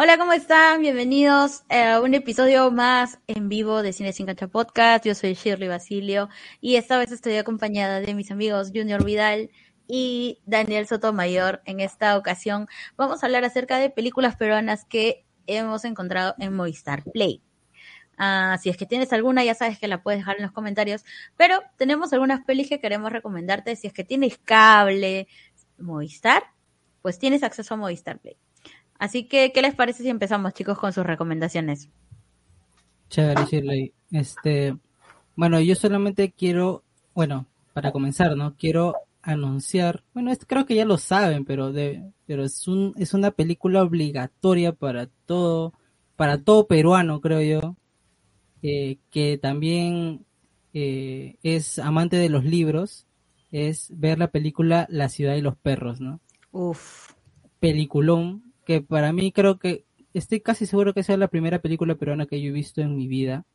Hola, 0.00 0.16
¿cómo 0.16 0.32
están? 0.32 0.80
Bienvenidos 0.80 1.64
a 1.68 2.00
un 2.00 2.14
episodio 2.14 2.70
más 2.70 3.18
en 3.26 3.48
vivo 3.48 3.82
de 3.82 3.92
Cine 3.92 4.12
Sin 4.12 4.26
Cancha 4.26 4.46
Podcast. 4.46 5.04
Yo 5.04 5.12
soy 5.16 5.34
Shirley 5.34 5.66
Basilio 5.66 6.28
y 6.60 6.76
esta 6.76 6.98
vez 6.98 7.10
estoy 7.10 7.34
acompañada 7.34 7.98
de 7.98 8.14
mis 8.14 8.30
amigos 8.30 8.70
Junior 8.72 9.04
Vidal 9.04 9.50
y 9.88 10.40
Daniel 10.46 10.86
Sotomayor. 10.86 11.62
En 11.64 11.80
esta 11.80 12.16
ocasión 12.16 12.68
vamos 12.96 13.20
a 13.20 13.26
hablar 13.26 13.44
acerca 13.44 13.80
de 13.80 13.90
películas 13.90 14.36
peruanas 14.36 14.84
que 14.84 15.26
hemos 15.48 15.84
encontrado 15.84 16.36
en 16.38 16.54
Movistar 16.54 17.02
Play. 17.02 17.42
Ah, 18.18 18.56
si 18.62 18.70
es 18.70 18.76
que 18.76 18.86
tienes 18.86 19.12
alguna, 19.12 19.42
ya 19.42 19.56
sabes 19.56 19.80
que 19.80 19.88
la 19.88 20.04
puedes 20.04 20.20
dejar 20.20 20.36
en 20.36 20.42
los 20.42 20.52
comentarios. 20.52 21.04
Pero 21.36 21.60
tenemos 21.76 22.12
algunas 22.12 22.44
pelis 22.44 22.68
que 22.68 22.78
queremos 22.78 23.10
recomendarte. 23.10 23.74
Si 23.74 23.88
es 23.88 23.92
que 23.92 24.04
tienes 24.04 24.38
cable, 24.38 25.26
Movistar, 25.76 26.44
pues 27.02 27.18
tienes 27.18 27.42
acceso 27.42 27.74
a 27.74 27.76
Movistar 27.76 28.20
Play. 28.20 28.36
Así 28.98 29.24
que, 29.24 29.52
¿qué 29.52 29.62
les 29.62 29.74
parece 29.74 30.02
si 30.02 30.08
empezamos, 30.08 30.54
chicos, 30.54 30.78
con 30.78 30.92
sus 30.92 31.06
recomendaciones? 31.06 31.88
Chévere, 33.10 33.44
Shirley. 33.46 33.92
Este, 34.10 34.76
bueno, 35.36 35.60
yo 35.60 35.74
solamente 35.74 36.32
quiero, 36.32 36.82
bueno, 37.14 37.46
para 37.72 37.92
comenzar, 37.92 38.36
¿no? 38.36 38.56
Quiero 38.56 38.94
anunciar, 39.22 40.02
bueno, 40.14 40.32
creo 40.46 40.66
que 40.66 40.74
ya 40.74 40.84
lo 40.84 40.98
saben, 40.98 41.44
pero 41.44 41.72
de, 41.72 42.02
pero 42.26 42.44
es 42.44 42.66
un, 42.66 42.94
es 42.96 43.14
una 43.14 43.30
película 43.30 43.82
obligatoria 43.82 44.72
para 44.72 45.06
todo, 45.26 45.74
para 46.16 46.42
todo 46.42 46.66
peruano, 46.66 47.20
creo 47.20 47.40
yo, 47.42 47.76
eh, 48.62 48.98
que 49.10 49.38
también 49.38 50.24
eh, 50.72 51.36
es 51.42 51.78
amante 51.78 52.16
de 52.16 52.28
los 52.28 52.44
libros, 52.44 53.06
es 53.50 53.92
ver 53.94 54.18
la 54.18 54.30
película 54.30 54.86
La 54.90 55.08
ciudad 55.08 55.36
y 55.36 55.40
los 55.40 55.56
perros, 55.56 56.00
¿no? 56.00 56.20
Uf. 56.50 57.12
Peliculón, 57.60 58.47
que 58.68 58.82
para 58.82 59.14
mí 59.14 59.32
creo 59.32 59.58
que 59.58 59.86
estoy 60.12 60.40
casi 60.40 60.66
seguro 60.66 60.92
que 60.92 61.02
sea 61.02 61.16
la 61.16 61.28
primera 61.28 61.60
película 61.60 61.94
peruana 61.94 62.26
que 62.26 62.42
yo 62.42 62.50
he 62.50 62.52
visto 62.52 62.82
en 62.82 62.94
mi 62.94 63.08
vida 63.08 63.46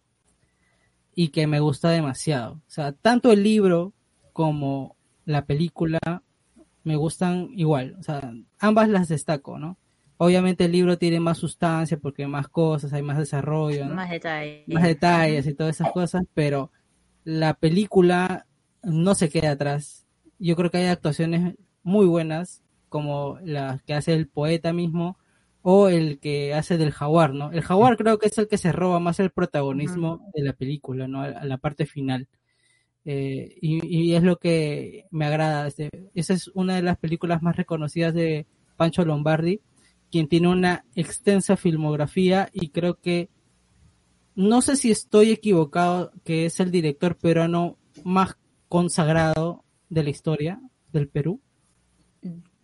y 1.14 1.28
que 1.28 1.45
me 1.45 1.59
gusta 1.59 1.92
demasiado. 1.92 2.53
O 2.53 2.72
sea, 2.72 2.94
tanto 2.94 3.31
el 3.31 3.44
libro 3.44 3.94
como 4.34 4.95
la 5.25 5.45
película 5.45 6.00
me 6.84 6.95
gustan 6.95 7.50
igual. 7.53 7.95
O 8.00 8.02
sea, 8.02 8.34
ambas 8.58 8.89
las 8.89 9.08
destaco, 9.08 9.59
¿no? 9.59 9.78
Obviamente 10.17 10.66
el 10.66 10.72
libro 10.72 10.97
tiene 10.97 11.19
más 11.19 11.38
sustancia 11.38 12.00
porque 12.00 12.23
hay 12.23 12.30
más 12.30 12.47
cosas, 12.47 12.91
hay 12.91 13.03
más 13.03 13.19
desarrollo, 13.19 13.86
más 13.86 14.09
detalles. 14.09 14.67
Más 14.67 14.81
detalles 14.81 15.45
y 15.45 15.53
todas 15.53 15.75
esas 15.75 15.91
cosas, 15.91 16.23
pero 16.34 16.72
la 17.23 17.53
película 17.53 18.47
no 18.81 19.14
se 19.14 19.30
queda 19.30 19.52
atrás. 19.52 20.08
Yo 20.39 20.56
creo 20.56 20.72
que 20.72 20.80
hay 20.80 20.88
actuaciones 20.88 21.53
muy 21.84 22.08
buenas 22.08 22.62
como 22.94 23.40
la 23.44 23.82
que 23.88 23.96
hace 23.96 24.14
el 24.14 24.28
poeta 24.28 24.72
mismo 24.72 25.18
o 25.64 25.90
el 25.90 26.20
que 26.20 26.54
hace 26.54 26.78
del 26.78 26.92
jaguar, 26.92 27.34
¿no? 27.34 27.52
El 27.52 27.64
jaguar 27.64 27.98
creo 27.98 28.20
que 28.20 28.28
es 28.28 28.38
el 28.38 28.48
que 28.48 28.60
se 28.60 28.72
roba 28.72 29.00
más 29.00 29.20
el 29.20 29.32
protagonismo 29.32 30.30
de 30.36 30.44
la 30.44 30.54
película, 30.54 31.08
¿no? 31.08 31.24
A, 31.24 31.44
la 31.44 31.58
parte 31.58 31.88
final. 31.88 32.28
Eh, 33.04 33.58
y, 33.60 34.14
es 34.14 34.22
lo 34.22 34.38
que 34.38 35.08
me 35.09 35.26
agrada. 35.26 35.66
Este, 35.66 35.90
esa 36.14 36.36
es 36.36 36.50
una 36.50 36.76
de 36.76 36.84
las 36.84 37.00
películas 37.00 37.42
más 37.42 37.56
reconocidas 37.56 38.14
de 38.14 38.46
Pancho 38.78 39.03
Lombardi, 39.06 39.59
quien 40.12 40.28
tiene 40.28 40.50
una 40.50 40.86
extensa 40.94 41.58
filmografía 41.58 42.50
y 42.53 42.70
creo 42.70 43.00
que, 43.02 43.32
no 44.36 44.62
sé 44.62 44.76
si 44.76 44.92
estoy 44.92 45.32
equivocado, 45.32 46.12
que 46.24 46.46
es 46.46 46.59
el 46.59 46.70
director 46.70 47.18
peruano 47.18 47.80
más 48.03 48.38
consagrado 48.70 49.64
de 49.90 50.03
la 50.03 50.12
historia 50.12 50.62
del 50.92 51.08
Perú. 51.08 51.42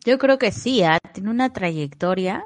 Yo 0.09 0.17
creo 0.17 0.39
que 0.39 0.51
sí, 0.51 0.81
¿ah? 0.81 0.97
tiene 1.13 1.29
una 1.29 1.53
trayectoria. 1.53 2.43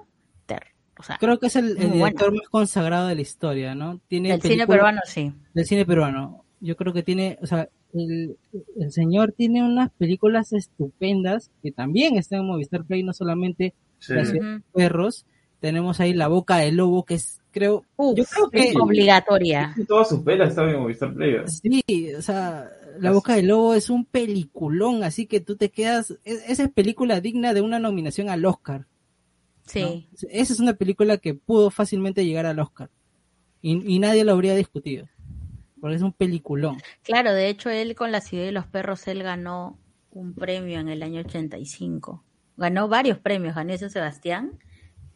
creo 1.18 1.40
que 1.40 1.48
es 1.48 1.56
el, 1.56 1.78
director 1.78 2.34
más 2.34 2.50
consagrado 2.50 3.08
de 3.08 3.16
la 3.16 3.22
historia, 3.22 3.74
¿no? 3.74 4.02
Tiene 4.10 4.32
del 4.32 4.42
cine 4.42 4.68
peruano, 4.68 5.00
sí. 5.06 5.32
Del 5.54 5.66
cine 5.66 5.86
peruano. 5.86 6.44
Yo 6.60 6.76
creo 6.76 6.92
que 6.92 7.04
tiene, 7.04 7.40
o 7.42 7.48
sea, 7.48 7.70
el, 7.94 8.36
señor 8.90 9.32
tiene 9.32 9.64
unas 9.64 9.92
películas 9.92 10.52
estupendas 10.52 11.52
que 11.62 11.72
también 11.72 12.18
están 12.18 12.42
en 12.42 12.48
Movistar 12.48 12.84
Play, 12.84 13.02
no 13.02 13.14
solamente 13.14 13.74
Las 14.10 14.34
Perros. 14.74 15.26
Tenemos 15.62 16.02
ahí 16.02 16.14
La 16.14 16.28
Boca 16.28 16.58
del 16.58 16.76
Lobo, 16.76 17.06
que 17.06 17.14
es, 17.14 17.42
creo, 17.52 17.86
yo 17.98 18.26
creo 18.26 18.50
que... 18.50 18.72
Es 18.72 18.76
obligatoria. 18.76 19.74
Todas 19.88 20.10
sus 20.10 20.20
pelas 20.20 20.50
están 20.50 20.68
en 20.68 20.82
Movistar 20.82 21.14
Play. 21.14 21.38
Sí, 21.48 22.14
o 22.14 22.22
sea, 22.22 22.70
la 23.00 23.12
Boca 23.12 23.36
del 23.36 23.48
Lobo 23.48 23.74
es 23.74 23.90
un 23.90 24.06
peliculón, 24.06 25.04
así 25.04 25.26
que 25.26 25.40
tú 25.40 25.56
te 25.56 25.72
quedas. 25.72 26.18
Esa 26.24 26.64
es 26.64 26.70
película 26.72 27.22
digna 27.22 27.54
de 27.54 27.62
una 27.62 27.80
nominación 27.80 28.30
al 28.30 28.46
Oscar. 28.46 28.88
Sí. 29.66 30.10
Esa 30.30 30.54
es 30.54 30.60
una 30.60 30.74
película 30.74 31.18
que 31.18 31.34
pudo 31.34 31.72
fácilmente 31.72 32.26
llegar 32.26 32.46
al 32.46 32.60
Oscar. 32.60 32.90
Y, 33.62 34.00
nadie 34.00 34.26
lo 34.26 34.34
habría 34.34 34.56
discutido. 34.56 35.08
Porque 35.80 35.96
es 35.96 36.02
un 36.02 36.12
peliculón. 36.12 36.78
Claro, 37.02 37.32
de 37.34 37.48
hecho, 37.48 37.70
él 37.70 37.96
con 37.96 38.12
La 38.12 38.20
Ciudad 38.20 38.44
de 38.44 38.52
los 38.52 38.68
Perros, 38.68 39.08
él 39.08 39.24
ganó 39.24 39.80
un 40.12 40.34
premio 40.34 40.80
en 40.80 40.90
el 40.90 41.02
año 41.02 41.22
85. 41.22 42.24
Ganó 42.58 42.90
varios 42.90 43.20
premios, 43.20 43.56
ganó 43.56 43.72
ese 43.72 43.90
Sebastián. 43.90 44.60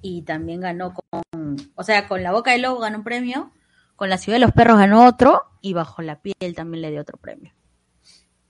Y 0.02 0.22
también 0.22 0.62
ganó 0.62 0.94
con. 0.94 1.58
O 1.76 1.84
sea, 1.84 2.08
con 2.08 2.24
La 2.24 2.32
Boca 2.32 2.52
del 2.52 2.62
Lobo 2.62 2.80
ganó 2.80 3.00
un 3.00 3.04
premio. 3.04 3.52
Con 3.98 4.10
La 4.10 4.18
Ciudad 4.18 4.38
de 4.38 4.46
los 4.46 4.54
Perros 4.54 4.78
ganó 4.78 5.06
otro. 5.06 5.42
Y 5.62 5.74
Bajo 5.74 6.02
la 6.02 6.22
Piel 6.22 6.56
también 6.56 6.82
le 6.82 6.92
dio 6.92 7.02
otro 7.02 7.18
premio. 7.18 7.52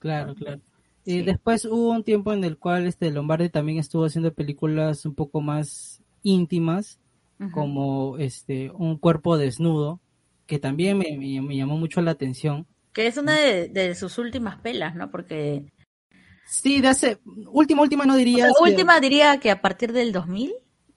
Claro, 0.07 0.35
claro. 0.35 0.61
Y 1.03 1.21
después 1.21 1.65
hubo 1.65 1.91
un 1.91 2.05
tiempo 2.05 2.31
en 2.31 2.45
el 2.45 2.57
cual 2.57 2.85
este 2.87 3.11
Lombardi 3.11 3.49
también 3.49 3.77
estuvo 3.77 4.05
haciendo 4.05 4.33
películas 4.33 5.05
un 5.05 5.15
poco 5.15 5.41
más 5.41 6.01
íntimas, 6.23 6.99
como 7.51 8.17
este 8.17 8.71
Un 8.71 8.97
cuerpo 8.97 9.37
desnudo, 9.37 9.99
que 10.45 10.59
también 10.59 10.97
me, 10.97 11.55
llamó 11.55 11.77
mucho 11.77 12.01
la 12.01 12.11
atención. 12.11 12.65
Que 12.93 13.07
es 13.07 13.17
una 13.17 13.35
de, 13.35 13.95
sus 13.95 14.17
últimas 14.17 14.59
pelas, 14.61 14.95
¿no? 14.95 15.11
Porque... 15.11 15.65
Sí, 16.45 16.79
de 16.79 16.87
hace... 16.87 17.19
Última, 17.51 17.81
última 17.81 18.05
no 18.05 18.15
diría... 18.15 18.47
última 18.61 19.01
diría 19.01 19.39
que 19.41 19.51
a 19.51 19.61
partir 19.61 19.91
del 19.91 20.13
2000, 20.13 20.53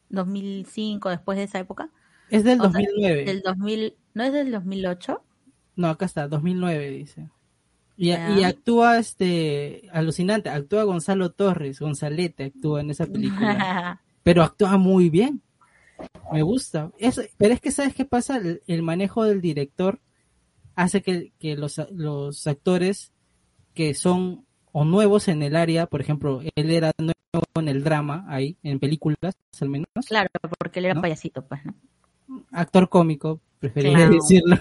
2005, 0.08 1.10
después 1.10 1.36
de 1.36 1.44
esa 1.44 1.58
época. 1.58 1.90
Es 2.30 2.44
del 2.44 2.58
2009. 2.58 3.24
del 3.24 3.42
2000, 3.42 3.94
¿No 4.14 4.22
es 4.22 4.32
del 4.32 4.52
2008? 4.52 5.24
No, 5.74 5.88
acá 5.88 6.04
está, 6.04 6.28
2009 6.28 6.90
dice. 6.90 7.28
Y, 8.02 8.12
actúa 8.12 8.98
este 8.98 9.82
alucinante, 9.92 10.48
actúa 10.48 10.84
Gonzalo 10.84 11.32
Torres, 11.32 11.80
Gonzalete 11.80 12.44
actúa 12.44 12.80
en 12.80 12.88
esa 12.88 13.04
película. 13.04 14.00
pero 14.22 14.42
actúa 14.42 14.78
muy 14.78 15.10
bien. 15.10 15.42
Me 16.32 16.40
gusta. 16.40 16.90
pero 17.36 17.52
es 17.52 17.60
que 17.60 17.70
sabes 17.70 17.94
qué 17.94 18.06
pasa, 18.06 18.40
el, 18.66 18.82
manejo 18.82 19.24
del 19.24 19.42
director 19.42 20.00
hace 20.76 21.02
que, 21.02 21.30
los, 21.56 21.78
los 21.92 22.46
actores 22.46 23.12
que 23.74 23.92
son 23.92 24.46
o 24.72 24.86
nuevos 24.86 25.28
en 25.28 25.42
el 25.42 25.54
área, 25.54 25.84
por 25.84 26.00
ejemplo, 26.00 26.40
él 26.54 26.70
era 26.70 26.92
nuevo 26.96 27.14
en 27.56 27.68
el 27.68 27.84
drama 27.84 28.24
ahí, 28.28 28.56
en 28.62 28.78
películas 28.78 29.36
al 29.60 29.68
menos. 29.68 29.88
Claro, 30.08 30.30
porque 30.58 30.78
él 30.78 30.86
era 30.86 30.98
payasito, 30.98 31.44
pues, 31.44 31.60
¿no? 31.66 31.74
Actor 32.50 32.88
cómico, 32.88 33.42
preferiría 33.58 34.08
decirlo, 34.08 34.56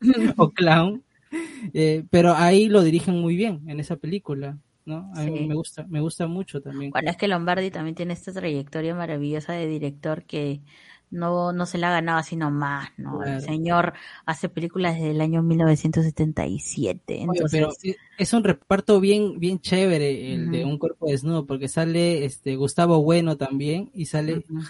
o 0.36 0.50
clown. 0.50 1.02
Eh, 1.74 2.04
pero 2.10 2.34
ahí 2.34 2.68
lo 2.68 2.82
dirigen 2.82 3.20
muy 3.20 3.36
bien 3.36 3.62
en 3.68 3.80
esa 3.80 3.96
película, 3.96 4.58
¿no? 4.84 5.10
A 5.14 5.22
mí 5.22 5.46
me 5.46 5.54
gusta, 5.54 5.86
me 5.88 6.00
gusta 6.00 6.26
mucho 6.26 6.60
también. 6.60 6.90
Bueno, 6.90 7.10
es 7.10 7.16
que 7.16 7.28
Lombardi 7.28 7.70
también 7.70 7.94
tiene 7.94 8.12
esta 8.12 8.32
trayectoria 8.32 8.94
maravillosa 8.94 9.52
de 9.52 9.66
director 9.66 10.24
que 10.24 10.60
no, 11.12 11.52
no 11.52 11.66
se 11.66 11.78
la 11.78 11.88
ha 11.88 11.92
ganado 11.92 12.22
sino 12.22 12.50
más, 12.50 12.88
¿no? 12.96 13.22
El 13.22 13.42
señor 13.42 13.92
hace 14.24 14.48
películas 14.48 14.94
desde 14.94 15.10
el 15.10 15.20
año 15.20 15.42
1977. 15.42 17.20
Entonces... 17.20 17.50
pero 17.50 17.70
es 18.18 18.32
un 18.32 18.42
reparto 18.42 18.98
bien, 18.98 19.38
bien 19.38 19.60
chévere 19.60 20.34
el 20.34 20.50
de 20.50 20.64
Un 20.64 20.78
Cuerpo 20.78 21.06
Desnudo, 21.06 21.46
porque 21.46 21.68
sale 21.68 22.24
este 22.24 22.56
Gustavo 22.56 23.02
Bueno 23.02 23.36
también 23.36 23.90
y 23.94 24.06
sale 24.06 24.38
uh 24.38 24.62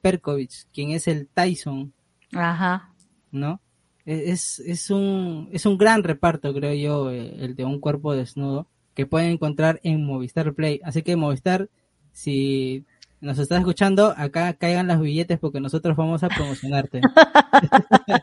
Perkovich, 0.00 0.66
quien 0.72 0.90
es 0.90 1.08
el 1.08 1.26
Tyson. 1.26 1.92
Ajá. 2.32 2.94
¿No? 3.32 3.60
Es, 4.10 4.58
es, 4.60 4.90
un, 4.90 5.50
es 5.52 5.66
un 5.66 5.76
gran 5.76 6.02
reparto, 6.02 6.54
creo 6.54 6.72
yo, 6.72 7.10
eh, 7.10 7.44
el 7.44 7.54
de 7.54 7.66
un 7.66 7.78
cuerpo 7.78 8.14
desnudo, 8.14 8.66
que 8.94 9.04
pueden 9.04 9.32
encontrar 9.32 9.80
en 9.82 10.02
Movistar 10.02 10.54
Play. 10.54 10.80
Así 10.82 11.02
que 11.02 11.14
Movistar, 11.14 11.68
si 12.12 12.86
nos 13.20 13.38
estás 13.38 13.58
escuchando, 13.58 14.14
acá 14.16 14.54
caigan 14.54 14.86
los 14.86 15.00
billetes 15.00 15.38
porque 15.38 15.60
nosotros 15.60 15.94
vamos 15.94 16.22
a 16.22 16.28
promocionarte. 16.28 17.02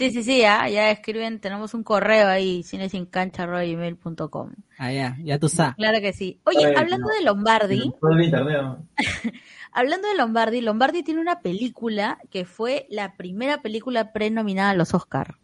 Sí, 0.00 0.10
sí, 0.12 0.22
sí, 0.22 0.38
ya, 0.38 0.66
ya 0.66 0.90
escriben, 0.90 1.40
tenemos 1.40 1.74
un 1.74 1.82
correo 1.84 2.26
ahí, 2.26 2.62
cinesincancha.com. 2.62 4.52
Ah, 4.78 4.90
ya, 4.92 5.18
ya 5.22 5.38
tú 5.38 5.50
sabes. 5.50 5.74
Claro 5.76 6.00
que 6.00 6.14
sí. 6.14 6.40
Oye, 6.46 6.64
Ay, 6.64 6.74
hablando 6.74 7.08
no. 7.08 7.14
de 7.14 7.22
Lombardi, 7.22 7.92
hablando 9.72 10.08
de 10.08 10.14
Lombardi, 10.14 10.62
Lombardi 10.62 11.02
tiene 11.02 11.20
una 11.20 11.40
película 11.40 12.18
que 12.30 12.46
fue 12.46 12.86
la 12.88 13.14
primera 13.18 13.60
película 13.60 14.12
prenominada 14.14 14.70
a 14.70 14.74
los 14.74 14.94
Oscar, 14.94 15.36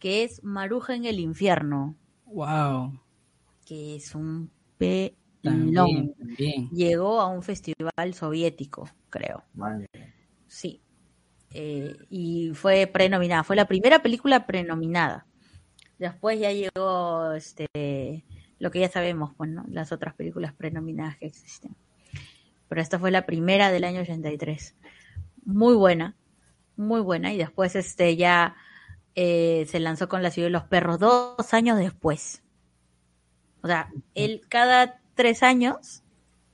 que 0.00 0.24
es 0.24 0.42
Maruja 0.42 0.96
en 0.96 1.04
el 1.04 1.20
infierno, 1.20 1.94
Wow. 2.26 2.98
que 3.64 3.94
es 3.94 4.12
un 4.16 4.50
pelón. 4.76 5.14
También, 5.42 6.14
también. 6.18 6.68
Llegó 6.70 7.20
a 7.20 7.28
un 7.28 7.42
festival 7.44 8.12
soviético, 8.14 8.88
creo. 9.08 9.44
Man, 9.54 9.86
Sí. 10.48 10.82
Eh, 11.52 11.96
y 12.08 12.52
fue 12.54 12.86
prenominada. 12.86 13.44
Fue 13.44 13.56
la 13.56 13.66
primera 13.66 14.02
película 14.02 14.46
prenominada. 14.46 15.26
Después 15.98 16.38
ya 16.40 16.52
llegó 16.52 17.32
este 17.32 18.24
lo 18.60 18.70
que 18.70 18.80
ya 18.80 18.88
sabemos, 18.88 19.32
pues, 19.36 19.50
¿no? 19.50 19.64
Las 19.68 19.90
otras 19.90 20.14
películas 20.14 20.52
prenominadas 20.52 21.16
que 21.16 21.26
existen. 21.26 21.74
Pero 22.68 22.80
esta 22.80 22.98
fue 22.98 23.10
la 23.10 23.26
primera 23.26 23.72
del 23.72 23.84
año 23.84 24.02
83. 24.02 24.76
Muy 25.44 25.74
buena, 25.74 26.14
muy 26.76 27.00
buena. 27.00 27.32
Y 27.32 27.38
después 27.38 27.74
este 27.74 28.16
ya 28.16 28.54
eh, 29.14 29.66
se 29.68 29.80
lanzó 29.80 30.08
con 30.08 30.22
La 30.22 30.30
ciudad 30.30 30.46
de 30.46 30.52
los 30.52 30.64
perros 30.64 30.98
dos 30.98 31.52
años 31.54 31.78
después. 31.78 32.42
O 33.62 33.66
sea, 33.66 33.90
él 34.14 34.42
cada 34.48 35.00
tres 35.14 35.42
años 35.42 36.02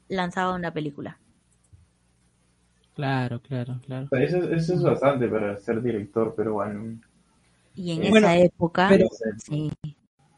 lanzaba 0.09 0.55
una 0.55 0.73
película. 0.73 1.19
Claro, 2.97 3.41
claro, 3.43 3.79
claro. 3.85 4.07
O 4.07 4.09
sea, 4.17 4.25
Eso, 4.25 4.39
eso 4.51 4.75
es 4.75 4.83
bastante 4.83 5.29
para 5.29 5.57
ser 5.59 5.83
director, 5.83 6.33
pero 6.37 6.55
bueno. 6.55 6.99
Y 7.75 7.93
en 7.93 7.99
Eh, 7.99 8.03
esa 8.05 8.11
bueno, 8.11 8.29
época, 8.31 8.87
pero- 8.89 9.07
sí, 9.39 9.71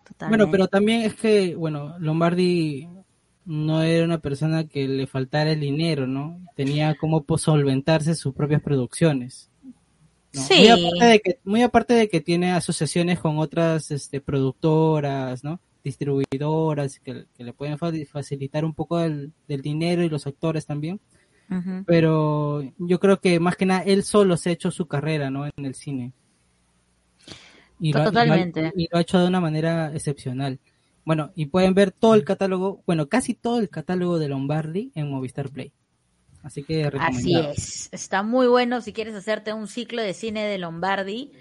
totalmente. 0.05 0.29
Bueno, 0.29 0.51
pero 0.51 0.67
también 0.69 1.03
es 1.03 1.15
que, 1.15 1.55
bueno, 1.55 1.97
Lombardi 2.01 2.89
no 3.45 3.81
era 3.83 4.05
una 4.05 4.19
persona 4.19 4.67
que 4.67 4.87
le 4.89 5.07
faltara 5.07 5.53
el 5.53 5.61
dinero, 5.61 6.07
¿no? 6.07 6.41
Tenía 6.57 6.97
como 6.97 7.23
pues, 7.23 7.43
solventarse 7.43 8.15
sus 8.17 8.35
propias 8.35 8.61
producciones. 8.61 9.49
¿no? 10.35 10.43
Sí. 10.43 10.55
Muy 10.59 10.69
aparte 10.69 11.05
de 11.07 11.21
que, 11.21 11.39
muy 11.45 11.63
aparte 11.63 11.95
de 11.95 12.09
que 12.09 12.21
tiene 12.21 12.53
asociaciones 12.53 13.19
con 13.21 13.39
otras 13.39 13.91
este, 13.93 14.21
productoras, 14.21 15.43
¿no? 15.45 15.61
Distribuidoras 15.85 16.99
que, 17.01 17.25
que 17.35 17.45
le 17.45 17.53
pueden 17.55 17.79
fa- 17.79 17.93
facilitar 18.11 18.65
un 18.65 18.75
poco 18.75 19.01
el- 19.01 19.33
del 19.47 19.63
dinero 19.63 20.03
y 20.03 20.09
los 20.11 20.27
actores 20.27 20.67
también. 20.67 21.01
Pero 21.87 22.63
yo 22.79 23.01
creo 23.01 23.21
que 23.21 23.41
más 23.41 23.57
que 23.57 23.67
nada 23.67 23.83
él 23.83 24.03
solo 24.05 24.37
se 24.37 24.51
ha 24.51 24.53
hecho 24.53 24.71
su 24.71 24.87
carrera, 24.87 25.31
¿no? 25.31 25.47
En 25.47 25.65
el 25.65 25.75
cine. 25.75 26.13
Y 27.81 27.93
lo 27.93 28.01
ha- 28.01 28.03
y 28.03 28.05
lo 28.05 28.09
ha- 28.09 28.13
Totalmente. 28.13 28.73
Y 28.77 28.89
lo 28.91 28.99
ha 28.99 29.01
hecho 29.01 29.19
de 29.19 29.29
una 29.29 29.41
manera 29.41 29.93
excepcional. 29.95 30.59
Bueno, 31.05 31.31
y 31.35 31.47
pueden 31.47 31.73
ver 31.75 31.91
todo 31.91 32.15
el 32.15 32.25
catálogo, 32.25 32.83
bueno, 32.87 33.09
casi 33.09 33.33
todo 33.35 33.61
el 33.61 33.71
catálogo 33.71 34.19
de 34.19 34.29
Lombardi 34.29 34.93
en 34.95 35.11
Movistar 35.11 35.49
Play. 35.49 35.73
Así 36.43 36.63
que 36.63 36.85
Así 37.01 37.35
es, 37.37 37.89
está 37.93 38.23
muy 38.23 38.47
bueno 38.47 38.81
si 38.81 38.93
quieres 38.93 39.15
hacerte 39.15 39.53
un 39.53 39.67
ciclo 39.69 40.03
de 40.03 40.13
cine 40.15 40.45
de 40.45 40.59
Lombardi. 40.59 41.33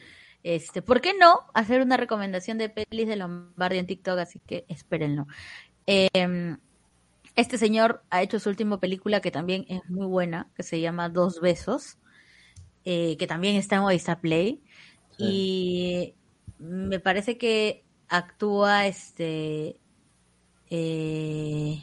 Este, 0.43 0.81
¿por 0.81 1.01
qué 1.01 1.13
no 1.19 1.41
hacer 1.53 1.81
una 1.81 1.97
recomendación 1.97 2.57
de 2.57 2.69
pelis 2.69 3.07
de 3.07 3.17
Lombardi 3.17 3.77
en 3.79 3.87
TikTok? 3.87 4.17
Así 4.19 4.39
que 4.45 4.63
espérenlo. 4.69 5.27
Eh, 5.85 6.55
este 7.37 7.57
señor 7.57 8.03
ha 8.09 8.21
hecho 8.23 8.39
su 8.39 8.49
última 8.49 8.79
película 8.79 9.21
que 9.21 9.31
también 9.31 9.65
es 9.69 9.87
muy 9.89 10.07
buena, 10.07 10.49
que 10.55 10.63
se 10.63 10.81
llama 10.81 11.07
Dos 11.07 11.39
Besos, 11.39 11.97
eh, 12.83 13.15
que 13.17 13.27
también 13.27 13.55
está 13.55 13.75
en 13.77 13.83
Movistar 13.83 14.19
Play. 14.19 14.61
Y 15.19 16.15
me 16.59 16.99
parece 16.99 17.37
que 17.37 17.83
actúa 18.09 18.87
este 18.87 19.79
eh, 20.69 21.79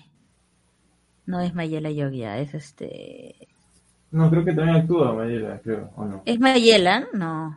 no 1.27 1.41
es 1.41 1.55
Mayela 1.55 1.91
Yogia, 1.91 2.39
es 2.39 2.55
este 2.55 3.49
No, 4.11 4.31
creo 4.31 4.45
que 4.45 4.53
también 4.53 4.79
actúa 4.79 5.15
Mayela, 5.15 5.61
creo, 5.61 5.91
¿o 5.97 6.05
no? 6.05 6.23
¿Es 6.27 6.39
Mayela? 6.41 7.09
No. 7.13 7.57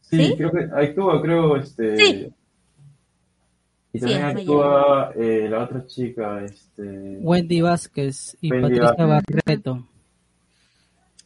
Sí, 0.00 0.16
¿Sí? 0.16 0.34
creo 0.36 0.50
que 0.50 0.68
actúa, 0.74 1.22
creo, 1.22 1.56
este... 1.56 1.96
Sí. 1.96 2.34
Y 3.92 3.98
Sí, 3.98 4.04
también 4.04 4.20
es 4.20 4.36
actúa 4.36 5.12
eh, 5.16 5.48
la 5.50 5.64
otra 5.64 5.86
chica, 5.86 6.44
este... 6.44 7.18
Wendy 7.20 7.60
Vázquez 7.60 8.36
y 8.40 8.52
Wendy 8.52 8.78
Patricia 8.78 9.06
Vázquez. 9.06 9.36
Barreto. 9.44 9.88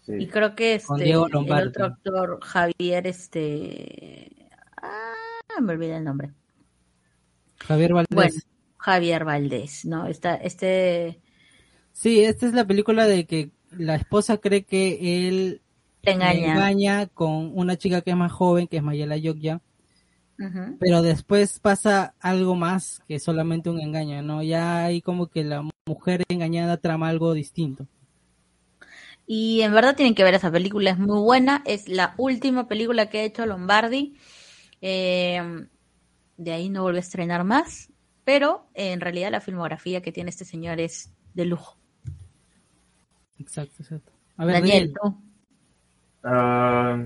sí. 0.06 0.12
Y 0.19 0.26
creo 0.28 0.55
que 0.55 0.75
este 0.75 1.11
el 1.11 1.16
otro 1.16 1.84
actor 1.84 2.38
Javier 2.43 3.06
este 3.06 4.49
ah, 4.81 5.61
me 5.61 5.72
olvidé 5.75 5.96
el 5.96 6.05
nombre. 6.05 6.31
Javier 7.58 7.93
Valdés. 7.93 8.14
Bueno, 8.14 8.34
Javier 8.78 9.25
Valdés, 9.25 9.84
¿no? 9.84 10.06
Está 10.06 10.37
este 10.37 11.20
Sí, 11.94 12.25
esta 12.25 12.46
es 12.46 12.55
la 12.55 12.67
película 12.67 13.06
de 13.06 13.25
que 13.25 13.50
la 13.70 13.94
esposa 13.94 14.38
cree 14.38 14.64
que 14.64 15.28
él 15.28 15.62
te 16.02 16.10
engaña. 16.10 16.52
engaña 16.52 17.06
con 17.06 17.56
una 17.56 17.76
chica 17.76 18.00
que 18.00 18.10
es 18.10 18.17
más 18.17 18.32
joven, 18.32 18.67
que 18.67 18.78
es 18.78 18.82
Mayela 18.82 19.17
Yogya. 19.17 19.60
Pero 20.36 21.02
después 21.02 21.60
pasa 21.60 22.14
algo 22.20 22.56
más 22.56 23.02
que 23.06 23.19
solamente 23.20 23.70
un 23.70 23.81
engaño, 23.81 24.20
¿no? 24.22 24.42
Ya 24.42 24.84
hay 24.84 25.00
como 25.00 25.28
que 25.28 25.44
la 25.44 25.69
mujer 25.86 26.25
engañada 26.28 26.76
trama 26.76 27.08
algo 27.08 27.34
distinto. 27.34 27.86
Y 29.26 29.62
en 29.62 29.72
verdad 29.72 29.96
tienen 29.96 30.14
que 30.14 30.25
ver 30.25 30.34
esa 30.34 30.50
película, 30.50 30.90
es 30.90 30.98
muy 30.98 31.20
buena, 31.20 31.62
es 31.64 31.88
la 31.88 32.14
última 32.19 32.69
película 32.69 33.08
que 33.08 33.20
ha 33.20 33.25
hecho 33.25 33.46
Lombardi. 33.46 34.16
Eh, 34.82 35.66
de 36.36 36.52
ahí 36.52 36.69
no 36.69 36.82
vuelve 36.82 36.98
a 36.98 37.00
estrenar 37.00 37.44
más, 37.44 37.90
pero 38.25 38.66
en 38.75 39.00
realidad 39.00 39.31
la 39.31 39.40
filmografía 39.40 40.02
que 40.02 40.12
tiene 40.12 40.31
este 40.31 40.44
señor 40.44 40.81
es 40.81 41.12
de 41.32 41.46
lujo. 41.46 41.78
Exacto, 43.38 43.82
exacto. 43.82 44.12
A 44.36 44.44
ver, 44.44 44.60
Daniel, 44.60 44.92
Daniel, 44.92 45.16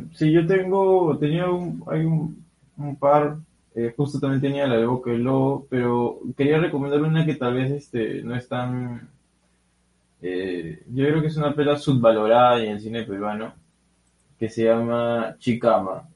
tú. 0.08 0.16
Sí, 0.16 0.32
yo 0.32 0.46
tengo, 0.46 1.16
tenía 1.18 1.48
un, 1.50 1.84
hay 1.86 2.04
un, 2.04 2.47
un 2.78 2.96
par, 2.96 3.38
eh, 3.74 3.92
justo 3.96 4.18
también 4.18 4.40
tenía 4.40 4.66
la 4.66 4.76
de 4.76 4.86
Boca 4.86 5.10
del 5.10 5.22
Lobo, 5.22 5.66
pero 5.68 6.20
quería 6.36 6.58
recomendar 6.58 7.02
una 7.02 7.24
que 7.26 7.34
tal 7.34 7.54
vez 7.54 7.70
este, 7.70 8.22
no 8.22 8.34
es 8.34 8.48
tan, 8.48 9.08
eh, 10.22 10.82
yo 10.92 11.06
creo 11.06 11.20
que 11.20 11.28
es 11.28 11.36
una 11.36 11.54
pela 11.54 11.76
subvalorada 11.76 12.62
en 12.62 12.72
el 12.72 12.80
cine 12.80 13.04
peruano, 13.04 13.54
que 14.38 14.48
se 14.48 14.64
llama 14.64 15.36
Chicama, 15.38 16.08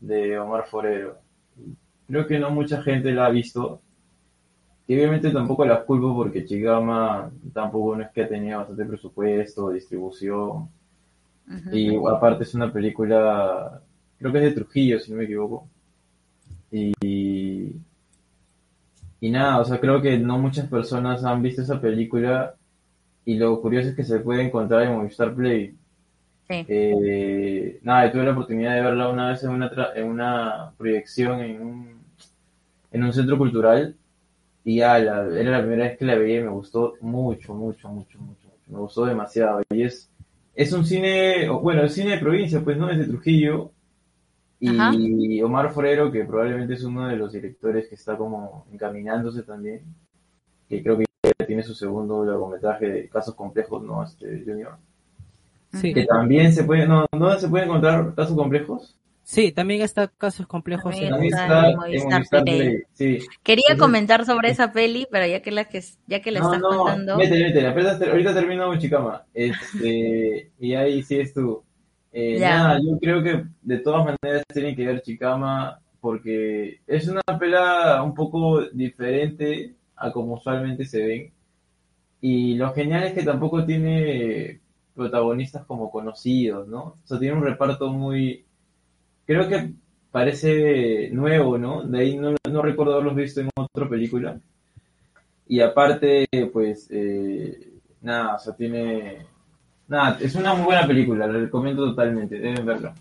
de 0.00 0.38
Omar 0.38 0.66
Forero. 0.66 1.18
Creo 2.06 2.26
que 2.26 2.38
no 2.38 2.50
mucha 2.50 2.82
gente 2.82 3.12
la 3.12 3.26
ha 3.26 3.30
visto, 3.30 3.80
y 4.86 4.94
obviamente 4.94 5.30
tampoco 5.30 5.64
la 5.64 5.84
culpo 5.84 6.14
porque 6.14 6.44
Chicama 6.44 7.30
tampoco 7.52 7.96
no 7.96 8.04
es 8.04 8.10
que 8.10 8.24
tenía 8.26 8.58
bastante 8.58 8.84
presupuesto, 8.84 9.70
distribución, 9.70 10.68
y 11.72 11.94
aparte 12.06 12.44
es 12.44 12.54
una 12.54 12.72
película, 12.72 13.80
creo 14.18 14.32
que 14.32 14.38
es 14.38 14.44
de 14.44 14.52
Trujillo, 14.52 14.98
si 14.98 15.10
no 15.10 15.18
me 15.18 15.24
equivoco. 15.24 15.68
Y, 16.70 16.92
y 19.20 19.30
nada, 19.30 19.60
o 19.60 19.64
sea, 19.64 19.80
creo 19.80 20.00
que 20.02 20.18
no 20.18 20.38
muchas 20.38 20.68
personas 20.68 21.24
han 21.24 21.42
visto 21.42 21.62
esa 21.62 21.80
película 21.80 22.54
y 23.24 23.36
lo 23.36 23.60
curioso 23.60 23.88
es 23.88 23.96
que 23.96 24.04
se 24.04 24.20
puede 24.20 24.42
encontrar 24.42 24.82
en 24.82 24.92
Movistar 24.94 25.34
Play. 25.34 25.74
Sí. 26.48 26.64
Eh, 26.68 27.80
nada, 27.82 28.12
tuve 28.12 28.24
la 28.24 28.32
oportunidad 28.32 28.74
de 28.76 28.82
verla 28.82 29.08
una 29.08 29.30
vez 29.30 29.42
en 29.42 29.50
una, 29.50 29.70
tra- 29.70 29.92
en 29.96 30.06
una 30.06 30.72
proyección 30.76 31.40
en 31.40 31.60
un, 31.60 32.00
en 32.92 33.04
un 33.04 33.12
centro 33.12 33.36
cultural 33.38 33.96
y 34.64 34.76
ya, 34.76 34.98
la- 34.98 35.26
era 35.40 35.50
la 35.52 35.60
primera 35.60 35.84
vez 35.84 35.98
que 35.98 36.04
la 36.04 36.14
veía 36.16 36.40
y 36.40 36.44
me 36.44 36.50
gustó 36.50 36.94
mucho, 37.00 37.54
mucho, 37.54 37.88
mucho, 37.88 38.18
mucho, 38.18 38.48
mucho. 38.48 38.58
Me 38.68 38.78
gustó 38.78 39.06
demasiado. 39.06 39.62
Y 39.70 39.82
es, 39.82 40.08
es 40.54 40.72
un 40.72 40.84
cine, 40.84 41.48
bueno, 41.48 41.82
es 41.84 41.94
cine 41.94 42.12
de 42.12 42.18
provincia, 42.18 42.60
pues, 42.62 42.76
¿no? 42.76 42.90
Es 42.90 42.98
de 42.98 43.06
Trujillo. 43.06 43.72
Ajá. 44.66 44.92
Y 44.96 45.42
Omar 45.42 45.70
Forero, 45.72 46.10
que 46.10 46.24
probablemente 46.24 46.74
es 46.74 46.84
uno 46.84 47.08
de 47.08 47.16
los 47.16 47.32
directores 47.32 47.88
que 47.88 47.94
está 47.94 48.16
como 48.16 48.66
encaminándose 48.72 49.42
también, 49.42 49.82
que 50.68 50.82
creo 50.82 50.96
que 50.98 51.04
ya 51.38 51.46
tiene 51.46 51.62
su 51.62 51.74
segundo 51.74 52.24
largometraje 52.24 52.86
de 52.88 53.08
Casos 53.08 53.34
Complejos, 53.34 53.82
¿no? 53.82 54.02
Este, 54.02 54.42
Junior. 54.46 54.76
sí, 55.72 55.92
Que 55.92 56.06
también 56.06 56.52
se 56.52 56.64
puede, 56.64 56.86
no, 56.86 57.04
¿no 57.12 57.38
se 57.38 57.48
puede 57.48 57.64
encontrar 57.64 58.14
casos 58.14 58.34
complejos? 58.36 58.96
sí, 59.28 59.50
también 59.52 59.82
está 59.82 60.06
casos 60.06 60.46
complejos. 60.46 60.84
También 60.94 61.06
en- 61.06 61.10
También 61.10 61.34
está 61.34 61.44
está 61.46 61.68
en 61.70 61.76
Movistar 61.76 62.12
Movistar 62.12 62.42
Play. 62.44 62.58
Play, 62.60 62.82
sí. 62.92 63.26
Quería 63.42 63.64
Entonces- 63.70 63.80
comentar 63.82 64.24
sobre 64.24 64.50
esa 64.50 64.72
peli, 64.72 65.06
pero 65.10 65.26
ya 65.26 65.42
que 65.42 65.50
la 65.50 65.64
que 65.64 65.82
ya 66.06 66.22
que 66.22 66.30
la 66.30 66.40
No, 66.40 66.46
estás 66.46 66.60
no, 66.62 66.78
contando, 66.78 67.16
métele, 67.18 67.48
métele, 67.74 68.10
ahorita 68.10 68.32
termino 68.34 68.78
Chicama. 68.78 69.24
Este, 69.34 70.50
y 70.60 70.74
ahí 70.74 71.02
sí 71.02 71.18
es 71.18 71.34
tú. 71.34 71.62
Eh, 72.18 72.40
nada, 72.40 72.80
yo 72.82 72.98
creo 72.98 73.22
que 73.22 73.44
de 73.60 73.78
todas 73.80 74.06
maneras 74.06 74.42
tienen 74.50 74.74
que 74.74 74.86
ver 74.86 75.02
Chicama 75.02 75.78
porque 76.00 76.80
es 76.86 77.08
una 77.08 77.20
pela 77.38 78.02
un 78.02 78.14
poco 78.14 78.62
diferente 78.72 79.74
a 79.96 80.10
como 80.10 80.32
usualmente 80.32 80.86
se 80.86 81.06
ven. 81.06 81.32
Y 82.22 82.54
lo 82.54 82.72
genial 82.72 83.04
es 83.04 83.12
que 83.12 83.22
tampoco 83.22 83.66
tiene 83.66 84.60
protagonistas 84.94 85.66
como 85.66 85.90
conocidos, 85.90 86.66
¿no? 86.68 86.84
O 86.84 86.98
sea, 87.04 87.18
tiene 87.18 87.36
un 87.36 87.44
reparto 87.44 87.92
muy... 87.92 88.46
Creo 89.26 89.46
que 89.46 89.74
parece 90.10 91.10
nuevo, 91.12 91.58
¿no? 91.58 91.82
De 91.82 91.98
ahí 91.98 92.16
no, 92.16 92.34
no 92.50 92.62
recuerdo 92.62 92.94
haberlos 92.94 93.14
visto 93.14 93.42
en 93.42 93.50
otra 93.54 93.90
película. 93.90 94.40
Y 95.46 95.60
aparte, 95.60 96.26
pues, 96.50 96.88
eh, 96.90 97.74
nada, 98.00 98.36
o 98.36 98.38
sea, 98.38 98.56
tiene... 98.56 99.26
Nada, 99.88 100.18
es 100.20 100.34
una 100.34 100.54
muy 100.54 100.64
buena 100.66 100.86
película, 100.86 101.26
la 101.26 101.34
recomiendo 101.34 101.84
totalmente, 101.86 102.38
deben 102.38 102.66
verla. 102.66 102.94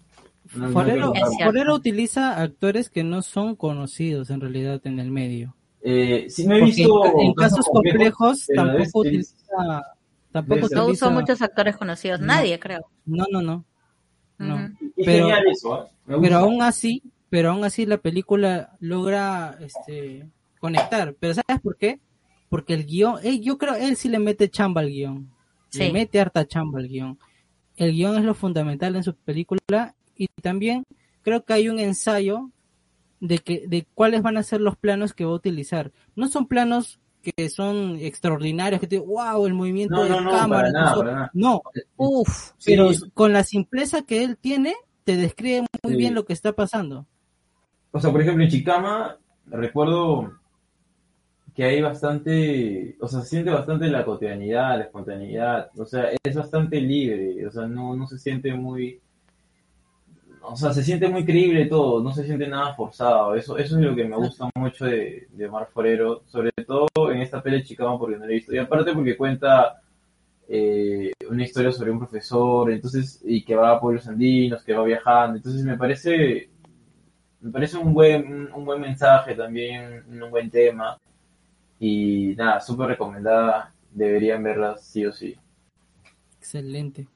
No- 0.55 0.67
no 0.67 0.73
Forero, 0.73 1.73
utiliza 1.73 2.39
actores 2.41 2.89
que 2.89 3.03
no 3.03 3.21
son 3.23 3.55
conocidos 3.55 4.29
en 4.29 4.41
realidad 4.41 4.79
en 4.85 4.99
el 4.99 5.09
medio. 5.11 5.55
Eh, 5.81 6.27
sí, 6.29 6.47
me 6.47 6.59
he 6.59 6.63
visto 6.65 7.05
en, 7.05 7.19
en 7.27 7.33
casos 7.33 7.65
complejos 7.71 8.45
pero 8.47 8.63
tampoco 8.65 8.99
utiliza... 8.99 9.35
Tampoco. 10.31 10.59
No 10.59 10.65
utiliza... 10.85 11.05
usó 11.07 11.11
muchos 11.11 11.41
actores 11.41 11.77
conocidos, 11.77 12.19
No. 12.19 12.27
nadie 12.27 12.59
creo. 12.59 12.81
No, 13.05 13.25
no, 13.31 13.41
no. 13.41 13.65
pero- 14.95 15.29
eso, 15.51 15.85
¿eh? 15.85 16.15
Pero 16.21 16.37
aún 16.37 16.61
así, 16.61 17.01
pero 17.29 17.51
aún 17.51 17.63
así 17.63 17.85
la 17.85 17.97
película 17.97 18.75
logra 18.79 19.57
este 19.61 20.27
conectar. 20.59 21.15
Pero 21.19 21.33
¿sabes 21.33 21.61
por 21.61 21.77
qué? 21.77 21.99
Porque 22.49 22.73
el 22.75 22.85
guion, 22.85 23.19
yo 23.41 23.57
creo, 23.57 23.73
él 23.75 23.95
sí 23.95 24.09
le 24.09 24.19
mete 24.19 24.49
chamba 24.49 24.81
al 24.81 24.89
guion. 24.89 25.29
Le 25.73 25.87
Sí. 25.87 25.91
mete 25.91 26.19
harta 26.19 26.45
chamba 26.47 26.79
al 26.79 26.87
guion. 26.87 27.17
El 27.77 27.91
guion 27.93 28.17
es 28.17 28.23
lo 28.23 28.33
fundamental 28.33 28.95
en 28.95 29.03
su 29.03 29.15
película 29.15 29.95
y 30.15 30.27
también 30.41 30.83
creo 31.23 31.43
que 31.43 31.53
hay 31.53 31.69
un 31.69 31.79
ensayo 31.79 32.51
de 33.19 33.39
que 33.39 33.65
de 33.67 33.85
cuáles 33.93 34.21
van 34.21 34.37
a 34.37 34.43
ser 34.43 34.61
los 34.61 34.75
planos 34.77 35.13
que 35.13 35.25
va 35.25 35.31
a 35.31 35.35
utilizar. 35.35 35.91
No 36.15 36.27
son 36.27 36.47
planos 36.47 36.99
que 37.21 37.49
son 37.49 37.97
extraordinarios, 37.99 38.79
que 38.79 38.87
te 38.87 38.99
wow, 38.99 39.45
el 39.47 39.53
movimiento 39.55 39.95
No, 39.95 40.03
de 40.03 40.09
no, 40.11 40.21
no, 40.21 40.31
cámara, 40.31 40.71
nada, 40.71 41.31
no, 41.33 41.61
Uf, 41.97 42.51
Sí, 42.57 42.71
pero 42.75 42.91
con 43.15 43.33
la 43.33 43.43
simpleza 43.43 44.03
que 44.03 44.23
él 44.23 44.37
tiene, 44.37 44.75
te 45.03 45.17
describe 45.17 45.65
muy 45.83 45.93
Sí. 45.93 45.97
bien 45.97 46.13
lo 46.13 46.23
que 46.25 46.33
está 46.33 46.53
pasando. 46.53 47.07
O 47.91 47.99
sea, 47.99 48.11
por 48.11 48.21
ejemplo, 48.21 48.43
en 48.43 48.49
Chicama, 48.51 49.17
recuerdo 49.47 50.33
que 51.55 51.63
hay 51.63 51.81
bastante, 51.81 52.97
o 52.99 53.07
sea, 53.07 53.21
se 53.21 53.29
siente 53.29 53.49
bastante 53.49 53.87
la 53.87 54.03
cotidianidad, 54.03 54.77
la 54.77 54.83
espontaneidad, 54.83 55.69
o 55.77 55.85
sea, 55.85 56.09
es 56.21 56.35
bastante 56.35 56.81
libre, 56.81 57.47
o 57.47 57.51
sea, 57.51 57.65
no, 57.65 57.95
no 57.95 58.07
se 58.07 58.19
siente 58.19 58.53
muy, 58.53 58.99
o 60.41 60.55
sea, 60.57 60.73
se 60.73 60.83
siente 60.83 61.07
muy 61.07 61.23
creíble 61.23 61.65
todo, 61.67 62.03
no 62.03 62.13
se 62.13 62.25
siente 62.25 62.47
nada 62.47 62.75
forzado, 62.75 63.35
eso, 63.35 63.57
eso 63.57 63.79
es 63.79 63.85
lo 63.85 63.95
que 63.95 64.03
me 64.03 64.17
gusta 64.17 64.49
mucho 64.55 64.85
de, 64.85 65.27
de 65.31 65.47
Omar 65.47 65.69
Forero, 65.73 66.23
sobre 66.25 66.51
todo 66.67 66.89
en 67.11 67.21
esta 67.21 67.41
peli 67.41 67.59
de 67.59 67.63
Chicama 67.63 67.97
porque 67.97 68.17
no 68.17 68.25
la 68.25 68.31
he 68.31 68.35
visto, 68.35 68.53
y 68.53 68.57
aparte 68.57 68.93
porque 68.93 69.15
cuenta 69.15 69.81
eh, 70.49 71.13
una 71.29 71.43
historia 71.43 71.71
sobre 71.71 71.91
un 71.91 71.99
profesor, 71.99 72.69
entonces, 72.69 73.21
y 73.23 73.45
que 73.45 73.55
va 73.55 73.71
a 73.71 73.79
pueblos 73.79 74.07
andinos, 74.09 74.61
que 74.61 74.73
va 74.73 74.83
viajando, 74.83 75.37
entonces 75.37 75.63
me 75.63 75.77
parece 75.77 76.49
me 77.39 77.51
parece 77.51 77.77
un 77.77 77.93
buen, 77.93 78.51
un 78.53 78.65
buen 78.65 78.81
mensaje 78.81 79.35
también, 79.35 80.03
un 80.09 80.31
buen 80.31 80.49
tema. 80.49 80.97
Y 81.79 82.33
nada, 82.37 82.61
súper 82.61 82.87
recomendada. 82.87 83.73
Deberían 83.91 84.43
verla 84.43 84.77
sí 84.77 85.05
o 85.05 85.11
sí. 85.13 85.35
Excelente. 86.39 87.07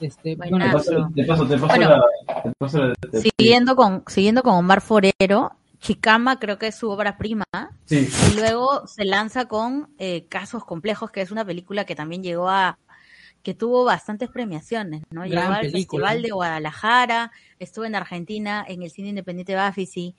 Este, 0.00 0.36
bueno, 0.36 0.58
Te 0.58 0.72
paso, 0.72 1.08
te 1.14 1.24
paso, 1.24 1.46
te 1.46 1.54
paso 1.58 1.66
Bueno. 1.66 1.88
la. 1.90 2.42
Te 2.42 2.52
paso 2.58 2.78
la 2.84 2.94
te- 2.94 3.22
siguiendo 3.22 3.74
con, 3.76 4.04
siguiendo 4.06 4.42
con 4.42 4.54
Omar 4.54 4.80
Forero, 4.82 5.52
Chicama 5.80 6.38
creo 6.38 6.58
que 6.58 6.66
es 6.68 6.74
su 6.74 6.90
obra 6.90 7.16
prima, 7.16 7.44
Sí, 7.86 8.08
y 8.32 8.36
luego 8.36 8.86
se 8.86 9.04
lanza 9.04 9.46
con 9.46 9.88
eh, 9.98 10.26
Casos 10.28 10.64
Complejos, 10.64 11.10
que 11.10 11.20
es 11.22 11.30
una 11.30 11.44
película 11.44 11.84
que 11.84 11.94
también 11.94 12.22
llegó 12.22 12.48
a, 12.48 12.78
que 13.42 13.54
tuvo 13.54 13.84
bastantes 13.84 14.28
premiaciones, 14.28 15.02
¿no? 15.10 15.20
Gran 15.22 15.30
Llegó 15.30 15.40
al 15.54 15.60
película. 15.60 15.78
Festival 16.08 16.22
de 16.22 16.30
Guadalajara, 16.30 17.32
estuvo 17.58 17.84
en 17.84 17.94
Argentina, 17.94 18.64
en 18.68 18.82
el 18.82 18.90
Cine 18.90 19.08
Independiente 19.10 19.54
Bafisi, 19.54 20.14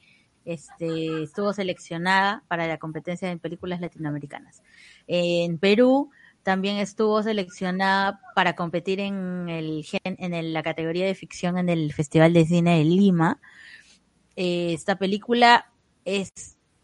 este, 0.47 1.23
estuvo 1.23 1.51
seleccionada 1.51 2.41
para 2.47 2.67
la 2.67 2.77
competencia 2.77 3.27
de 3.27 3.37
películas 3.37 3.81
latinoamericanas. 3.81 4.63
En 5.05 5.57
Perú 5.57 6.09
también 6.41 6.77
estuvo 6.77 7.21
seleccionada 7.21 8.21
para 8.33 8.55
competir 8.55 9.01
en 9.01 9.49
el 9.49 9.85
en 10.05 10.53
la 10.53 10.63
categoría 10.63 11.05
de 11.05 11.15
ficción 11.15 11.57
en 11.57 11.67
el 11.67 11.91
Festival 11.91 12.31
de 12.31 12.45
Cine 12.45 12.77
de 12.77 12.85
Lima. 12.85 13.41
Eh, 14.37 14.71
esta 14.71 14.97
película 14.97 15.69
es 16.05 16.31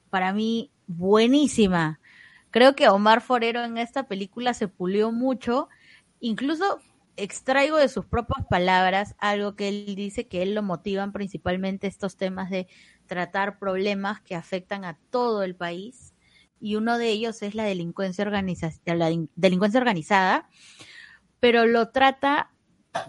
para 0.09 0.33
mí 0.33 0.69
buenísima. 0.85 2.01
Creo 2.51 2.75
que 2.75 2.89
Omar 2.89 3.21
Forero 3.21 3.63
en 3.63 3.77
esta 3.77 4.07
película 4.07 4.53
se 4.53 4.67
pulió 4.67 5.13
mucho. 5.13 5.69
Incluso 6.19 6.79
extraigo 7.15 7.77
de 7.77 7.89
sus 7.89 8.05
propias 8.05 8.45
palabras 8.49 9.15
algo 9.19 9.55
que 9.55 9.67
él 9.69 9.95
dice 9.95 10.27
que 10.27 10.41
él 10.41 10.55
lo 10.55 10.63
motivan 10.63 11.11
principalmente 11.11 11.87
estos 11.87 12.17
temas 12.17 12.49
de 12.49 12.67
tratar 13.05 13.59
problemas 13.59 14.21
que 14.21 14.35
afectan 14.35 14.85
a 14.85 14.97
todo 15.09 15.43
el 15.43 15.55
país 15.55 16.13
y 16.59 16.75
uno 16.75 16.97
de 16.97 17.09
ellos 17.09 17.41
es 17.41 17.55
la 17.55 17.65
delincuencia 17.65 18.25
organiza- 18.25 18.79
la 18.85 19.11
delincuencia 19.35 19.79
organizada, 19.79 20.49
pero 21.39 21.65
lo 21.65 21.89
trata 21.89 22.51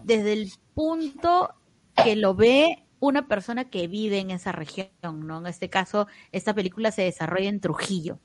desde 0.03 0.33
el 0.33 0.51
punto 0.75 1.55
que 2.03 2.17
lo 2.17 2.35
ve 2.35 2.85
una 2.99 3.29
persona 3.29 3.71
que 3.71 3.87
vive 3.87 4.19
en 4.19 4.31
esa 4.33 4.51
región, 4.51 4.91
¿no? 5.03 5.39
En 5.39 5.47
este 5.47 5.71
caso, 5.71 6.09
esta 6.33 6.55
película 6.55 6.91
se 6.91 7.03
desarrolla 7.03 7.49
en 7.49 7.61
Trujillo. 7.61 8.19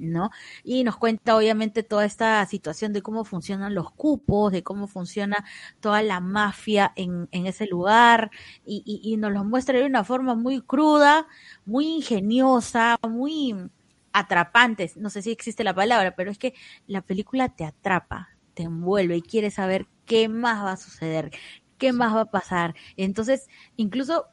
¿No? 0.00 0.30
Y 0.64 0.84
nos 0.84 0.96
cuenta 0.96 1.36
obviamente 1.36 1.82
toda 1.82 2.04
esta 2.04 2.44
situación 2.46 2.92
de 2.92 3.02
cómo 3.02 3.24
funcionan 3.24 3.74
los 3.74 3.90
cupos, 3.90 4.52
de 4.52 4.62
cómo 4.62 4.86
funciona 4.86 5.44
toda 5.80 6.02
la 6.02 6.20
mafia 6.20 6.92
en, 6.96 7.28
en 7.32 7.46
ese 7.46 7.66
lugar, 7.66 8.30
y, 8.64 8.82
y, 9.02 9.16
nos 9.16 9.32
lo 9.32 9.44
muestra 9.44 9.78
de 9.78 9.86
una 9.86 10.04
forma 10.04 10.34
muy 10.34 10.60
cruda, 10.60 11.26
muy 11.66 11.86
ingeniosa, 11.86 12.96
muy 13.08 13.54
atrapante, 14.12 14.90
no 14.96 15.10
sé 15.10 15.22
si 15.22 15.30
existe 15.30 15.64
la 15.64 15.74
palabra, 15.74 16.14
pero 16.16 16.30
es 16.30 16.38
que 16.38 16.54
la 16.86 17.02
película 17.02 17.48
te 17.50 17.64
atrapa, 17.64 18.30
te 18.54 18.64
envuelve 18.64 19.16
y 19.16 19.22
quieres 19.22 19.54
saber 19.54 19.86
qué 20.06 20.28
más 20.28 20.64
va 20.64 20.72
a 20.72 20.76
suceder, 20.76 21.30
qué 21.78 21.92
más 21.92 22.14
va 22.14 22.22
a 22.22 22.30
pasar. 22.30 22.74
Entonces, 22.96 23.48
incluso 23.76 24.26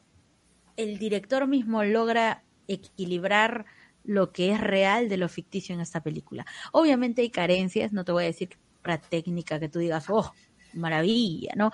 el 0.76 0.98
director 0.98 1.46
mismo 1.46 1.84
logra 1.84 2.42
equilibrar 2.68 3.66
lo 4.06 4.32
que 4.32 4.52
es 4.52 4.60
real 4.60 5.08
de 5.08 5.16
lo 5.16 5.28
ficticio 5.28 5.74
en 5.74 5.80
esta 5.80 6.02
película. 6.02 6.46
Obviamente 6.72 7.22
hay 7.22 7.30
carencias, 7.30 7.92
no 7.92 8.04
te 8.04 8.12
voy 8.12 8.24
a 8.24 8.26
decir 8.26 8.50
para 8.82 8.98
técnica 8.98 9.58
que 9.60 9.68
tú 9.68 9.80
digas, 9.80 10.06
oh, 10.08 10.32
maravilla, 10.74 11.52
¿no? 11.56 11.72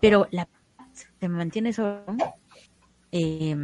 Pero 0.00 0.26
la 0.30 0.48
se 0.94 1.28
mantiene 1.28 1.72
sobre 1.72 2.02
eh, 3.12 3.56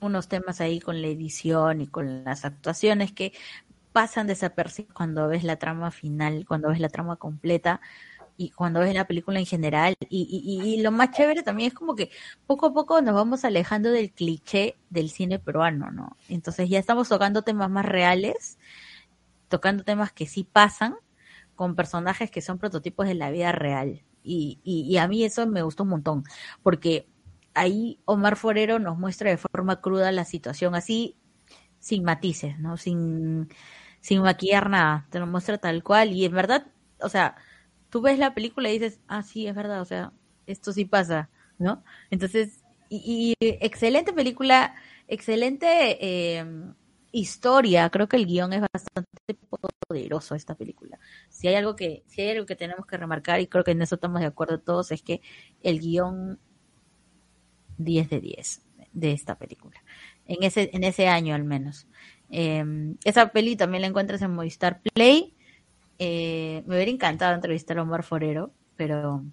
unos 0.00 0.28
temas 0.28 0.60
ahí 0.60 0.80
con 0.80 1.00
la 1.00 1.08
edición 1.08 1.80
y 1.80 1.86
con 1.86 2.24
las 2.24 2.44
actuaciones 2.44 3.12
que 3.12 3.32
pasan 3.92 4.26
desapercibidos 4.26 4.94
cuando 4.94 5.28
ves 5.28 5.44
la 5.44 5.56
trama 5.56 5.90
final, 5.90 6.44
cuando 6.46 6.68
ves 6.68 6.80
la 6.80 6.88
trama 6.88 7.16
completa 7.16 7.80
y 8.36 8.50
cuando 8.50 8.80
ves 8.80 8.94
la 8.94 9.06
película 9.06 9.38
en 9.38 9.46
general. 9.46 9.94
Y, 10.08 10.22
y, 10.28 10.74
y, 10.74 10.82
lo 10.82 10.90
más 10.90 11.10
chévere 11.12 11.42
también 11.42 11.68
es 11.68 11.74
como 11.74 11.94
que 11.94 12.10
poco 12.46 12.66
a 12.66 12.72
poco 12.74 13.00
nos 13.02 13.14
vamos 13.14 13.44
alejando 13.44 13.90
del 13.90 14.12
cliché 14.12 14.76
del 14.90 15.10
cine 15.10 15.38
peruano, 15.38 15.90
¿no? 15.90 16.16
Entonces 16.28 16.68
ya 16.68 16.78
estamos 16.78 17.08
tocando 17.08 17.42
temas 17.42 17.70
más 17.70 17.84
reales, 17.86 18.58
tocando 19.48 19.84
temas 19.84 20.12
que 20.12 20.26
sí 20.26 20.44
pasan, 20.44 20.96
con 21.54 21.76
personajes 21.76 22.30
que 22.30 22.42
son 22.42 22.58
prototipos 22.58 23.06
de 23.06 23.14
la 23.14 23.30
vida 23.30 23.52
real. 23.52 24.02
Y, 24.22 24.60
y, 24.64 24.96
a 24.96 25.06
mí 25.06 25.22
eso 25.24 25.46
me 25.46 25.62
gustó 25.62 25.82
un 25.82 25.90
montón, 25.90 26.24
porque 26.62 27.06
ahí 27.52 28.00
Omar 28.06 28.36
Forero 28.36 28.78
nos 28.78 28.98
muestra 28.98 29.30
de 29.30 29.36
forma 29.36 29.80
cruda 29.82 30.10
la 30.12 30.24
situación, 30.24 30.74
así 30.74 31.16
sin 31.78 32.04
matices, 32.04 32.58
¿no? 32.58 32.78
Sin, 32.78 33.50
sin 34.00 34.22
maquillar 34.22 34.70
nada, 34.70 35.06
te 35.10 35.18
lo 35.20 35.26
muestra 35.26 35.58
tal 35.58 35.82
cual. 35.82 36.12
Y 36.12 36.24
en 36.24 36.32
verdad, 36.32 36.66
o 37.00 37.08
sea, 37.10 37.36
tú 37.94 38.00
ves 38.00 38.18
la 38.18 38.34
película 38.34 38.68
y 38.70 38.80
dices, 38.80 38.98
ah, 39.06 39.22
sí, 39.22 39.46
es 39.46 39.54
verdad, 39.54 39.80
o 39.80 39.84
sea, 39.84 40.12
esto 40.48 40.72
sí 40.72 40.84
pasa, 40.84 41.30
¿no? 41.60 41.84
Entonces, 42.10 42.64
y, 42.88 43.36
y 43.40 43.46
excelente 43.60 44.12
película, 44.12 44.74
excelente 45.06 45.96
eh, 46.00 46.44
historia, 47.12 47.88
creo 47.90 48.08
que 48.08 48.16
el 48.16 48.26
guion 48.26 48.52
es 48.52 48.62
bastante 48.62 49.36
poderoso 49.86 50.34
esta 50.34 50.56
película. 50.56 50.98
Si 51.28 51.46
hay 51.46 51.54
algo 51.54 51.76
que, 51.76 52.02
si 52.08 52.22
hay 52.22 52.30
algo 52.30 52.46
que 52.46 52.56
tenemos 52.56 52.84
que 52.84 52.96
remarcar, 52.96 53.38
y 53.38 53.46
creo 53.46 53.62
que 53.62 53.70
en 53.70 53.82
eso 53.82 53.94
estamos 53.94 54.20
de 54.20 54.26
acuerdo 54.26 54.58
todos, 54.58 54.90
es 54.90 55.00
que 55.00 55.20
el 55.62 55.78
guion 55.78 56.40
10 57.78 58.10
de 58.10 58.20
10 58.20 58.62
de 58.92 59.12
esta 59.12 59.38
película. 59.38 59.84
En 60.26 60.42
ese, 60.42 60.68
en 60.72 60.82
ese 60.82 61.06
año 61.06 61.36
al 61.36 61.44
menos. 61.44 61.86
Eh, 62.28 62.64
esa 63.04 63.28
peli 63.28 63.54
también 63.54 63.82
la 63.82 63.86
encuentras 63.86 64.20
en 64.22 64.32
Movistar 64.32 64.80
Play. 64.82 65.36
Eh, 65.98 66.62
me 66.66 66.76
hubiera 66.76 66.90
encantado 66.90 67.34
entrevistar 67.34 67.78
a 67.78 67.82
Omar 67.82 68.02
Forero, 68.02 68.52
pero 68.76 69.24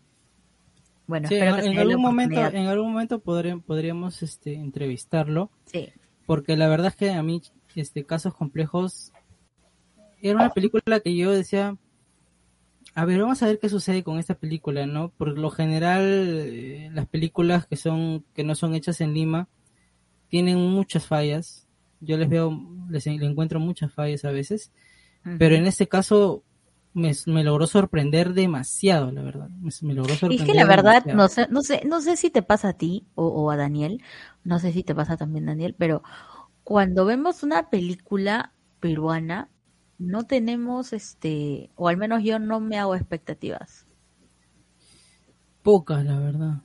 bueno, 1.07 1.27
sí, 1.27 1.35
espero 1.35 1.57
en, 1.57 1.61
que 1.61 1.67
en 1.71 1.79
algún 1.79 2.01
momento, 2.01 2.39
en 2.39 2.67
algún 2.67 2.91
momento 2.93 3.19
podré, 3.19 3.57
podríamos 3.57 4.21
este, 4.23 4.53
entrevistarlo. 4.53 5.51
Sí. 5.65 5.89
Porque 6.25 6.55
la 6.55 6.67
verdad 6.69 6.87
es 6.87 6.95
que 6.95 7.11
a 7.11 7.23
mí, 7.23 7.41
este, 7.75 8.05
casos 8.05 8.33
complejos, 8.33 9.11
era 10.21 10.35
una 10.35 10.51
película 10.51 10.99
que 10.99 11.15
yo 11.15 11.31
decía, 11.31 11.75
a 12.93 13.05
ver, 13.05 13.21
vamos 13.21 13.41
a 13.41 13.47
ver 13.47 13.59
qué 13.59 13.69
sucede 13.69 14.03
con 14.03 14.19
esta 14.19 14.35
película, 14.35 14.85
¿no? 14.85 15.09
Por 15.09 15.37
lo 15.37 15.49
general, 15.49 16.03
eh, 16.03 16.89
las 16.93 17.07
películas 17.07 17.65
que 17.65 17.75
son 17.75 18.23
que 18.33 18.43
no 18.43 18.55
son 18.55 18.75
hechas 18.75 19.01
en 19.01 19.13
Lima 19.13 19.47
tienen 20.29 20.57
muchas 20.59 21.07
fallas. 21.07 21.67
Yo 21.99 22.17
les 22.17 22.29
veo, 22.29 22.57
les, 22.89 23.05
le 23.05 23.25
encuentro 23.25 23.59
muchas 23.59 23.93
fallas 23.93 24.25
a 24.25 24.31
veces, 24.31 24.71
pero 25.37 25.55
en 25.55 25.65
este 25.65 25.87
caso 25.87 26.43
me, 26.93 27.12
me 27.27 27.43
logró 27.43 27.67
sorprender 27.67 28.33
demasiado, 28.33 29.12
la 29.12 29.21
verdad. 29.24 29.50
Me, 29.50 29.71
me 29.81 29.93
logró 29.93 30.15
Y 30.27 30.36
sorprender. 30.36 30.38
es 30.38 30.43
que 30.43 30.53
la 30.53 30.65
verdad, 30.65 31.03
demasiado. 31.03 31.12
no 31.12 31.27
sé, 31.29 31.48
no 31.50 31.62
sé, 31.62 31.83
no 31.86 32.01
sé 32.01 32.17
si 32.17 32.29
te 32.31 32.41
pasa 32.41 32.69
a 32.69 32.74
ti 32.74 33.05
o, 33.15 33.27
o 33.27 33.51
a 33.51 33.57
Daniel, 33.57 34.01
no 34.43 34.60
sé 34.60 34.71
si 34.71 34.83
te 34.83 34.95
pasa 34.95 35.17
también 35.17 35.45
Daniel, 35.45 35.75
pero 35.77 36.01
cuando 36.63 37.05
vemos 37.05 37.43
una 37.43 37.69
película 37.69 38.53
peruana, 38.79 39.50
no 40.00 40.25
tenemos 40.25 40.93
este, 40.93 41.71
o 41.75 41.88
al 41.89 41.98
menos 41.98 42.24
yo 42.24 42.39
no 42.39 42.60
me 42.62 42.79
hago 42.79 42.95
expectativas. 42.95 43.88
Pocas, 45.63 46.03
la 46.05 46.19
verdad. 46.19 46.62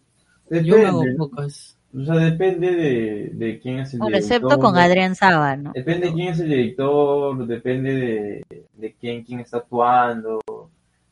Yo 0.51 0.79
me 0.79 0.87
hago 0.87 1.13
pocas. 1.17 1.76
O 1.97 2.05
sea, 2.05 2.15
depende 2.17 2.71
de, 2.75 3.31
de 3.33 3.59
quién 3.61 3.81
es 3.81 3.95
el 3.95 4.01
Bueno, 4.01 4.17
excepto 4.17 4.49
director, 4.49 4.61
con. 4.61 4.77
Adrián 4.79 5.15
Saba, 5.15 5.57
¿no? 5.57 5.73
Depende 5.73 6.09
de 6.09 6.13
quién 6.15 6.29
es 6.29 6.41
el 6.41 6.49
director, 6.49 7.47
depende 7.47 7.95
de, 7.95 8.47
de 8.75 8.95
quién, 8.95 9.25
quién 9.25 9.41
está 9.41 9.59
actuando. 9.59 10.41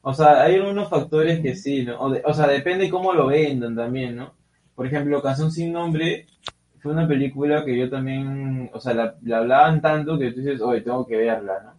O 0.03 0.13
sea, 0.15 0.43
hay 0.43 0.57
algunos 0.57 0.89
factores 0.91 1.41
que 1.41 1.55
sí, 1.57 1.85
¿no? 1.85 2.01
O, 2.01 2.11
de- 2.11 2.23
o 2.25 2.35
sea, 2.35 2.47
depende 2.49 2.91
cómo 2.91 3.13
lo 3.13 3.27
vendan 3.29 3.75
también, 3.77 4.17
¿no? 4.17 4.35
Por 4.75 4.87
ejemplo, 4.87 5.23
Canción 5.23 5.51
sin 5.51 5.73
nombre 5.73 6.27
fue 6.81 6.93
una 6.93 7.09
película 7.09 7.65
que 7.65 7.77
yo 7.79 7.89
también, 7.91 8.71
o 8.73 8.81
sea, 8.81 8.95
la, 8.95 9.17
la 9.23 9.39
hablaban 9.39 9.81
tanto 9.81 10.19
que 10.19 10.33
tú 10.33 10.41
dices, 10.41 10.61
oye, 10.61 10.83
tengo 10.83 11.07
que 11.07 11.17
verla, 11.17 11.61
¿no? 11.65 11.73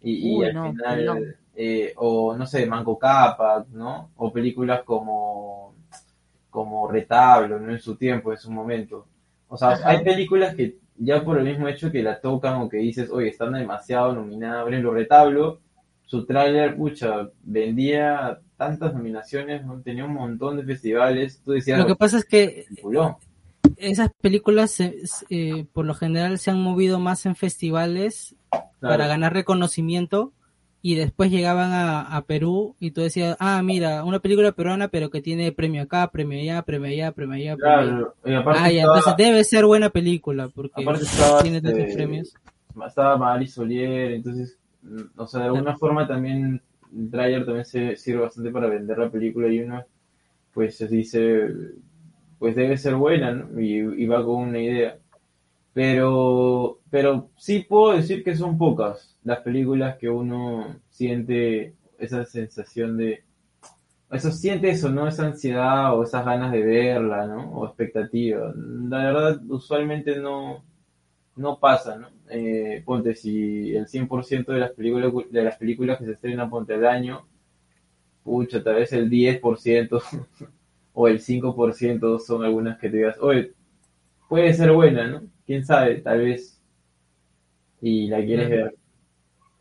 Y, 0.00 0.36
y 0.38 0.38
Uy, 0.38 0.46
al 0.46 0.54
no, 0.54 0.62
final, 0.70 1.04
no. 1.04 1.16
eh, 1.54 1.92
o 1.96 2.36
no 2.36 2.46
sé, 2.46 2.66
Manco 2.66 2.98
Cápac, 2.98 3.68
¿no? 3.70 4.10
O 4.16 4.32
películas 4.32 4.82
como, 4.84 5.71
como 6.52 6.86
Retablo, 6.86 7.58
¿no? 7.58 7.72
En 7.72 7.80
su 7.80 7.96
tiempo, 7.96 8.30
en 8.30 8.38
su 8.38 8.50
momento. 8.52 9.06
O 9.48 9.56
sea, 9.56 9.70
Ajá. 9.70 9.88
hay 9.88 10.04
películas 10.04 10.54
que 10.54 10.76
ya 10.98 11.24
por 11.24 11.38
el 11.38 11.44
mismo 11.44 11.66
hecho 11.66 11.90
que 11.90 12.02
la 12.02 12.20
tocan 12.20 12.60
o 12.60 12.68
que 12.68 12.76
dices, 12.76 13.10
oye, 13.10 13.28
están 13.28 13.54
demasiado 13.54 14.12
nominadas. 14.14 14.62
Por 14.64 14.72
ejemplo, 14.72 14.92
Retablo, 14.92 15.60
su 16.04 16.26
tráiler, 16.26 16.76
pucha, 16.76 17.30
vendía 17.42 18.38
tantas 18.58 18.92
nominaciones, 18.94 19.64
¿no? 19.64 19.80
tenía 19.80 20.04
un 20.04 20.12
montón 20.12 20.58
de 20.58 20.64
festivales. 20.64 21.40
Tú 21.42 21.52
decías, 21.52 21.78
Lo 21.78 21.86
que 21.86 21.96
pasa 21.96 22.18
es 22.18 22.26
que 22.26 22.66
peliculón. 22.68 23.16
esas 23.78 24.10
películas 24.20 24.78
eh, 24.80 25.66
por 25.72 25.86
lo 25.86 25.94
general 25.94 26.38
se 26.38 26.50
han 26.50 26.60
movido 26.60 27.00
más 27.00 27.24
en 27.26 27.34
festivales 27.34 28.36
Claro. 28.50 28.68
para 28.80 29.06
ganar 29.06 29.32
reconocimiento 29.32 30.32
y 30.84 30.96
después 30.96 31.30
llegaban 31.30 31.70
a, 31.72 32.00
a 32.02 32.22
Perú 32.22 32.74
y 32.80 32.90
tú 32.90 33.02
decías, 33.02 33.36
ah, 33.38 33.62
mira, 33.62 34.04
una 34.04 34.18
película 34.18 34.50
peruana 34.50 34.88
pero 34.88 35.10
que 35.10 35.22
tiene 35.22 35.52
premio 35.52 35.82
acá, 35.82 36.10
premio 36.10 36.40
allá, 36.40 36.62
premio 36.62 36.90
allá, 36.90 37.12
premio 37.12 37.34
allá, 37.36 37.56
premio 37.56 37.78
allá. 37.78 37.86
Claro, 37.86 38.14
y 38.24 38.34
aparte 38.34 38.60
Ah, 38.60 38.70
ya, 38.72 38.80
estaba, 38.80 38.98
entonces 38.98 39.14
debe 39.16 39.44
ser 39.44 39.64
buena 39.64 39.90
película 39.90 40.48
porque 40.48 40.82
estaba, 40.82 41.40
tiene 41.40 41.60
tantos 41.62 41.84
este, 41.84 41.94
premios. 41.94 42.34
estaba 42.86 43.16
Mari 43.16 43.46
Solier, 43.46 44.12
entonces, 44.12 44.58
mm, 44.82 45.02
o 45.20 45.26
sea, 45.26 45.40
de 45.42 45.46
alguna 45.46 45.76
forma 45.76 46.06
también 46.08 46.60
el 46.96 47.10
tráiler 47.10 47.44
también 47.44 47.64
se 47.64 47.96
sirve 47.96 48.22
bastante 48.22 48.50
para 48.50 48.66
vender 48.68 48.98
la 48.98 49.08
película 49.08 49.46
y 49.48 49.60
uno, 49.60 49.84
pues, 50.52 50.76
se 50.76 50.88
dice, 50.88 51.48
pues 52.40 52.56
debe 52.56 52.76
ser 52.76 52.96
buena, 52.96 53.32
¿no? 53.32 53.60
Y, 53.60 54.02
y 54.02 54.06
va 54.06 54.24
con 54.24 54.48
una 54.48 54.58
idea. 54.58 54.98
Pero, 55.74 56.80
pero 56.90 57.30
sí 57.36 57.60
puedo 57.60 57.96
decir 57.96 58.22
que 58.22 58.36
son 58.36 58.58
pocas 58.58 59.16
las 59.24 59.40
películas 59.40 59.96
que 59.96 60.08
uno 60.08 60.76
siente 60.90 61.74
esa 61.98 62.24
sensación 62.24 62.98
de, 62.98 63.24
eso 64.12 64.30
siente 64.30 64.68
eso, 64.68 64.90
¿no? 64.90 65.08
Esa 65.08 65.26
ansiedad 65.26 65.98
o 65.98 66.02
esas 66.02 66.24
ganas 66.24 66.52
de 66.52 66.62
verla, 66.62 67.26
¿no? 67.26 67.50
O 67.52 67.66
expectativa. 67.66 68.52
La 68.54 68.98
verdad, 68.98 69.40
usualmente 69.48 70.18
no, 70.18 70.62
no 71.36 71.58
pasa, 71.58 71.96
¿no? 71.96 72.08
Eh, 72.28 72.82
ponte, 72.84 73.14
si 73.14 73.74
el 73.74 73.86
100% 73.86 74.52
de 74.52 74.58
las 74.58 74.72
películas, 74.72 75.12
de 75.30 75.42
las 75.42 75.56
películas 75.56 75.98
que 75.98 76.04
se 76.04 76.12
estrenan 76.12 76.50
ponte 76.50 76.74
al 76.74 76.86
año, 76.86 77.26
pucha, 78.22 78.62
tal 78.62 78.76
vez 78.76 78.92
el 78.92 79.08
10% 79.10 80.02
o 80.94 81.08
el 81.08 81.20
5% 81.20 82.18
son 82.18 82.44
algunas 82.44 82.78
que 82.78 82.90
te 82.90 82.98
digas, 82.98 83.16
oye, 83.18 83.52
puede 84.28 84.52
ser 84.52 84.72
buena, 84.72 85.06
¿no? 85.06 85.22
Quién 85.46 85.64
sabe, 85.64 85.96
tal 86.02 86.18
vez, 86.18 86.60
y 87.80 88.08
la 88.08 88.18
quieres 88.24 88.48
Claro. 88.48 88.64
ver. 88.64 88.74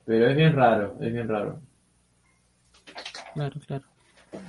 Pero 0.05 0.27
es 0.29 0.35
bien 0.37 0.53
raro, 0.55 0.97
es 1.01 1.13
bien 1.13 1.27
raro. 1.27 1.61
Claro, 3.33 3.59
claro. 3.65 3.85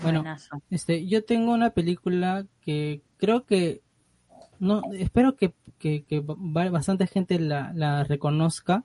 Bueno, 0.03 0.21
Buenazo. 0.21 0.63
Este, 0.71 1.07
yo 1.07 1.25
tengo 1.25 1.53
una 1.53 1.71
película 1.71 2.47
que 2.61 3.01
creo 3.17 3.45
que 3.45 3.81
no, 4.59 4.83
espero 4.93 5.35
que, 5.37 5.53
que, 5.79 6.05
que 6.05 6.21
ba- 6.25 6.71
bastante 6.71 7.07
gente 7.07 7.39
la, 7.39 7.73
la 7.75 8.05
reconozca. 8.05 8.85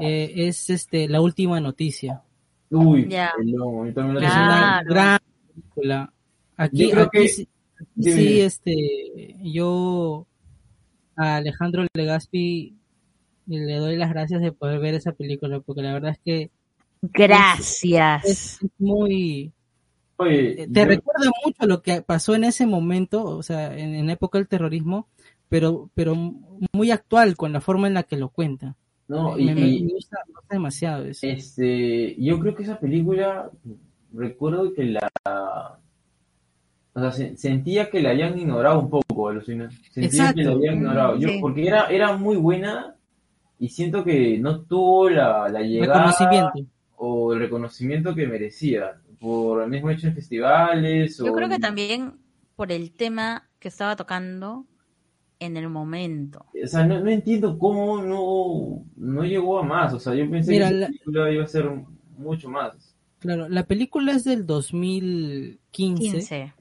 Eh, 0.00 0.32
es 0.36 0.70
este 0.70 1.08
la 1.08 1.20
última 1.20 1.60
noticia. 1.60 2.22
Uy, 2.70 3.08
lomo, 3.44 3.84
lo 3.84 3.90
Es 4.20 4.32
una 4.32 4.82
gran 4.84 5.18
película. 5.48 6.12
Aquí, 6.56 6.84
Yo 6.84 6.90
creo 6.90 7.04
aquí 7.04 7.18
que- 7.18 7.28
sí, 7.28 7.48
sí, 8.00 8.40
este, 8.40 9.36
yo 9.42 10.26
a 11.16 11.36
Alejandro 11.36 11.86
Legaspi 11.94 12.74
le 13.46 13.74
doy 13.76 13.96
las 13.96 14.10
gracias 14.10 14.40
de 14.40 14.52
poder 14.52 14.80
ver 14.80 14.94
esa 14.94 15.12
película, 15.12 15.60
porque 15.60 15.82
la 15.82 15.92
verdad 15.92 16.12
es 16.12 16.18
que 16.24 16.50
Gracias. 17.02 18.24
es 18.24 18.58
muy, 18.78 19.52
Oye, 20.16 20.62
Eh, 20.62 20.68
te 20.72 20.80
yo- 20.80 20.86
recuerda 20.86 21.30
mucho 21.44 21.66
lo 21.66 21.82
que 21.82 22.00
pasó 22.02 22.34
en 22.34 22.44
ese 22.44 22.66
momento, 22.66 23.24
o 23.24 23.42
sea, 23.42 23.76
en, 23.76 23.94
en 23.94 24.10
época 24.10 24.38
del 24.38 24.46
terrorismo, 24.48 25.08
pero, 25.48 25.90
pero 25.94 26.14
muy 26.72 26.90
actual 26.90 27.36
con 27.36 27.52
la 27.52 27.60
forma 27.60 27.88
en 27.88 27.94
la 27.94 28.04
que 28.04 28.16
lo 28.16 28.28
cuenta. 28.28 28.76
no, 29.08 29.36
me, 29.36 29.42
y, 29.42 29.54
me- 29.54 29.60
y- 29.68 29.82
me 29.84 29.92
gusta, 29.94 30.18
me 30.28 30.32
gusta 30.34 30.54
demasiado 30.54 31.04
eso. 31.04 31.26
Este, 31.26 32.14
yo 32.22 32.38
creo 32.40 32.54
que 32.54 32.62
esa 32.62 32.78
película, 32.78 33.50
recuerdo 34.12 34.72
que 34.72 34.84
la, 34.84 35.10
o 36.94 37.00
sea, 37.00 37.12
se- 37.12 37.36
sentía 37.36 37.90
que 37.90 38.00
la 38.00 38.10
habían 38.10 38.38
ignorado 38.38 38.80
un 38.80 38.88
poco, 38.90 39.28
alucina. 39.28 39.68
Sentía 39.90 40.04
Exacto. 40.06 40.36
que 40.36 40.44
la 40.44 40.52
habían 40.52 40.74
ignorado. 40.76 41.16
Yo, 41.18 41.28
sí. 41.28 41.38
porque 41.40 41.66
era, 41.66 41.86
era 41.88 42.16
muy 42.16 42.36
buena 42.36 42.94
y 43.58 43.68
siento 43.68 44.04
que 44.04 44.38
no 44.38 44.60
tuvo 44.62 45.10
la, 45.10 45.48
la 45.48 45.60
llegada 45.62 46.06
Reconocimiento. 46.12 46.70
o 46.96 47.32
el 47.32 47.38
reconocimiento 47.40 48.14
que 48.14 48.26
merecía 48.26 48.92
por 49.20 49.62
el 49.62 49.70
mismo 49.70 49.90
hecho 49.90 50.06
en 50.08 50.14
festivales 50.14 51.16
Yo 51.18 51.32
o 51.32 51.34
creo 51.34 51.48
que 51.48 51.58
también 51.58 52.14
por 52.56 52.70
el 52.72 52.92
tema 52.92 53.48
que 53.58 53.68
estaba 53.68 53.96
tocando 53.96 54.66
en 55.40 55.56
el 55.56 55.68
momento. 55.68 56.46
O 56.62 56.66
sea, 56.66 56.86
no, 56.86 57.00
no 57.00 57.10
entiendo 57.10 57.58
cómo 57.58 58.00
no, 58.02 58.84
no 58.96 59.24
llegó 59.24 59.58
a 59.58 59.62
más. 59.62 59.92
O 59.94 59.98
sea, 59.98 60.14
yo 60.14 60.30
pensé 60.30 60.52
Mira, 60.52 60.68
que 60.68 60.74
la- 60.74 60.86
película 60.86 61.30
iba 61.32 61.44
a 61.44 61.48
ser 61.48 61.70
mucho 62.16 62.48
más. 62.48 62.94
Claro, 63.18 63.48
la 63.48 63.64
película 63.64 64.12
es 64.12 64.24
del 64.24 64.46
2015 64.46 65.58
15. 65.70 66.54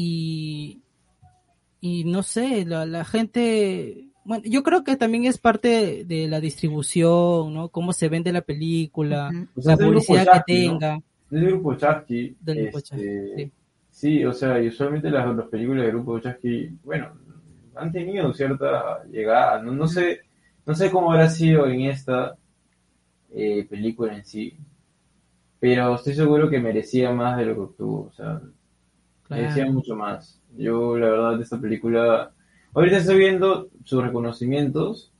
Y, 0.00 0.80
y 1.80 2.04
no 2.04 2.22
sé, 2.22 2.64
la, 2.64 2.86
la 2.86 3.04
gente, 3.04 4.10
bueno, 4.22 4.44
yo 4.46 4.62
creo 4.62 4.84
que 4.84 4.94
también 4.94 5.24
es 5.24 5.38
parte 5.38 6.04
de 6.04 6.28
la 6.28 6.38
distribución, 6.38 7.52
¿no? 7.52 7.68
Cómo 7.70 7.92
se 7.92 8.08
vende 8.08 8.32
la 8.32 8.42
película, 8.42 9.28
la 9.56 9.76
publicidad 9.76 10.44
que 10.46 10.54
tenga. 10.54 11.00
Del 11.28 11.46
grupo 11.46 11.74
Chasqui. 11.74 12.36
Del 12.40 12.62
grupo 12.62 12.78
este, 12.78 12.90
Chasqui, 12.90 13.34
sí. 13.34 13.52
sí, 13.90 14.24
o 14.24 14.32
sea, 14.32 14.62
y 14.62 14.68
usualmente 14.68 15.10
las, 15.10 15.34
las 15.34 15.48
películas 15.48 15.82
del 15.82 15.94
grupo 15.94 16.20
Chasqui, 16.20 16.78
bueno, 16.84 17.10
han 17.74 17.90
tenido 17.90 18.32
cierta 18.32 19.02
llegada. 19.10 19.60
No, 19.60 19.72
no 19.72 19.88
sé, 19.88 20.20
no 20.64 20.76
sé 20.76 20.92
cómo 20.92 21.10
habrá 21.10 21.28
sido 21.28 21.66
en 21.66 21.80
esta 21.80 22.36
eh, 23.34 23.66
película 23.68 24.14
en 24.14 24.24
sí, 24.24 24.56
pero 25.58 25.96
estoy 25.96 26.14
seguro 26.14 26.48
que 26.48 26.60
merecía 26.60 27.10
más 27.10 27.36
de 27.36 27.46
lo 27.46 27.54
que 27.54 27.60
obtuvo. 27.62 28.06
O 28.06 28.12
sea, 28.12 28.40
merecía 29.28 29.64
Claro. 29.64 29.72
mucho 29.72 29.94
más. 29.96 30.40
Yo, 30.56 30.96
la 30.98 31.10
verdad, 31.10 31.36
de 31.36 31.42
esta 31.44 31.60
película, 31.60 32.32
ahorita 32.74 32.96
estoy 32.98 33.18
viendo 33.18 33.68
sus 33.84 34.02
reconocimientos. 34.02 35.12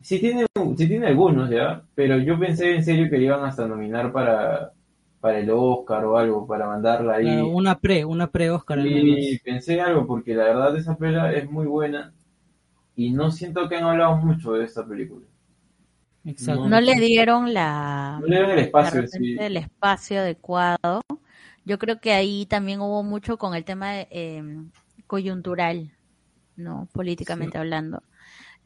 Sí 0.00 0.18
tiene, 0.18 0.46
sí 0.76 0.86
tiene 0.88 1.06
algunos 1.06 1.48
ya, 1.50 1.82
pero 1.94 2.18
yo 2.18 2.38
pensé 2.38 2.74
en 2.74 2.84
serio 2.84 3.08
que 3.08 3.16
le 3.18 3.24
iban 3.24 3.44
hasta 3.44 3.66
nominar 3.66 4.12
para, 4.12 4.72
para 5.20 5.38
el 5.38 5.48
Oscar 5.50 6.04
o 6.04 6.18
algo, 6.18 6.46
para 6.46 6.66
mandarla 6.66 7.14
ahí. 7.14 7.24
Claro, 7.24 7.48
una 7.48 7.78
pre, 7.78 8.04
una 8.04 8.26
pre-Oscar 8.30 8.78
menos. 8.78 9.16
pensé 9.42 9.80
algo, 9.80 10.06
porque 10.06 10.34
la 10.34 10.44
verdad 10.44 10.76
esa 10.76 10.96
pela 10.96 11.32
es 11.32 11.50
muy 11.50 11.66
buena 11.66 12.12
y 12.96 13.12
no 13.12 13.30
siento 13.30 13.68
que 13.68 13.76
han 13.76 13.84
hablado 13.84 14.16
mucho 14.18 14.52
de 14.52 14.64
esta 14.64 14.86
película. 14.86 15.24
Exacto. 16.26 16.68
No 16.68 16.80
le 16.80 16.94
dieron 16.96 17.52
la, 17.54 18.18
No 18.20 18.26
le 18.26 18.40
dan 18.40 18.50
el 18.50 18.58
espacio 18.60 19.06
sí. 19.06 19.36
el 19.38 19.56
espacio 19.56 20.20
adecuado. 20.20 21.00
Yo 21.64 21.78
creo 21.78 22.00
que 22.00 22.12
ahí 22.12 22.46
también 22.46 22.80
hubo 22.80 23.02
mucho 23.02 23.38
con 23.38 23.54
el 23.54 23.64
tema 23.64 24.00
eh, 24.00 24.42
coyuntural, 25.06 25.92
¿no? 26.56 26.88
Políticamente 26.92 27.58
hablando. 27.58 28.02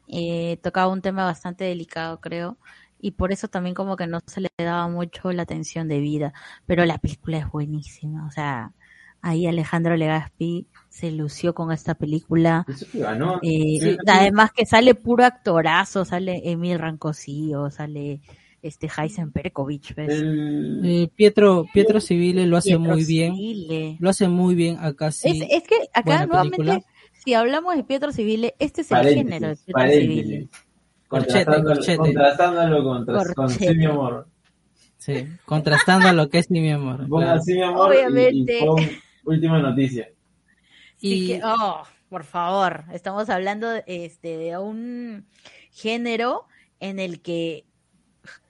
Eh, 0.07 0.59
tocaba 0.63 0.91
un 0.91 1.01
tema 1.01 1.25
bastante 1.25 1.65
delicado, 1.65 2.19
creo. 2.21 2.57
y 2.99 3.11
por 3.11 3.31
eso 3.31 3.47
también 3.49 3.75
como 3.75 3.95
que 3.97 4.07
no 4.07 4.19
se 4.27 4.41
le 4.41 4.49
daba 4.57 4.87
mucho 4.89 5.31
la 5.33 5.43
atención 5.43 5.87
de 5.87 5.99
vida, 6.01 6.33
pero 6.65 6.85
la 6.85 6.97
película 6.99 7.37
es 7.39 7.49
buenísima, 7.51 8.27
o 8.27 8.31
sea, 8.31 8.73
ahí 9.21 9.47
Alejandro 9.47 9.95
Legaspi 9.97 10.67
se 10.89 11.11
lució 11.11 11.53
con 11.55 11.71
esta 11.71 11.95
película. 11.95 12.65
Ganó. 12.93 13.39
Eh, 13.41 13.79
Sí, 13.81 13.97
además 14.07 14.51
que 14.53 14.65
sale 14.65 14.95
puro 14.95 15.25
actorazo, 15.25 16.05
sale 16.05 16.41
Emil 16.51 16.79
Rancosío, 16.79 17.69
sale 17.71 18.21
este 18.61 18.87
Heisen 18.95 19.31
Perkovich, 19.31 19.93
¿ves? 19.95 20.09
el- 20.09 20.81
Eh, 20.83 21.09
Pietro, 21.15 21.65
Pietro 21.73 21.99
Civile 22.01 22.45
lo 22.45 22.57
hace 22.57 22.69
Pietro 22.77 22.93
muy 22.93 23.05
bien. 23.05 23.35
Civile. 23.35 23.97
Lo 23.99 24.09
hace 24.09 24.27
muy 24.27 24.55
bien 24.55 24.77
acá 24.79 25.11
sí. 25.11 25.29
Es, 25.49 25.63
es 25.63 25.67
que 25.67 25.75
acá 25.93 26.01
buena 26.03 26.25
nuevamente, 26.25 26.57
película. 26.57 26.81
si 27.23 27.33
hablamos 27.33 27.75
de 27.75 27.83
Pietro 27.83 28.11
Civile, 28.11 28.55
este 28.59 28.81
es 28.81 28.91
el 28.91 28.97
paréntesis, 28.97 29.23
género 29.31 29.47
de 29.49 29.55
Pietro 29.55 29.73
paréntesis. 29.73 30.23
Civile. 30.23 30.49
Contrastándolo, 31.07 31.63
Corchete, 31.63 31.97
corchete. 31.97 31.97
contrastándolo 31.97 32.83
contra, 32.83 33.33
con. 33.33 33.49
Sí, 33.49 33.67
mi 33.75 33.85
amor. 33.85 34.27
Sí, 34.97 35.13
contrastando 35.45 36.07
a 36.09 36.13
lo 36.13 36.29
que 36.29 36.37
es 36.39 36.51
mi 36.51 36.69
amor. 36.69 37.07
Claro. 37.07 37.41
Sí, 37.41 37.53
mi 37.53 37.61
amor. 37.63 37.89
Obviamente. 37.89 38.59
Y, 38.59 38.65
pon 38.65 38.77
última 39.25 39.59
noticia. 39.59 40.09
Así 40.97 40.97
Y- 41.01 41.27
que, 41.27 41.41
oh, 41.43 41.83
por 42.09 42.25
favor, 42.25 42.83
estamos 42.93 43.29
hablando 43.29 43.67
este, 43.87 44.37
de 44.37 44.57
un 44.57 45.25
género 45.71 46.45
en 46.79 46.99
el 46.99 47.21
que 47.21 47.65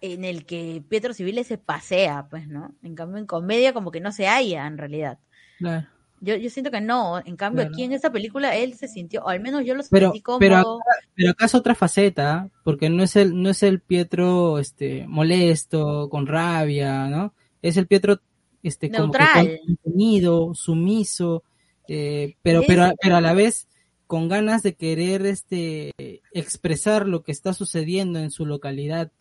en 0.02 0.26
el 0.26 0.46
que 0.46 0.84
Pietro 0.90 1.14
Civile 1.14 1.44
se 1.44 1.58
pasea, 1.58 2.28
pues, 2.30 2.48
¿no? 2.48 2.74
En 2.84 2.96
cambio, 2.96 3.18
en 3.18 3.26
comedia 3.26 3.74
como 3.74 3.92
que 3.92 4.00
no 4.02 4.12
se 4.12 4.28
halla 4.28 4.66
en 4.68 4.78
realidad. 4.78 5.20
Claro. 5.58 5.88
Yo, 6.22 6.36
yo 6.36 6.50
siento 6.50 6.70
que 6.70 6.82
no, 6.82 7.20
en 7.26 7.38
cambio 7.38 7.62
Claro. 7.64 7.74
aquí 7.74 7.84
en 7.84 7.94
esta 7.94 8.12
película 8.12 8.54
él 8.56 8.74
se 8.74 8.90
sintió, 8.90 9.24
o 9.24 9.30
al 9.30 9.40
menos 9.40 9.64
yo 9.66 9.74
lo 9.74 9.84
Pero- 9.90 10.08
sentí 10.08 10.22
como... 10.22 10.40
pero 10.40 10.80
Pero 11.16 11.32
acá 11.32 11.46
es 11.46 11.56
otra 11.56 11.76
faceta, 11.76 12.50
porque 12.66 12.90
no 12.90 13.04
es 13.04 13.16
el, 13.16 13.42
no 13.42 13.50
es 13.50 13.64
el 13.64 13.80
Pietro 13.80 14.60
este 14.60 15.06
molesto, 15.08 16.10
con 16.10 16.28
rabia, 16.28 17.08
¿no? 17.08 17.34
Es 17.62 17.78
el 17.78 17.88
Pietro 17.88 18.20
este 18.64 18.90
como 18.92 19.04
Neutral. 19.04 19.60
contenido, 19.66 20.54
sumiso, 20.56 21.44
eh, 21.88 22.36
pero, 22.42 22.62
Es- 22.62 22.68
pero, 22.68 22.92
pero 23.02 23.16
a 23.16 23.22
la 23.22 23.34
vez 23.34 23.68
con 24.06 24.28
ganas 24.28 24.62
de 24.64 24.74
querer 24.76 25.26
este 25.26 25.92
expresar 26.34 27.08
lo 27.08 27.24
que 27.24 27.32
está 27.32 27.54
sucediendo 27.54 28.20
en 28.20 28.32
su 28.32 28.46
localidad, 28.46 29.12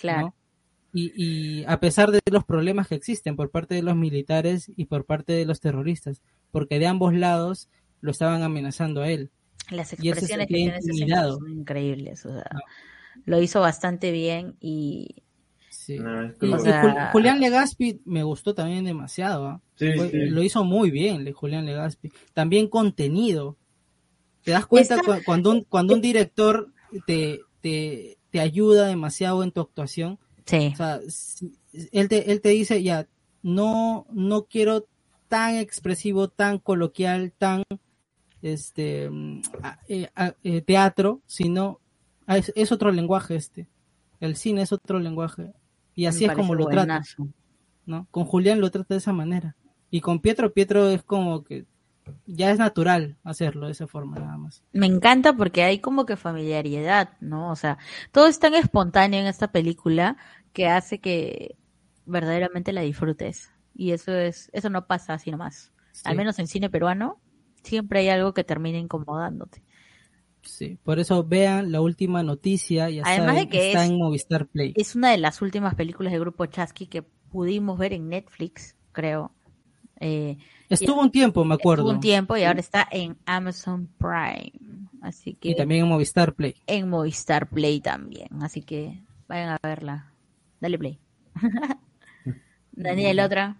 claro. 0.00 0.20
¿no? 0.26 0.34
Y, 0.92 1.12
y 1.60 1.64
a 1.66 1.78
pesar 1.80 2.10
de 2.10 2.20
los 2.30 2.44
problemas 2.44 2.88
que 2.88 2.94
existen 2.94 3.36
por 3.36 3.50
parte 3.50 3.74
de 3.74 3.82
los 3.82 3.94
militares 3.94 4.70
y 4.74 4.86
por 4.86 5.04
parte 5.04 5.34
de 5.34 5.44
los 5.44 5.60
terroristas, 5.60 6.22
porque 6.50 6.78
de 6.78 6.86
ambos 6.86 7.12
lados 7.14 7.68
lo 8.00 8.10
estaban 8.10 8.42
amenazando 8.42 9.02
a 9.02 9.10
él. 9.10 9.30
Las 9.70 9.92
expresiones 9.92 10.46
que 10.46 10.54
tiene 10.54 10.76
ese 10.78 10.92
señor 10.94 11.34
son 11.34 11.50
increíbles, 11.58 12.24
o 12.24 12.32
sea, 12.32 12.44
No. 12.54 12.60
lo 13.26 13.42
hizo 13.42 13.60
bastante 13.60 14.12
bien 14.12 14.56
y 14.60 15.16
Sí. 15.70 15.98
No, 15.98 16.24
Y, 16.42 16.52
O 16.52 16.58
sea- 16.58 17.10
Julián 17.12 17.40
Legaspi 17.40 18.00
me 18.04 18.22
gustó 18.22 18.54
también 18.54 18.84
demasiado. 18.84 19.46
¿ah? 19.46 19.60
Sí, 19.76 19.90
Fue- 19.96 20.10
sí. 20.10 20.18
Lo 20.28 20.42
hizo 20.42 20.62
muy 20.64 20.90
bien, 20.90 21.24
le- 21.24 21.32
Julián 21.32 21.64
Legaspi. 21.64 22.10
También 22.34 22.68
contenido. 22.68 23.56
¿Te 24.44 24.50
das 24.50 24.66
cuenta 24.66 24.96
Esta- 24.96 25.06
cu- 25.18 25.22
cuando 25.24 25.50
un, 25.50 25.64
cuando 25.64 25.94
un 25.94 26.02
director 26.02 26.70
te, 27.06 27.40
te, 27.62 28.17
te 28.30 28.40
ayuda 28.40 28.86
demasiado 28.86 29.42
en 29.42 29.52
tu 29.52 29.60
actuación? 29.60 30.18
sí, 30.44 30.70
O 30.72 30.76
sea, 30.76 31.00
él 31.92 32.08
te, 32.08 32.32
él 32.32 32.40
te 32.40 32.50
dice, 32.50 32.82
ya, 32.82 33.06
no, 33.42 34.06
no 34.10 34.44
quiero 34.44 34.86
tan 35.28 35.56
expresivo, 35.56 36.28
tan 36.28 36.58
coloquial, 36.58 37.32
tan 37.36 37.62
este 38.42 39.10
mm, 39.10 39.42
eh, 39.88 40.08
eh, 40.42 40.60
teatro, 40.62 41.20
sino 41.26 41.80
ah, 42.26 42.38
es, 42.38 42.52
es 42.54 42.72
otro 42.72 42.90
lenguaje 42.92 43.36
este. 43.36 43.68
El 44.20 44.36
cine 44.36 44.62
es 44.62 44.72
otro 44.72 44.98
lenguaje. 44.98 45.52
Y 45.94 46.06
así 46.06 46.26
me 46.26 46.32
es 46.32 46.38
como 46.38 46.54
lo 46.54 46.66
trata. 46.66 47.02
¿no? 47.86 48.06
Con 48.10 48.24
Julián 48.24 48.60
lo 48.60 48.70
trata 48.70 48.94
de 48.94 48.98
esa 48.98 49.12
manera. 49.12 49.56
Y 49.90 50.00
con 50.00 50.20
Pietro, 50.20 50.52
Pietro 50.52 50.88
es 50.88 51.02
como 51.02 51.44
que 51.44 51.64
ya 52.26 52.50
es 52.50 52.58
natural 52.58 53.16
hacerlo 53.24 53.66
de 53.66 53.72
esa 53.72 53.86
forma 53.86 54.18
nada 54.18 54.36
más. 54.36 54.62
Me 54.72 54.86
encanta 54.86 55.32
porque 55.36 55.62
hay 55.64 55.80
como 55.80 56.06
que 56.06 56.16
familiaridad, 56.16 57.10
¿no? 57.20 57.50
O 57.50 57.56
sea, 57.56 57.78
todo 58.12 58.26
es 58.26 58.38
tan 58.38 58.54
espontáneo 58.54 59.20
en 59.20 59.26
esta 59.26 59.50
película 59.52 60.16
que 60.52 60.66
hace 60.68 60.98
que 61.00 61.56
verdaderamente 62.06 62.72
la 62.72 62.80
disfrutes. 62.82 63.50
Y 63.74 63.92
eso 63.92 64.12
es, 64.12 64.50
eso 64.52 64.70
no 64.70 64.86
pasa 64.86 65.14
así 65.14 65.30
nomás. 65.30 65.72
Al 66.04 66.16
menos 66.16 66.38
en 66.38 66.46
cine 66.46 66.70
peruano, 66.70 67.20
siempre 67.62 68.00
hay 68.00 68.08
algo 68.08 68.34
que 68.34 68.44
termina 68.44 68.78
incomodándote. 68.78 69.62
sí. 70.42 70.78
Por 70.82 70.98
eso 70.98 71.24
vean 71.24 71.72
la 71.72 71.80
última 71.80 72.22
noticia, 72.22 72.88
ya 72.90 73.02
Además 73.04 73.36
de 73.36 73.48
que 73.48 73.68
está 73.68 73.84
es- 73.84 73.90
en 73.90 73.98
Movistar 73.98 74.46
Play. 74.46 74.72
Es 74.76 74.94
una 74.96 75.10
de 75.10 75.18
las 75.18 75.42
últimas 75.42 75.74
películas 75.74 76.12
del 76.12 76.20
grupo 76.20 76.46
Chasky 76.46 76.86
que 76.86 77.02
pudimos 77.02 77.78
ver 77.78 77.92
en 77.92 78.08
Netflix, 78.08 78.76
creo. 78.92 79.32
Eh, 80.00 80.38
Estuvo 80.68 81.00
un 81.00 81.10
tiempo, 81.10 81.44
me 81.44 81.54
acuerdo. 81.54 81.82
estuvo 81.84 81.94
un 81.94 82.00
tiempo 82.00 82.36
y 82.36 82.44
ahora 82.44 82.60
está 82.60 82.86
en 82.90 83.16
Amazon 83.26 83.88
Prime. 83.98 84.52
Así 85.00 85.34
que 85.34 85.50
Y 85.50 85.56
también 85.56 85.82
en 85.84 85.88
Movistar 85.88 86.34
Play. 86.34 86.54
en 86.66 86.88
Movistar 86.90 87.48
Play 87.48 87.80
también. 87.80 88.28
Así 88.42 88.62
que 88.62 89.00
vayan 89.28 89.50
a 89.50 89.58
verla. 89.62 90.12
Dale 90.60 90.78
play. 90.78 90.98
Daniel, 92.72 93.20
otra. 93.20 93.56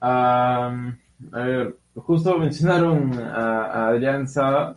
Ah, 0.00 0.92
a 1.32 1.38
ver, 1.40 1.76
justo 1.94 2.38
mencionaron 2.38 3.12
a, 3.18 3.64
a 3.64 3.88
Adrián 3.88 4.28
Sá. 4.28 4.76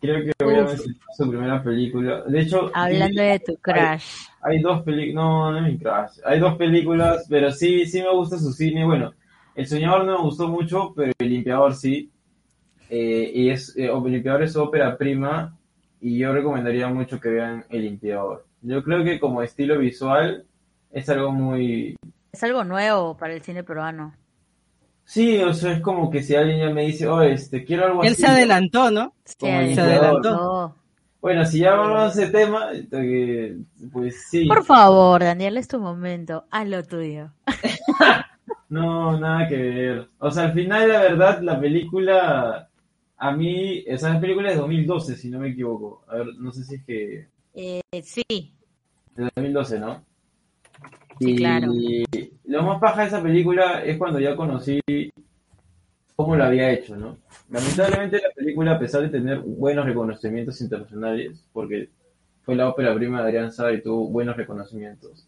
Creo 0.00 0.24
que 0.24 0.44
voy 0.44 0.54
a 0.54 0.64
mencionar 0.64 0.96
su 1.16 1.28
primera 1.28 1.62
película. 1.62 2.22
De 2.22 2.40
hecho, 2.40 2.70
Hablando 2.72 3.20
de 3.20 3.40
tu 3.40 3.56
crush. 3.56 4.04
hay 4.42 4.60
dos 4.62 4.82
películas. 4.82 5.14
No, 5.14 5.50
no 5.52 5.66
es 5.66 5.72
mi 5.72 5.78
crush. 5.78 6.20
Hay 6.24 6.38
dos 6.38 6.56
películas, 6.56 7.26
pero 7.28 7.50
sí, 7.50 7.84
sí 7.86 8.00
me 8.00 8.12
gusta 8.14 8.38
su 8.38 8.52
cine. 8.52 8.84
Bueno, 8.84 9.12
El 9.58 9.66
Soñador 9.66 10.04
no 10.04 10.12
me 10.18 10.22
gustó 10.22 10.46
mucho, 10.46 10.92
pero 10.94 11.10
El 11.18 11.30
Limpiador 11.30 11.74
sí. 11.74 12.12
Eh, 12.88 13.32
y 13.34 13.50
es, 13.50 13.76
eh, 13.76 13.90
El 13.92 14.12
Limpiador 14.12 14.44
es 14.44 14.54
ópera 14.54 14.96
prima. 14.96 15.58
Y 16.00 16.16
yo 16.16 16.32
recomendaría 16.32 16.86
mucho 16.86 17.18
que 17.18 17.28
vean 17.28 17.64
El 17.68 17.82
Limpiador. 17.82 18.46
Yo 18.62 18.84
creo 18.84 19.02
que 19.02 19.18
como 19.18 19.42
estilo 19.42 19.76
visual 19.76 20.46
es 20.92 21.08
algo 21.08 21.32
muy, 21.32 21.96
Es 22.30 22.44
algo 22.44 22.62
nuevo 22.62 23.16
para 23.16 23.34
el 23.34 23.42
cine 23.42 23.64
peruano. 23.64 24.14
Sí, 25.04 25.38
o 25.42 25.52
sea, 25.52 25.72
es 25.72 25.80
como 25.80 26.08
que 26.08 26.22
si 26.22 26.36
alguien 26.36 26.60
ya 26.60 26.70
me 26.70 26.84
dice, 26.86 27.08
oh, 27.08 27.22
este, 27.22 27.64
quiero 27.64 27.86
algo 27.86 28.02
Él 28.04 28.12
así. 28.12 28.22
se 28.22 28.28
adelantó, 28.28 28.92
¿no? 28.92 29.12
Como 29.40 29.60
Sí, 29.60 29.72
el 29.72 29.80
adelantó. 29.80 30.76
Bueno, 31.20 31.44
si 31.44 31.58
ya 31.58 31.74
vamos 31.74 32.16
a 32.16 32.22
ese 32.22 32.30
tema, 32.30 32.68
pues 33.92 34.28
sí. 34.30 34.46
Por 34.46 34.64
favor, 34.64 35.20
Daniel, 35.24 35.56
es 35.56 35.66
tu 35.66 35.80
momento. 35.80 36.44
Haz 36.52 36.68
lo 36.68 36.84
tuyo. 36.84 37.32
No, 38.68 39.18
nada 39.18 39.48
que 39.48 39.56
ver. 39.56 40.08
O 40.18 40.30
sea, 40.30 40.44
al 40.44 40.52
final, 40.52 40.88
la 40.88 41.00
verdad, 41.00 41.40
la 41.40 41.58
película, 41.58 42.68
a 43.16 43.32
mí, 43.32 43.82
esa 43.86 44.14
es 44.14 44.20
película 44.20 44.50
de 44.50 44.56
2012, 44.56 45.16
si 45.16 45.30
no 45.30 45.38
me 45.38 45.48
equivoco. 45.50 46.04
A 46.08 46.16
ver, 46.16 46.26
no 46.38 46.52
sé 46.52 46.64
si 46.64 46.74
es 46.76 46.84
que... 46.84 47.28
Eh, 47.54 47.80
sí, 48.02 48.52
De 49.16 49.24
2012, 49.34 49.78
¿no? 49.80 50.02
Sí, 51.18 51.32
y 51.32 51.36
claro. 51.36 51.72
lo 52.44 52.62
más 52.62 52.80
paja 52.80 53.02
de 53.02 53.08
esa 53.08 53.22
película 53.22 53.82
es 53.84 53.98
cuando 53.98 54.20
ya 54.20 54.36
conocí 54.36 54.80
cómo 56.14 56.36
lo 56.36 56.44
había 56.44 56.70
hecho, 56.70 56.96
¿no? 56.96 57.16
Lamentablemente 57.50 58.20
la 58.20 58.30
película, 58.34 58.72
a 58.72 58.78
pesar 58.78 59.02
de 59.02 59.08
tener 59.08 59.38
buenos 59.40 59.86
reconocimientos 59.86 60.60
internacionales, 60.60 61.44
porque 61.52 61.88
fue 62.42 62.54
la 62.54 62.68
ópera 62.68 62.94
prima 62.94 63.18
de 63.18 63.24
Adrián 63.28 63.52
Sá 63.52 63.72
y 63.72 63.82
tuvo 63.82 64.08
buenos 64.08 64.36
reconocimientos, 64.36 65.26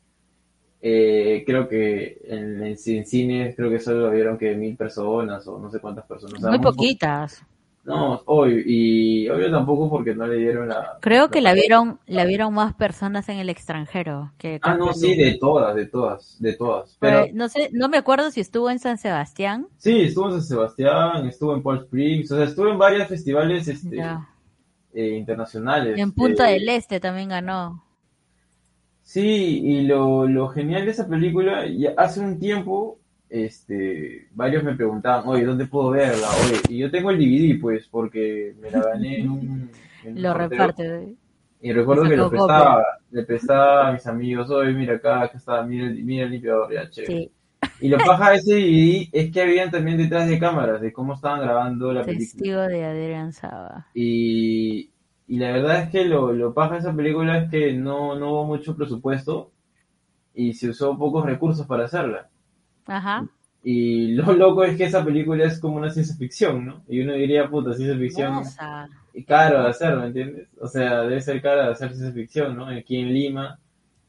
eh, 0.82 1.42
creo 1.46 1.68
que 1.68 2.18
en, 2.24 2.62
en, 2.62 2.76
en 2.86 3.06
cines 3.06 3.54
creo 3.56 3.70
que 3.70 3.80
solo 3.80 4.00
lo 4.06 4.10
vieron 4.10 4.38
que 4.38 4.54
mil 4.54 4.76
personas 4.76 5.46
o 5.46 5.58
no 5.58 5.70
sé 5.70 5.78
cuántas 5.80 6.06
personas. 6.06 6.40
Muy 6.42 6.58
po- 6.58 6.72
poquitas. 6.72 7.44
No, 7.82 8.20
hoy, 8.26 8.62
y 8.66 9.28
obvio 9.30 9.50
tampoco 9.50 9.88
porque 9.88 10.14
no 10.14 10.26
le 10.26 10.36
dieron 10.36 10.68
la... 10.68 10.98
Creo 11.00 11.30
que 11.30 11.40
la 11.40 11.54
vieron, 11.54 11.98
la 12.06 12.26
vieron 12.26 12.52
más 12.52 12.74
personas 12.74 13.26
en 13.30 13.38
el 13.38 13.48
extranjero 13.48 14.32
que 14.36 14.60
Ah, 14.62 14.74
no, 14.74 14.92
sí, 14.92 15.14
de 15.16 15.38
todas, 15.38 15.74
de 15.74 15.86
todas, 15.86 16.36
de 16.40 16.52
todas. 16.52 16.96
Pero 17.00 17.26
no 17.32 17.48
sé, 17.48 17.70
no 17.72 17.88
me 17.88 17.96
acuerdo 17.96 18.30
si 18.30 18.40
estuvo 18.40 18.68
en 18.68 18.78
San 18.80 18.98
Sebastián. 18.98 19.66
Sí, 19.78 20.02
estuvo 20.02 20.26
en 20.26 20.32
San 20.32 20.42
Sebastián, 20.42 21.26
estuvo 21.26 21.54
en 21.54 21.62
Palm 21.62 21.78
Springs, 21.84 22.30
o 22.30 22.36
sea, 22.36 22.44
estuvo 22.44 22.68
en 22.68 22.78
varios 22.78 23.08
festivales 23.08 23.66
este, 23.66 23.98
eh, 24.92 25.16
internacionales. 25.16 25.98
En 25.98 26.12
Punta 26.12 26.50
Eh, 26.50 26.54
del 26.54 26.68
Este 26.68 27.00
también 27.00 27.30
ganó. 27.30 27.82
Sí, 29.10 29.60
y 29.64 29.82
lo, 29.88 30.28
lo 30.28 30.46
genial 30.50 30.84
de 30.84 30.92
esa 30.92 31.08
película, 31.08 31.66
ya 31.66 31.94
hace 31.96 32.20
un 32.20 32.38
tiempo, 32.38 33.00
este, 33.28 34.28
varios 34.34 34.62
me 34.62 34.76
preguntaban, 34.76 35.24
oye, 35.26 35.44
¿dónde 35.44 35.66
puedo 35.66 35.90
verla? 35.90 36.28
Oye, 36.44 36.60
y 36.68 36.78
yo 36.78 36.92
tengo 36.92 37.10
el 37.10 37.18
DVD, 37.18 37.58
pues, 37.60 37.88
porque 37.90 38.54
me 38.60 38.70
la 38.70 38.84
gané 38.84 39.18
en 39.22 39.30
un... 39.30 39.70
en 40.04 40.14
Lo 40.22 40.32
reparte. 40.32 41.16
Y 41.60 41.72
recuerdo 41.72 42.04
que 42.04 42.16
lo 42.16 42.30
prestaba, 42.30 42.84
le 43.10 43.24
prestaba 43.24 43.88
a 43.88 43.92
mis 43.94 44.06
amigos, 44.06 44.48
oye, 44.50 44.72
mira 44.74 44.94
acá, 44.94 45.22
acá 45.22 45.38
está, 45.38 45.60
mira, 45.64 45.86
el- 45.88 46.04
mira 46.04 46.26
el 46.26 46.30
limpiador, 46.30 46.72
ya, 46.72 46.88
chévere. 46.88 47.12
Sí, 47.12 47.30
Y 47.80 47.88
lo 47.88 47.98
paja 48.06 48.30
de 48.30 48.36
ese 48.36 48.54
DVD 48.54 49.08
es 49.12 49.32
que 49.32 49.42
habían 49.42 49.72
también 49.72 49.98
detrás 49.98 50.28
de 50.28 50.38
cámaras, 50.38 50.80
de 50.80 50.92
cómo 50.92 51.14
estaban 51.14 51.40
grabando 51.40 51.92
la 51.92 52.04
película. 52.04 52.44
testigo 52.44 52.60
de 52.60 52.84
Adrián 52.84 53.32
Saba. 53.32 53.86
Y, 53.92 54.90
y 55.30 55.38
la 55.38 55.52
verdad 55.52 55.82
es 55.84 55.90
que 55.90 56.04
lo, 56.06 56.32
lo 56.32 56.52
paja 56.52 56.72
de 56.72 56.80
esa 56.80 56.92
película 56.92 57.38
es 57.38 57.50
que 57.52 57.72
no, 57.72 58.16
no 58.18 58.32
hubo 58.32 58.46
mucho 58.46 58.74
presupuesto 58.74 59.52
y 60.34 60.54
se 60.54 60.70
usó 60.70 60.98
pocos 60.98 61.24
recursos 61.24 61.68
para 61.68 61.84
hacerla. 61.84 62.28
Ajá. 62.84 63.28
Y 63.62 64.08
lo 64.14 64.32
loco 64.32 64.64
es 64.64 64.76
que 64.76 64.86
esa 64.86 65.04
película 65.04 65.44
es 65.44 65.60
como 65.60 65.76
una 65.76 65.88
ciencia 65.88 66.16
ficción, 66.16 66.66
¿no? 66.66 66.82
Y 66.88 67.00
uno 67.02 67.12
diría, 67.12 67.48
puta, 67.48 67.74
ciencia 67.74 67.96
ficción. 67.96 68.42
Y 69.14 69.22
caro 69.22 69.62
de 69.62 69.68
hacer, 69.68 69.96
¿me 69.98 70.06
entiendes? 70.06 70.48
O 70.60 70.66
sea, 70.66 71.02
debe 71.02 71.20
ser 71.20 71.40
caro 71.40 71.62
de 71.62 71.70
hacer 71.74 71.90
ciencia 71.90 72.12
ficción, 72.12 72.56
¿no? 72.56 72.66
Aquí 72.66 72.96
en 72.96 73.14
Lima, 73.14 73.60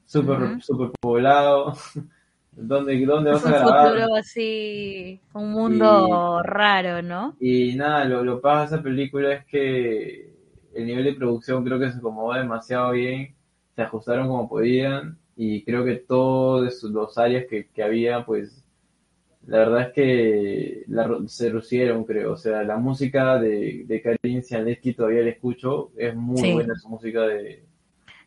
súper 0.08 0.60
super 0.64 0.90
poblado. 1.00 1.76
¿Dónde, 2.52 3.06
¿Dónde 3.06 3.30
vas 3.30 3.46
a 3.46 3.48
un 3.48 3.54
grabar? 3.54 3.90
futuro 3.92 4.16
así, 4.16 5.22
un 5.34 5.52
mundo 5.52 6.42
raro, 6.42 7.04
¿no? 7.04 7.36
Y 7.40 7.76
nada, 7.76 8.06
lo, 8.06 8.24
lo 8.24 8.42
pasa 8.42 8.62
de 8.62 8.66
esa 8.66 8.84
película 8.84 9.34
es 9.34 9.46
que 9.46 10.32
el 10.74 10.86
nivel 10.86 11.04
de 11.06 11.14
producción 11.14 11.64
creo 11.64 11.80
que 11.80 11.92
se 11.92 11.98
acomodó 12.00 12.34
demasiado 12.40 12.92
bien, 12.92 13.36
se 13.76 13.82
ajustaron 13.82 14.28
como 14.28 14.50
podían 14.50 15.18
y 15.36 15.64
creo 15.64 15.84
que 15.86 15.96
todas 15.98 16.84
las 16.84 17.18
áreas 17.18 17.46
que, 17.50 17.68
que 17.70 17.84
había, 17.84 18.26
pues 18.26 18.64
la 19.48 19.58
verdad 19.60 19.82
es 19.90 19.94
que 19.94 20.84
la 20.88 21.10
se 21.28 21.50
lucieron, 21.50 22.04
creo. 22.06 22.34
O 22.34 22.38
sea, 22.38 22.64
la 22.64 22.78
música 22.78 23.40
de, 23.40 23.84
de 23.88 24.02
Karin 24.02 24.44
Sianeski 24.44 24.94
todavía 24.94 25.24
la 25.24 25.30
escucho, 25.32 25.92
es 25.98 26.16
muy 26.16 26.38
Sí. 26.42 26.54
buena 26.54 26.76
su 26.76 26.90
música 26.90 27.22
de... 27.24 27.64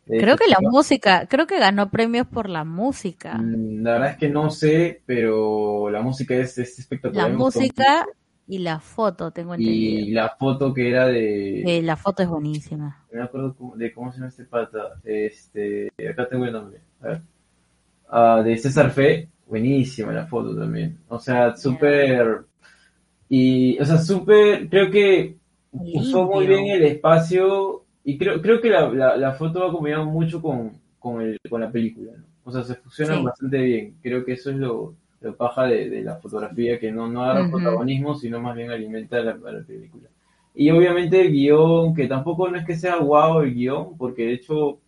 de 0.05 0.17
Creo 0.17 0.37
que 0.37 0.47
la 0.47 0.57
música, 0.61 1.27
creo 1.27 1.47
que 1.47 1.59
ganó 1.59 1.89
premios 1.89 2.27
por 2.27 2.49
la 2.49 2.63
música. 2.63 3.37
Mm, 3.37 3.83
La 3.83 3.93
verdad 3.93 4.11
es 4.11 4.17
que 4.17 4.29
no 4.29 4.49
sé, 4.49 5.01
pero 5.05 5.89
la 5.89 6.01
música 6.01 6.35
es, 6.35 6.57
es 6.57 6.79
espectacular. 6.79 7.29
La 7.29 7.35
música 7.37 8.05
y 8.47 8.59
la 8.59 8.79
foto, 8.79 9.31
tengo 9.31 9.51
mucho. 9.53 9.61
Y 9.61 9.93
entendido. 9.95 10.21
la 10.23 10.29
foto 10.37 10.73
que 10.73 10.89
era 10.89 11.07
de... 11.07 11.61
Eh, 11.61 11.81
la 11.81 11.95
foto 11.97 12.23
es 12.23 12.29
buenísima. 12.29 13.03
No 13.11 13.17
me 13.19 13.23
acuerdo 13.25 13.55
de 13.75 13.93
cómo 13.93 14.11
se 14.11 14.17
llama 14.19 14.29
este 14.29 14.45
pata. 14.45 14.99
Este, 15.03 15.89
acá 16.09 16.27
tengo 16.29 16.45
el 16.45 16.53
nombre. 16.53 16.79
A 17.01 17.07
ver. 17.07 17.21
Ah, 18.09 18.41
de 18.43 18.57
César 18.57 18.91
Fe, 18.91 19.29
buenísima 19.47 20.11
la 20.13 20.27
foto 20.27 20.55
también. 20.55 20.99
O 21.07 21.17
sea, 21.19 21.55
súper. 21.55 22.45
Y, 23.29 23.79
o 23.79 23.85
sea, 23.85 23.97
súper. 23.97 24.69
Creo 24.69 24.91
que 24.91 25.37
usó 25.71 26.25
muy 26.25 26.45
Limpio. 26.47 26.63
bien 26.63 26.75
el 26.77 26.83
espacio. 26.83 27.83
Y 28.03 28.17
creo, 28.19 28.39
creo 28.41 28.61
que 28.61 28.69
la, 28.69 28.87
la, 28.89 29.17
la 29.17 29.33
foto 29.33 29.61
va 29.61 29.71
combinando 29.71 30.05
mucho 30.05 30.39
con, 30.39 30.73
con, 30.99 31.21
el, 31.21 31.39
con 31.49 31.61
la 31.61 31.71
película. 31.71 32.11
¿no? 32.15 32.23
O 32.43 32.51
sea, 32.51 32.63
se 32.63 32.75
fusionan 32.75 33.17
Sí. 33.17 33.23
bastante 33.23 33.57
bien. 33.57 33.95
Creo 34.03 34.23
que 34.23 34.33
eso 34.33 34.51
es 34.51 34.57
lo, 34.57 34.93
lo 35.25 35.35
paja 35.37 35.65
de, 35.65 35.89
de 35.89 36.01
la 36.03 36.17
fotografía, 36.17 36.79
que 36.79 36.91
no, 36.91 37.07
no 37.07 37.23
agarra 37.23 37.47
Ujú. 37.47 37.49
protagonismo, 37.49 38.15
sino 38.15 38.41
más 38.41 38.55
bien 38.55 38.71
alimenta 38.71 39.19
la, 39.21 39.35
la 39.35 39.63
película. 39.65 40.09
Y 40.55 40.69
obviamente 40.71 41.21
el 41.21 41.31
guion, 41.31 41.93
que 41.95 42.07
tampoco 42.07 42.49
no 42.49 42.57
es 42.57 42.65
que 42.65 42.75
sea 42.77 42.97
guau 42.97 43.41
el 43.41 43.53
guion, 43.53 43.97
porque 43.97 44.23
de 44.27 44.33
hecho 44.33 44.79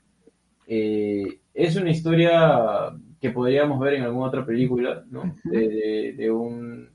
eh, 0.67 1.39
es 1.53 1.75
una 1.75 1.89
historia 1.91 2.91
que 3.19 3.31
podríamos 3.31 3.79
ver 3.79 3.95
en 3.95 4.03
alguna 4.03 4.27
otra 4.27 4.45
película, 4.45 5.03
¿no? 5.09 5.39
De, 5.49 5.67
de- 5.69 6.13
de 6.17 6.31
un, 6.31 6.89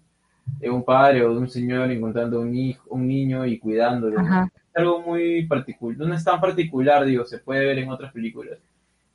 de 0.60 0.70
un 0.70 0.84
padre 0.84 1.24
o 1.24 1.32
de 1.34 1.38
un 1.40 1.48
señor 1.48 1.90
encontrando 1.90 2.40
un 2.40 2.54
hijo, 2.56 2.84
un 2.90 3.06
niño 3.08 3.46
y 3.46 3.58
cuidándolo. 3.58 4.28
Es 4.70 4.76
algo 4.76 5.00
muy 5.02 5.46
particular, 5.46 5.98
no 6.08 6.14
es 6.14 6.24
tan 6.24 6.40
particular, 6.40 7.04
digo, 7.04 7.24
se 7.24 7.38
puede 7.38 7.66
ver 7.66 7.78
en 7.78 7.90
otras 7.90 8.12
películas. 8.12 8.58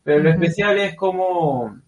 Pero 0.04 0.22
lo 0.24 0.30
especial 0.32 0.78
es 0.80 0.96
cómo, 0.96 1.80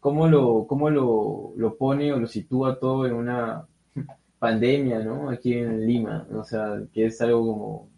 cómo 0.00 0.28
lo, 0.28 0.66
cómo 0.66 0.90
lo, 0.90 1.52
lo 1.56 1.76
pone 1.76 2.12
o 2.12 2.18
lo 2.18 2.26
sitúa 2.26 2.78
todo 2.78 3.06
en 3.06 3.14
una 3.14 3.66
pandemia, 4.38 5.00
¿no? 5.00 5.30
Aquí 5.30 5.54
en 5.54 5.86
Lima, 5.86 6.26
o 6.32 6.44
sea, 6.44 6.80
que 6.92 7.06
es 7.06 7.20
algo 7.20 7.46
como, 7.46 7.88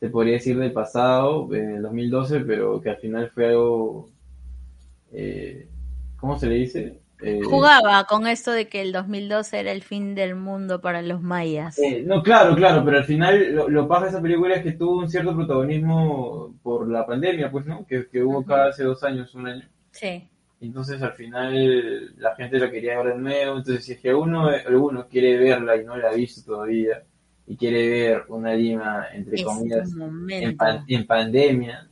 se 0.00 0.08
podría 0.08 0.34
decir 0.34 0.58
del 0.58 0.72
pasado, 0.72 1.54
en 1.54 1.76
el 1.76 1.82
2012, 1.82 2.40
pero 2.40 2.80
que 2.80 2.90
al 2.90 2.96
final 2.96 3.30
fue 3.30 3.48
algo, 3.48 4.08
eh, 5.12 5.68
¿cómo 6.16 6.38
se 6.38 6.46
le 6.46 6.54
dice? 6.54 7.00
Eh, 7.22 7.40
Jugaba 7.44 8.04
con 8.04 8.26
esto 8.26 8.50
de 8.50 8.66
que 8.68 8.80
el 8.80 8.92
2012 8.92 9.60
era 9.60 9.72
el 9.72 9.82
fin 9.82 10.14
del 10.14 10.36
mundo 10.36 10.80
para 10.80 11.02
los 11.02 11.20
mayas. 11.20 11.78
Eh, 11.78 12.02
no, 12.06 12.22
claro, 12.22 12.56
claro, 12.56 12.82
pero 12.82 12.96
al 12.96 13.04
final 13.04 13.54
lo, 13.54 13.68
lo 13.68 13.86
pasa 13.86 14.04
de 14.04 14.10
esa 14.12 14.22
película 14.22 14.54
es 14.54 14.62
que 14.62 14.72
tuvo 14.72 15.00
un 15.00 15.10
cierto 15.10 15.36
protagonismo 15.36 16.54
por 16.62 16.88
la 16.88 17.04
pandemia, 17.04 17.50
pues, 17.50 17.66
¿no? 17.66 17.84
Que, 17.86 18.08
que 18.08 18.22
hubo 18.22 18.42
cada 18.42 18.70
hace 18.70 18.84
dos 18.84 19.02
años, 19.04 19.34
un 19.34 19.48
año. 19.48 19.68
Sí. 19.90 20.29
Entonces 20.60 21.00
al 21.02 21.12
final 21.14 22.14
la 22.18 22.34
gente 22.36 22.58
la 22.58 22.70
quería 22.70 23.00
ver 23.02 23.14
de 23.14 23.20
nuevo, 23.20 23.56
entonces 23.58 23.84
si 23.84 23.92
es 23.92 24.00
que 24.00 24.12
uno, 24.12 24.48
alguno 24.48 25.06
quiere 25.08 25.38
verla 25.38 25.76
y 25.76 25.84
no 25.84 25.96
la 25.96 26.10
ha 26.10 26.14
visto 26.14 26.42
todavía, 26.52 27.02
y 27.46 27.56
quiere 27.56 27.88
ver 27.88 28.24
una 28.28 28.54
Lima, 28.54 29.06
entre 29.12 29.42
comillas, 29.42 29.90
en, 29.90 29.98
momento. 29.98 30.56
pan- 30.58 30.84
en 30.86 31.06
pandemia, 31.06 31.88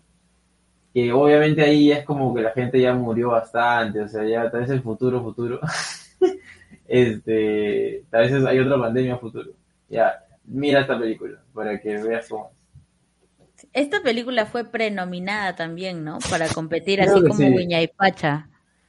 que 0.93 1.13
obviamente 1.13 1.63
ahí 1.63 1.91
es 1.93 2.05
como 2.05 2.35
que 2.35 2.43
la 2.43 2.51
gente 2.53 2.81
ya 2.81 2.93
murió 2.95 3.31
bastante, 3.31 4.01
o 4.03 4.09
sea, 4.09 4.23
ya 4.25 4.51
tal 4.51 4.61
vez 4.61 4.71
el 4.71 4.83
futuro, 4.83 5.23
futuro, 5.23 5.61
este, 6.87 8.05
tal 8.11 8.31
vez 8.31 8.45
hay 8.45 8.59
otra 8.59 8.79
pandemia 8.79 9.17
futuro. 9.19 9.51
Ya, 9.89 10.25
mira 10.45 10.81
esta 10.81 10.99
película 10.99 11.41
para 11.55 11.81
que 11.81 11.97
veas 11.97 12.29
cómo 12.29 12.51
es. 12.51 13.67
Esta 13.73 14.01
película 14.03 14.47
fue 14.47 14.65
prenominada 14.65 15.57
también, 15.57 16.05
¿no? 16.05 16.19
Para 16.31 16.49
competir 16.49 17.01
Creo 17.01 17.17
así 17.17 17.23
como 17.23 17.35
sí. 17.35 17.57
Viña 17.57 17.83
y 17.83 17.89
Pacha. 17.89 18.49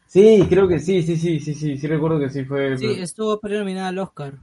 Sí, 0.10 0.44
creo 0.50 0.68
que 0.68 0.80
sí, 0.80 1.04
sí, 1.04 1.18
sí, 1.18 1.40
sí, 1.40 1.54
sí, 1.54 1.78
sí 1.78 1.88
recuerdo 1.88 2.20
que 2.20 2.32
sí 2.32 2.44
fue. 2.44 2.76
Sí, 2.78 3.00
estuvo 3.00 3.40
prenominada 3.40 3.90
al 3.90 4.00
Oscar. 4.00 4.34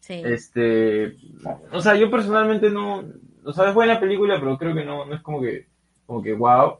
Sí. 0.00 0.20
Este, 0.22 1.16
o 1.72 1.80
sea, 1.80 1.94
yo 1.94 2.10
personalmente 2.10 2.68
no, 2.68 3.02
o 3.42 3.52
sea, 3.54 3.70
es 3.70 3.74
buena 3.74 3.98
película, 3.98 4.38
pero 4.38 4.58
creo 4.58 4.74
que 4.74 4.84
no, 4.84 5.06
no 5.06 5.14
es 5.14 5.22
como 5.22 5.40
que, 5.40 5.66
como 6.04 6.20
que 6.22 6.34
wow, 6.34 6.74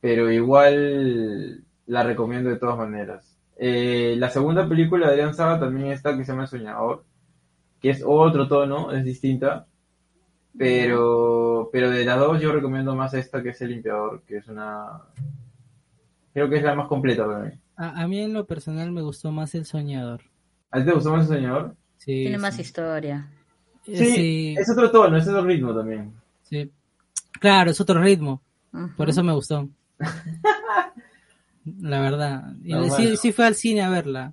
pero 0.00 0.32
igual 0.32 1.62
la 1.88 2.02
recomiendo 2.02 2.48
de 2.48 2.56
todas 2.56 2.78
maneras. 2.78 3.36
Eh, 3.58 4.14
la 4.16 4.30
segunda 4.30 4.66
película 4.66 5.06
de 5.06 5.12
Adrián 5.12 5.34
Saga 5.34 5.60
también 5.60 5.92
está 5.92 6.16
que 6.16 6.24
se 6.24 6.32
llama 6.32 6.44
El 6.44 6.48
Soñador, 6.48 7.04
que 7.82 7.90
es 7.90 8.02
otro 8.02 8.48
tono, 8.48 8.92
es 8.92 9.04
distinta, 9.04 9.66
pero, 10.56 11.68
pero 11.70 11.90
de 11.90 12.06
las 12.06 12.18
dos 12.18 12.40
yo 12.40 12.50
recomiendo 12.50 12.96
más 12.96 13.12
esta 13.12 13.42
que 13.42 13.50
es 13.50 13.60
El 13.60 13.72
Limpiador, 13.72 14.22
que 14.22 14.38
es 14.38 14.48
una, 14.48 15.02
creo 16.32 16.48
que 16.48 16.56
es 16.56 16.62
la 16.62 16.74
más 16.74 16.88
completa 16.88 17.26
para 17.26 17.40
mí. 17.40 17.59
A, 17.82 18.02
a 18.02 18.08
mí 18.08 18.20
en 18.20 18.32
lo 18.34 18.46
personal 18.46 18.90
me 18.92 19.00
gustó 19.02 19.32
más 19.32 19.54
El 19.54 19.64
Soñador. 19.64 20.20
¿A 20.70 20.78
ti 20.78 20.84
te 20.84 20.92
gustó 20.92 21.12
más 21.12 21.22
El 21.30 21.36
Soñador? 21.36 21.74
Sí, 21.96 22.22
Tiene 22.22 22.38
más 22.38 22.58
historia. 22.58 23.28
Eh, 23.86 23.96
Sí, 23.96 24.10
sí, 24.14 24.54
es 24.58 24.70
otro 24.70 24.90
tono, 24.90 25.16
es 25.16 25.26
otro 25.26 25.42
ritmo 25.44 25.74
también. 25.74 26.12
sí. 26.42 26.70
Claro, 27.40 27.70
es 27.70 27.80
otro 27.80 28.02
ritmo. 28.02 28.42
Por 28.98 29.08
eso 29.08 29.22
me 29.24 29.32
gustó. 29.32 29.66
La 31.80 32.00
verdad. 32.00 32.52
Y 32.64 32.72
No, 32.72 32.84
sí, 32.84 33.02
bueno. 33.04 33.16
sí 33.16 33.32
fue 33.32 33.46
al 33.46 33.54
cine 33.54 33.82
a 33.82 33.88
verla. 33.90 34.32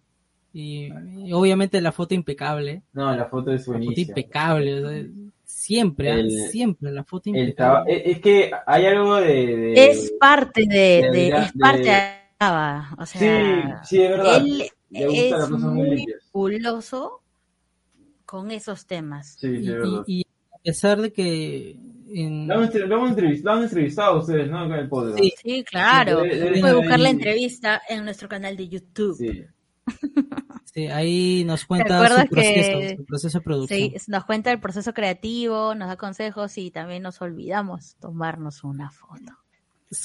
Y, 0.53 0.89
y 1.25 1.31
obviamente 1.33 1.79
la 1.81 1.91
foto 1.91 2.13
impecable. 2.15 2.81
No, 2.93 3.15
la 3.15 3.25
foto 3.25 3.51
es 3.51 3.61
La 3.61 3.65
foto 3.65 3.77
buenísima. 3.77 4.09
impecable. 4.09 4.83
o 4.83 4.89
sea, 4.89 5.03
siempre. 5.45 6.11
El- 6.19 6.31
siempre 6.49 6.91
la 6.91 7.03
foto 7.03 7.29
El 7.29 7.37
impecable. 7.49 7.53
traba- 7.55 7.85
es 8.09 8.19
que 8.19 8.51
hay 8.65 8.85
algo 8.87 9.15
de... 9.17 9.27
de- 9.55 9.89
Es 9.89 10.11
parte 10.19 10.65
de, 10.67 10.75
de- 10.75 11.01
de- 11.11 11.11
de- 11.11 11.37
es 11.37 11.51
parte 11.59 11.91
Ava, 12.39 12.95
o 12.99 13.05
Sí, 13.05 13.17
sea, 13.19 13.81
sí, 13.83 14.01
es 14.01 14.09
verdad. 14.11 14.37
él 14.37 14.57
Le 14.89 15.29
es 15.29 15.49
muy 15.49 16.05
culoso 16.31 17.21
con 18.25 18.51
esos 18.51 18.85
temas. 18.85 19.35
Sí, 19.39 19.47
sí, 19.47 19.63
y, 19.63 19.67
es 19.67 19.73
verdad. 19.73 20.03
y- 20.05 20.19
y 20.21 20.25
a 20.53 20.57
pesar 20.63 21.01
de 21.01 21.11
que 21.13 21.79
en- 22.09 22.47
Lo 22.47 22.55
han, 22.55 22.63
entre- 22.65 22.87
lo 22.87 23.01
han 23.01 23.07
entrevistado, 23.09 23.55
lo 23.55 23.59
han 23.61 23.63
entrevistado 23.67 24.19
ustedes, 24.19 24.49
¿no? 24.49 24.67
Con 24.67 24.73
el 24.73 24.87
podcast. 24.89 25.19
Sí. 25.19 25.33
Sí, 25.43 25.63
claro. 25.63 26.21
Sí, 26.23 26.29
debe- 26.29 26.59
Puede 26.59 26.61
debe 26.61 26.75
buscar 26.75 26.99
la 26.99 27.09
entrevista 27.09 27.81
en 27.89 28.03
nuestro 28.05 28.29
canal 28.29 28.55
de 28.55 28.67
YouTube. 28.69 29.15
Sí. 29.17 29.43
sí, 30.73 30.87
ahí 30.87 31.43
nos 31.45 31.65
cuenta 31.65 32.07
su 32.07 32.27
proceso, 32.27 32.79
que- 32.79 32.95
su 32.97 33.05
proceso 33.05 33.37
de 33.39 33.43
producción. 33.43 33.79
Sí, 33.79 33.95
nos 34.07 34.25
cuenta 34.25 34.51
el 34.51 34.59
proceso 34.59 34.93
creativo, 34.93 35.73
nos 35.75 35.87
da 35.87 35.95
consejos 35.97 36.57
y 36.57 36.71
también 36.71 37.03
nos 37.03 37.21
olvidamos 37.21 37.95
tomarnos 37.99 38.63
una 38.63 38.91
foto. 38.91 39.33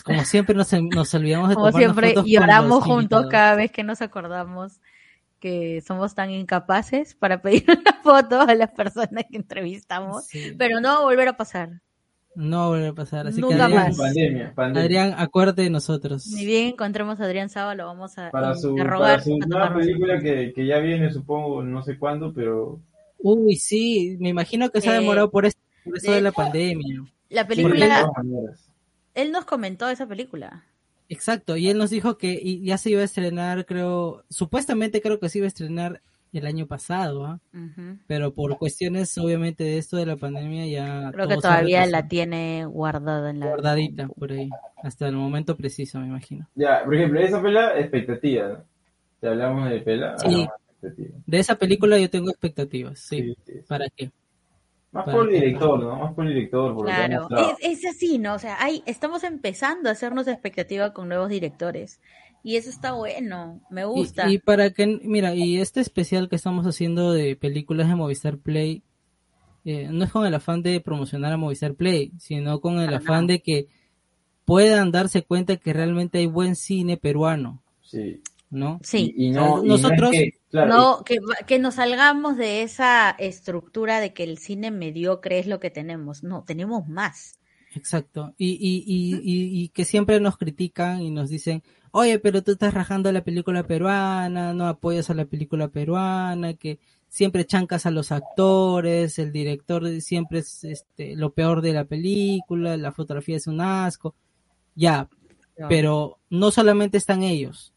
Como 0.05 0.25
siempre 0.25 0.55
nos, 0.55 0.73
nos 0.73 1.15
olvidamos 1.15 1.49
de 1.49 1.55
Como 1.57 1.73
siempre 1.73 2.15
lloramos 2.25 2.85
juntos 2.85 3.23
invitados. 3.23 3.31
cada 3.31 3.55
vez 3.57 3.71
que 3.73 3.83
nos 3.83 4.01
acordamos 4.03 4.81
que 5.41 5.81
somos 5.81 6.15
tan 6.15 6.31
incapaces 6.31 7.15
para 7.15 7.43
pedir 7.43 7.65
una 7.81 8.01
foto 8.03 8.41
a 8.41 8.55
las 8.55 8.71
personas 8.71 9.25
que 9.29 9.37
entrevistamos, 9.37 10.27
Sí, 10.27 10.55
pero 10.57 10.81
no 10.81 10.89
va 10.89 10.97
a 10.99 11.01
volver 11.03 11.27
a 11.29 11.37
pasar. 11.37 11.81
no 12.37 12.69
vuelve 12.69 12.89
a 12.89 12.93
pasar. 12.93 13.27
Así 13.27 13.41
Nunca 13.41 13.57
que 13.57 13.63
Adrián, 13.63 13.89
más. 13.89 13.97
Pandemia, 13.99 14.55
pandemia. 14.55 14.83
Adrián, 14.83 15.15
acuérdate 15.19 15.63
de 15.63 15.71
nosotros. 15.71 16.27
Ni 16.29 16.47
bien 16.47 16.69
encontremos 16.69 17.21
a 17.21 17.25
Adrián 17.25 17.49
Saba, 17.49 17.75
lo 17.75 17.87
vamos 17.87 18.17
a 18.19 18.31
para 18.31 18.55
su, 18.55 18.71
interrogar. 18.71 19.19
para 19.19 19.23
su 19.25 19.35
a 19.35 19.47
nueva 19.47 19.75
película 19.75 20.19
que, 20.21 20.53
que 20.55 20.65
ya 20.67 20.79
viene, 20.79 21.11
supongo, 21.13 21.63
no 21.65 21.83
sé 21.83 21.99
cuándo, 21.99 22.33
pero... 22.33 22.81
Uy, 23.19 23.57
sí, 23.57 24.17
me 24.21 24.29
imagino 24.31 24.71
que 24.71 24.81
se 24.81 24.91
ha 24.91 24.97
Eh, 24.97 25.01
demorado 25.01 25.31
por, 25.31 25.45
eso 25.47 25.59
de 25.85 26.01
de 26.13 26.21
la 26.21 26.29
hecho, 26.31 26.37
pandemia. 26.37 27.05
La 27.31 27.47
película. 27.47 28.11
Él 29.15 29.33
nos 29.33 29.45
comentó 29.45 29.89
esa 29.89 30.07
película. 30.07 30.65
Exacto, 31.09 31.57
y 31.57 31.69
él 31.69 31.77
nos 31.79 31.91
dijo 31.91 32.17
que 32.17 32.39
y- 32.43 32.65
ya 32.65 32.79
se 32.79 32.91
iba 32.91 33.03
a 33.03 33.05
estrenar, 33.05 33.67
creo, 33.67 34.25
supuestamente 34.31 35.03
creo 35.03 35.19
que 35.21 35.29
se 35.29 35.39
iba 35.39 35.45
a 35.47 35.49
estrenar 35.49 36.01
el 36.33 36.47
año 36.47 36.67
pasado, 36.67 37.27
¿ah? 37.27 37.39
Ujú. 37.53 37.99
pero 38.07 38.33
por 38.33 38.57
cuestiones 38.57 39.19
obviamente 39.19 39.65
de 39.65 39.77
esto 39.77 39.99
de 39.99 40.07
la 40.07 40.17
pandemia 40.17 40.67
ya 40.67 41.11
Creo 41.13 41.29
que 41.29 41.37
todavía 41.37 41.85
la 41.87 42.09
tiene 42.09 42.65
guardada 42.65 43.29
en 43.29 43.41
la 43.41 43.47
guardadita 43.49 44.09
por 44.09 44.33
ahí, 44.33 44.49
hasta 44.83 45.09
el 45.09 45.17
momento 45.17 45.55
preciso, 45.57 46.01
me 46.01 46.07
imagino. 46.07 46.49
Ya, 46.55 46.83
por 46.85 46.95
ejemplo, 46.95 47.21
esa 47.21 47.43
pela, 47.43 47.79
expectativa. 47.79 48.65
Si 49.21 49.27
hablamos 49.27 49.69
de 49.69 49.81
pela, 49.81 50.17
Sí. 50.19 50.25
hablamos 50.27 50.49
de 50.49 50.89
expectativa. 50.89 51.19
De 51.27 51.39
esa 51.39 51.55
película 51.57 51.99
yo 51.99 52.09
tengo 52.09 52.31
expectativas, 52.31 52.99
sí. 52.99 53.17
Sí, 53.23 53.35
sí, 53.45 53.53
sí. 53.53 53.59
¿Para 53.69 53.87
qué? 53.95 54.11
Más 54.93 55.05
por 55.07 55.29
el 55.29 55.41
director, 55.41 55.81
¿no? 55.81 55.97
Más 55.97 56.15
por 56.15 56.27
el 56.27 56.35
director, 56.35 56.75
por 56.75 56.85
Claro, 56.85 57.27
es, 57.63 57.83
es 57.83 57.95
así, 57.95 58.19
¿no? 58.19 58.35
O 58.35 58.39
sea, 58.39 58.63
hay, 58.63 58.83
estamos 58.85 59.25
empezando 59.25 59.89
a 59.89 59.93
hacernos 59.93 60.29
expectativa 60.29 60.93
con 60.93 61.09
nuevos 61.09 61.31
directores. 61.31 62.01
Y 62.45 62.57
eso 62.57 62.71
está 62.71 62.93
bueno, 62.93 63.61
me 63.71 63.85
gusta. 63.85 64.29
Y, 64.31 64.39
para 64.39 64.71
que, 64.71 64.87
mira, 65.05 65.35
y 65.35 65.59
este 65.59 65.81
especial 65.81 66.29
que 66.29 66.37
estamos 66.37 66.67
haciendo 66.67 67.13
de 67.13 67.37
películas 67.37 67.89
de 67.89 67.95
Movistar 67.95 68.37
Play, 68.37 68.83
eh, 69.65 69.89
no 69.91 70.05
es 70.05 70.11
con 70.11 70.27
el 70.27 70.35
afán 70.35 70.61
de 70.63 70.81
promocionar 70.81 71.33
a 71.33 71.37
Movistar 71.37 71.75
Play, 71.75 72.13
sino 72.19 72.61
con 72.61 72.81
el 72.81 72.93
afán 72.93 73.27
de 73.27 73.41
que 73.41 73.69
puedan 74.45 74.91
darse 74.91 75.23
cuenta 75.23 75.57
que 75.57 75.73
realmente 75.73 76.19
hay 76.19 76.27
buen 76.27 76.57
cine 76.57 76.97
peruano, 76.97 77.63
Sí. 77.81 78.21
¿No? 78.53 78.79
sí, 78.85 79.13
Y, 79.17 79.27
y 79.27 79.31
no, 79.31 79.65
y 79.65 79.67
no 79.69 79.75
es 79.75 79.83
Nosotros- 79.83 80.11
que- 80.13 80.31
claro, 80.51 80.69
no, 80.73 81.05
que, 81.47 81.59
nos 81.59 81.75
salgamos 81.75 82.37
de 82.37 82.63
esa 82.63 83.11
estructura 83.11 83.99
de 84.01 84.13
que 84.13 84.23
el 84.23 84.39
cine 84.39 84.71
mediocre 84.71 85.39
es 85.41 85.47
lo 85.49 85.59
que 85.59 85.71
tenemos. 85.71 86.23
No, 86.23 86.45
tenemos 86.45 86.87
más. 86.87 87.41
Exacto. 87.75 88.35
Y, 88.37 88.51
y, 88.61 88.85
y, 88.87 89.15
y, 89.23 89.63
y 89.65 89.69
que 89.71 89.85
siempre 89.87 90.21
nos 90.21 90.37
critican 90.37 91.01
y 91.01 91.11
nos 91.11 91.31
dicen, 91.31 91.63
oye, 91.91 92.19
pero 92.19 92.43
tú 92.43 92.53
estás 92.53 92.75
rajando 92.75 93.09
a 93.09 93.13
la 93.13 93.25
película 93.25 93.67
peruana, 93.67 94.53
no 94.53 94.67
apoyas 94.69 95.09
a 95.09 95.15
la 95.15 95.25
película 95.25 95.69
peruana, 95.69 96.53
que 96.55 96.79
siempre 97.09 97.47
chancas 97.47 97.87
a 97.87 97.91
los 97.91 98.13
actores, 98.13 99.19
el 99.19 99.33
director 99.33 99.89
siempre 100.03 100.41
es 100.41 100.65
este, 100.65 101.17
lo 101.17 101.33
peor 101.33 101.63
de 101.63 101.73
la 101.73 101.85
película, 101.87 102.77
la 102.77 102.93
fotografía 102.93 103.37
es 103.39 103.47
un 103.47 103.61
asco. 103.63 104.15
Ya, 104.75 105.09
pero 105.69 106.19
no 106.31 106.51
solamente 106.51 106.97
están 106.99 107.23
ellos, 107.23 107.73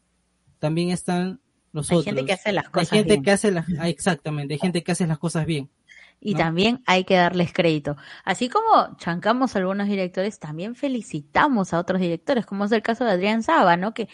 también 0.58 0.90
están 0.90 1.40
los 1.72 1.90
hay 1.90 1.98
otros. 1.98 2.04
gente 2.04 2.24
que 2.24 2.32
hace 2.32 2.52
las 2.52 2.70
Hay 2.72 2.86
cosas 2.86 2.88
gente 2.88 3.08
bien. 3.08 3.22
que 3.22 3.30
hace 3.32 3.50
las, 3.50 3.66
ah, 3.78 3.88
exactamente, 3.88 4.54
hay 4.54 4.60
gente 4.60 4.82
que 4.82 4.92
hace 4.92 5.06
las 5.06 5.18
cosas 5.18 5.46
bien. 5.46 5.70
Y 6.20 6.34
¿no? 6.34 6.38
también 6.38 6.82
hay 6.86 7.04
que 7.04 7.16
darles 7.16 7.52
crédito. 7.52 7.96
Así 8.24 8.48
como 8.48 8.96
chancamos 8.98 9.54
a 9.54 9.58
algunos 9.58 9.88
directores, 9.88 10.38
también 10.40 10.74
felicitamos 10.74 11.72
a 11.74 11.78
otros 11.78 12.00
directores, 12.00 12.46
como 12.46 12.64
es 12.64 12.72
el 12.72 12.82
caso 12.82 13.04
de 13.04 13.10
Adrián 13.12 13.42
Saba, 13.42 13.76
¿no? 13.76 13.92
Que 13.94 14.08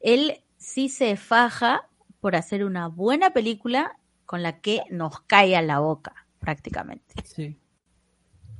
él 0.00 0.44
sí 0.56 0.88
se 0.88 1.16
faja 1.16 1.88
por 2.20 2.36
hacer 2.36 2.64
una 2.64 2.86
buena 2.88 3.32
película 3.32 3.98
con 4.26 4.42
la 4.42 4.60
que 4.60 4.82
nos 4.90 5.20
cae 5.22 5.56
a 5.56 5.62
la 5.62 5.80
boca, 5.80 6.26
prácticamente. 6.38 7.14
Sí. 7.24 7.58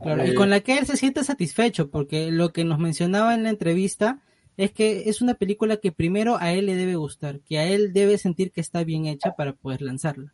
Claro, 0.00 0.24
y 0.26 0.30
Eh, 0.30 0.34
con 0.34 0.50
la 0.50 0.60
que 0.60 0.78
él 0.78 0.86
se 0.86 0.96
siente 0.96 1.24
satisfecho, 1.24 1.90
porque 1.90 2.30
lo 2.30 2.52
que 2.52 2.64
nos 2.64 2.78
mencionaba 2.78 3.34
en 3.34 3.42
la 3.44 3.50
entrevista 3.50 4.22
es 4.58 4.72
que 4.72 5.08
es 5.08 5.22
una 5.22 5.32
película 5.34 5.78
que 5.78 5.90
primero 5.92 6.36
a 6.38 6.52
él 6.52 6.66
le 6.66 6.74
debe 6.76 6.96
gustar, 6.96 7.40
que 7.40 7.58
a 7.58 7.64
él 7.64 7.94
debe 7.94 8.18
sentir 8.18 8.50
que 8.52 8.60
está 8.60 8.84
bien 8.84 9.06
hecha 9.06 9.34
para 9.34 9.54
poder 9.54 9.80
lanzarla. 9.80 10.32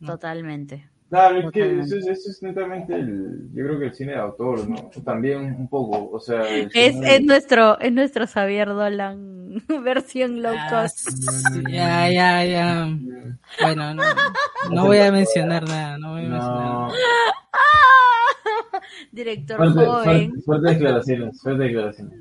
No. 0.00 0.08
Totalmente. 0.12 0.88
Claro, 1.08 1.40
es 1.40 1.50
que 1.52 1.80
eso 1.80 1.96
es, 1.98 2.06
eso 2.06 2.30
es 2.30 2.42
netamente 2.42 2.94
el, 2.94 3.50
yo 3.54 3.64
creo 3.66 3.78
que 3.78 3.84
el 3.84 3.94
cine 3.94 4.12
de 4.12 4.18
autor, 4.18 4.66
¿no? 4.66 4.90
También 5.04 5.42
un 5.58 5.68
poco, 5.68 6.10
o 6.10 6.18
sea, 6.18 6.40
el 6.48 6.70
Es, 6.72 6.94
cine- 6.94 7.14
es 7.16 7.22
nuestro, 7.22 7.78
es 7.80 7.92
nuestro 7.92 8.26
Xavier 8.26 8.68
Dolan 8.68 9.62
versión 9.84 10.40
low 10.42 10.54
Ah, 10.58 10.68
cost. 10.82 11.10
ya, 11.70 12.10
ya, 12.10 12.44
ya. 12.46 12.98
Bueno, 13.60 13.92
no, 13.94 14.02
no 14.72 14.86
voy 14.86 14.98
a 14.98 15.12
mencionar 15.12 15.64
nada, 15.68 15.98
no 15.98 16.12
voy 16.12 16.24
a 16.24 16.28
mencionar 16.30 16.64
No, 16.64 16.88
nada. 16.88 16.92
Director 19.12 19.56
fuerte, 19.58 19.84
joven. 19.84 20.04
fuerte, 20.04 20.42
fuerte 20.44 20.68
declaraciones, 20.70 21.40
fuerte 21.42 21.62
declaraciones. 21.64 22.18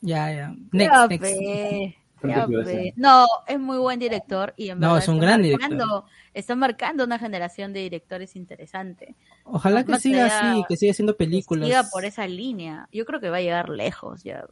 Ya, 0.00 0.30
ya. 0.32 0.54
Ya 0.72 1.06
Next, 1.06 1.10
next. 1.10 1.22
ve, 1.22 1.96
Fuerte 2.16 2.38
ya 2.38 2.46
ve. 2.46 2.56
declaración. 2.56 2.94
No, 2.96 3.26
es 3.46 3.58
muy 3.60 3.78
buen 3.78 3.98
director 3.98 4.54
y 4.56 4.70
en 4.70 4.78
No, 4.78 4.88
verdad 4.92 5.02
es 5.02 5.08
un 5.08 5.14
está 5.16 5.26
gran 5.26 5.50
marcando- 5.50 6.06
Está 6.32 6.54
marcando 6.56 7.04
una 7.04 7.18
generación 7.18 7.72
de 7.72 7.80
directores 7.80 8.34
interesante. 8.36 9.14
Ojalá 9.44 9.84
que 9.84 9.96
siga 9.98 10.24
allá- 10.26 10.52
así, 10.52 10.64
que 10.68 10.76
siga 10.76 10.90
haciendo 10.92 11.14
Que 11.14 11.18
películas. 11.18 11.66
siga 11.68 11.84
por 11.92 12.04
esa 12.04 12.26
línea. 12.26 12.88
Yo 12.92 13.04
creo 13.04 13.20
que 13.20 13.30
va 13.30 13.36
a 13.38 13.40
llegar 13.40 13.68
lejos 13.68 14.22
ya. 14.24 14.46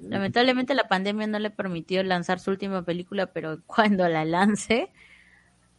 Lamentablemente 0.00 0.74
la 0.74 0.88
pandemia 0.88 1.26
no 1.26 1.38
le 1.38 1.50
permitió 1.50 2.02
lanzar 2.02 2.40
su 2.40 2.50
última 2.50 2.82
película, 2.84 3.26
pero 3.26 3.58
cuando 3.66 4.08
la 4.08 4.24
lance, 4.24 4.90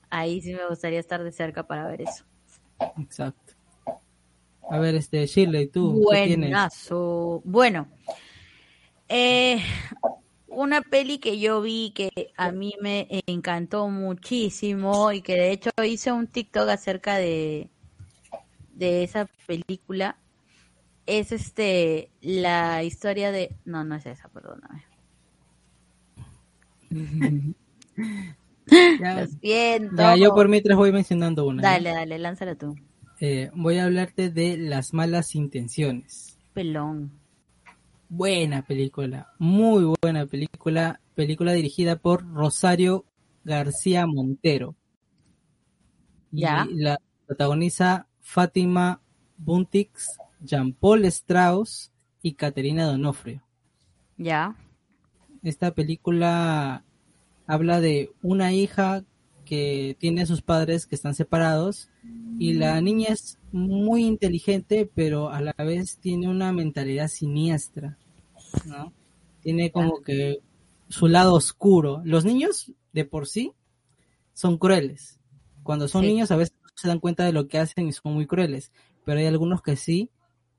ahí 0.09 0.41
sí 0.41 0.53
me 0.53 0.67
gustaría 0.67 0.99
estar 0.99 1.23
de 1.23 1.31
cerca 1.31 1.63
para 1.65 1.87
ver 1.87 2.01
eso. 2.01 2.23
Exacto. 2.99 3.50
A 4.69 4.79
ver, 4.79 4.95
este, 4.95 5.25
Shirley, 5.25 5.67
tú. 5.67 6.01
Buenazo. 6.03 7.41
Bueno, 7.43 7.87
eh, 9.09 9.61
una 10.47 10.81
peli 10.81 11.17
que 11.19 11.39
yo 11.39 11.61
vi 11.61 11.91
que 11.91 12.31
a 12.37 12.51
mí 12.51 12.75
me 12.81 13.07
encantó 13.27 13.87
muchísimo 13.87 15.11
y 15.11 15.21
que 15.21 15.33
de 15.35 15.51
hecho 15.51 15.69
hice 15.85 16.11
un 16.11 16.27
TikTok 16.27 16.69
acerca 16.69 17.15
de, 17.17 17.69
de 18.73 19.03
esa 19.03 19.27
película 19.47 20.17
es 21.05 21.31
este 21.31 22.09
la 22.21 22.83
historia 22.83 23.31
de 23.31 23.55
no 23.65 23.83
no 23.83 23.95
es 23.95 24.05
esa 24.05 24.29
perdóname 24.29 24.83
Ya, 29.01 29.19
lo 29.21 29.27
siento 29.27 29.97
ya, 29.97 30.15
yo 30.15 30.33
por 30.33 30.47
mientras 30.47 30.77
voy 30.77 30.91
mencionando 30.93 31.45
una. 31.45 31.61
dale 31.61 31.89
dale 31.89 32.17
lánzala 32.19 32.55
tú 32.55 32.75
Eh, 33.23 33.51
voy 33.53 33.77
a 33.77 33.85
hablarte 33.85 34.31
de 34.31 34.57
Las 34.57 34.95
malas 34.95 35.35
intenciones. 35.35 36.39
pelón 36.53 37.11
Buena 38.09 38.65
película, 38.65 39.31
muy 39.37 39.93
buena 40.01 40.25
película, 40.25 40.99
película 41.13 41.53
dirigida 41.53 41.97
por 41.97 42.27
Rosario 42.33 43.05
García 43.43 44.07
Montero. 44.07 44.75
Y 46.31 46.41
Ya. 46.41 46.67
la 46.71 46.99
protagoniza 47.27 48.07
Fátima 48.19 49.01
Buntix, 49.37 50.17
Jean-Paul 50.41 51.05
Strauss 51.05 51.91
y 52.23 52.33
Caterina 52.33 52.85
Donofrio. 52.85 53.43
ya 54.17 54.55
Esta 55.43 55.75
película 55.75 56.83
habla 57.45 57.81
de 57.81 58.11
una 58.23 58.51
hija 58.51 59.03
que 59.51 59.97
tiene 59.99 60.21
a 60.21 60.25
sus 60.25 60.41
padres 60.41 60.85
que 60.87 60.95
están 60.95 61.13
separados 61.13 61.89
y 62.39 62.53
la 62.53 62.79
niña 62.79 63.09
es 63.09 63.37
muy 63.51 64.05
inteligente 64.05 64.89
pero 64.95 65.29
a 65.29 65.41
la 65.41 65.53
vez 65.57 65.97
tiene 65.97 66.29
una 66.29 66.53
mentalidad 66.53 67.09
siniestra, 67.09 67.97
¿no? 68.65 68.93
Tiene 69.41 69.69
como 69.69 70.01
que 70.03 70.39
su 70.87 71.09
lado 71.09 71.33
oscuro. 71.33 72.01
Los 72.05 72.23
niños 72.23 72.71
de 72.93 73.03
por 73.03 73.27
sí 73.27 73.51
son 74.33 74.57
crueles. 74.57 75.19
Cuando 75.63 75.89
son 75.89 76.03
Sí. 76.03 76.07
niños 76.07 76.31
a 76.31 76.37
veces 76.37 76.55
no 76.63 76.69
se 76.75 76.87
dan 76.87 77.01
cuenta 77.01 77.25
de 77.25 77.33
lo 77.33 77.49
que 77.49 77.57
hacen 77.59 77.87
y 77.89 77.91
son 77.91 78.13
muy 78.13 78.27
crueles, 78.27 78.71
pero 79.03 79.19
hay 79.19 79.25
algunos 79.25 79.61
que 79.61 79.75
sí 79.75 80.09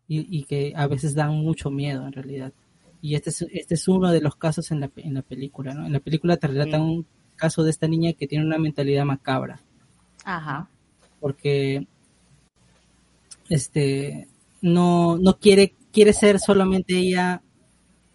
y, 0.06 0.26
y 0.38 0.44
que 0.44 0.74
a 0.76 0.86
veces 0.86 1.14
dan 1.14 1.30
mucho 1.36 1.70
miedo 1.70 2.06
en 2.06 2.12
realidad. 2.12 2.52
Y 3.00 3.14
este 3.14 3.30
es, 3.30 3.40
este 3.52 3.74
es 3.74 3.88
uno 3.88 4.10
de 4.10 4.20
los 4.20 4.36
casos 4.36 4.70
en 4.70 4.80
la, 4.80 4.90
en 4.96 5.14
la 5.14 5.22
película, 5.22 5.72
¿no? 5.72 5.86
En 5.86 5.92
la 5.94 6.00
película 6.00 6.36
te 6.36 6.46
relatan 6.48 6.82
Sí. 6.82 6.86
un 6.98 7.06
caso 7.42 7.62
de 7.64 7.70
esta 7.70 7.88
niña 7.88 8.12
que 8.12 8.26
tiene 8.26 8.44
una 8.44 8.58
mentalidad 8.58 9.04
macabra, 9.04 9.60
ajá 10.24 10.68
porque 11.22 11.86
este 13.48 14.26
no, 14.60 15.18
no 15.18 15.38
quiere, 15.38 15.72
quiere 15.92 16.12
ser 16.12 16.40
solamente 16.40 16.98
ella 16.98 17.42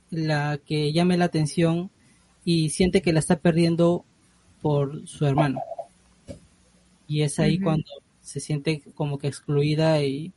la 0.10 0.58
que 0.58 0.92
llame 0.92 1.18
la 1.18 1.26
atención 1.26 1.90
y 2.44 2.70
siente 2.70 3.02
que 3.02 3.14
la 3.14 3.20
está 3.20 3.40
perdiendo 3.40 4.04
por 4.62 5.08
su 5.08 5.26
hermano. 5.26 5.62
Y 7.08 7.22
es 7.22 7.40
ahí 7.40 7.60
cuando 7.60 7.90
se 8.20 8.42
siente 8.42 8.82
como 8.94 9.18
que 9.20 9.28
excluida 9.28 10.04
y, 10.04 10.34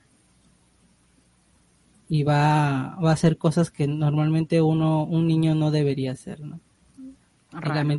y 2.08 2.22
va, 2.22 2.96
va 3.04 3.10
a 3.10 3.14
hacer 3.14 3.36
cosas 3.36 3.72
que 3.72 3.88
normalmente 3.88 4.62
uno, 4.62 5.02
un 5.02 5.26
niño 5.26 5.56
no 5.56 5.72
debería 5.72 6.12
hacer, 6.12 6.38
¿no? 6.38 6.60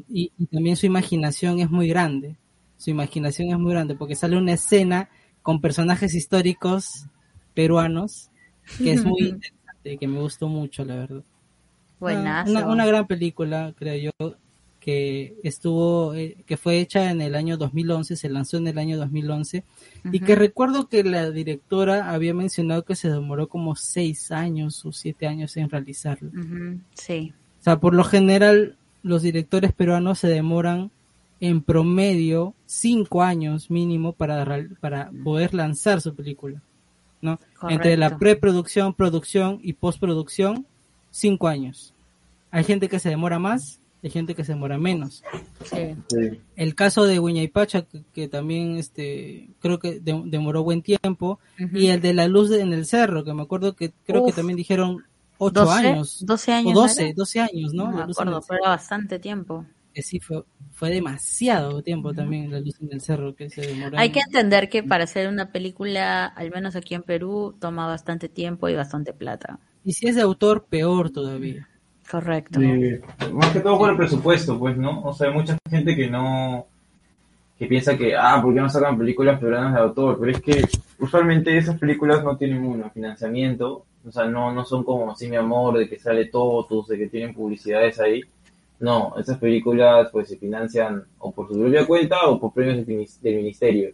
Y, 0.09 0.31
también 0.51 0.75
su 0.75 0.85
imaginación 0.85 1.59
es 1.59 1.69
muy 1.69 1.87
grande. 1.87 2.37
Su 2.77 2.89
imaginación 2.89 3.49
es 3.49 3.59
muy 3.59 3.71
grande 3.73 3.95
porque 3.95 4.15
sale 4.15 4.37
una 4.37 4.53
escena 4.53 5.09
con 5.41 5.61
personajes 5.61 6.13
históricos 6.13 7.05
peruanos 7.53 8.29
que 8.77 8.91
es 8.91 9.03
muy 9.03 9.21
interesante, 9.29 9.97
que 9.97 10.07
me 10.07 10.19
gustó 10.19 10.47
mucho, 10.47 10.85
la 10.85 10.95
verdad. 10.95 11.23
buenazo 11.99 12.51
Una, 12.51 12.67
una 12.67 12.85
gran 12.85 13.07
película, 13.07 13.73
creo 13.77 14.11
yo, 14.19 14.37
que 14.81 15.37
estuvo, 15.43 16.15
eh, 16.15 16.43
que 16.47 16.57
fue 16.57 16.79
hecha 16.79 17.11
en 17.11 17.21
el 17.21 17.35
año 17.35 17.55
2011, 17.55 18.15
se 18.15 18.29
lanzó 18.29 18.57
en 18.57 18.67
el 18.67 18.79
año 18.79 18.97
2011 18.97 19.63
y 20.11 20.19
que 20.19 20.35
recuerdo 20.35 20.89
que 20.89 21.03
la 21.03 21.29
directora 21.29 22.09
había 22.11 22.33
mencionado 22.33 22.83
que 22.83 22.95
se 22.95 23.09
demoró 23.09 23.47
como 23.47 23.75
seis 23.75 24.31
años 24.31 24.83
o 24.83 24.91
siete 24.91 25.27
años 25.27 25.55
en 25.55 25.69
realizarlo. 25.69 26.31
Sí 26.95 27.31
O 27.59 27.63
sea, 27.63 27.79
por 27.79 27.93
lo 27.93 28.03
general, 28.03 28.75
los 29.03 29.21
directores 29.21 29.73
peruanos 29.73 30.19
se 30.19 30.27
demoran 30.27 30.91
en 31.39 31.61
promedio 31.61 32.53
cinco 32.65 33.23
años 33.23 33.71
mínimo 33.71 34.13
para, 34.13 34.65
para 34.79 35.11
poder 35.23 35.53
lanzar 35.53 36.01
su 36.01 36.13
película. 36.13 36.61
¿no? 37.21 37.39
Entre 37.69 37.97
la 37.97 38.17
preproducción, 38.17 38.93
producción 38.93 39.59
y 39.63 39.73
postproducción, 39.73 40.65
cinco 41.09 41.47
años. 41.47 41.93
Hay 42.51 42.63
gente 42.63 42.89
que 42.89 42.99
se 42.99 43.09
demora 43.09 43.39
más, 43.39 43.79
hay 44.03 44.09
gente 44.09 44.35
que 44.35 44.43
se 44.43 44.53
demora 44.53 44.77
menos. 44.77 45.23
El 46.55 46.75
caso 46.75 47.05
de 47.05 47.19
Huiñaypacha, 47.19 47.83
que, 47.83 48.01
que 48.13 48.27
también 48.27 48.77
este, 48.77 49.47
creo 49.59 49.79
que 49.79 49.99
demoró 49.99 50.63
buen 50.63 50.81
tiempo, 50.81 51.39
y 51.57 51.87
el 51.87 52.01
de 52.01 52.13
la 52.13 52.27
luz 52.27 52.51
en 52.51 52.73
el 52.73 52.85
cerro, 52.85 53.23
que 53.23 53.33
me 53.33 53.43
acuerdo 53.43 53.75
que 53.75 53.93
creo 54.05 54.25
que 54.25 54.31
también 54.31 54.57
dijeron 54.57 55.03
ocho 55.41 55.71
años. 55.71 56.23
12 56.25 56.51
años. 56.51 56.77
O 56.77 56.81
12, 56.81 57.13
12 57.15 57.39
años, 57.39 57.73
¿no? 57.73 57.91
me 57.91 58.03
acuerdo, 58.03 58.41
fue 58.41 58.57
bastante 58.63 59.19
tiempo. 59.19 59.65
Que 59.93 60.01
sí, 60.01 60.19
fue, 60.19 60.43
fue 60.71 60.89
demasiado 60.89 61.81
tiempo 61.81 62.13
también 62.13 62.49
la 62.49 62.59
luz 62.59 62.79
en 62.81 62.93
el 62.93 63.01
cerro 63.01 63.35
que 63.35 63.49
se 63.49 63.61
demoró. 63.61 63.97
Hay 63.97 64.11
que 64.11 64.21
entender 64.21 64.69
que 64.69 64.83
para 64.83 65.03
hacer 65.03 65.27
una 65.27 65.51
película, 65.51 66.25
al 66.25 66.51
menos 66.51 66.75
aquí 66.75 66.95
en 66.95 67.03
Perú, 67.03 67.55
toma 67.59 67.87
bastante 67.87 68.29
tiempo 68.29 68.69
y 68.69 68.75
bastante 68.75 69.13
plata. 69.13 69.59
Y 69.83 69.93
si 69.93 70.07
es 70.07 70.15
de 70.15 70.21
autor, 70.21 70.65
peor 70.69 71.09
todavía. 71.09 71.67
Correcto. 72.09 72.59
más 73.33 73.51
que 73.51 73.61
todo 73.61 73.77
por 73.77 73.89
el 73.89 73.97
presupuesto, 73.97 74.59
pues, 74.59 74.77
¿no? 74.77 75.01
O 75.01 75.13
sea, 75.13 75.27
hay 75.27 75.33
mucha 75.33 75.57
gente 75.69 75.95
que 75.95 76.09
no 76.09 76.67
que 77.57 77.67
piensa 77.67 77.95
que, 77.95 78.15
ah, 78.15 78.39
¿por 78.41 78.55
qué 78.55 78.59
no 78.59 78.69
sacan 78.69 78.97
películas 78.97 79.39
peruanas 79.39 79.75
de 79.75 79.81
autor? 79.81 80.17
Pero 80.19 80.31
es 80.31 80.41
que 80.41 80.65
usualmente 80.97 81.55
esas 81.55 81.77
películas 81.77 82.23
no 82.23 82.35
tienen 82.35 82.65
un 82.65 82.89
financiamiento, 82.91 83.85
o 84.05 84.11
sea, 84.11 84.25
no, 84.25 84.51
no 84.51 84.65
son 84.65 84.83
como 84.83 85.15
Sí, 85.15 85.29
mi 85.29 85.35
amor, 85.35 85.77
de 85.77 85.87
que 85.87 85.99
sale 85.99 86.25
todo, 86.25 86.85
de 86.87 86.97
que 86.97 87.07
tienen 87.07 87.33
publicidades 87.33 87.99
ahí. 87.99 88.21
No, 88.79 89.13
esas 89.17 89.37
películas 89.37 90.09
pues 90.11 90.29
se 90.29 90.37
financian 90.37 91.03
o 91.19 91.31
por 91.31 91.47
su 91.47 91.59
propia 91.59 91.85
cuenta 91.85 92.27
o 92.27 92.39
por 92.39 92.53
premios 92.53 92.85
del 93.21 93.35
ministerio. 93.35 93.93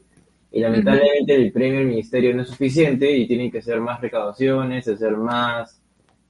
Y 0.52 0.62
lamentablemente 0.62 1.36
el 1.36 1.52
premio 1.52 1.80
del 1.80 1.90
ministerio 1.90 2.34
no 2.34 2.44
es 2.44 2.48
suficiente 2.50 3.12
y 3.12 3.28
tienen 3.28 3.52
que 3.52 3.60
hacer 3.60 3.82
más 3.82 4.00
recaudaciones, 4.00 4.88
hacer 4.88 5.18
más 5.18 5.82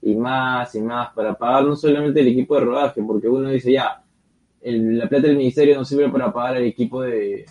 y 0.02 0.16
más 0.16 0.74
y 0.74 0.82
más 0.82 1.14
para 1.14 1.36
pagar 1.36 1.66
no 1.66 1.76
solamente 1.76 2.20
el 2.22 2.30
equipo 2.30 2.56
de 2.56 2.62
rodaje, 2.62 3.02
porque 3.04 3.28
uno 3.28 3.50
dice 3.50 3.72
ya, 3.72 4.04
la 4.62 5.08
plata 5.08 5.28
del 5.28 5.38
ministerio 5.38 5.76
no 5.78 5.86
sirve 5.86 6.10
para 6.10 6.34
pagar 6.34 6.58
el 6.58 6.66
equipo 6.66 7.04
de 7.04 7.46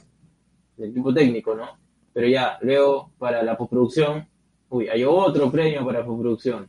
el 0.78 0.90
equipo 0.90 1.14
técnico, 1.14 1.54
¿no? 1.54 1.68
Pero 2.12 2.28
ya, 2.28 2.58
luego 2.62 3.12
para 3.18 3.42
la 3.42 3.56
postproducción, 3.56 4.26
uy, 4.68 4.88
hay 4.88 5.04
otro 5.04 5.50
premio 5.50 5.84
para 5.84 6.04
postproducción. 6.04 6.68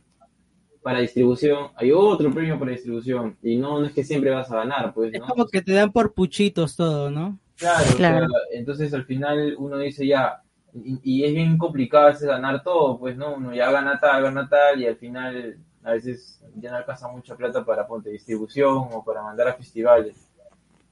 Para 0.82 1.00
distribución, 1.00 1.68
hay 1.76 1.92
otro 1.92 2.30
premio 2.32 2.58
para 2.58 2.70
distribución. 2.70 3.36
Y 3.42 3.56
no, 3.56 3.80
no 3.80 3.86
es 3.86 3.92
que 3.92 4.04
siempre 4.04 4.30
vas 4.30 4.50
a 4.50 4.56
ganar, 4.56 4.94
pues, 4.94 5.12
¿no? 5.12 5.18
Es 5.18 5.30
como 5.30 5.46
que 5.46 5.60
te 5.60 5.72
dan 5.72 5.92
por 5.92 6.14
puchitos 6.14 6.76
todo, 6.76 7.10
¿no? 7.10 7.38
Claro, 7.56 7.84
claro. 7.96 8.26
entonces 8.52 8.94
al 8.94 9.04
final 9.04 9.56
uno 9.58 9.76
dice 9.78 10.06
ya, 10.06 10.42
y, 10.72 11.24
es 11.24 11.34
bien 11.34 11.58
complicado 11.58 12.06
a 12.06 12.10
veces 12.10 12.28
ganar 12.28 12.62
todo, 12.62 12.98
pues, 12.98 13.16
¿no? 13.16 13.34
Uno 13.34 13.54
ya 13.54 13.70
gana 13.70 13.98
tal, 13.98 14.22
gana 14.22 14.48
tal, 14.48 14.80
y 14.80 14.86
al 14.86 14.96
final 14.96 15.58
a 15.82 15.92
veces 15.92 16.40
ya 16.56 16.70
no 16.70 16.76
alcanza 16.76 17.08
mucha 17.08 17.36
plata 17.36 17.64
para 17.64 17.86
ponte 17.86 18.10
distribución 18.10 18.88
o 18.92 19.04
para 19.04 19.22
mandar 19.22 19.48
a 19.48 19.54
festivales. 19.54 20.27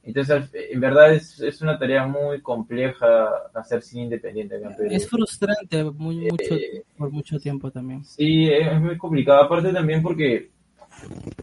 Entonces, 0.07 0.49
en 0.53 0.79
verdad 0.79 1.13
es, 1.13 1.37
es 1.41 1.61
una 1.61 1.77
tarea 1.77 2.07
muy 2.07 2.39
compleja 2.39 3.27
hacer 3.53 3.81
cine 3.81 4.03
independiente. 4.03 4.55
Es 4.89 5.09
frustrante 5.09 5.83
muy, 5.83 6.31
mucho, 6.31 6.55
eh, 6.55 6.85
por 6.97 7.11
mucho 7.11 7.37
tiempo 7.37 7.69
también. 7.69 8.05
Sí, 8.05 8.49
es 8.49 8.79
muy 8.79 8.97
complicado. 8.97 9.43
Aparte 9.43 9.73
también 9.73 10.01
porque, 10.01 10.49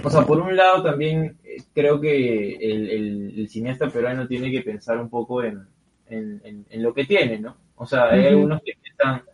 o 0.03 0.09
sea, 0.09 0.23
por 0.23 0.41
un 0.41 0.57
lado 0.57 0.83
también 0.83 1.37
eh, 1.45 1.59
creo 1.75 2.01
que 2.01 2.55
el, 2.55 3.37
el, 3.39 3.49
cineasta 3.51 3.91
peruano 3.91 4.27
tiene 4.27 4.51
que 4.51 4.63
pensar 4.63 4.99
un 4.99 5.11
poco 5.11 5.43
en, 5.43 5.67
en, 6.09 6.65
en, 6.71 6.83
lo 6.83 6.95
que 6.95 7.05
tiene, 7.05 7.39
¿no? 7.39 7.55
O 7.77 7.85
sea, 7.85 8.13
hay 8.13 8.29
algunos 8.29 8.63
que 8.63 8.73
piensan 8.83 9.25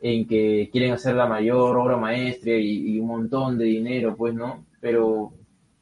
en 0.00 0.28
que 0.28 0.68
quieren 0.70 0.92
hacer 0.92 1.16
la 1.16 1.26
mayor 1.26 1.76
obra 1.76 1.96
maestra 1.96 2.52
y, 2.52 2.94
y, 2.94 3.00
un 3.00 3.08
montón 3.08 3.58
de 3.58 3.64
dinero, 3.64 4.14
pues, 4.16 4.32
¿no? 4.32 4.64
Pero 4.80 5.32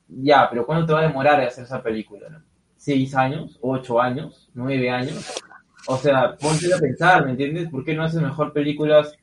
ya, 0.08 0.48
pero 0.48 0.64
¿cuándo 0.64 0.86
te 0.86 0.94
va 0.94 1.00
a 1.00 1.08
demorar 1.08 1.38
hacer 1.42 1.64
esa 1.64 1.82
película, 1.82 2.30
no? 2.30 2.47
¿Seis 2.88 3.14
años? 3.14 3.58
¿Ocho 3.60 4.00
años? 4.00 4.48
¿Nueve 4.54 4.88
años? 4.88 5.42
O 5.88 5.98
sea, 5.98 6.34
ponte 6.36 6.72
a 6.72 6.78
pensar, 6.78 7.22
¿me 7.22 7.32
entiendes? 7.32 7.68
¿Por 7.68 7.84
qué 7.84 7.92
no 7.92 8.02
haces 8.02 8.22
mejor 8.22 8.54
películas 8.54 9.14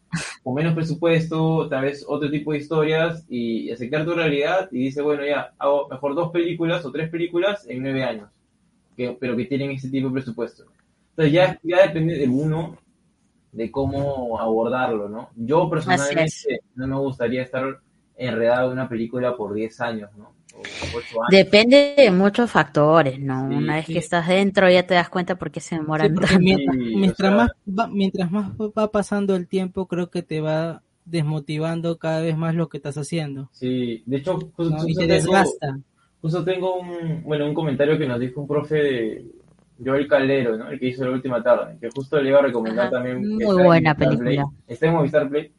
con 0.43 0.53
menos 0.53 0.75
presupuesto, 0.75 1.67
tal 1.67 1.81
vez 1.81 2.05
otro 2.07 2.29
tipo 2.29 2.51
de 2.51 2.59
historias 2.59 3.25
y 3.27 3.71
aceptar 3.71 4.05
tu 4.05 4.13
realidad 4.13 4.69
y 4.71 4.83
dice, 4.83 5.01
bueno, 5.01 5.25
ya, 5.25 5.51
hago 5.57 5.87
mejor 5.89 6.13
dos 6.13 6.29
películas 6.31 6.85
o 6.85 6.91
tres 6.91 7.09
películas 7.09 7.65
en 7.67 7.81
nueve 7.81 8.03
años, 8.03 8.29
que, 8.95 9.17
pero 9.19 9.35
que 9.35 9.45
tienen 9.45 9.71
ese 9.71 9.89
tipo 9.89 10.09
de 10.09 10.13
presupuesto. 10.13 10.65
Entonces 11.09 11.33
ya, 11.33 11.59
ya 11.63 11.87
depende 11.87 12.19
de 12.19 12.27
uno 12.27 12.77
de 13.51 13.71
cómo 13.71 14.39
abordarlo, 14.39 15.09
¿no? 15.09 15.31
Yo 15.35 15.67
personalmente 15.71 16.61
no 16.75 16.85
me 16.85 16.97
gustaría 16.97 17.41
estar 17.41 17.79
enredado 18.15 18.67
en 18.67 18.73
una 18.73 18.87
película 18.87 19.35
por 19.35 19.55
10 19.55 19.81
años, 19.81 20.11
¿no? 20.15 20.34
O 20.55 20.61
8 20.61 20.95
años. 20.95 21.29
Depende 21.29 21.95
de 21.97 22.11
muchos 22.11 22.49
factores, 22.49 23.19
¿no? 23.19 23.43
una 23.43 23.75
vez 23.75 23.85
que 23.85 23.97
estás 23.97 24.27
dentro 24.27 24.69
ya 24.69 24.85
te 24.87 24.93
das 24.93 25.09
cuenta 25.09 25.35
por 25.35 25.51
qué 25.51 25.59
se 25.59 25.75
demoran 25.75 26.15
tanto. 26.15 26.39
Mientras, 26.39 27.33
más 27.33 27.51
va, 27.67 27.87
mientras 27.87 28.31
más 28.31 28.51
va 28.51 28.91
pasando 28.91 29.35
el 29.35 29.47
tiempo, 29.47 29.87
creo 29.87 30.09
que 30.09 30.23
te 30.23 30.41
va 30.41 30.81
desmotivando 31.05 31.97
cada 31.97 32.21
vez 32.21 32.35
más 32.35 32.55
lo 32.55 32.67
que 32.67 32.77
estás 32.77 32.97
haciendo. 32.97 33.49
Sí, 33.51 34.03
de 34.05 34.17
hecho, 34.17 34.39
justo, 34.55 34.87
y 34.87 34.95
te 34.95 35.07
desgasta. 35.07 35.79
Justo 36.21 36.43
tengo 36.43 36.79
un, 36.79 37.21
bueno, 37.23 37.45
un 37.45 37.53
comentario 37.53 37.97
que 37.97 38.07
nos 38.07 38.19
dijo 38.19 38.41
un 38.41 38.47
profe 38.47 38.75
de, 38.75 39.25
Joel 39.83 40.07
Caldero, 40.07 40.57
¿no? 40.57 40.69
El 40.69 40.79
que 40.79 40.87
hizo 40.87 41.05
la 41.05 41.11
última 41.11 41.43
tarde, 41.43 41.77
que 41.79 41.89
justo 41.89 42.19
le 42.21 42.29
iba 42.29 42.39
a 42.39 42.43
recomendar 42.43 42.89
también. 42.89 43.27
Muy 43.27 43.63
buena 43.63 43.95
película. 43.95 44.45
Está 44.67 44.87
en 44.87 44.93
Movistar 44.93 45.29
Play 45.29 45.51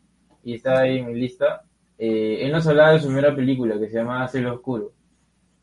y 0.43 0.55
está 0.55 0.81
ahí 0.81 0.99
en 0.99 1.07
mi 1.07 1.15
lista. 1.15 1.63
Eh, 1.99 2.39
él 2.43 2.53
nos 2.53 2.67
hablaba 2.67 2.93
de 2.93 3.01
su 3.01 3.07
primera 3.07 3.35
película 3.35 3.79
que 3.79 3.89
se 3.89 3.99
llama 3.99 4.29
Cielo 4.29 4.55
Oscuro. 4.55 4.93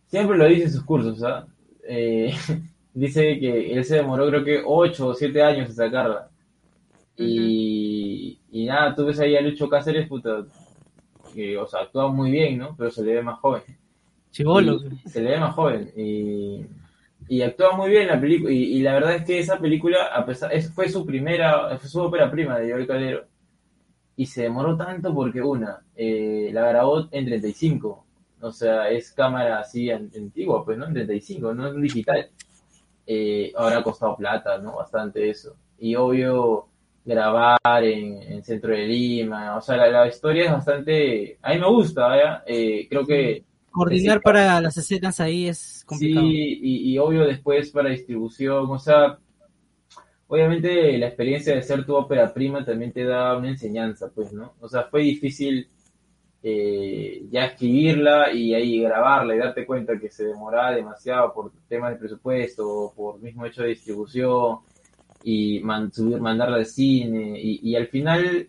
Siempre 0.07 0.37
lo 0.37 0.45
dice 0.45 0.63
en 0.63 0.71
sus 0.71 0.83
cursos, 0.83 1.21
¿ah? 1.23 1.47
Eh, 1.87 2.33
dice 2.93 3.39
que 3.39 3.73
él 3.73 3.83
se 3.83 3.95
demoró 3.95 4.27
creo 4.27 4.43
que 4.43 4.61
8 4.65 5.07
o 5.07 5.13
7 5.13 5.43
años 5.43 5.69
en 5.69 5.75
sacarla. 5.75 6.29
Y, 7.15 8.39
y 8.51 8.65
nada, 8.65 8.95
tú 8.95 9.05
ves 9.05 9.19
ahí 9.19 9.35
a 9.35 9.41
Lucho 9.41 9.69
Cáceres, 9.69 10.07
puta, 10.07 10.45
que, 11.33 11.57
o 11.57 11.67
sea, 11.67 11.81
actúa 11.81 12.11
muy 12.11 12.31
bien, 12.31 12.57
¿no? 12.57 12.75
Pero 12.75 12.89
se 12.89 13.03
le 13.03 13.15
ve 13.15 13.21
más 13.21 13.39
joven. 13.39 13.61
Chivolo. 14.31 14.79
Se 15.05 15.21
le 15.21 15.31
ve 15.31 15.39
más 15.39 15.53
joven. 15.53 15.91
Y 15.95 16.65
y 17.27 17.41
actúa 17.41 17.75
muy 17.75 17.89
bien 17.89 18.07
la 18.07 18.19
película. 18.19 18.51
Y, 18.51 18.81
la 18.81 18.93
verdad 18.93 19.15
es 19.15 19.25
que 19.25 19.39
esa 19.39 19.57
película, 19.57 20.07
a 20.07 20.25
pesar, 20.25 20.53
es, 20.53 20.71
fue 20.71 20.89
su 20.89 21.05
primera, 21.05 21.77
fue 21.77 21.89
su 21.89 22.01
ópera 22.01 22.29
prima 22.29 22.59
de 22.59 22.71
Joel 22.71 22.87
Calero. 22.87 23.25
Y 24.15 24.25
se 24.25 24.43
demoró 24.43 24.77
tanto 24.77 25.13
porque, 25.13 25.41
una, 25.41 25.81
eh, 25.95 26.49
la 26.53 26.67
grabó 26.67 27.07
en 27.11 27.25
35. 27.25 28.05
O 28.41 28.51
sea, 28.51 28.89
es 28.89 29.11
cámara 29.11 29.59
así 29.59 29.89
antigua, 29.89 30.63
pues, 30.63 30.77
¿no? 30.77 30.85
En 30.87 30.93
35, 30.93 31.53
no 31.53 31.67
es 31.67 31.81
digital. 31.81 32.29
Eh, 33.05 33.51
ahora 33.55 33.79
ha 33.79 33.83
costado 33.83 34.15
plata, 34.15 34.57
¿no? 34.57 34.75
Bastante 34.75 35.29
eso. 35.29 35.55
Y 35.79 35.95
obvio, 35.95 36.67
grabar 37.05 37.83
en, 37.83 38.43
centro 38.43 38.71
de 38.71 38.85
Lima. 38.85 39.57
O 39.57 39.61
sea, 39.61 39.77
la, 39.77 40.07
historia 40.07 40.45
es 40.45 40.51
bastante. 40.51 41.37
A 41.41 41.53
mí 41.53 41.59
me 41.59 41.67
gusta, 41.67 42.43
eh, 42.45 42.87
creo 42.89 43.05
que 43.05 43.43
Coordinar 43.73 44.21
para 44.21 44.61
las 44.61 44.77
escenas 44.77 45.19
ahí 45.19 45.47
es 45.47 45.83
complicado. 45.87 46.27
Sí, 46.27 46.59
y, 46.61 46.97
obvio 46.99 47.25
después 47.25 47.71
para 47.71 47.89
distribución, 47.89 48.69
o 48.69 48.77
sea, 48.77 49.17
obviamente 50.33 50.97
la 50.97 51.07
experiencia 51.09 51.53
de 51.53 51.61
ser 51.61 51.85
tu 51.85 51.95
ópera 51.95 52.33
prima 52.33 52.65
también 52.65 52.91
te 52.91 53.03
da 53.03 53.37
una 53.37 53.49
enseñanza, 53.49 54.09
pues, 54.13 54.33
¿no? 54.33 54.55
O 54.61 54.67
sea, 54.67 54.85
fue 54.85 55.03
difícil 55.03 55.67
eh, 56.41 57.27
ya 57.29 57.45
escribirla 57.45 58.33
y 58.33 58.55
ahí 58.55 58.81
grabarla 58.81 59.35
y 59.35 59.37
darte 59.37 59.63
cuenta 59.63 59.99
que 59.99 60.09
se 60.09 60.25
demoraba 60.25 60.71
demasiado 60.71 61.31
por 61.35 61.51
temas 61.67 61.91
de 61.91 61.97
presupuesto 61.97 62.67
o 62.67 62.93
por 62.95 63.21
mismo 63.21 63.45
hecho 63.45 63.61
de 63.61 63.69
distribución 63.69 64.57
y 65.23 65.59
mandarla 65.59 66.57
al 66.57 66.65
cine 66.65 67.39
y, 67.39 67.69
y 67.69 67.75
al 67.75 67.87
final 67.87 68.47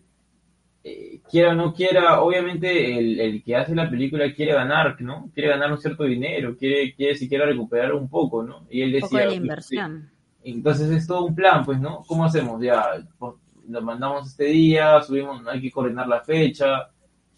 eh, 0.83 1.21
quiera 1.29 1.51
o 1.51 1.53
no 1.53 1.71
quiera, 1.71 2.19
obviamente 2.19 2.97
el, 2.97 3.19
el, 3.19 3.43
que 3.43 3.55
hace 3.55 3.75
la 3.75 3.87
película 3.91 4.33
quiere 4.33 4.53
ganar, 4.53 4.99
¿no? 5.01 5.29
Quiere 5.35 5.49
ganar 5.49 5.71
un 5.71 5.77
cierto 5.77 6.03
dinero, 6.05 6.57
quiere, 6.57 6.95
quiere 6.95 7.13
siquiera 7.13 7.45
recuperar 7.45 7.93
un 7.93 8.09
poco, 8.09 8.41
¿no? 8.41 8.65
Y 8.71 8.81
él 8.81 8.91
decía... 8.91 9.27
la 9.27 9.35
inversión. 9.35 10.14
Entonces 10.45 10.91
es 10.91 11.07
todo 11.07 11.25
un 11.25 11.35
plan, 11.35 11.65
pues, 11.65 11.79
¿no? 11.79 12.03
¿Cómo 12.07 12.23
hacemos? 12.23 12.61
Ya, 12.61 12.83
pues, 13.17 13.33
lo 13.67 13.81
mandamos 13.81 14.27
este 14.27 14.45
día, 14.45 15.01
subimos, 15.01 15.45
hay 15.47 15.59
que 15.59 15.71
coordinar 15.71 16.07
la 16.07 16.21
fecha, 16.21 16.89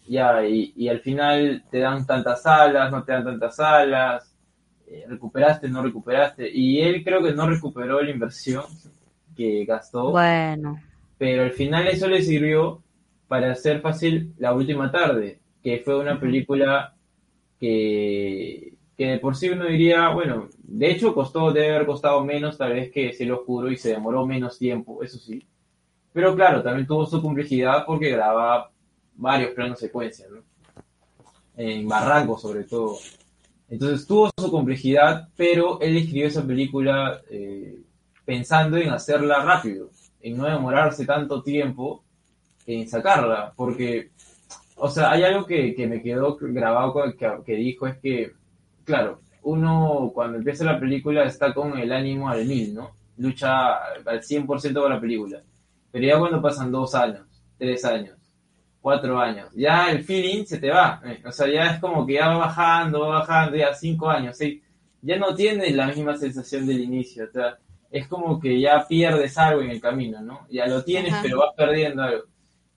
ya, 0.06 0.46
y, 0.46 0.74
y 0.76 0.88
al 0.88 1.00
final 1.00 1.64
te 1.70 1.78
dan 1.78 2.06
tantas 2.06 2.42
salas, 2.42 2.90
no 2.90 3.02
te 3.02 3.12
dan 3.12 3.24
tantas 3.24 3.56
salas, 3.56 4.34
eh, 4.86 5.04
recuperaste, 5.08 5.68
no 5.68 5.82
recuperaste, 5.82 6.50
y 6.50 6.80
él 6.80 7.02
creo 7.02 7.22
que 7.22 7.32
no 7.32 7.48
recuperó 7.48 8.02
la 8.02 8.10
inversión 8.10 8.64
que 9.34 9.64
gastó. 9.64 10.10
Bueno. 10.10 10.78
Pero 11.16 11.44
al 11.44 11.52
final 11.52 11.88
eso 11.88 12.08
le 12.08 12.22
sirvió 12.22 12.82
para 13.26 13.52
hacer 13.52 13.80
fácil 13.80 14.34
La 14.38 14.52
Última 14.52 14.90
Tarde, 14.90 15.40
que 15.62 15.78
fue 15.78 15.98
una 15.98 16.20
película 16.20 16.94
que, 17.58 18.74
que 18.98 19.16
por 19.18 19.36
sí 19.36 19.48
uno 19.48 19.64
diría, 19.64 20.08
bueno, 20.08 20.48
de 20.58 20.90
hecho 20.90 21.14
costó, 21.14 21.52
debe 21.52 21.76
haber 21.76 21.86
costado 21.86 22.24
menos 22.24 22.58
tal 22.58 22.72
vez 22.72 22.90
que 22.90 23.12
Cielo 23.12 23.38
Oscuro 23.38 23.70
y 23.70 23.76
se 23.76 23.90
demoró 23.90 24.26
menos 24.26 24.58
tiempo, 24.58 25.04
eso 25.04 25.18
sí. 25.20 25.46
Pero 26.12 26.34
claro, 26.34 26.64
también 26.64 26.84
tuvo 26.84 27.06
su 27.06 27.22
complejidad 27.22 27.84
porque 27.86 28.10
grababa 28.10 28.72
varios 29.14 29.52
planos 29.52 29.78
secuencias, 29.78 30.28
¿no? 30.28 30.42
En 31.56 31.86
Barranco 31.86 32.36
sobre 32.38 32.64
todo. 32.64 32.98
Entonces 33.68 34.04
tuvo 34.04 34.30
su 34.36 34.50
complejidad, 34.50 35.28
pero 35.36 35.80
él 35.80 35.96
escribió 35.96 36.26
esa 36.26 36.44
película 36.44 37.20
eh, 37.30 37.78
pensando 38.24 38.78
en 38.78 38.90
hacerla 38.90 39.44
rápido, 39.44 39.90
en 40.20 40.36
no 40.36 40.46
demorarse 40.46 41.06
tanto 41.06 41.40
tiempo 41.44 42.02
en 42.66 42.88
sacarla, 42.88 43.52
porque, 43.54 44.10
o 44.74 44.90
sea, 44.90 45.12
hay 45.12 45.22
algo 45.22 45.46
que, 45.46 45.72
que 45.76 45.86
me 45.86 46.02
quedó 46.02 46.36
grabado 46.40 46.94
que, 47.16 47.28
que 47.46 47.54
dijo, 47.54 47.86
es 47.86 47.96
que 47.98 48.37
claro, 48.88 49.20
uno 49.42 50.10
cuando 50.14 50.38
empieza 50.38 50.64
la 50.64 50.80
película 50.80 51.24
está 51.24 51.52
con 51.52 51.78
el 51.78 51.92
ánimo 51.92 52.30
al 52.30 52.46
mil, 52.46 52.74
¿no? 52.74 52.92
Lucha 53.18 53.74
al 53.76 54.22
100% 54.22 54.80
con 54.80 54.90
la 54.90 55.00
película. 55.00 55.42
Pero 55.92 56.06
ya 56.06 56.18
cuando 56.18 56.40
pasan 56.40 56.72
dos 56.72 56.94
años, 56.94 57.26
tres 57.58 57.84
años, 57.84 58.16
cuatro 58.80 59.20
años, 59.20 59.50
ya 59.54 59.90
el 59.90 60.04
feeling 60.04 60.44
se 60.46 60.58
te 60.58 60.70
va. 60.70 61.02
¿eh? 61.04 61.20
O 61.26 61.32
sea, 61.32 61.46
ya 61.48 61.72
es 61.72 61.80
como 61.80 62.06
que 62.06 62.14
ya 62.14 62.28
va 62.28 62.38
bajando, 62.38 63.00
va 63.00 63.18
bajando, 63.20 63.56
ya 63.56 63.74
cinco 63.74 64.08
años, 64.08 64.36
seis. 64.38 64.62
Ya 65.02 65.18
no 65.18 65.34
tienes 65.34 65.74
la 65.74 65.88
misma 65.88 66.16
sensación 66.16 66.66
del 66.66 66.80
inicio. 66.80 67.24
O 67.24 67.30
sea, 67.30 67.58
es 67.90 68.08
como 68.08 68.40
que 68.40 68.58
ya 68.58 68.86
pierdes 68.88 69.36
algo 69.36 69.60
en 69.60 69.70
el 69.70 69.80
camino, 69.82 70.22
¿no? 70.22 70.46
Ya 70.50 70.66
lo 70.66 70.82
tienes, 70.82 71.12
Ajá. 71.12 71.22
pero 71.22 71.38
vas 71.38 71.54
perdiendo 71.54 72.02
algo. 72.02 72.24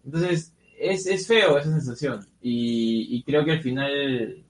Entonces, 0.04 0.54
es, 0.78 1.06
es 1.06 1.26
feo 1.26 1.58
esa 1.58 1.72
sensación. 1.72 2.26
Y, 2.42 3.16
y 3.16 3.24
creo 3.24 3.46
que 3.46 3.52
al 3.54 3.62
final 3.62 4.44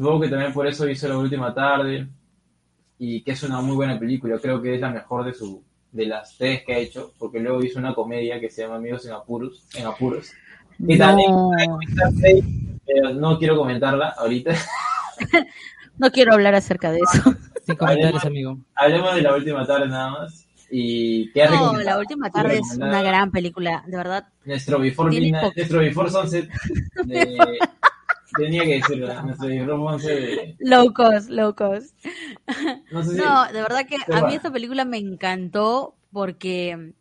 Supongo 0.00 0.20
que 0.22 0.28
también 0.28 0.52
por 0.54 0.66
eso 0.66 0.88
hizo 0.88 1.08
La 1.08 1.18
Última 1.18 1.52
Tarde 1.52 2.08
y 2.98 3.20
que 3.22 3.32
es 3.32 3.42
una 3.42 3.60
muy 3.60 3.76
buena 3.76 3.98
película. 3.98 4.38
Creo 4.38 4.62
que 4.62 4.74
es 4.76 4.80
la 4.80 4.88
mejor 4.88 5.26
de 5.26 5.34
su 5.34 5.62
de 5.92 6.06
las 6.06 6.38
tres 6.38 6.62
que 6.64 6.72
ha 6.72 6.78
hecho, 6.78 7.12
porque 7.18 7.38
luego 7.38 7.62
hizo 7.62 7.78
una 7.78 7.94
comedia 7.94 8.40
que 8.40 8.48
se 8.48 8.62
llama 8.62 8.76
Amigos 8.76 9.04
en 9.04 9.12
Apuros, 9.12 9.66
en 9.74 9.84
Apuros. 9.86 10.30
Que 10.86 10.96
también 10.96 11.30
No, 11.32 11.50
pero 12.86 13.12
no 13.14 13.38
quiero 13.38 13.58
comentarla 13.58 14.14
ahorita. 14.16 14.54
no 15.98 16.10
quiero 16.10 16.32
hablar 16.32 16.54
acerca 16.54 16.90
de 16.92 17.00
eso. 17.00 17.34
Sin 17.66 17.76
comentarios, 17.76 18.24
amigo. 18.24 18.56
Hablemos 18.76 19.14
de 19.14 19.20
La 19.20 19.34
Última 19.36 19.66
Tarde 19.66 19.88
nada 19.88 20.10
más. 20.12 20.46
Y 20.70 21.30
qué 21.32 21.44
No, 21.46 21.76
la 21.78 21.98
última 21.98 22.30
tarde 22.30 22.58
es 22.58 22.76
una 22.78 23.02
gran 23.02 23.30
película, 23.32 23.84
de 23.86 23.96
verdad. 23.98 24.28
Nuestro 24.46 24.78
Before 24.78 25.10
Tiene 25.10 25.26
Midnight- 25.26 25.42
poco. 25.42 25.54
nuestro 25.56 25.78
Before 25.80 26.10
Sunset 26.10 26.48
de- 27.04 27.58
tenía 28.36 28.64
que 28.64 28.74
decirlo, 28.76 29.22
nuestro 29.22 29.48
Before 29.48 29.98
Sunset 29.98 30.18
de- 30.20 30.56
Low 30.60 30.92
cost, 30.92 31.28
low 31.30 31.54
cost. 31.54 31.94
no 32.90 33.02
sé 33.02 33.10
si 33.14 33.16
No, 33.18 33.46
de 33.52 33.62
verdad 33.62 33.86
que 33.86 33.96
a 34.12 34.22
mí 34.26 34.34
esta 34.34 34.52
película 34.52 34.84
me 34.84 34.98
encantó 34.98 35.96
porque 36.12 36.92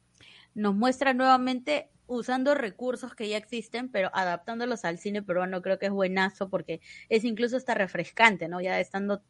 nos 0.55 0.75
muestra 0.75 1.13
nuevamente 1.13 1.89
usando 2.07 2.55
recursos 2.55 3.13
que 3.13 3.29
ya 3.29 3.37
existen, 3.37 3.89
pero 3.89 4.09
adaptándolos 4.13 4.83
al 4.85 4.97
cine 4.97 5.21
peruano 5.21 5.61
creo 5.61 5.77
que 5.77 5.85
es 5.87 5.91
buenazo 5.91 6.49
porque 6.49 6.81
es 7.07 7.23
incluso 7.23 7.55
hasta 7.57 7.75
refrescante, 7.75 8.47
¿no? 8.47 8.61
Ya 8.61 8.79
estando 8.79 9.21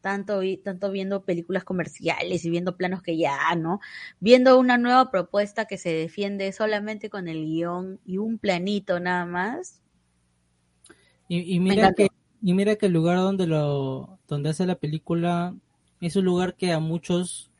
tanto, 0.00 0.38
vi- 0.40 0.58
tanto 0.58 0.90
viendo 0.90 1.24
películas 1.24 1.64
comerciales 1.64 2.44
y 2.44 2.50
viendo 2.50 2.76
planos 2.76 3.02
que 3.02 3.16
ya, 3.16 3.54
¿no? 3.56 3.80
Viendo 4.20 4.58
una 4.58 4.78
nueva 4.78 5.10
propuesta 5.10 5.66
que 5.66 5.78
se 5.78 5.90
defiende 5.92 6.52
solamente 6.52 7.08
con 7.10 7.28
el 7.28 7.44
guion 7.44 8.00
y 8.04 8.18
un 8.18 8.38
planito 8.38 9.00
nada 9.00 9.26
más. 9.26 9.82
Y, 11.28 11.54
y 11.54 11.60
mira 11.60 11.92
que 11.92 12.08
y 12.42 12.52
mira 12.52 12.76
que 12.76 12.86
el 12.86 12.92
lugar 12.92 13.16
donde 13.18 13.46
lo 13.46 14.18
donde 14.28 14.50
hace 14.50 14.66
la 14.66 14.74
película 14.76 15.54
es 16.00 16.16
un 16.16 16.24
lugar 16.24 16.54
que 16.56 16.72
a 16.72 16.78
muchos 16.78 17.50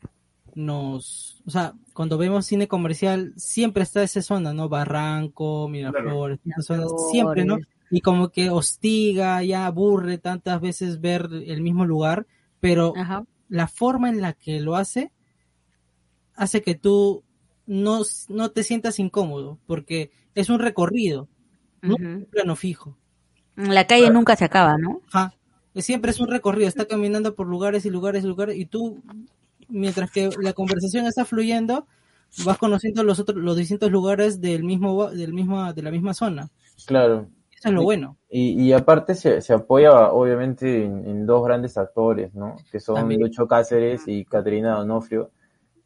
nos, 0.53 1.41
o 1.45 1.49
sea, 1.49 1.73
cuando 1.93 2.17
vemos 2.17 2.45
cine 2.45 2.67
comercial 2.67 3.33
siempre 3.35 3.83
está 3.83 4.03
esa 4.03 4.21
zona, 4.21 4.53
¿no? 4.53 4.69
Barranco, 4.69 5.67
Miraflores, 5.67 6.39
esas 6.45 6.65
zonas, 6.65 6.91
siempre, 7.11 7.43
¿no? 7.43 7.57
Y 7.91 8.01
como 8.01 8.29
que 8.29 8.49
hostiga, 8.49 9.43
ya 9.43 9.65
aburre 9.65 10.17
tantas 10.17 10.61
veces 10.61 11.01
ver 11.01 11.29
el 11.45 11.61
mismo 11.61 11.85
lugar, 11.85 12.25
pero 12.59 12.93
Ajá. 12.95 13.25
la 13.49 13.67
forma 13.67 14.09
en 14.09 14.21
la 14.21 14.33
que 14.33 14.59
lo 14.61 14.75
hace 14.75 15.11
hace 16.35 16.61
que 16.61 16.75
tú 16.75 17.23
no, 17.65 18.01
no 18.29 18.51
te 18.51 18.63
sientas 18.63 18.99
incómodo, 18.99 19.59
porque 19.65 20.11
es 20.35 20.49
un 20.49 20.59
recorrido, 20.59 21.27
no 21.81 21.95
un 21.95 22.27
plano 22.29 22.55
fijo. 22.55 22.97
La 23.55 23.87
calle 23.87 24.09
nunca 24.09 24.35
se 24.35 24.45
acaba, 24.45 24.77
¿no? 24.77 25.01
Ajá. 25.11 25.33
Siempre 25.75 26.11
es 26.11 26.19
un 26.19 26.27
recorrido, 26.29 26.67
está 26.69 26.85
caminando 26.85 27.35
por 27.35 27.47
lugares 27.47 27.85
y 27.85 27.89
lugares 27.89 28.23
y 28.23 28.27
lugares, 28.27 28.55
y 28.55 28.65
tú, 28.65 29.01
mientras 29.67 30.09
que 30.09 30.29
la 30.41 30.53
conversación 30.53 31.05
está 31.05 31.25
fluyendo, 31.25 31.85
vas 32.45 32.57
conociendo 32.57 33.03
los 33.03 33.19
otros, 33.19 33.37
los 33.37 33.57
distintos 33.57 33.91
lugares 33.91 34.39
del 34.39 34.63
mismo, 34.63 35.09
del 35.09 35.33
mismo, 35.33 35.73
de 35.73 35.81
la 35.81 35.91
misma 35.91 36.13
zona. 36.13 36.49
Claro. 36.85 37.27
Eso 37.57 37.69
es 37.69 37.73
lo 37.73 37.83
bueno. 37.83 38.17
Y, 38.29 38.61
y 38.61 38.73
aparte 38.73 39.15
se, 39.15 39.41
se 39.41 39.53
apoya 39.53 40.11
obviamente 40.11 40.83
en, 40.85 41.05
en 41.05 41.25
dos 41.25 41.43
grandes 41.43 41.77
actores, 41.77 42.33
¿no? 42.35 42.55
Que 42.71 42.79
son 42.79 42.95
También. 42.95 43.21
Lucho 43.21 43.47
Cáceres 43.47 44.03
y 44.07 44.23
Caterina 44.25 44.75
Donofrio, 44.75 45.31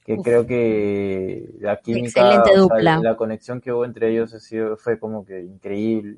que 0.03 0.15
Uf. 0.15 0.23
creo 0.23 0.45
que 0.45 1.49
la 1.59 1.79
química, 1.79 2.07
Excelente 2.07 2.51
o 2.51 2.53
sea, 2.53 2.61
dupla. 2.61 2.99
la 3.01 3.15
conexión 3.15 3.61
que 3.61 3.71
hubo 3.71 3.85
entre 3.85 4.11
ellos 4.11 4.33
ha 4.33 4.39
sido, 4.39 4.77
fue 4.77 4.99
como 4.99 5.25
que 5.25 5.41
increíble. 5.41 6.17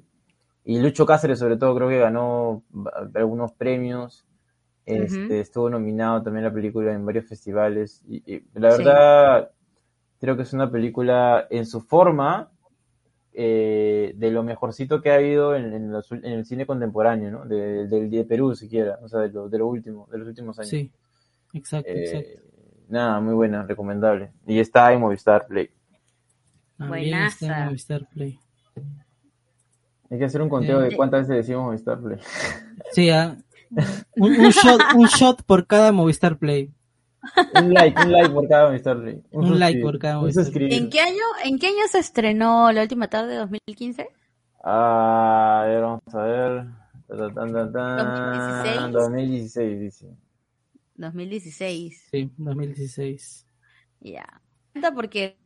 Y 0.64 0.80
Lucho 0.80 1.06
Cáceres 1.06 1.40
sobre 1.40 1.58
todo 1.58 1.76
creo 1.76 1.90
que 1.90 2.00
ganó 2.00 2.64
algunos 3.16 3.52
premios, 3.54 4.26
este, 4.86 5.40
estuvo 5.42 5.70
nominado 5.70 6.24
también 6.24 6.46
la 6.46 6.54
película 6.54 6.94
en 6.94 7.06
varios 7.06 7.26
festivales 7.28 8.04
y, 8.08 8.24
y 8.36 8.44
la 8.54 8.70
Sí. 8.70 8.78
verdad 8.78 9.52
creo 10.20 10.36
que 10.38 10.44
es 10.44 10.54
una 10.54 10.72
película 10.72 11.48
en 11.50 11.66
su 11.66 11.82
forma 11.82 12.52
eh, 13.34 14.14
de 14.16 14.32
lo 14.32 14.44
mejorcito 14.44 15.02
que 15.02 15.12
ha 15.12 15.16
habido 15.16 15.56
en, 15.56 15.74
en 15.74 15.92
los 15.92 16.12
ul- 16.12 16.24
en 16.26 16.34
el 16.34 16.46
cine 16.46 16.66
contemporáneo, 16.66 17.32
¿no? 17.32 17.46
De, 17.46 18.26
Perú 18.28 18.56
siquiera, 18.56 19.00
o 19.02 19.08
sea, 19.08 19.22
de 19.22 19.30
lo, 19.30 19.50
de 19.50 19.58
lo 19.58 19.68
último, 19.68 20.08
de 20.12 20.18
los 20.18 20.28
últimos 20.28 20.60
años. 20.60 20.72
Sí, 20.72 20.92
exacto, 21.54 21.90
Eh, 21.90 22.02
exacto. 22.02 22.42
nada, 22.90 23.20
muy 23.22 23.34
buena, 23.34 23.64
recomendable. 23.64 24.32
Y 24.46 24.60
está 24.60 24.92
en 24.94 25.00
Movistar 25.02 25.48
Play. 25.48 25.70
También 26.78 27.24
está 27.24 27.60
en. 27.60 27.66
Movistar 27.68 28.08
Play. 28.10 28.40
Hay 30.12 30.20
que 30.20 30.26
hacer 30.26 30.42
un 30.42 30.50
conteo 30.50 30.82
Eh, 30.82 30.90
de 30.90 30.96
cuántas 30.98 31.22
veces 31.22 31.38
decimos 31.48 31.66
Movistar 31.66 32.00
Play. 32.02 32.20
Sí, 32.92 33.10
ah, 33.10 33.38
un, 34.18 34.32
un 34.34 34.50
shot, 34.50 34.82
un 34.96 35.06
shot 35.08 35.44
por 35.44 35.66
cada 35.66 35.92
Movistar 35.94 36.38
Play. 36.38 36.74
un 37.56 37.74
like, 37.74 37.98
un 38.04 38.12
like 38.12 38.30
por 38.30 38.48
cada 38.50 38.68
Movistar 38.68 39.00
Play. 39.00 39.24
Un 39.32 39.58
like 39.60 39.80
suscribir, 39.80 39.82
por 39.84 40.00
cada 40.00 40.16
un 40.16 40.22
Movistar 40.22 40.44
suscribir. 40.44 40.74
¿En 40.74 40.90
qué 40.90 41.00
año, 41.00 41.24
en 41.46 41.58
qué 41.58 41.68
año 41.68 41.88
se 41.90 42.00
estrenó 42.00 42.72
La 42.74 42.82
Última 42.82 43.08
Tarde 43.08 43.32
de 43.32 43.38
2015? 43.38 44.08
Ah, 44.64 45.62
a 45.64 45.66
ver, 45.68 45.82
vamos 45.82 46.02
a 46.14 46.24
ver. 46.24 46.66
Ta, 47.08 47.18
ta, 47.18 47.34
tan, 47.34 47.54
tan, 47.54 47.72
tan. 47.74 48.92
2016. 48.92 48.92
2016, 48.92 49.80
dice. 49.80 50.08
2016. 50.96 52.08
Sí, 52.12 52.32
2016. 52.38 53.48
Ya. 54.02 54.42
Porque 54.94 55.38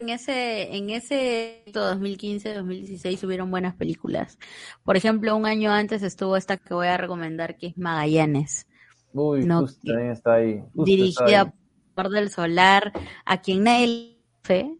en 0.00 0.08
ese, 0.08 0.74
en 0.76 0.90
ese 0.90 1.62
2015-2016 1.72 3.22
hubieron 3.24 3.50
buenas 3.50 3.74
películas. 3.74 4.38
Por 4.84 4.96
ejemplo, 4.96 5.36
un 5.36 5.46
año 5.46 5.70
antes 5.72 6.02
estuvo 6.02 6.36
esta 6.36 6.56
que 6.56 6.74
voy 6.74 6.86
a 6.88 6.96
recomendar, 6.96 7.56
que 7.56 7.68
es 7.68 7.78
Magallanes, 7.78 8.66
Uy, 9.12 9.44
No, 9.44 9.60
justo 9.60 9.80
que- 9.84 10.10
está 10.10 10.34
ahí. 10.34 10.54
justo 10.74 10.82
está 10.82 11.24
dirigida 11.24 11.40
ahí. 11.42 11.50
por 11.94 12.08
del 12.10 12.30
Solar, 12.30 12.92
a 13.24 13.40
quien 13.40 13.62
nadie 13.62 13.86
le 13.86 14.18
fe, 14.42 14.74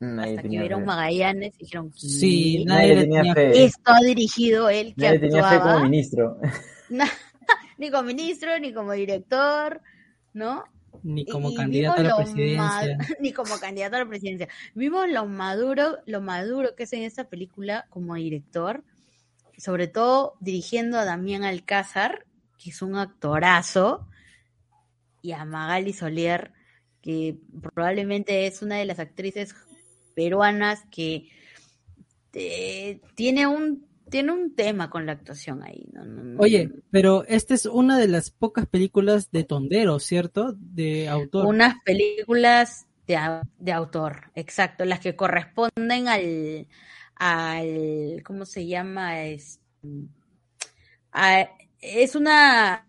Nadie 0.00 0.30
hasta 0.36 0.42
que 0.42 0.48
vieron 0.48 0.80
fe. 0.80 0.86
Magallanes 0.86 1.54
y 1.56 1.64
dijeron, 1.64 1.92
Sí, 1.94 2.56
"¿Qué? 2.58 2.64
nadie, 2.66 2.96
tenía 2.96 3.34
fe. 3.34 3.64
esto 3.64 3.92
ha 3.92 4.00
dirigido 4.00 4.68
él 4.70 4.94
que 4.94 5.04
Nadie 5.06 5.18
tenía 5.18 5.42
fe 5.48 5.54
actuaba, 5.56 5.72
como 5.74 5.84
ministro. 5.84 6.38
ni 7.78 7.90
como 7.90 8.02
ministro, 8.04 8.58
ni 8.58 8.72
como 8.72 8.92
director, 8.92 9.80
¿no? 10.32 10.64
ni 11.02 11.24
como 11.26 11.54
candidato 11.54 12.00
a 12.00 12.04
la 12.04 12.16
presidencia. 12.16 12.98
ni 13.20 13.32
como 13.32 13.58
candidato 13.58 13.96
a 13.96 14.00
la 14.00 14.08
presidencia. 14.08 14.48
Vimos 14.74 15.08
lo 15.08 15.26
maduro, 15.26 15.98
lo 16.06 16.20
maduro 16.20 16.74
que 16.74 16.84
es 16.84 16.92
en 16.92 17.02
esta 17.02 17.28
película 17.28 17.86
como 17.90 18.14
director, 18.14 18.84
sobre 19.56 19.88
todo 19.88 20.34
dirigiendo 20.40 20.98
a 20.98 21.04
Damián 21.04 21.44
Alcázar, 21.44 22.26
que 22.58 22.70
es 22.70 22.82
un 22.82 22.96
actorazo, 22.96 24.08
y 25.22 25.32
a 25.32 25.44
Magali 25.44 25.92
Solier, 25.92 26.52
que 27.02 27.36
probablemente 27.74 28.46
es 28.46 28.62
una 28.62 28.76
de 28.76 28.84
las 28.84 28.98
actrices 28.98 29.54
peruanas 30.14 30.84
que 30.90 31.28
eh, 32.32 33.00
tiene 33.14 33.46
un 33.46 33.86
tiene 34.10 34.32
un 34.32 34.54
tema 34.54 34.88
con 34.90 35.06
la 35.06 35.12
actuación 35.12 35.62
ahí. 35.62 35.86
¿no? 35.92 36.04
No- 36.04 36.22
no- 36.24 36.40
Oye, 36.40 36.70
pero 36.90 37.24
esta 37.26 37.54
es 37.54 37.66
una 37.66 37.98
de 37.98 38.08
las 38.08 38.30
pocas 38.30 38.66
películas 38.66 39.30
de 39.30 39.44
Tondero, 39.44 39.98
¿cierto? 39.98 40.54
De 40.56 41.08
autor. 41.08 41.46
unas 41.46 41.74
películas 41.84 42.86
de, 43.06 43.18
de 43.58 43.72
autor, 43.72 44.30
exacto, 44.34 44.84
las 44.84 45.00
que 45.00 45.14
corresponden 45.16 46.08
al, 46.08 46.66
al 47.14 48.22
¿cómo 48.24 48.44
se 48.44 48.66
llama? 48.66 49.24
Es, 49.24 49.60
a- 51.12 51.48
es 51.80 52.14
una 52.16 52.86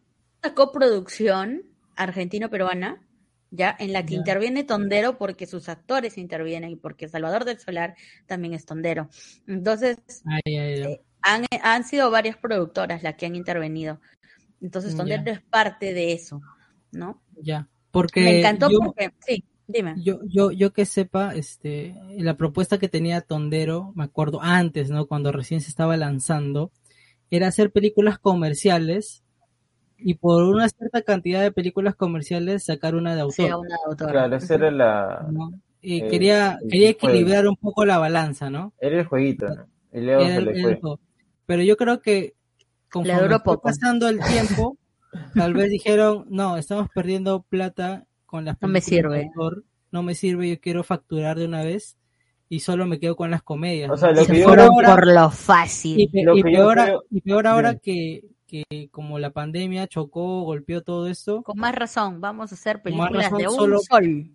coproducción 0.56 1.64
argentino-peruana, 1.96 3.02
ya, 3.50 3.76
en 3.80 3.94
la 3.94 4.06
que 4.06 4.16
interviene 4.16 4.64
Tondero 4.66 5.18
porque 5.18 5.46
sus 5.48 5.70
actores 5.70 6.18
intervienen 6.18 6.70
y 6.72 6.76
porque 6.76 7.08
Salvador 7.08 7.46
del 7.46 7.60
Solar 7.60 7.96
también 8.26 8.54
es 8.54 8.66
Tondero. 8.66 9.10
Entonces, 9.48 9.98
Ay, 10.26 10.58
ay, 10.58 10.82
ay. 10.84 11.00
Han, 11.22 11.46
han 11.64 11.84
sido 11.84 12.12
varias 12.12 12.38
productoras 12.38 13.04
las 13.04 13.16
que 13.16 13.26
han 13.26 13.36
intervenido. 13.36 14.00
Entonces, 14.62 14.92
Ya. 14.94 14.98
Tondero 14.98 15.32
es 15.32 15.42
parte 15.42 15.94
de 15.94 16.14
eso, 16.14 16.42
¿no? 16.92 17.22
Ya. 17.42 17.68
Porque 17.92 18.22
Me 18.22 18.40
encantó 18.40 18.70
yo, 18.70 18.80
porque, 18.80 19.12
sí, 19.26 19.44
dime. 19.68 19.96
yo, 19.98 20.20
yo, 20.26 20.52
yo 20.52 20.74
que 20.74 20.86
sepa, 20.86 21.34
este, 21.36 21.96
la 22.18 22.36
propuesta 22.38 22.78
que 22.78 22.90
tenía 22.90 23.22
Tondero, 23.22 23.92
me 23.96 24.04
acuerdo 24.04 24.40
antes, 24.42 24.90
¿no? 24.90 25.06
Cuando 25.08 25.32
recién 25.32 25.62
se 25.62 25.70
estaba 25.70 25.96
lanzando, 25.98 26.72
era 27.30 27.48
hacer 27.48 27.72
películas 27.72 28.20
comerciales 28.20 29.24
y 29.98 30.16
por 30.16 30.44
una 30.44 30.70
cierta 30.70 31.02
cantidad 31.02 31.42
de 31.42 31.52
películas 31.52 31.96
comerciales 31.96 32.66
sacar 32.66 32.96
una 32.96 33.16
de 33.16 33.22
autor. 33.22 33.46
Sea 33.48 33.58
una 33.58 33.76
autora. 33.88 34.12
Claro, 34.12 34.36
esa 34.36 34.56
era 34.56 34.72
la. 34.72 35.28
¿no? 35.32 35.52
Y 35.82 36.02
Eh, 36.02 36.08
quería, 36.08 36.60
el 36.62 36.70
quería 36.70 36.94
juego. 37.00 37.16
equilibrar 37.16 37.48
un 37.48 37.56
poco 37.56 37.86
la 37.86 37.98
balanza, 37.98 38.50
¿no? 38.50 38.74
Era 38.80 39.00
el 39.00 39.06
jueguito, 39.06 39.48
¿no? 39.48 39.68
Era 39.92 40.36
el- 40.38 40.48
era 40.50 40.52
el 40.52 40.62
juego. 40.62 41.00
Pero 41.48 41.64
yo 41.64 41.76
creo 41.78 42.02
que 42.02 42.36
conforme 42.92 43.20
duró 43.24 43.36
fue 43.38 43.56
poco. 43.56 43.62
pasando 43.64 44.08
el 44.08 44.20
tiempo, 44.20 44.78
tal 45.34 45.54
vez 45.56 45.70
dijeron, 45.72 46.26
no, 46.30 46.58
estamos 46.58 46.88
perdiendo 46.94 47.42
plata 47.42 48.06
con 48.28 48.46
las 48.46 48.62
No 48.62 48.68
me 48.68 48.82
sirve. 48.82 49.24
autor, 49.36 49.64
no 49.92 50.04
me 50.04 50.14
sirve, 50.14 50.50
yo 50.50 50.60
quiero 50.60 50.84
facturar 50.84 51.40
de 51.40 51.46
una 51.46 51.64
vez 51.64 51.98
y 52.50 52.60
solo 52.60 52.86
me 52.86 53.00
quedo 53.00 53.16
con 53.16 53.32
las 53.32 53.42
comedias. 53.42 53.90
O 53.90 53.98
sea, 53.98 54.12
Y 54.12 54.16
lo 54.16 54.24
se 54.26 54.32
que 54.34 54.40
yo 54.40 54.48
fueron 54.50 54.68
ahora- 54.68 54.90
por 54.96 55.08
lo 55.08 55.28
y, 55.28 55.32
fácil. 55.32 56.10
pe- 56.12 56.24
lo 56.24 56.38
y 56.38 56.44
peor, 56.44 56.74
creo- 56.78 57.04
y 57.10 57.22
peor 57.22 57.48
ahora 57.48 57.76
que, 57.76 58.26
que 58.46 58.90
como 58.92 59.18
la 59.20 59.32
pandemia 59.32 59.88
chocó, 59.88 60.42
golpeó 60.44 60.82
todo 60.84 61.08
esto, 61.08 61.44
Con 61.44 61.58
más 61.60 61.74
razón, 61.76 62.22
vamos 62.22 62.52
a 62.52 62.56
hacer 62.56 62.82
películas 62.82 63.24
razón, 63.32 63.38
de 63.40 63.48
un 63.48 63.56
solo- 63.56 63.80
sol. 63.80 64.32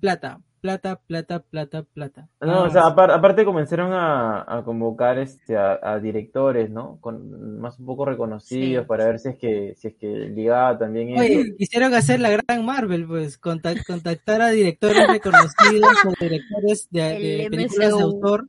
plata, 0.00 0.40
plata, 0.60 1.00
plata, 1.06 1.40
plata, 1.40 1.82
plata. 1.82 2.28
No, 2.40 2.64
o 2.64 2.70
sea, 2.70 2.86
aparte 2.86 3.44
comenzaron 3.44 3.92
a, 3.92 4.44
a 4.46 4.62
convocar 4.64 5.18
este 5.18 5.56
a, 5.56 5.78
a 5.82 5.98
directores, 5.98 6.70
¿no? 6.70 6.98
Con 7.00 7.58
más 7.60 7.78
un 7.78 7.86
poco 7.86 8.04
reconocidos 8.04 8.82
Sí. 8.84 8.88
para 8.88 9.06
ver 9.06 9.18
si 9.18 9.28
es 9.30 9.38
que 9.38 9.74
si 9.76 9.88
es 9.88 9.94
que 9.96 10.06
ligaba 10.08 10.78
también 10.78 11.10
eso. 11.10 11.22
Oye, 11.22 11.54
quisieron 11.56 11.94
hacer 11.94 12.20
la 12.20 12.30
gran 12.30 12.64
Marvel, 12.64 13.06
pues, 13.06 13.40
contac- 13.40 13.84
contactar 13.86 14.42
a 14.42 14.48
directores 14.50 15.06
reconocidos 15.08 15.92
o 16.06 16.12
directores 16.20 16.88
de, 16.90 17.00
de 17.00 17.42
El 17.44 17.50
películas 17.50 17.96
de 17.96 18.02
autor 18.02 18.48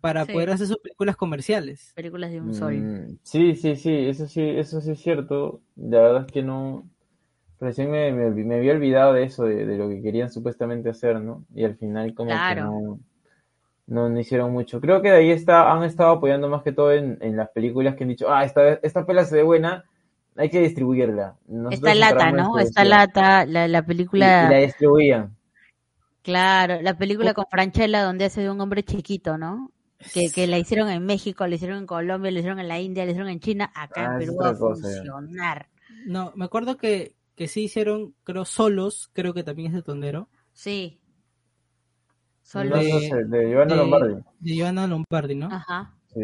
para 0.00 0.24
Sí. 0.26 0.32
poder 0.32 0.50
hacer 0.50 0.66
sus 0.66 0.78
películas 0.78 1.16
comerciales. 1.16 1.92
Películas 1.94 2.32
de 2.32 2.40
un 2.40 2.52
sol. 2.54 2.74
Mm, 2.74 3.18
sí, 3.22 3.54
sí, 3.54 3.76
sí, 3.76 3.94
eso 3.94 4.26
sí, 4.26 4.42
eso 4.42 4.80
sí 4.80 4.90
es 4.90 5.00
cierto. 5.00 5.60
La 5.76 6.00
verdad 6.00 6.24
es 6.26 6.32
que 6.32 6.42
no. 6.42 6.84
Recién 7.60 7.90
me, 7.90 8.12
me, 8.12 8.30
me 8.30 8.56
había 8.56 8.72
olvidado 8.72 9.12
de 9.14 9.24
eso, 9.24 9.44
de, 9.44 9.66
de 9.66 9.76
lo 9.76 9.88
que 9.88 10.00
querían 10.02 10.30
supuestamente 10.30 10.90
hacer, 10.90 11.20
¿no? 11.20 11.44
Y 11.54 11.64
al 11.64 11.76
final 11.76 12.14
como 12.14 12.42
que 12.42 12.54
no, 12.56 13.00
no, 13.86 14.08
no 14.08 14.20
hicieron 14.20 14.52
mucho. 14.52 14.80
Creo 14.80 15.02
que 15.02 15.10
de 15.10 15.16
ahí 15.18 15.30
está, 15.30 15.72
han 15.72 15.84
estado 15.84 16.12
apoyando 16.12 16.48
más 16.48 16.62
que 16.62 16.72
todo 16.72 16.92
en, 16.92 17.18
en 17.22 17.36
las 17.36 17.50
películas 17.50 17.96
que 17.96 18.04
han 18.04 18.10
dicho, 18.10 18.32
ah, 18.32 18.44
esta, 18.44 18.74
esta 18.74 19.06
pela 19.06 19.24
se 19.24 19.36
ve 19.36 19.42
buena, 19.42 19.84
hay 20.36 20.50
que 20.50 20.60
distribuirla. 20.60 21.36
Nosotros 21.48 21.80
Esta 21.82 21.94
lata, 21.94 22.30
¿no? 22.32 22.58
Esta 22.58 22.84
distribución". 22.84 22.84
lata, 22.84 23.46
la, 23.46 23.68
la 23.68 23.82
Y, 24.12 24.40
y 24.42 24.44
película, 24.44 24.48
la 24.48 24.58
distribuían. 24.58 25.36
claro, 26.22 26.80
la 26.82 26.96
película 26.98 27.34
con 27.34 27.46
Franchella 27.50 28.02
donde 28.02 28.26
hace 28.26 28.42
de 28.42 28.50
un 28.50 28.60
hombre 28.60 28.82
chiquito, 28.84 29.38
¿no? 29.38 29.72
Que, 30.12 30.30
que 30.30 30.46
la 30.46 30.58
hicieron 30.58 30.88
en 30.90 31.04
México, 31.06 31.46
la 31.46 31.56
hicieron 31.56 31.78
en 31.78 31.86
Colombia, 31.86 32.30
la 32.30 32.38
hicieron 32.38 32.60
en 32.60 32.68
la 32.68 32.78
India, 32.80 33.04
la 33.04 33.10
hicieron 33.12 33.30
en 33.30 33.40
China, 33.40 33.70
acá 33.74 34.04
Ah, 34.04 34.06
en 34.06 34.16
es 34.20 34.30
Perú 34.30 34.36
va 34.40 34.50
a 34.50 34.54
funcionar. 34.54 35.68
No, 36.04 36.32
me 36.36 36.44
acuerdo 36.46 36.76
que, 36.76 37.14
que 37.38 37.48
sí 37.48 37.62
hicieron, 37.62 38.14
creo, 38.24 38.44
solos, 38.44 39.08
creo 39.14 39.32
que 39.32 39.42
también 39.44 39.68
es 39.68 39.74
de 39.74 39.82
Tondero, 39.82 40.28
Sí. 40.52 41.00
No, 41.00 42.42
Solo. 42.42 42.70
no 42.76 42.82
de- 42.82 42.90
sé, 43.08 43.24
de 43.24 43.48
Giovanna 43.50 43.74
de- 43.74 43.76
Lombardi. 43.80 44.14
de 44.40 44.58
Joanna 44.58 44.86
Lombardi, 44.86 45.34
¿no? 45.34 45.48
Ajá. 45.52 45.94
Sí. 46.12 46.20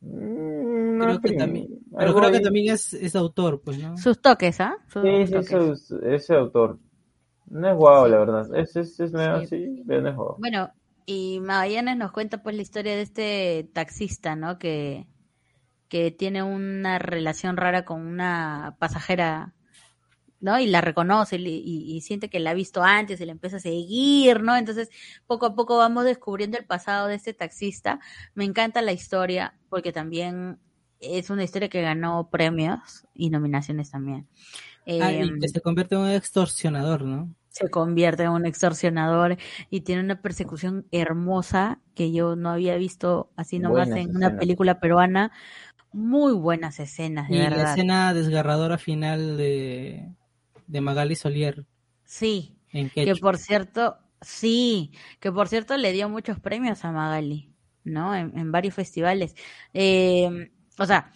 Mm, 0.00 1.00
Creo 1.00 1.20
que 1.20 1.32
también, 1.36 1.68
pero 1.96 2.14
creo 2.14 2.32
que 2.32 2.40
también 2.40 2.72
es, 2.74 2.94
es 2.94 3.14
autor, 3.16 3.60
pues, 3.62 3.78
¿no? 3.78 3.96
Sus 3.96 4.20
toques, 4.20 4.60
¿ah? 4.60 4.76
Sí, 4.92 5.00
es- 5.04 5.90
ese 6.02 6.34
autor. 6.34 6.78
No 7.48 7.68
es 7.70 7.76
guau, 7.76 8.06
Sí. 8.06 8.10
la 8.10 8.18
verdad. 8.18 8.56
Es, 8.56 8.74
es, 8.76 8.98
es 9.00 9.12
nuevo, 9.12 9.40
Sí. 9.40 9.46
sí, 9.46 9.82
pero 9.86 10.00
no 10.02 10.08
es 10.10 10.16
guau. 10.16 10.36
Bueno, 10.38 10.70
y 11.04 11.38
Magallanes 11.40 11.96
nos 11.96 12.10
cuenta 12.10 12.42
pues 12.42 12.56
la 12.56 12.62
historia 12.62 12.96
de 12.96 13.02
este 13.02 13.70
taxista, 13.72 14.34
¿no? 14.34 14.58
Que, 14.58 15.06
que 15.88 16.10
tiene 16.10 16.42
una 16.42 16.98
relación 16.98 17.56
rara 17.56 17.84
con 17.84 18.00
una 18.00 18.76
pasajera, 18.80 19.54
¿no? 20.40 20.58
Y 20.60 20.66
la 20.66 20.80
reconoce 20.80 21.36
y, 21.36 21.46
y- 21.48 21.96
y 21.96 22.00
siente 22.02 22.28
que 22.30 22.40
la 22.40 22.50
ha 22.50 22.54
visto 22.54 22.82
antes 22.82 23.20
y 23.20 23.26
la 23.26 23.32
empieza 23.32 23.56
a 23.56 23.60
seguir, 23.60 24.42
¿no? 24.42 24.56
Entonces, 24.56 24.90
poco 25.26 25.46
a 25.46 25.54
poco 25.54 25.76
vamos 25.78 26.04
descubriendo 26.04 26.58
el 26.58 26.64
pasado 26.66 27.08
de 27.08 27.14
este 27.16 27.34
taxista. 27.34 28.00
Me 28.34 28.44
encanta 28.44 28.82
la 28.82 28.92
historia 28.92 29.58
porque 29.68 29.92
también 29.92 30.58
es 31.00 31.30
una 31.30 31.44
historia 31.44 31.68
que 31.68 31.82
ganó 31.82 32.30
premios 32.30 33.06
y 33.14 33.30
nominaciones 33.30 33.90
también. 33.90 34.28
Ah, 34.98 35.12
y 35.12 35.22
Em, 35.22 35.38
que 35.38 35.48
se 35.48 35.60
convierte 35.62 35.94
en 35.94 36.02
un 36.02 36.10
extorsionador, 36.10 37.02
¿no? 37.02 37.34
se 37.48 37.70
convierte 37.70 38.24
en 38.24 38.30
un 38.30 38.44
extorsionador 38.46 39.36
y 39.70 39.80
tiene 39.82 40.02
una 40.02 40.20
persecución 40.20 40.86
hermosa 40.90 41.80
que 41.94 42.12
yo 42.12 42.36
no 42.36 42.50
había 42.50 42.76
visto 42.76 43.30
así 43.36 43.58
nomás 43.60 43.88
Buenas 43.88 43.96
en 43.96 44.14
una 44.16 44.36
película 44.36 44.78
peruana. 44.80 45.32
Muy 45.92 46.34
buenas 46.34 46.80
escenas, 46.80 47.30
de 47.30 47.36
Y 47.36 47.48
la 47.48 47.62
escena 47.64 48.14
desgarradora 48.14 48.78
final 48.78 49.36
de, 49.36 50.12
de 50.66 50.80
Magali 50.80 51.14
Solier 51.16 51.64
Sí, 52.04 52.56
en 52.72 52.90
que 52.90 53.14
por 53.16 53.36
cierto, 53.38 53.96
sí, 54.20 54.92
que 55.20 55.32
por 55.32 55.48
cierto 55.48 55.76
le 55.76 55.92
dio 55.92 56.08
muchos 56.08 56.38
premios 56.40 56.84
a 56.84 56.92
Magali, 56.92 57.50
¿no? 57.84 58.14
En, 58.14 58.36
en 58.38 58.52
varios 58.52 58.74
festivales. 58.74 59.34
Eh, 59.74 60.50
o 60.78 60.86
sea, 60.86 61.10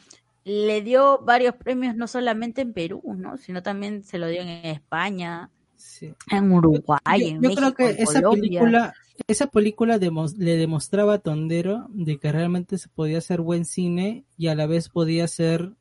le 0.45 0.83
dio 0.83 1.19
varios 1.23 1.55
premios 1.55 1.95
no 1.97 2.07
solamente 2.09 2.63
en 2.63 2.73
Perú, 2.73 3.03
¿no? 3.17 3.37
Sino 3.37 3.63
también 3.63 4.03
se 4.05 4.19
lo 4.19 4.27
dio 4.29 4.41
en 4.43 4.49
España, 4.49 5.51
Sí. 5.77 6.13
en 6.31 6.53
Uruguay, 6.53 6.99
Yo, 7.07 7.27
en 7.27 7.35
yo 7.37 7.41
México, 7.41 7.61
creo 7.61 7.75
que 7.75 7.91
en 7.97 8.03
esa 8.03 8.21
Colombia. 8.21 8.43
película, 8.61 8.95
esa 9.27 9.47
película 9.47 9.99
demos- 9.99 10.37
le 10.37 10.57
demostraba 10.57 11.15
a 11.15 11.19
Tondero 11.19 11.87
de 11.91 12.19
que 12.19 12.33
realmente 12.33 12.77
se 12.79 12.89
podía 12.89 13.19
hacer 13.19 13.41
buen 13.41 13.65
cine 13.65 14.25
y 14.37 14.49
a 14.49 14.55
la 14.55 14.67
vez 14.67 14.89
podía 14.91 15.27
ser 15.29 15.73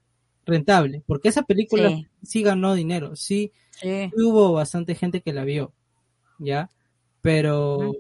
rentable, 0.50 1.04
porque 1.08 1.30
esa 1.30 1.44
película 1.44 1.90
Sí. 1.90 2.08
sí, 2.24 2.44
ganó 2.44 2.74
dinero, 2.74 3.16
sí, 3.16 3.52
Sí. 3.72 4.12
hubo 4.18 4.52
bastante 4.54 4.96
gente 4.96 5.22
que 5.22 5.32
la 5.34 5.44
vio, 5.46 5.74
¿ya? 6.40 6.70
Pero 7.22 7.92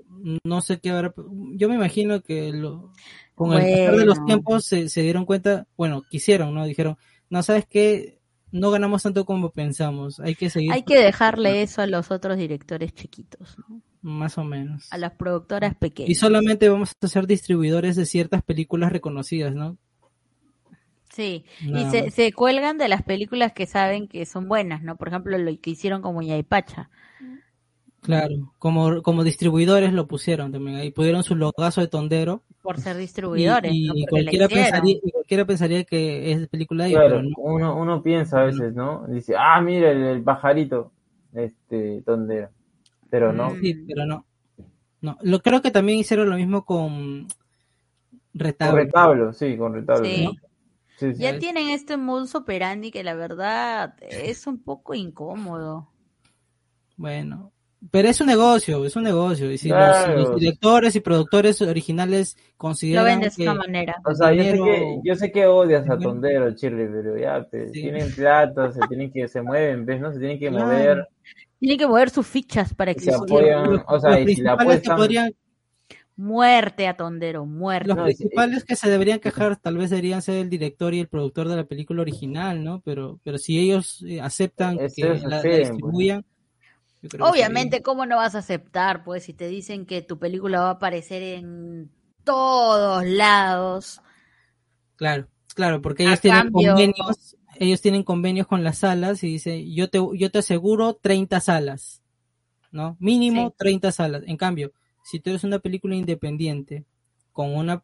no 0.43 0.61
sé 0.61 0.79
qué 0.79 0.91
ahora, 0.91 1.13
yo 1.53 1.67
me 1.69 1.75
imagino 1.75 2.21
que 2.21 2.51
lo, 2.53 2.91
con 3.35 3.53
el 3.53 3.61
pasar 3.61 3.95
de 3.97 4.05
los 4.05 4.23
tiempos 4.25 4.65
se, 4.65 4.87
se 4.89 5.01
dieron 5.01 5.25
cuenta, 5.25 5.67
bueno, 5.77 6.03
quisieron, 6.09 6.53
¿no? 6.53 6.65
Dijeron, 6.65 6.97
no, 7.29 7.43
¿sabes 7.43 7.65
qué? 7.69 8.19
No 8.51 8.71
ganamos 8.71 9.03
tanto 9.03 9.25
como 9.25 9.51
pensamos, 9.51 10.19
hay 10.19 10.35
que 10.35 10.49
seguir 10.49 10.71
Hay 10.71 10.83
que 10.83 10.97
dejarle 10.99 11.61
eso 11.61 11.81
a 11.81 11.87
los 11.87 12.11
otros 12.11 12.37
directores 12.37 12.93
chiquitos, 12.93 13.57
¿no? 13.67 13.81
más 14.01 14.37
o 14.37 14.45
menos. 14.45 14.87
a 14.91 14.97
las 14.97 15.11
productoras 15.11 15.73
Y 15.73 15.75
pequeñas. 15.75 16.17
solamente 16.17 16.69
vamos 16.69 16.93
a 17.01 17.07
ser 17.09 17.27
distribuidores 17.27 17.97
de 17.97 18.05
ciertas 18.05 18.41
películas 18.43 18.93
reconocidas, 18.93 19.53
¿no? 19.53 19.77
Sí, 21.09 21.43
y 21.61 21.85
se, 21.85 22.11
se 22.11 22.31
cuelgan 22.33 22.77
de 22.77 22.87
las 22.87 23.01
películas 23.03 23.51
que 23.51 23.65
saben 23.65 24.07
que 24.07 24.25
son 24.25 24.47
buenas, 24.47 24.83
¿no? 24.83 24.95
Por 24.95 25.07
ejemplo, 25.07 25.37
lo 25.37 25.51
que 25.59 25.71
hicieron 25.71 26.01
con 26.01 26.15
Pacha. 26.47 26.89
Claro, 28.01 28.53
como, 28.59 29.01
como 29.01 29.23
distribuidores 29.23 29.91
lo 29.91 30.07
pusieron 30.07 30.51
también 30.51 30.77
ahí, 30.77 30.91
pusieron 30.91 31.23
su 31.23 31.35
logazo 31.35 31.81
de 31.81 31.87
tondero 31.87 32.43
por 32.61 32.79
ser 32.79 32.97
distribuidores, 32.97 33.71
y 33.73 33.87
¿no? 33.87 33.93
Cualquiera, 34.09 34.47
pensaría, 34.47 34.97
y 35.03 35.11
cualquiera 35.11 35.45
pensaría 35.45 35.83
que 35.83 36.31
es 36.31 36.47
película 36.47 36.83
de 36.83 36.91
ellos, 36.91 36.99
Claro, 37.01 37.15
pero 37.17 37.29
no. 37.29 37.35
uno, 37.37 37.75
uno 37.77 38.03
piensa 38.03 38.41
a 38.41 38.45
veces, 38.45 38.73
¿no? 38.75 39.05
Dice, 39.07 39.33
ah, 39.37 39.59
mira 39.61 39.91
el, 39.91 40.03
el 40.03 40.23
pajarito, 40.23 40.91
este, 41.33 42.01
tondero. 42.05 42.49
Pero 43.09 43.33
no. 43.33 43.55
Sí, 43.61 43.73
pero 43.87 44.05
no. 44.05 44.25
No, 45.01 45.17
lo 45.21 45.39
creo 45.39 45.61
que 45.61 45.71
también 45.71 45.97
hicieron 45.99 46.29
lo 46.29 46.35
mismo 46.35 46.65
con 46.65 47.27
Con 47.27 47.29
Retablo. 48.33 48.75
retablo, 48.75 49.33
sí, 49.33 49.57
con 49.57 49.73
retablo. 49.73 50.05
Sí. 50.05 50.23
¿no? 50.25 50.31
Sí, 50.99 51.13
sí. 51.13 51.21
Ya 51.21 51.29
¿sabes? 51.29 51.39
tienen 51.39 51.69
este 51.69 51.95
modus 51.97 52.35
operandi 52.35 52.91
que 52.91 53.03
la 53.03 53.13
verdad 53.15 53.95
es 54.01 54.45
un 54.47 54.61
poco 54.61 54.93
incómodo. 54.93 55.89
Bueno, 56.97 57.51
pero 57.91 58.09
es 58.09 58.19
un 58.19 58.27
negocio, 58.27 58.83
es 58.83 58.95
un 58.97 59.03
negocio. 59.03 59.49
Y 59.51 59.57
si 59.57 59.69
Claro. 59.69 60.17
los, 60.17 60.29
los 60.31 60.39
directores 60.41 60.95
y 60.97 60.99
productores 60.99 61.61
originales 61.61 62.35
Lo 62.37 62.57
consideran 62.57 63.05
ven 63.05 63.19
de 63.21 63.29
que 63.35 63.43
esa 63.43 63.53
manera. 63.53 63.95
O 64.03 64.13
sea, 64.13 64.33
yo 64.33 64.43
sé 64.43 64.51
que, 64.57 64.99
yo 65.05 65.15
sé 65.15 65.31
que 65.31 65.45
odias 65.47 65.89
a. 65.89 65.97
Tondero, 65.97 66.53
Chirri, 66.55 66.87
pero 66.91 67.17
ya, 67.17 67.47
pues, 67.49 67.71
Sí. 67.71 67.81
tienen 67.83 68.11
plata, 68.13 68.71
se 68.73 68.81
tienen 68.89 69.11
que, 69.11 69.27
se 69.29 69.41
mueven, 69.41 69.85
¿ves? 69.85 70.01
¿No? 70.01 70.11
Se 70.11 70.19
tienen 70.19 70.39
que 70.39 70.49
Claro. 70.49 70.65
mover. 70.65 71.07
Tienen 71.59 71.77
que 71.77 71.87
mover 71.87 72.09
sus 72.09 72.27
fichas 72.27 72.73
para 72.73 72.91
Y 72.91 72.95
se 72.95 73.11
existir. 73.11 73.37
apoyan, 73.37 73.73
lo- 73.73 73.83
o 73.87 73.99
sea, 73.99 74.09
lo 74.11 74.19
y 74.29 74.35
si 74.35 74.41
la 74.41 74.57
que 74.57 74.63
apuestan, 74.63 74.97
podrían, 74.97 75.31
Muerte 76.19 76.85
a 76.85 76.97
Tondero, 76.97 77.45
muerte. 77.45 77.87
Los 77.87 77.95
No, 77.97 78.03
principales 78.03 78.65
que 78.65 78.75
se 78.75 78.89
deberían 78.89 79.21
quejar 79.21 79.55
tal 79.55 79.77
vez 79.77 79.89
deberían 79.89 80.21
ser 80.21 80.35
el 80.35 80.49
director 80.49 80.93
y 80.93 80.99
el 80.99 81.07
productor 81.07 81.47
de 81.47 81.55
la 81.55 81.63
película 81.63 82.01
original, 82.01 82.61
¿no? 82.61 82.81
Pero, 82.81 83.21
pero 83.23 83.37
si 83.37 83.57
ellos 83.57 84.03
eh, 84.05 84.19
aceptan 84.19 84.77
Es- 84.81 84.95
que 84.95 85.13
eso 85.13 85.27
la, 85.29 85.41
sí, 85.41 85.47
distribuyan, 85.47 86.25
que 87.01 87.07
Obviamente, 87.21 87.81
¿cómo 87.81 88.05
no 88.05 88.17
vas 88.17 88.35
a 88.35 88.39
aceptar? 88.39 89.05
Pues 89.05 89.23
si 89.23 89.33
te 89.33 89.47
dicen 89.47 89.85
que 89.85 90.01
tu 90.01 90.19
película 90.19 90.59
va 90.59 90.67
a 90.67 90.71
aparecer 90.71 91.23
en 91.23 91.89
todos 92.25 93.05
lados. 93.05 94.01
Claro, 94.97 95.27
claro, 95.55 95.81
porque 95.81 96.03
ellos 96.03 96.19
tienen 96.19 96.41
cambio- 96.51 96.71
convenios, 96.71 97.37
ellos 97.55 97.79
tienen 97.79 98.03
convenios 98.03 98.45
con 98.45 98.65
las 98.65 98.79
salas 98.79 99.23
y 99.23 99.27
dice, 99.27 99.71
yo 99.71 99.89
te, 99.89 99.99
yo 100.15 100.29
te 100.29 100.39
aseguro 100.39 100.95
30 100.95 101.39
salas, 101.39 102.01
¿no? 102.73 102.97
Mínimo 102.99 103.51
Sí. 103.51 103.55
30 103.57 103.93
salas. 103.93 104.23
En 104.27 104.35
cambio, 104.35 104.73
si 105.09 105.19
tú 105.19 105.31
eres 105.31 105.43
una 105.43 105.57
película 105.57 105.95
independiente, 105.95 106.85
con 107.33 107.55
una 107.55 107.83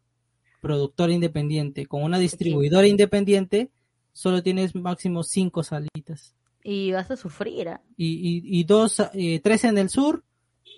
productora 0.62 1.12
independiente, 1.12 1.88
con 1.88 2.04
una 2.04 2.20
distribuidora 2.20 2.86
independiente, 2.86 3.72
solo 4.14 4.44
tienes 4.44 4.76
máximo 4.76 5.24
5 5.24 5.64
salitas. 5.64 6.36
Y 6.64 6.92
vas 6.92 7.10
a 7.10 7.18
sufrir. 7.18 7.70
¿ah? 7.70 7.82
y, 7.98 8.14
y, 8.14 8.60
y 8.60 8.64
dos, 8.64 9.02
eh, 9.14 9.40
tres 9.44 9.64
en 9.64 9.80
el 9.80 9.90
sur, 9.90 10.24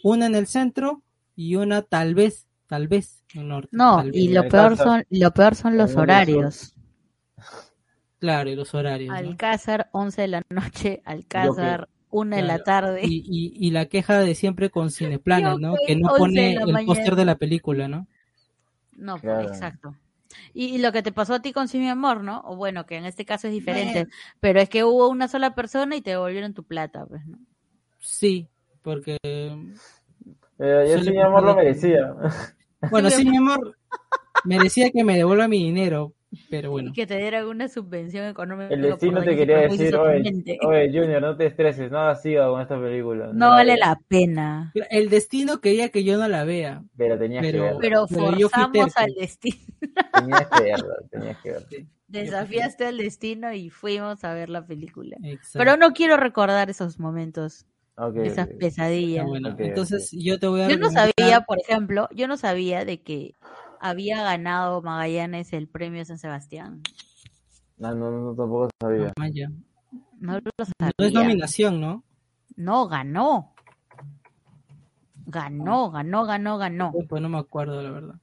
una 0.03 0.27
en 0.27 0.35
el 0.35 0.47
centro 0.47 1.01
y 1.35 1.55
una 1.55 1.81
tal 1.81 2.15
vez, 2.15 2.47
tal 2.67 2.87
vez 2.87 3.23
en 3.33 3.41
el 3.41 3.47
norte. 3.49 3.69
No, 3.73 4.05
vez. 4.05 4.15
y 4.15 4.29
lo 4.29 4.47
peor 4.47 4.77
son, 4.77 5.03
lo 5.09 5.31
peor 5.31 5.53
son 5.53 5.77
los 5.77 5.97
horarios. 5.97 6.75
Claro, 8.19 8.49
y 8.49 8.55
los 8.55 8.73
horarios. 8.73 9.09
¿no? 9.09 9.15
Alcázar, 9.15 9.89
11 9.91 10.21
de 10.21 10.27
la 10.29 10.41
noche, 10.49 11.01
Alcázar, 11.03 11.89
1 12.17 12.35
de 12.35 12.41
la 12.41 12.59
Claro. 12.59 12.63
tarde. 12.63 13.01
Y, 13.03 13.23
y, 13.27 13.67
y 13.67 13.71
la 13.71 13.85
queja 13.85 14.19
de 14.19 14.35
siempre 14.35 14.69
con 14.69 14.89
Cineplanet, 14.91 15.59
¿no? 15.59 15.75
Que 15.85 15.95
no 15.95 16.09
11 16.09 16.19
pone 16.19 16.53
el 16.53 16.85
póster 16.85 17.15
de 17.15 17.25
la 17.25 17.35
película, 17.35 17.87
¿no? 17.87 18.07
No, 18.93 19.13
pues, 19.13 19.21
Claro. 19.23 19.47
exacto. 19.47 19.95
Y, 20.53 20.65
y 20.75 20.77
lo 20.79 20.91
que 20.91 21.01
te 21.03 21.11
pasó 21.11 21.35
a 21.35 21.41
ti 21.41 21.53
con 21.53 21.67
Sí, 21.67 21.77
mi 21.79 21.87
amor, 21.89 22.23
¿no? 22.23 22.41
O 22.45 22.55
bueno, 22.55 22.85
que 22.85 22.95
en 22.97 23.05
este 23.05 23.25
caso 23.25 23.47
es 23.47 23.53
diferente, 23.53 24.07
pero 24.39 24.59
es 24.59 24.69
que 24.69 24.83
hubo 24.83 25.07
una 25.07 25.27
sola 25.27 25.55
persona 25.55 25.95
y 25.95 26.01
te 26.01 26.11
devolvieron 26.11 26.53
tu 26.53 26.63
plata, 26.63 27.05
pues, 27.05 27.25
¿no? 27.25 27.37
Sí, 27.99 28.47
porque... 28.81 29.17
Eh, 29.23 30.85
yo 30.89 30.99
sí, 31.03 31.11
mi 31.11 31.21
amor, 31.21 31.43
lo 31.43 31.55
merecía. 31.55 32.13
Bueno, 32.91 33.09
sí, 33.09 33.25
mi 33.27 33.37
amor, 33.37 33.75
merecía 34.43 34.91
que 34.91 35.03
me 35.03 35.15
devuelva 35.17 35.47
mi 35.47 35.57
dinero, 35.63 36.13
pero 36.49 36.71
bueno. 36.71 36.89
Y 36.89 36.93
que 36.93 37.05
te 37.07 37.17
dieran 37.17 37.45
una 37.47 37.67
subvención 37.67 38.25
económica. 38.25 38.73
El 38.73 38.81
destino 38.81 39.23
te 39.23 39.35
quería 39.35 39.57
decir, 39.59 39.95
oye, 39.95 40.57
oye, 40.65 40.87
Junior, 40.87 41.21
no 41.21 41.35
te 41.37 41.45
estreses, 41.47 41.91
no 41.91 41.99
hagas 41.99 42.21
siga 42.21 42.47
con 42.47 42.61
esta 42.61 42.79
película. 42.79 43.31
No 43.33 43.49
vale 43.51 43.75
la 43.77 43.99
pena. 44.07 44.71
El 44.89 45.09
destino 45.09 45.59
quería 45.61 45.89
que 45.89 46.03
yo 46.03 46.17
no 46.17 46.27
la 46.27 46.43
vea. 46.43 46.83
Pero 46.97 47.17
tenías 47.17 47.41
Pero- 47.43 47.57
que 47.57 47.63
verla, 47.65 47.79
Pero 47.81 48.07
forzamos 48.07 48.97
al 48.97 49.13
destino. 49.13 49.57
tenías 50.13 50.47
que 50.47 50.63
verla, 50.63 50.95
tenías 51.11 51.37
que 51.41 51.51
verla. 51.51 51.67
Desafiaste 52.07 52.85
al 52.85 52.97
destino 52.97 53.51
y 53.53 53.69
fuimos 53.69 54.23
a 54.23 54.33
ver 54.33 54.47
la 54.49 54.65
película. 54.65 55.17
Exacto. 55.23 55.59
Pero 55.59 55.75
no 55.75 55.91
quiero 55.91 56.15
recordar 56.15 56.69
esos 56.69 56.99
momentos, 56.99 57.65
esas. 58.23 58.47
Ah, 58.47 58.51
pesadillas. 58.59 59.25
bueno, 59.25 59.49
Ok, 59.49 59.59
entonces 59.59 60.11
yo 60.13 60.39
te 60.39 60.47
voy 60.47 60.61
a 60.61 60.69
Yo 60.69 60.77
no 60.77 60.87
recomendar- 60.87 61.11
sabía, 61.17 61.41
por 61.41 61.59
ejemplo, 61.59 62.07
yo 62.15 62.27
no 62.29 62.37
sabía 62.37 62.85
de 62.85 63.01
que 63.01 63.33
había 63.81 64.23
ganado 64.23 64.81
Magallanes 64.81 65.53
el 65.53 65.67
premio 65.67 66.03
San 66.05 66.17
Sebastián. 66.17 66.81
No, 67.77 67.93
no, 67.93 68.11
no, 68.11 68.35
tampoco 68.35 68.69
sabía. 68.81 69.13
Ah. 69.17 69.27
No 70.19 70.33
lo 70.33 70.41
No 70.57 70.65
sabía. 70.79 70.93
es 70.97 71.13
nominación, 71.13 71.79
¿no? 71.79 72.03
No, 72.55 72.87
ganó. 72.87 73.53
Ganó, 75.25 75.91
ganó, 75.91 76.25
ganó, 76.25 76.57
ganó. 76.57 76.93
Pues 77.07 77.21
no 77.21 77.29
me 77.29 77.37
acuerdo, 77.37 77.81
la 77.81 77.91
verdad. 77.91 78.15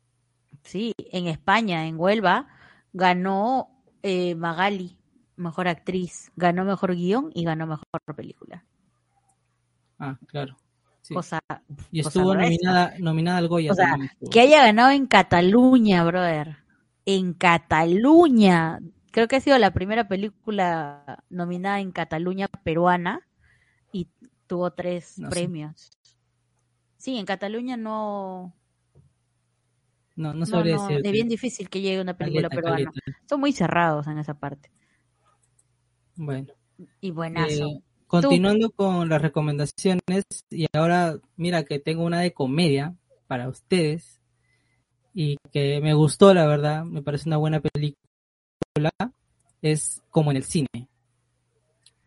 Sí, 0.62 0.94
en 0.98 1.26
España, 1.26 1.86
en 1.86 2.00
Huelva, 2.00 2.48
ganó 2.92 3.68
eh, 4.02 4.34
Magali, 4.34 4.98
mejor 5.36 5.68
actriz, 5.68 6.32
ganó 6.36 6.64
mejor 6.64 6.94
guion 6.94 7.30
y 7.34 7.44
ganó 7.44 7.66
mejor 7.66 7.86
película. 8.16 8.64
Ah, 9.98 10.18
claro. 10.26 10.56
Sí. 11.04 11.12
Cosa, 11.12 11.38
y 11.92 12.00
estuvo 12.00 12.34
nominada, 12.34 12.94
nominada 12.98 13.36
al 13.36 13.48
Goya 13.48 13.72
O 13.72 13.74
sea, 13.74 13.94
que 14.30 14.40
haya 14.40 14.62
ganado 14.64 14.88
en 14.90 15.06
Cataluña, 15.06 16.02
brother. 16.02 16.56
En 17.04 17.34
Cataluña. 17.34 18.80
Creo 19.10 19.28
que 19.28 19.36
ha 19.36 19.40
sido 19.40 19.58
la 19.58 19.74
primera 19.74 20.08
película 20.08 21.22
nominada 21.28 21.80
en 21.80 21.92
Cataluña 21.92 22.48
peruana 22.48 23.20
y 23.92 24.08
tuvo 24.46 24.72
tres 24.72 25.18
No 25.18 25.28
premios. 25.28 25.90
Sí, 26.96 27.18
en 27.18 27.26
Cataluña 27.26 27.76
no, 27.76 28.54
No, 30.16 30.32
no 30.32 30.46
sabría 30.46 30.76
no, 30.76 30.88
es 30.88 31.02
bien 31.12 31.28
difícil 31.28 31.68
que 31.68 31.82
llegue 31.82 32.00
una 32.00 32.16
película 32.16 32.48
Caleta, 32.48 32.62
peruana. 32.62 32.90
caleta. 32.92 33.18
Son 33.28 33.40
muy 33.40 33.52
cerrados 33.52 34.06
en 34.06 34.16
esa 34.18 34.32
parte. 34.32 34.70
Bueno, 36.16 36.46
Y 37.02 37.10
buenazo. 37.10 37.66
eh, 37.66 37.82
continuando 38.22 38.70
con 38.70 39.08
las 39.08 39.20
recomendaciones, 39.22 40.24
y 40.50 40.66
ahora 40.72 41.16
mira 41.36 41.64
que 41.64 41.78
tengo 41.78 42.04
una 42.04 42.20
de 42.20 42.32
comedia 42.32 42.94
para 43.26 43.48
ustedes, 43.48 44.20
y 45.14 45.36
que 45.52 45.80
me 45.80 45.94
gustó, 45.94 46.34
la 46.34 46.46
verdad, 46.46 46.84
me 46.84 47.02
parece 47.02 47.28
una 47.28 47.36
buena 47.36 47.60
película, 47.60 48.90
es 49.62 50.02
Como 50.10 50.30
en 50.30 50.36
el 50.38 50.44
cine. 50.44 50.68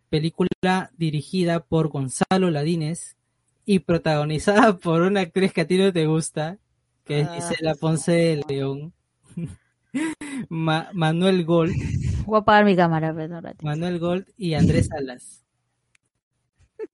Película 0.10 0.91
dirigida 0.97 1.60
por 1.60 1.89
Gonzalo 1.89 2.49
Ladines 2.51 3.16
y 3.66 3.80
protagonizada 3.80 4.78
por 4.78 5.01
una 5.01 5.22
actriz 5.22 5.51
que 5.53 5.62
a 5.62 5.68
ti 5.68 5.78
no 5.78 5.91
te 5.91 6.05
gusta, 6.05 6.58
que 7.03 7.22
es 7.22 7.28
Ah. 7.28 7.36
Gisela 7.36 7.76
Ponce 7.76 8.12
de 8.12 8.43
León. 8.47 8.93
Ma- 10.49 10.89
Manuel 10.93 11.43
Gold, 11.45 11.74
Voy 12.26 12.36
a 12.38 12.39
apagar 12.41 12.66
mi 12.66 12.76
cámara, 12.76 13.12
ratito. 13.14 13.66
Manuel 13.66 13.99
Gold 13.99 14.26
y 14.38 14.53
Andrés 14.53 14.88
Salas. 14.88 15.43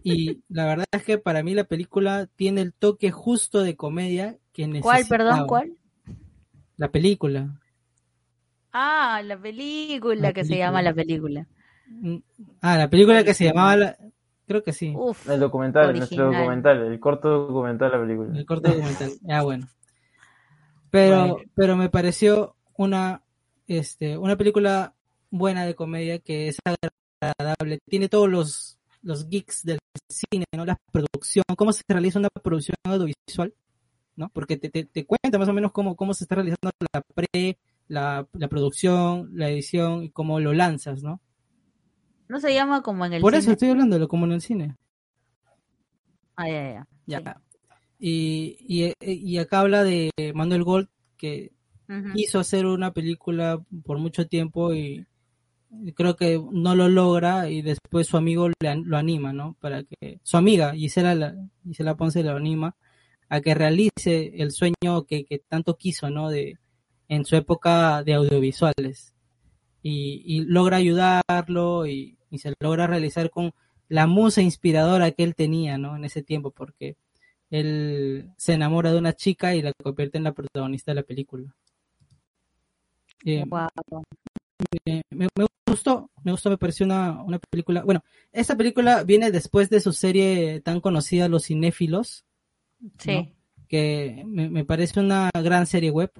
Y 0.04 0.42
la 0.50 0.66
verdad 0.66 0.86
es 0.92 1.04
que 1.04 1.18
para 1.18 1.44
mí 1.44 1.54
la 1.54 1.64
película 1.64 2.28
tiene 2.36 2.62
el 2.62 2.74
toque 2.74 3.12
justo 3.12 3.62
de 3.62 3.76
comedia 3.76 4.38
que 4.52 4.68
necesitaba. 4.68 4.94
¿Cuál, 4.96 5.08
perdón, 5.08 5.48
cuál? 5.48 5.78
La 6.78 6.92
película. 6.92 7.60
Ah, 8.72 9.22
la 9.24 9.38
película 9.38 10.16
La 10.16 10.34
que 10.34 10.44
se 10.44 10.58
llama 10.58 10.82
la 10.82 10.94
película. 10.94 11.48
Mm, 11.88 12.18
Ah, 12.62 12.78
la 12.78 12.90
película 12.90 13.24
que 13.24 13.34
se 13.34 13.46
llamaba 13.46 13.76
la- 13.76 13.98
creo 14.48 14.64
que 14.64 14.74
sí, 14.74 14.94
Uf, 14.96 15.30
El 15.30 15.40
documental, 15.40 15.96
nuestro 15.96 16.32
documental, 16.32 16.82
el 16.82 17.00
corto 17.00 17.48
documental 17.48 17.92
de 17.92 17.98
la 17.98 18.04
película. 18.04 18.40
el 18.40 18.46
corto 18.46 18.70
documental. 18.70 19.12
Ah, 19.30 19.42
bueno. 19.44 19.68
Pero 20.90 21.18
Bueno. 21.20 21.38
pero 21.56 21.76
me 21.78 21.90
pareció 21.90 22.56
una 22.76 23.22
este 23.68 24.18
una 24.18 24.36
película 24.36 24.94
buena 25.32 25.66
de 25.66 25.76
comedia 25.76 26.20
que 26.20 26.50
es 26.50 26.58
agradable, 27.22 27.80
tiene 27.90 28.10
todos 28.10 28.30
los 28.30 28.78
los 29.04 29.30
geeks 29.30 29.64
del 29.64 29.78
cine, 30.10 30.46
¿no? 30.56 30.66
La 30.66 30.78
producción, 30.92 31.44
cómo 31.56 31.72
se 31.72 31.84
realiza 31.88 32.20
una 32.20 32.30
producción 32.30 32.76
audiovisual, 32.84 33.54
¿no? 34.16 34.30
Porque 34.30 34.58
te, 34.58 34.70
te, 34.70 34.86
te 34.86 35.06
cuenta 35.06 35.38
más 35.38 35.50
o 35.50 35.54
menos 35.54 35.72
cómo, 35.72 35.96
cómo 35.96 36.14
se 36.14 36.24
está 36.24 36.36
realizando 36.36 36.72
la 36.94 37.02
pre, 37.14 37.60
la, 37.88 38.28
la 38.34 38.48
producción, 38.48 39.30
la 39.34 39.50
edición 39.50 40.04
y 40.04 40.10
cómo 40.10 40.40
lo 40.40 40.54
lanzas, 40.54 41.04
¿no? 41.04 41.22
no 42.34 42.40
se 42.40 42.54
llama 42.54 42.82
como 42.82 43.06
en 43.06 43.14
el 43.14 43.22
Por 43.22 43.36
eso 43.36 43.52
estoy 43.52 43.70
hablando 43.70 43.96
de 43.96 44.00
lo 44.00 44.08
como 44.08 44.26
en 44.26 44.32
el 44.32 44.42
cine. 44.42 44.76
Ah, 46.36 46.50
ya, 46.50 46.88
ya. 47.06 47.20
Ya. 47.22 47.42
Y, 48.00 48.58
y, 48.60 48.94
y 49.00 49.38
acá 49.38 49.60
habla 49.60 49.84
de 49.84 50.10
Manuel 50.34 50.64
Gold, 50.64 50.90
que 51.16 51.52
Ujú. 51.88 52.14
quiso 52.14 52.40
hacer 52.40 52.66
una 52.66 52.92
película 52.92 53.64
por 53.86 54.00
mucho 54.00 54.28
tiempo 54.28 54.74
y 54.74 55.06
creo 55.96 56.16
que 56.16 56.42
no 56.52 56.76
lo 56.76 56.90
logra 56.90 57.50
y 57.50 57.62
después 57.62 58.08
su 58.08 58.18
amigo 58.18 58.50
le 58.50 58.76
lo 58.84 58.98
anima, 58.98 59.34
¿no? 59.34 59.56
Para 59.60 59.84
que 59.84 60.20
su 60.24 60.38
amiga 60.38 60.74
Gisela, 60.74 61.16
la- 61.16 61.36
Gisela 61.66 61.96
Ponce 61.96 62.24
lo 62.24 62.36
anima 62.36 62.76
a 63.30 63.42
que 63.42 63.54
realice 63.56 64.34
el 64.42 64.52
sueño 64.52 65.06
que, 65.08 65.26
que 65.26 65.40
tanto 65.40 65.78
quiso, 65.78 66.10
¿no? 66.10 66.30
De 66.30 66.58
en 67.10 67.26
su 67.26 67.36
época 67.36 68.04
de 68.04 68.14
audiovisuales 68.16 69.14
y, 69.82 70.24
y 70.26 70.42
logra 70.46 70.78
ayudarlo 70.78 71.86
y, 71.88 72.18
y 72.32 72.40
se 72.40 72.54
logra 72.60 72.88
realizar 72.88 73.30
con 73.30 73.54
la 73.90 74.08
musa 74.08 74.42
inspiradora 74.42 75.12
que 75.12 75.24
él 75.24 75.36
tenía, 75.36 75.78
¿no? 75.78 75.96
En 75.96 76.06
ese 76.06 76.24
tiempo, 76.24 76.52
porque 76.52 76.98
él 77.52 78.32
se 78.38 78.54
enamora 78.54 78.92
de 78.92 78.98
una 79.00 79.14
chica 79.14 79.56
y 79.56 79.62
la 79.62 79.74
convierte 79.84 80.18
en 80.18 80.24
la 80.26 80.34
protagonista 80.34 80.92
de 80.92 80.96
la 80.96 81.04
película. 81.04 81.56
Eh, 83.26 83.44
Guau. 83.50 83.70
Eh, 84.86 85.02
me, 85.10 85.28
me 85.36 85.46
gustó, 85.68 86.10
me 86.24 86.32
gustó, 86.32 86.50
me 86.50 86.58
pareció 86.58 86.86
una, 86.86 87.22
una 87.24 87.40
película. 87.40 87.84
Bueno, 87.84 88.04
esta 88.32 88.56
película 88.56 89.04
viene 89.04 89.32
después 89.32 89.70
de 89.70 89.80
su 89.80 89.94
serie 89.94 90.62
tan 90.62 90.82
conocida, 90.82 91.28
Los 91.28 91.46
Cinéfilos, 91.46 92.26
Sí. 93.00 93.34
que 93.68 94.24
me, 94.26 94.50
me 94.50 94.66
parece 94.66 95.00
una 95.00 95.30
gran 95.34 95.66
serie 95.66 95.90
web, 95.90 96.12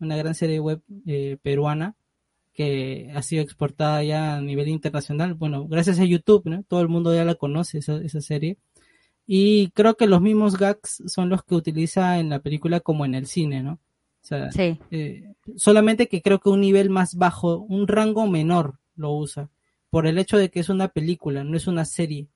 una 0.00 0.16
gran 0.16 0.34
serie 0.34 0.60
web 0.60 0.82
eh, 1.06 1.38
peruana 1.42 1.94
que 2.52 3.10
ha 3.14 3.22
sido 3.22 3.42
exportada 3.42 4.02
ya 4.02 4.36
a 4.36 4.40
nivel 4.42 4.68
internacional. 4.68 5.34
Bueno, 5.34 5.66
gracias 5.66 5.98
a 5.98 6.04
YouTube, 6.04 6.42
¿no? 6.46 6.62
Todo 6.64 6.80
el 6.82 6.88
mundo 6.88 7.14
ya 7.14 7.24
la 7.24 7.36
conoce, 7.36 7.78
esa, 7.78 7.96
esa 8.02 8.20
serie. 8.20 8.58
Y 9.26 9.70
creo 9.70 9.96
que 9.96 10.06
los 10.08 10.20
mismos 10.20 10.58
gags 10.58 11.02
son 11.06 11.28
los 11.28 11.42
que 11.44 11.54
utiliza 11.54 12.18
en 12.18 12.28
la 12.28 12.40
película 12.40 12.80
como 12.80 13.04
en 13.04 13.14
el 13.14 13.26
cine, 13.26 13.62
¿no? 13.62 13.78
O 14.22 14.26
sea, 14.26 14.50
Sí. 14.52 14.78
eh, 14.90 15.32
solamente 15.56 16.06
que 16.08 16.20
creo 16.22 16.40
que 16.40 16.50
un 16.50 16.60
nivel 16.60 16.90
más 16.90 17.14
bajo, 17.16 17.58
un 17.58 17.88
rango 17.88 18.26
menor 18.26 18.78
lo 18.94 19.12
usa, 19.12 19.48
por 19.88 20.06
el 20.06 20.18
hecho 20.18 20.36
de 20.36 20.50
que 20.50 20.60
es 20.60 20.68
una 20.68 20.88
película, 20.88 21.42
no 21.42 21.56
es 21.56 21.66
una 21.66 21.84
serie, 21.84 22.28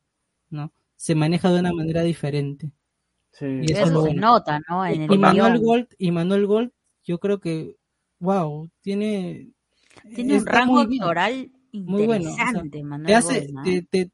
¿no? 0.50 0.72
Se 0.96 1.14
maneja 1.14 1.52
de 1.52 1.60
una 1.60 1.72
manera 1.72 2.02
diferente. 2.02 2.70
Sí. 3.32 3.44
Y 3.46 3.72
Eso, 3.72 3.82
eso 3.82 3.86
se 3.86 4.08
bueno. 4.08 4.20
nota, 4.20 4.60
¿no? 4.68 4.86
En 4.86 5.02
el 5.02 5.12
Y 5.12 5.18
Manuel. 5.18 5.58
Gold, 5.60 5.88
y 5.98 6.10
Manuel 6.10 6.46
Gold, 6.46 6.70
yo 7.04 7.18
creo 7.18 7.38
que, 7.40 7.76
wow, 8.18 8.70
tiene... 8.80 9.50
Tiene 10.14 10.38
un 10.38 10.46
rango 10.46 10.80
actoral 10.80 11.50
Muy 11.72 12.06
bueno, 12.06 12.30
o 12.30 12.34
sea, 12.34 12.46
interesante, 12.46 12.82
Manuel 12.82 13.06
te 13.06 13.14
hace, 13.14 13.40
Gold, 13.40 13.52
¿no? 13.52 13.62
te- 13.64 13.82
te- 13.82 14.10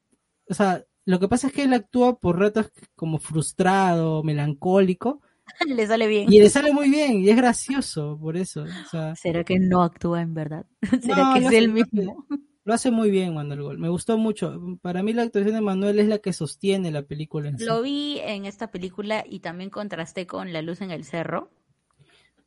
o 0.49 0.55
sea, 0.55 0.85
lo 1.05 1.19
que 1.21 1.29
pasa 1.29 1.47
es 1.47 1.53
que 1.53 1.63
él 1.63 1.73
actúa 1.73 2.19
por 2.19 2.39
ratos 2.39 2.71
como 2.97 3.19
frustrado, 3.19 4.23
melancólico, 4.23 5.23
Le 5.67 5.87
sale 5.87 6.07
bien. 6.07 6.33
y 6.33 6.41
le 6.41 6.49
sale 6.51 6.73
muy 6.73 6.89
bien, 6.91 7.21
y 7.21 7.29
es 7.31 7.37
gracioso 7.37 8.19
por 8.21 8.37
eso, 8.37 8.63
o 8.63 8.89
sea, 8.91 9.15
¿Será 9.17 9.45
que 9.45 9.59
no 9.59 9.83
actúa 9.83 10.21
en 10.23 10.35
verdad? 10.35 10.67
¿Será 11.03 11.17
No, 11.17 11.35
que 11.35 11.47
es 11.47 11.53
él 11.53 11.73
mismo? 11.73 12.27
lo 12.65 12.75
hace 12.75 12.91
muy 12.91 13.11
bien 13.11 13.35
Manuel 13.35 13.63
Gold, 13.63 13.79
me 13.81 13.89
gustó 13.89 14.19
mucho, 14.19 14.61
para 14.83 15.03
mí 15.03 15.13
la 15.13 15.23
actuación 15.23 15.55
de 15.55 15.61
Manuel 15.61 15.99
es 15.99 16.09
la 16.09 16.19
que 16.19 16.33
sostiene 16.33 16.91
la 16.91 17.03
película 17.03 17.49
en 17.49 17.59
sí. 17.59 17.65
Lo 17.65 17.83
vi 17.83 18.21
en 18.23 18.45
esta 18.47 18.71
película 18.71 19.25
y 19.29 19.41
también 19.41 19.71
contrasté 19.71 20.27
con 20.27 20.53
La 20.53 20.63
luz 20.63 20.81
en 20.81 20.91
el 20.91 21.05
cerro. 21.05 21.51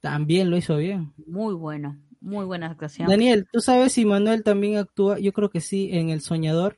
también 0.01 0.49
lo 0.49 0.57
hizo 0.57 0.77
bien. 0.77 1.13
Muy 1.27 1.53
bueno, 1.55 1.97
muy 2.21 2.45
buena 2.45 2.67
actuación. 2.67 3.07
Daniel, 3.09 3.47
¿tú 3.51 3.59
sabes 3.59 3.93
si 3.93 4.05
Manuel 4.05 4.43
también 4.43 4.77
actúa? 4.77 5.19
Yo 5.19 5.33
creo 5.33 5.49
que 5.49 5.61
sí, 5.61 5.89
en 5.93 6.09
El 6.09 6.21
Soñador. 6.21 6.77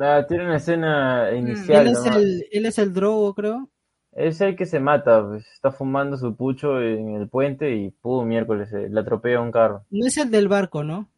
Ah, 0.00 0.24
tiene 0.26 0.44
una 0.44 0.56
escena 0.56 1.28
Él 1.30 1.38
inicial. 1.48 1.86
es 1.88 1.98
nomás. 1.98 2.16
el, 2.16 2.46
él 2.50 2.66
es 2.66 2.78
el 2.78 2.92
drogo, 2.94 3.34
creo. 3.34 3.68
Es 4.12 4.40
el 4.42 4.56
que 4.56 4.66
se 4.66 4.78
mata, 4.78 5.26
pues, 5.26 5.46
está 5.52 5.70
fumando 5.70 6.16
su 6.18 6.36
pucho 6.36 6.80
en 6.82 7.14
el 7.16 7.28
puente 7.28 7.74
y 7.74 7.90
pum, 7.90 8.26
miércoles, 8.26 8.70
eh, 8.72 8.88
le 8.90 9.00
atropella 9.00 9.40
un 9.40 9.50
carro. 9.50 9.84
No 9.90 10.06
es 10.06 10.16
el 10.18 10.30
del 10.30 10.48
barco, 10.48 10.84
¿no? 10.84 11.08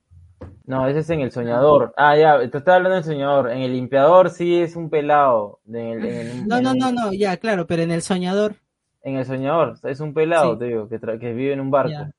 No, 0.66 0.86
ese 0.86 1.00
es 1.00 1.10
en 1.10 1.20
el 1.20 1.32
soñador. 1.32 1.92
Ah, 1.96 2.16
ya, 2.16 2.38
te 2.48 2.58
estaba 2.58 2.76
hablando 2.76 2.94
del 2.96 3.04
soñador. 3.04 3.50
En 3.50 3.62
el 3.62 3.72
limpiador 3.72 4.30
sí 4.30 4.60
es 4.60 4.76
un 4.76 4.90
pelado. 4.90 5.58
En 5.66 5.74
el, 5.76 6.04
en 6.04 6.26
el- 6.28 6.46
No, 6.46 6.58
en 6.58 6.62
no, 6.64 6.72
el- 6.72 6.78
no, 6.78 6.92
no, 6.92 7.12
ya, 7.12 7.36
claro, 7.38 7.66
pero 7.66 7.82
en 7.82 7.90
El 7.90 8.02
Soñador. 8.02 8.56
En 9.02 9.16
el 9.16 9.26
soñador 9.26 9.74
es 9.82 10.00
un 10.00 10.14
pelado, 10.14 10.52
Sí. 10.54 10.58
te 10.60 10.64
digo, 10.66 10.88
que, 10.88 11.00
tra- 11.00 11.18
que 11.18 11.32
vive 11.34 11.52
en 11.52 11.60
un 11.60 11.70
barco. 11.70 11.90
Ya. 11.90 12.10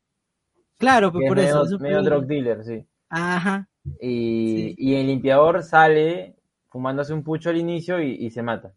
Claro, 0.77 1.11
Que 1.11 1.19
pues 1.19 1.23
es 1.25 1.29
por 1.29 1.39
eso. 1.39 1.63
medio, 1.63 1.75
eso 1.75 1.79
medio 1.79 2.03
drug 2.03 2.25
dealer, 2.25 2.63
sí. 2.63 2.85
Ajá. 3.09 3.67
Y, 4.01 4.57
Sí. 4.57 4.75
y 4.77 4.95
el 4.95 5.07
limpiador 5.07 5.63
sale 5.63 6.35
fumándose 6.69 7.13
un 7.13 7.23
pucho 7.23 7.49
al 7.49 7.57
inicio 7.57 8.01
y, 8.01 8.11
y 8.11 8.29
se 8.29 8.41
mata. 8.43 8.73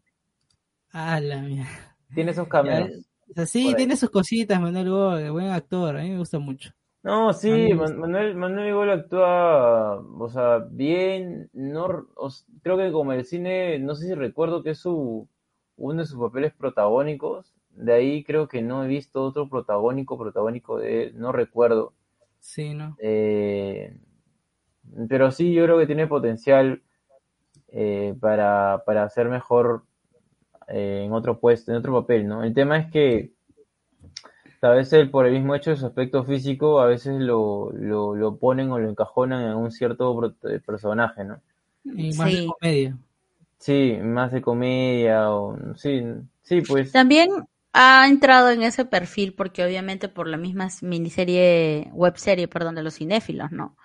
Ah, 0.91 1.19
la 1.19 1.41
mierda. 1.41 1.88
Tiene 2.13 2.31
esos 2.31 2.47
cameos. 2.47 2.89
O 3.29 3.33
sea, 3.33 3.45
sí, 3.45 3.73
tiene 3.75 3.95
sus 3.95 4.09
cositas, 4.09 4.59
Manuel 4.59 4.89
Gold, 4.89 5.29
buen 5.31 5.49
actor, 5.49 5.97
a 5.97 6.01
mí 6.01 6.09
me 6.09 6.17
gusta 6.17 6.39
mucho. 6.39 6.71
No, 7.03 7.31
sí, 7.31 7.73
gusta. 7.73 7.95
Manuel, 7.95 8.35
Manuel 8.35 8.73
Gol 8.73 8.89
actúa, 8.89 9.99
o 9.99 10.29
sea, 10.29 10.65
bien, 10.69 11.49
no, 11.53 12.07
creo 12.61 12.77
que 12.77 12.91
como 12.91 13.13
el 13.13 13.23
cine, 13.25 13.79
no 13.79 13.95
sé 13.95 14.07
si 14.07 14.13
recuerdo 14.15 14.63
que 14.63 14.71
es 14.71 14.79
su, 14.79 15.27
uno 15.77 16.01
de 16.01 16.07
sus 16.07 16.19
papeles 16.19 16.53
protagónicos, 16.53 17.53
de 17.69 17.93
ahí 17.93 18.23
creo 18.23 18.47
que 18.49 18.61
no 18.61 18.83
he 18.83 18.87
visto 18.87 19.23
otro 19.23 19.47
protagónico, 19.47 20.17
protagónico 20.17 20.77
de 20.77 21.03
él, 21.03 21.19
no 21.19 21.31
recuerdo, 21.31 21.93
Sí, 22.39 22.73
¿no? 22.73 22.97
eh, 23.01 23.95
pero 25.07 25.31
sí, 25.31 25.53
yo 25.53 25.63
creo 25.65 25.77
que 25.79 25.85
tiene 25.87 26.07
potencial 26.07 26.81
eh, 27.69 28.15
para, 28.19 28.83
para 28.85 29.09
ser 29.09 29.29
mejor 29.29 29.83
eh, 30.71 31.03
en 31.05 31.13
otro 31.13 31.39
puesto, 31.39 31.71
en 31.71 31.77
otro 31.77 31.93
papel, 31.93 32.27
¿no? 32.27 32.43
El 32.43 32.53
tema 32.53 32.77
es 32.77 32.91
que 32.91 33.31
a 34.61 34.69
veces 34.69 34.93
él, 34.93 35.09
por 35.09 35.25
el 35.25 35.33
mismo 35.33 35.55
hecho 35.55 35.69
de 35.71 35.77
su 35.77 35.85
aspecto 35.85 36.23
físico, 36.23 36.81
a 36.81 36.85
veces 36.85 37.19
lo, 37.19 37.71
lo, 37.73 38.15
lo 38.15 38.37
ponen 38.37 38.71
o 38.71 38.79
lo 38.79 38.89
encajonan 38.89 39.43
en 39.45 39.55
un 39.55 39.71
cierto 39.71 40.35
eh, 40.43 40.59
personaje, 40.65 41.23
¿no? 41.23 41.39
Y 41.85 42.13
más 42.13 42.31
de 42.31 42.45
comedia. 42.45 42.97
Sí, 43.57 43.97
más 44.01 44.31
de 44.31 44.41
comedia 44.41 45.31
o 45.31 45.57
sí, 45.75 46.03
sí, 46.43 46.61
pues 46.61 46.91
También 46.91 47.29
ha 47.73 48.07
entrado 48.07 48.49
en 48.49 48.63
ese 48.63 48.85
perfil 48.85 49.33
porque 49.33 49.63
obviamente 49.63 50.09
por 50.09 50.27
la 50.27 50.37
misma 50.37 50.69
miniserie, 50.81 51.89
webserie, 51.93 52.47
perdón, 52.47 52.75
de 52.75 52.83
los 52.83 52.95
cinéfilos, 52.95 53.51
¿no? 53.51 53.75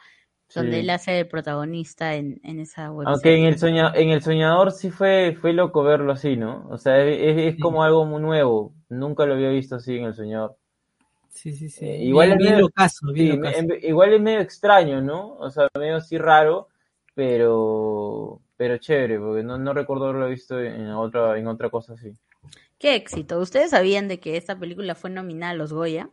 Donde 0.55 0.73
sí. 0.73 0.79
él 0.81 0.91
hace 0.91 1.19
el 1.21 1.29
protagonista 1.29 2.15
en, 2.15 2.41
en 2.45 2.61
esa 2.61 2.91
webserie. 2.93 3.13
Aunque 3.13 3.37
en 3.37 3.45
el 3.47 3.59
soña, 3.59 3.93
en 3.95 4.11
el 4.11 4.23
soñador 4.23 4.71
sí 4.73 4.91
fue, 4.91 5.37
fue 5.41 5.53
loco 5.53 5.83
verlo 5.83 6.13
así, 6.13 6.37
¿no? 6.37 6.67
O 6.71 6.79
sea, 6.79 7.03
es, 7.05 7.39
es- 7.39 7.55
Sí. 7.57 7.61
como 7.61 7.83
algo 7.83 8.05
muy 8.07 8.21
nuevo. 8.23 8.73
Nunca 8.89 9.27
lo 9.27 9.35
había 9.35 9.49
visto 9.51 9.77
así 9.77 9.97
en 9.97 10.05
el 10.05 10.15
soñador. 10.15 10.57
Sí, 11.31 11.53
sí, 11.53 11.69
sí. 11.69 11.85
Eh, 11.85 12.05
igual 12.05 12.29
bien, 12.29 12.33
es 12.39 12.39
bien 12.45 12.53
medio- 12.55 12.67
locazo, 12.67 13.13
bien 13.13 13.31
Sí, 13.33 13.37
locazo. 13.39 13.63
me- 13.67 13.75
en- 13.75 13.85
igual 13.85 14.13
es 14.15 14.21
medio 14.21 14.41
extraño, 14.41 15.01
¿no? 15.01 15.35
O 15.39 15.51
sea, 15.51 15.69
medio 15.77 15.97
así 15.97 16.17
raro, 16.19 16.69
pero 17.15 18.41
pero 18.57 18.79
chévere, 18.79 19.19
porque 19.19 19.43
no, 19.43 19.59
no 19.59 19.75
recuerdo 19.75 20.05
haberlo 20.05 20.29
visto 20.29 20.61
en 20.61 20.89
otra, 20.91 21.37
en 21.37 21.49
otra 21.49 21.71
cosa 21.71 21.95
así. 21.95 22.13
Qué 22.79 22.95
éxito. 22.95 23.41
¿Ustedes 23.41 23.71
sabían 23.71 24.07
de 24.07 24.21
que 24.21 24.37
esta 24.37 24.57
película 24.57 24.95
fue 24.95 25.11
nominada 25.11 25.51
a 25.53 25.57
los 25.57 25.73
Goya? 25.73 26.09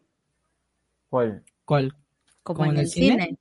¿Cuál? 1.10 1.44
¿Cuál? 1.66 1.94
Como 2.42 2.60
¿Como 2.60 2.72
en 2.72 2.78
el 2.78 2.84
el 2.86 2.88
cine? 2.90 3.24
cine. 3.26 3.38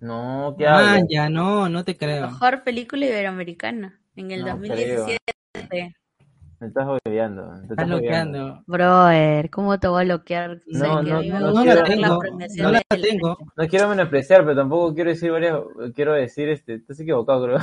No, 0.00 0.54
¿qué 0.56 0.66
Ah, 0.66 0.98
ya, 1.08 1.28
no, 1.28 1.68
no 1.68 1.84
te 1.84 1.96
creo. 1.96 2.26
Mejor 2.28 2.62
película 2.62 3.06
iberoamericana 3.06 4.00
en 4.16 4.30
el 4.30 4.40
No 4.42 4.48
2017. 4.50 5.18
Me 6.60 6.66
estás 6.66 6.86
odiando. 6.88 7.52
Te 7.66 7.74
Estás 7.74 7.86
bloqueando. 7.86 8.62
Brother, 8.66 9.48
¿cómo 9.50 9.78
te 9.78 9.86
voy 9.88 10.02
a 10.02 10.04
bloquear? 10.04 10.60
No, 10.66 11.02
no, 11.02 11.20
me 11.20 11.28
no, 11.28 11.52
no 11.52 11.64
la 11.64 11.84
tengo, 11.84 12.18
no 12.56 12.70
la 12.72 12.82
de 12.90 12.98
tengo. 13.02 13.38
No 13.56 13.66
quiero 13.68 13.88
menospreciar, 13.88 14.42
pero 14.42 14.56
tampoco 14.56 14.94
quiero 14.94 15.10
decir 15.10 15.30
varias, 15.30 15.56
quiero 15.94 16.14
decir 16.14 16.48
este, 16.48 16.74
estás 16.74 16.98
equivocado, 17.00 17.44
creo. 17.44 17.58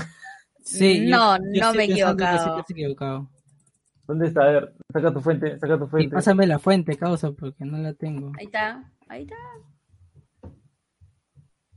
Sí, 0.62 1.08
yo- 1.10 1.18
No, 1.18 1.38
yo 1.54 1.62
no 1.62 1.74
me 1.74 1.84
he 1.84 1.92
equivocado. 1.92 2.38
estás 2.58 2.70
equivocado. 2.72 3.30
¿Dónde 4.08 4.28
está? 4.28 4.42
A 4.44 4.52
ver, 4.52 4.74
saca 4.94 5.14
tu 5.14 5.20
fuente, 5.20 5.60
saca 5.60 5.78
tu 5.78 5.86
Y 5.86 5.88
fuente. 5.90 6.16
pásame 6.16 6.48
la 6.48 6.60
fuente, 6.60 6.98
causa, 6.98 7.32
porque 7.32 7.66
no 7.66 7.78
la 7.78 7.94
tengo. 7.94 8.32
Ahí 8.40 8.46
está, 8.46 8.92
ahí 9.10 9.24
está. 9.24 9.36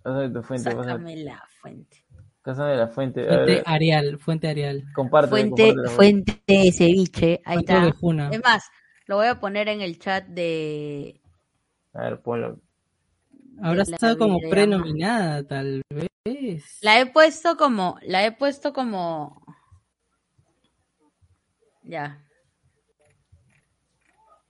Pásame 0.08 0.30
tu 0.30 0.42
fuente, 0.42 0.74
pásame, 0.74 1.16
la 1.16 1.44
fuente. 1.60 2.06
pásame 2.42 2.76
la 2.76 2.88
fuente. 2.88 3.26
Fuente 3.26 3.62
Arial, 3.66 4.18
fuente 4.18 4.48
Arial. 4.48 4.84
comparte, 4.94 5.28
Fuente, 5.28 5.74
fuente 5.94 6.40
de 6.46 6.72
ceviche. 6.72 7.42
Ahí 7.44 7.56
Fuente 7.62 7.74
está. 7.74 8.34
Es 8.34 8.42
más, 8.42 8.70
lo 9.04 9.16
voy 9.16 9.26
a 9.26 9.38
poner 9.38 9.68
en 9.68 9.82
el 9.82 9.98
chat 9.98 10.24
de. 10.26 11.20
A 11.92 12.04
ver, 12.04 12.22
ponlo. 12.22 12.58
La 13.60 13.82
estado 13.82 14.16
como 14.16 14.38
prenominada, 14.48 15.46
tal 15.46 15.82
vez. 15.90 16.78
La 16.80 16.98
he 17.00 17.04
puesto 17.04 17.58
como. 17.58 17.98
La 18.00 18.24
he 18.24 18.32
puesto 18.32 18.72
como. 18.72 19.44
Ya. 21.82 22.24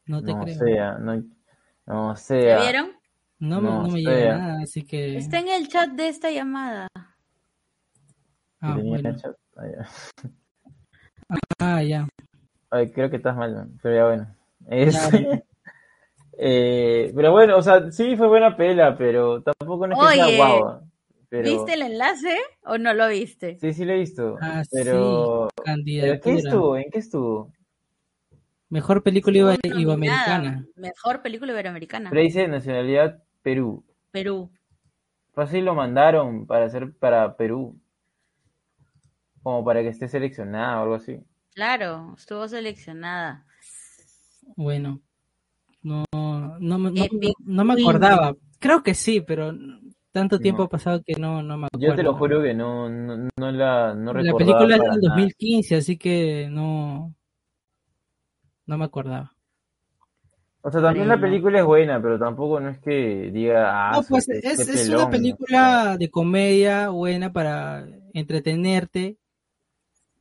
No 0.07 0.23
te 0.23 0.33
No 0.33 0.45
creo. 0.45 0.57
sea, 0.57 0.99
no, 0.99 1.25
no 1.87 2.11
¿Ya 2.15 2.17
sea. 2.17 2.61
vieron? 2.61 2.98
No, 3.41 3.61
me, 3.61 3.68
No 3.68 3.82
no 3.82 3.89
me 3.89 4.01
llega 4.01 4.39
nada, 4.39 4.62
así 4.62 4.82
que. 4.82 5.16
Está 5.16 5.39
en 5.39 5.49
el 5.49 5.68
chat 5.68 5.91
de 5.91 6.09
esta 6.09 6.30
llamada. 6.30 6.89
Ah, 8.61 8.76
bueno. 8.82 9.16
chat. 9.16 9.34
Ah, 9.57 9.66
ya. 9.66 9.89
Ah, 11.61 11.82
ya. 11.82 12.09
Ay, 12.70 12.91
creo 12.91 13.11
que 13.11 13.16
estás 13.16 13.36
mal, 13.36 13.68
pero 13.82 13.95
ya 13.95 14.05
bueno. 14.07 14.34
Es- 14.68 14.97
Claro. 14.99 15.43
eh, 16.39 17.12
pero 17.14 17.32
bueno, 17.32 17.57
o 17.59 17.62
sea, 17.62 17.91
sí 17.91 18.16
fue 18.16 18.28
buena 18.28 18.57
pela, 18.57 18.97
pero 18.97 19.43
tampoco 19.43 19.86
no 19.86 19.95
es 19.95 20.09
que 20.11 20.14
sea 20.16 20.26
Oye, 20.26 20.36
guau. 20.36 20.80
Pero... 21.28 21.51
¿Viste 21.51 21.74
el 21.74 21.82
enlace 21.82 22.39
o 22.64 22.78
no 22.78 22.95
lo 22.95 23.09
viste? 23.09 23.59
Sí, 23.61 23.74
sí 23.74 23.84
lo 23.84 23.93
he 23.93 23.99
visto. 23.99 24.39
Ah, 24.41 24.62
pero... 24.70 25.49
sí. 25.51 25.55
¿Pero 25.57 25.64
Candidatura. 25.64 26.20
qué 26.22 26.34
estuvo? 26.34 26.76
¿En 26.78 26.91
qué 26.91 26.99
estuvo? 26.99 27.53
Mejor 28.70 29.03
película 29.03 29.36
iba- 29.36 29.55
Estuvo 29.55 29.78
iberoamericana. 29.80 30.64
Mejor 30.76 31.20
película 31.22 31.53
iberoamericana. 31.53 32.09
Pero 32.11 32.22
dice 32.22 32.49
nacionalidad 32.49 33.22
Perú. 33.43 33.84
Perú. 34.11 34.51
Fácil 35.32 35.64
lo 35.64 35.74
mandaron 35.74 36.47
para 36.47 36.66
hacer 36.66 36.93
para 36.97 37.36
Perú. 37.36 37.78
Como 39.43 39.64
para 39.64 39.82
que 39.82 39.89
esté 39.89 40.09
seleccionada 40.09 40.78
o 40.80 40.82
algo 40.82 40.95
así. 40.97 41.20
Claro, 41.55 42.14
estuvo 42.16 42.47
seleccionada. 42.49 43.47
Bueno. 44.57 45.01
No, 45.82 46.05
no, 46.12 46.78
me- 46.78 46.91
no, 46.91 47.32
no 47.45 47.64
me 47.64 47.74
acordaba. 47.80 48.34
Creo 48.59 48.82
que 48.82 48.95
sí, 48.95 49.20
pero 49.20 49.53
tanto 50.11 50.41
tiempo 50.41 50.62
No. 50.62 50.64
ha 50.66 50.68
pasado 50.68 51.03
que 51.05 51.14
no, 51.14 51.43
no 51.43 51.57
me 51.57 51.66
acuerdo. 51.66 51.86
Yo 51.86 51.95
te 51.95 52.03
lo 52.03 52.14
juro 52.14 52.43
que 52.43 52.53
no, 52.55 52.89
no, 52.89 53.28
no 53.36 53.51
la 53.53 53.95
no 53.95 54.12
La 54.12 54.20
recordaba 54.22 54.39
película 54.59 54.74
es 54.74 54.80
del 54.82 54.89
nada. 54.89 54.99
2015, 55.14 55.76
así 55.76 55.97
que 55.97 56.49
no, 56.51 57.14
no 58.66 58.78
me 58.78 58.84
acordaba. 58.84 59.32
O 60.63 60.71
sea, 60.71 60.83
también 60.83 61.09
la 61.09 61.21
película 61.21 61.61
es 61.61 61.65
buena, 61.65 62.01
pero 62.03 62.19
tampoco 62.19 62.61
no 62.61 62.69
es 62.71 62.79
que 62.81 63.31
diga, 63.33 63.71
ah, 63.91 63.93
No, 63.97 64.03
pues 64.03 64.29
es, 64.29 64.59
es 64.59 64.67
pelón, 64.67 64.97
una 64.97 65.05
¿no? 65.07 65.11
película 65.11 65.97
de 65.97 66.11
comedia 66.11 66.89
buena 66.91 67.33
para 67.33 67.87
entretenerte, 68.13 69.17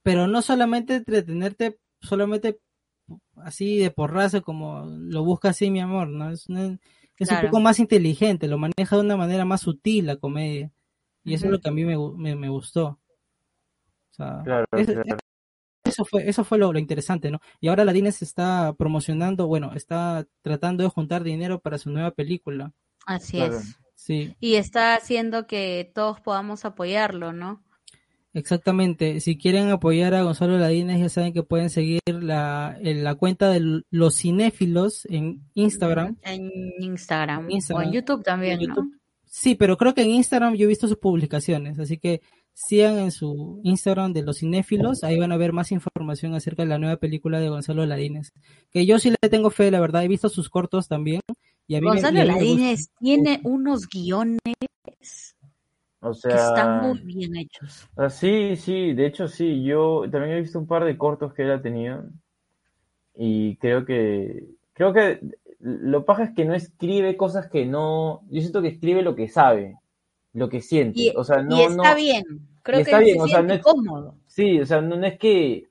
pero 0.03 0.27
no 0.27 0.41
solamente 0.41 0.95
entretenerte 0.95 1.77
solamente 2.01 2.59
así 3.37 3.77
de 3.77 3.91
porrazo 3.91 4.41
como 4.43 4.85
lo 4.85 5.23
busca 5.23 5.49
así 5.49 5.71
mi 5.71 5.79
amor, 5.79 6.07
¿no? 6.09 6.29
Es, 6.31 6.47
una- 6.49 6.77
es 7.17 7.27
Claro. 7.29 7.45
un 7.47 7.51
poco 7.51 7.61
más 7.61 7.79
inteligente, 7.79 8.47
lo 8.47 8.57
maneja 8.59 8.95
de 8.95 9.01
una 9.01 9.17
manera 9.17 9.45
más 9.45 9.61
sutil 9.61 10.05
la 10.05 10.17
comedia. 10.17 10.71
Y 11.23 11.33
eso 11.33 11.45
es 11.47 11.51
lo 11.51 11.59
que 11.59 11.69
a 11.69 11.71
mí 11.73 11.83
me, 11.83 11.97
me, 12.15 12.35
me 12.35 12.49
gustó. 12.49 12.99
O 14.11 14.13
sea, 14.15 14.41
Claro, 14.43 14.65
claro. 14.69 15.17
Eso 15.87 16.05
fue, 16.05 16.27
eso 16.29 16.43
fue 16.43 16.57
lo, 16.57 16.71
lo 16.73 16.79
interesante, 16.79 17.31
¿no? 17.31 17.39
Y 17.59 17.67
ahora 17.67 17.85
la 17.85 17.93
Disney 17.93 18.11
se 18.11 18.25
está 18.25 18.73
promocionando, 18.77 19.47
bueno, 19.47 19.73
está 19.73 20.25
tratando 20.41 20.83
de 20.83 20.89
juntar 20.89 21.23
dinero 21.23 21.59
para 21.59 21.77
su 21.77 21.89
nueva 21.89 22.11
película. 22.11 22.73
Así 23.05 23.37
Claro. 23.37 23.57
es. 23.57 23.77
Sí, 23.95 24.35
Y 24.39 24.55
está 24.55 24.93
haciendo 24.95 25.47
que 25.47 25.91
todos 25.95 26.21
podamos 26.21 26.65
apoyarlo, 26.65 27.33
¿no? 27.33 27.63
exactamente. 28.33 29.19
Si 29.19 29.37
quieren 29.37 29.69
apoyar 29.69 30.13
a 30.13 30.21
Gonzalo 30.21 30.57
Ladines, 30.59 30.99
ya 30.99 31.09
saben 31.09 31.33
que 31.33 31.41
pueden 31.41 31.71
seguir 31.71 32.01
la, 32.05 32.77
en 32.79 33.03
la 33.03 33.15
cuenta 33.15 33.49
de 33.49 33.81
los 33.89 34.15
cinéfilos 34.15 35.05
en 35.09 35.41
Instagram. 35.55 36.17
En 36.21 36.51
Instagram. 36.79 37.45
En 37.45 37.51
Instagram. 37.51 37.83
O 37.83 37.87
en 37.87 37.93
YouTube 37.93 38.23
también, 38.23 38.61
En 38.61 38.69
¿no? 38.69 38.91
Sí, 39.25 39.55
pero 39.55 39.77
creo 39.77 39.93
que 39.93 40.03
en 40.03 40.11
Instagram 40.11 40.53
yo 40.55 40.65
he 40.65 40.67
visto 40.67 40.87
sus 40.87 40.97
publicaciones, 40.97 41.79
así 41.79 41.97
que 41.97 42.21
sigan 42.57 42.97
en 42.97 43.11
su 43.11 43.61
Instagram 43.63 44.13
de 44.13 44.23
los 44.23 44.39
cinéfilos, 44.39 45.03
ahí 45.03 45.19
van 45.19 45.31
a 45.31 45.37
ver 45.37 45.53
más 45.53 45.71
información 45.71 46.33
acerca 46.33 46.63
de 46.63 46.69
la 46.69 46.79
nueva 46.79 46.97
película 46.97 47.39
de 47.39 47.49
Gonzalo 47.49 47.85
Ladines. 47.85 48.33
Que 48.71 48.87
yo 48.87 48.97
sí 48.97 49.11
le 49.11 49.29
tengo 49.29 49.51
fe, 49.51 49.69
la 49.69 49.79
verdad, 49.79 50.03
he 50.03 50.07
visto 50.07 50.27
sus 50.27 50.49
cortos 50.49 50.87
también. 50.87 51.21
Y 51.67 51.75
a 51.75 51.81
mí 51.81 51.87
Gonzalo 51.87 52.17
me 52.17 52.25
Ladines 52.25 52.89
tiene 52.99 53.41
unos 53.43 53.87
guiones 53.87 54.39
O 55.99 56.11
que 56.13 56.33
están 56.33 56.81
muy 56.81 56.99
bien 57.01 57.35
hechos. 57.35 57.87
ah, 57.95 58.09
sí, 58.09 58.55
sí, 58.55 58.93
de 58.93 59.05
hecho 59.05 59.27
sí, 59.27 59.63
yo 59.63 60.05
también 60.11 60.37
he 60.37 60.41
visto 60.41 60.57
un 60.57 60.67
par 60.67 60.83
de 60.83 60.97
cortos 60.97 61.35
que 61.35 61.43
él 61.43 61.51
ha 61.51 61.61
tenido 61.61 62.05
y 63.13 63.57
creo 63.57 63.85
que, 63.85 64.45
creo 64.73 64.93
que 64.93 65.19
lo 65.59 66.05
paja 66.05 66.23
es 66.23 66.35
que 66.35 66.45
no 66.45 66.55
escribe 66.55 67.17
cosas 67.17 67.49
que 67.49 67.67
no, 67.67 68.23
yo 68.31 68.41
siento 68.41 68.63
que 68.63 68.69
escribe 68.69 69.03
lo 69.03 69.15
que 69.15 69.27
sabe, 69.27 69.75
lo 70.37 70.49
que 70.49 70.61
siente, 70.61 71.01
Y, 71.01 71.13
o 71.15 71.23
sea, 71.23 71.41
no, 71.41 71.57
y 71.57 71.61
está 71.61 71.91
no, 71.91 71.95
bien. 71.95 72.23
Creo 72.63 72.79
y 72.81 72.83
que 72.83 72.91
está 72.91 72.99
bien, 72.99 73.17
se 73.17 73.23
o 73.23 73.27
sea, 73.27 73.37
siente 73.37 73.53
no 73.53 73.53
es- 73.55 73.61
cómodo. 73.61 74.15
Sí, 74.27 74.59
o 74.59 74.65
sea, 74.65 74.81
no, 74.81 74.95
no 74.95 75.05
es 75.07 75.17
que 75.17 75.67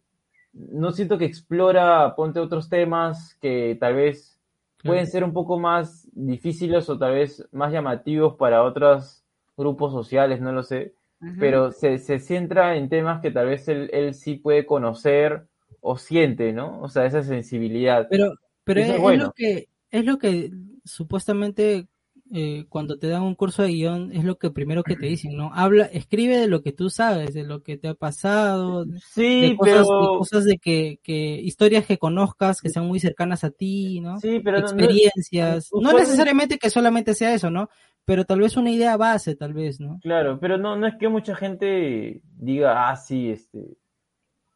no 0.53 0.93
siento 0.93 1.19
que 1.19 1.25
explora, 1.27 2.15
ponte 2.17 2.41
otros 2.41 2.69
temas 2.69 3.35
que 3.41 3.77
tal 3.79 3.95
vez 3.95 4.39
pueden 4.83 5.07
ser 5.07 5.25
un 5.25 5.33
poco 5.33 5.59
más 5.59 6.09
difíciles 6.13 6.89
o 6.89 6.99
tal 6.99 7.15
vez 7.15 7.47
más 7.53 7.73
llamativos 7.73 8.35
para 8.37 8.63
otros 8.63 9.23
grupos 9.57 9.93
sociales, 9.93 10.41
no 10.41 10.53
lo 10.53 10.63
sé, 10.63 10.95
pero 11.39 11.73
se, 11.73 11.99
se 11.99 12.19
centra 12.19 12.77
en 12.77 12.89
temas 12.89 13.21
que 13.21 13.31
tal 13.31 13.47
vez 13.47 13.69
él, 13.69 13.91
él 13.93 14.15
sí 14.15 14.37
puede 14.37 14.65
conocer 14.65 15.47
o 15.81 15.97
siente, 15.99 16.53
¿no? 16.53 16.81
O 16.83 16.89
sea, 16.89 17.05
esa 17.07 17.23
sensibilidad. 17.23 18.07
Pero, 18.09 18.35
pero 18.65 18.81
es, 18.81 18.89
es 18.89 18.95
es 18.95 19.01
bueno. 19.01 19.25
lo 19.25 19.33
que, 19.33 19.69
es 19.91 20.05
lo 20.05 20.19
que 20.19 20.51
supuestamente 20.85 21.87
eh, 22.33 22.65
cuando 22.69 22.99
te 22.99 23.09
dan 23.09 23.23
un 23.23 23.35
curso 23.35 23.63
de 23.63 23.69
guion 23.71 24.11
es 24.13 24.25
lo 24.25 24.37
que 24.37 24.51
primero 24.51 24.83
que 24.83 24.97
te 24.97 25.07
dicen, 25.07 25.37
¿no? 25.37 25.51
Habla, 25.55 25.85
escribe 25.87 26.37
de 26.39 26.49
lo 26.49 26.63
que 26.63 26.73
tú 26.73 26.91
sabes, 26.91 27.35
de 27.35 27.45
lo 27.45 27.63
que 27.63 27.77
te 27.77 27.89
ha 27.89 27.95
pasado, 27.95 28.85
de 28.85 28.99
Sí, 29.01 29.55
cosas, 29.57 29.75
de 29.75 29.83
pero... 29.85 30.19
cosas 30.19 30.45
de 30.45 30.59
que, 30.59 30.99
que 31.03 31.15
historias 31.41 31.87
que 31.87 31.99
conozcas 31.99 32.61
que 32.61 32.69
sean 32.71 32.87
muy 32.87 33.01
cercanas 33.01 33.45
a 33.45 33.51
ti, 33.51 34.01
¿no? 34.01 34.19
Sí, 34.21 34.41
pero 34.43 34.59
no- 34.59 34.67
no- 34.67 34.73
Experiencias. 34.73 35.69
No, 35.73 35.79
usualmente- 35.79 36.03
necesariamente 36.03 36.59
que 36.59 36.71
solamente 36.71 37.15
sea 37.15 37.33
eso, 37.35 37.51
¿no? 37.51 37.69
Pero 38.05 38.25
tal 38.25 38.41
vez 38.41 38.57
una 38.57 38.71
idea 38.71 38.97
base, 38.97 39.35
tal 39.37 39.53
vez, 39.55 39.81
¿no? 39.81 39.99
Claro, 40.03 40.39
pero 40.41 40.59
no, 40.59 40.77
no 40.77 40.87
es 40.87 40.95
que 40.97 41.09
mucha 41.09 41.35
gente 41.35 42.21
diga, 42.37 42.89
ah, 42.89 42.97
sí, 42.97 43.31
este, 43.31 43.77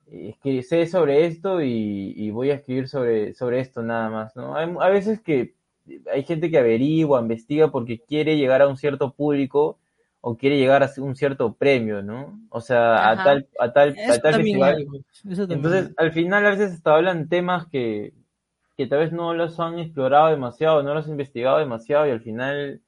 es 0.06 0.36
que 0.38 0.62
sé 0.62 0.86
sobre 0.86 1.26
esto 1.26 1.62
y, 1.62 2.14
y 2.16 2.30
voy 2.30 2.50
a 2.50 2.54
escribir 2.54 2.88
sobre, 2.88 3.32
sobre 3.34 3.60
esto 3.60 3.82
nada 3.82 4.10
más, 4.10 4.34
¿no? 4.36 4.56
Hay, 4.56 4.68
a 4.80 4.88
veces 4.88 5.20
que 5.20 5.54
hay 6.12 6.22
gente 6.24 6.50
que 6.50 6.58
averigua, 6.58 7.20
investiga 7.20 7.70
porque 7.70 8.00
quiere 8.00 8.36
llegar 8.36 8.62
a 8.62 8.68
un 8.68 8.76
cierto 8.76 9.12
público 9.14 9.78
o 10.20 10.36
quiere 10.36 10.58
llegar 10.58 10.82
a 10.82 10.90
un 10.98 11.16
cierto 11.16 11.54
premio, 11.54 12.02
¿no? 12.02 12.40
O 12.50 12.60
sea, 12.60 13.10
a 13.10 13.16
Ajá. 13.16 13.22
tal, 13.22 13.48
a 13.58 13.72
tal, 13.72 14.00
a 14.06 14.18
Eso 14.18 14.20
tal 14.20 14.36
también 14.36 14.36
festival. 14.36 14.76
hay, 14.76 14.84
pues, 14.86 15.02
eso 15.28 15.46
también 15.48 15.62
Entonces, 15.68 15.92
al 15.96 16.12
final 16.12 16.46
a 16.46 16.50
veces 16.50 16.72
hasta 16.72 16.94
hablan 16.96 17.28
temas 17.28 17.66
que, 17.68 18.14
que 18.76 18.86
tal 18.86 19.00
vez 19.00 19.12
no 19.12 19.34
los 19.34 19.60
han 19.60 19.78
explorado 19.78 20.28
demasiado, 20.30 20.82
no 20.82 20.94
los 20.94 21.06
han 21.06 21.12
investigado 21.12 21.58
demasiado 21.58 22.06
y 22.06 22.10
al 22.10 22.20
final, 22.22 22.82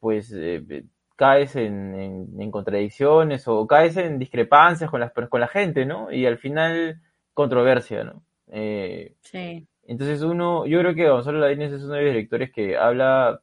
pues, 0.00 0.32
eh, 0.32 0.64
eh, 0.70 0.84
caes 1.16 1.56
en, 1.56 1.94
en- 1.94 2.40
en 2.40 2.50
contradicciones 2.50 3.46
o 3.48 3.66
caes 3.66 3.96
en 3.96 4.18
discrepancias 4.18 4.90
con, 4.90 5.00
las, 5.00 5.12
con 5.12 5.40
la 5.40 5.48
gente, 5.48 5.86
¿no? 5.86 6.12
Y 6.12 6.26
al 6.26 6.38
final, 6.38 7.00
controversia, 7.34 8.04
¿no? 8.04 8.24
Eh, 8.48 9.14
Sí. 9.22 9.66
Entonces 9.86 10.22
uno, 10.22 10.66
yo 10.66 10.80
creo 10.80 10.94
que 10.94 11.08
Gonzalo 11.08 11.38
Ladines 11.38 11.72
es 11.72 11.82
uno 11.82 11.94
de 11.94 12.02
los 12.02 12.12
directores 12.12 12.52
que 12.52 12.76
habla 12.76 13.40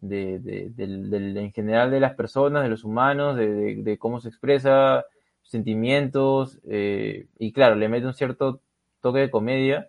de, 0.00 0.72
en 0.78 1.52
general 1.52 1.90
de 1.90 2.00
las 2.00 2.14
personas, 2.14 2.62
de 2.62 2.68
los 2.68 2.84
humanos, 2.84 3.36
de, 3.36 3.96
cómo 3.98 4.20
se 4.20 4.28
expresa, 4.28 5.04
sentimientos, 5.42 6.58
eh, 6.68 7.26
y 7.38 7.52
claro, 7.52 7.76
le 7.76 7.88
mete 7.88 8.06
un 8.06 8.14
cierto 8.14 8.60
toque 9.00 9.20
de 9.20 9.30
comedia, 9.30 9.88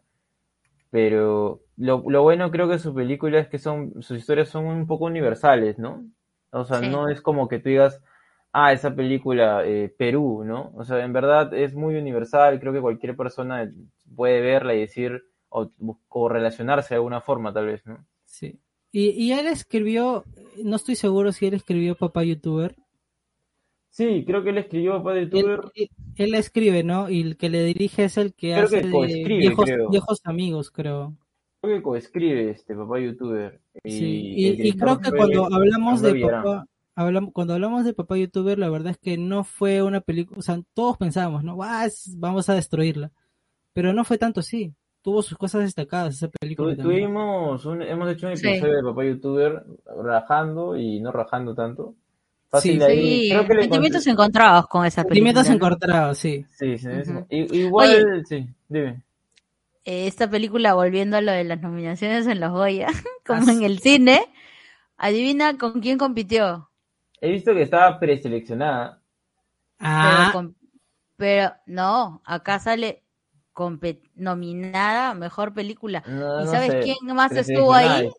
pero 0.92 1.62
lo, 1.78 2.04
lo 2.08 2.24
bueno 2.24 2.52
creo 2.52 2.70
que 2.70 2.80
su 2.80 2.94
película 2.94 3.40
es 3.40 3.48
que 3.48 3.60
son, 3.60 4.02
sus 4.02 4.18
historias 4.20 4.50
son 4.50 4.66
un 4.66 4.88
poco 4.88 5.06
universales, 5.06 5.80
¿no? 5.80 6.06
O 6.52 6.66
sea, 6.66 6.80
Sí. 6.80 6.90
no 6.90 7.10
es 7.10 7.22
como 7.22 7.48
que 7.48 7.60
tú 7.60 7.70
digas, 7.70 8.02
ah, 8.52 8.74
esa 8.74 8.96
película, 8.96 9.64
eh, 9.66 9.94
Perú, 9.98 10.44
¿no? 10.46 10.72
O 10.76 10.84
sea, 10.86 11.04
en 11.04 11.14
verdad 11.14 11.54
es 11.54 11.74
muy 11.74 11.96
universal, 11.96 12.60
creo 12.60 12.74
que 12.74 12.82
cualquier 12.82 13.16
persona 13.18 13.72
puede 14.16 14.42
verla 14.42 14.76
y 14.76 14.82
decir, 14.82 15.24
o, 15.56 16.30
relacionarse 16.30 16.90
de 16.94 16.96
alguna 16.98 17.22
forma, 17.22 17.54
tal 17.54 17.68
vez, 17.68 17.86
¿no? 17.86 18.06
Sí. 18.26 18.60
Y, 18.92 19.10
y 19.12 19.32
él 19.34 19.48
escribió, 19.48 20.24
no 20.64 20.76
estoy 20.76 20.96
seguro 20.96 21.32
si 21.32 21.46
él 21.48 21.54
escribió 21.54 21.96
Papá 21.96 22.24
YouTuber. 22.24 22.76
Sí, 23.90 24.24
creo 24.26 24.44
que 24.44 24.50
él 24.50 24.58
escribió 24.58 24.94
Papá 24.98 25.14
Él, 25.18 25.30
YouTuber. 25.30 25.62
él- 26.16 26.34
escribe, 26.36 26.84
¿no? 26.84 27.10
Y 27.10 27.22
el 27.22 27.38
que 27.38 27.50
le 27.50 27.64
dirige 27.64 28.06
es 28.06 28.18
el 28.18 28.34
que 28.34 28.54
Creo 28.54 28.66
hace 28.66 28.82
que 28.82 28.88
de 28.88 29.24
viejos, 29.38 29.66
creo. 29.66 29.90
viejos 29.90 30.22
amigos, 30.24 30.72
creo. 30.72 31.16
Creo 31.62 31.78
que 31.78 31.84
coescribe 31.84 32.50
este 32.52 32.76
Papá 32.76 33.00
YouTuber. 33.00 33.62
Y, 33.84 33.92
Sí. 33.92 34.34
Y, 34.38 34.74
creo 34.74 35.00
que 35.00 35.12
cuando 35.12 35.46
hablamos 35.54 36.02
de 36.02 36.20
papá, 36.20 36.66
hablamos, 36.96 37.32
cuando 37.34 37.54
hablamos 37.54 37.86
de 37.86 37.94
Papá 37.94 38.18
YouTuber, 38.18 38.58
la 38.58 38.70
verdad 38.70 38.92
es 38.92 38.98
que 38.98 39.18
no 39.18 39.44
fue 39.44 39.82
una 39.84 40.02
película, 40.02 40.40
o 40.40 40.42
sea, 40.42 40.60
todos 40.74 40.98
pensábamos, 40.98 41.44
¿no? 41.44 41.58
"Ah, 41.62 41.86
es- 41.86 42.16
vamos 42.18 42.50
a 42.50 42.56
destruirla. 42.56 43.12
Pero 43.74 43.94
no 43.94 44.04
fue 44.04 44.18
tanto 44.18 44.40
así. 44.42 44.74
Tuvo 45.04 45.22
sus 45.22 45.38
cosas 45.38 45.62
destacadas 45.64 46.16
esa 46.16 46.30
película 46.30 46.76
Tu- 46.76 46.82
tuvimos 46.82 47.64
un, 47.66 47.82
hemos 47.84 48.10
hecho 48.10 48.28
un 48.28 48.38
Sí. 48.38 48.48
episodio 48.48 48.78
de 48.78 48.84
Papá 48.84 49.04
YouTuber 49.06 49.64
rajando 50.02 50.76
y 50.78 51.00
no 51.02 51.12
rajando 51.12 51.54
tanto. 51.54 51.94
Fácil 52.50 52.74
Sí. 52.74 52.80
de 52.80 52.86
ahí. 52.86 53.02
Sí, 53.24 53.30
creo 53.30 53.48
que 53.48 53.54
le 53.56 53.62
sentimientos 53.64 54.08
encontré- 54.08 54.12
encontrados 54.12 54.68
con 54.68 54.86
esa 54.86 55.04
película. 55.04 55.34
Sentimientos 55.34 55.50
encontrados, 55.50 56.18
sí. 56.18 56.46
Sí, 56.58 56.78
sí, 56.78 56.88
Igual, 57.30 58.24
sí, 58.26 58.48
dime. 58.70 59.04
Eh, 59.86 60.08
Esta 60.08 60.30
película, 60.30 60.74
volviendo 60.74 61.18
a 61.18 61.22
lo 61.22 61.34
de 61.34 61.44
las 61.44 61.62
nominaciones 61.62 62.26
en 62.28 62.40
los 62.40 62.52
Goya, 62.52 62.88
como 63.26 63.50
en 63.52 63.64
el 63.64 63.80
cine, 63.80 64.22
adivina 64.96 65.58
con 65.58 65.82
quién 65.82 65.98
compitió. 65.98 66.70
He 67.20 67.32
visto 67.32 67.54
que 67.54 67.64
estaba 67.64 68.00
preseleccionada. 68.00 69.02
Ah, 69.80 70.32
Pero, 71.18 71.54
no, 71.66 72.22
acá 72.26 72.60
sale 72.60 73.03
nominada 74.16 75.12
a 75.12 75.14
mejor 75.14 75.54
película. 75.54 76.04
No, 76.08 76.42
¿Y 76.42 76.46
no 76.46 76.52
sabes 76.52 76.72
sé, 76.72 76.80
quién 76.82 77.16
más 77.16 77.32
estuvo 77.32 77.74
ahí? 77.74 78.10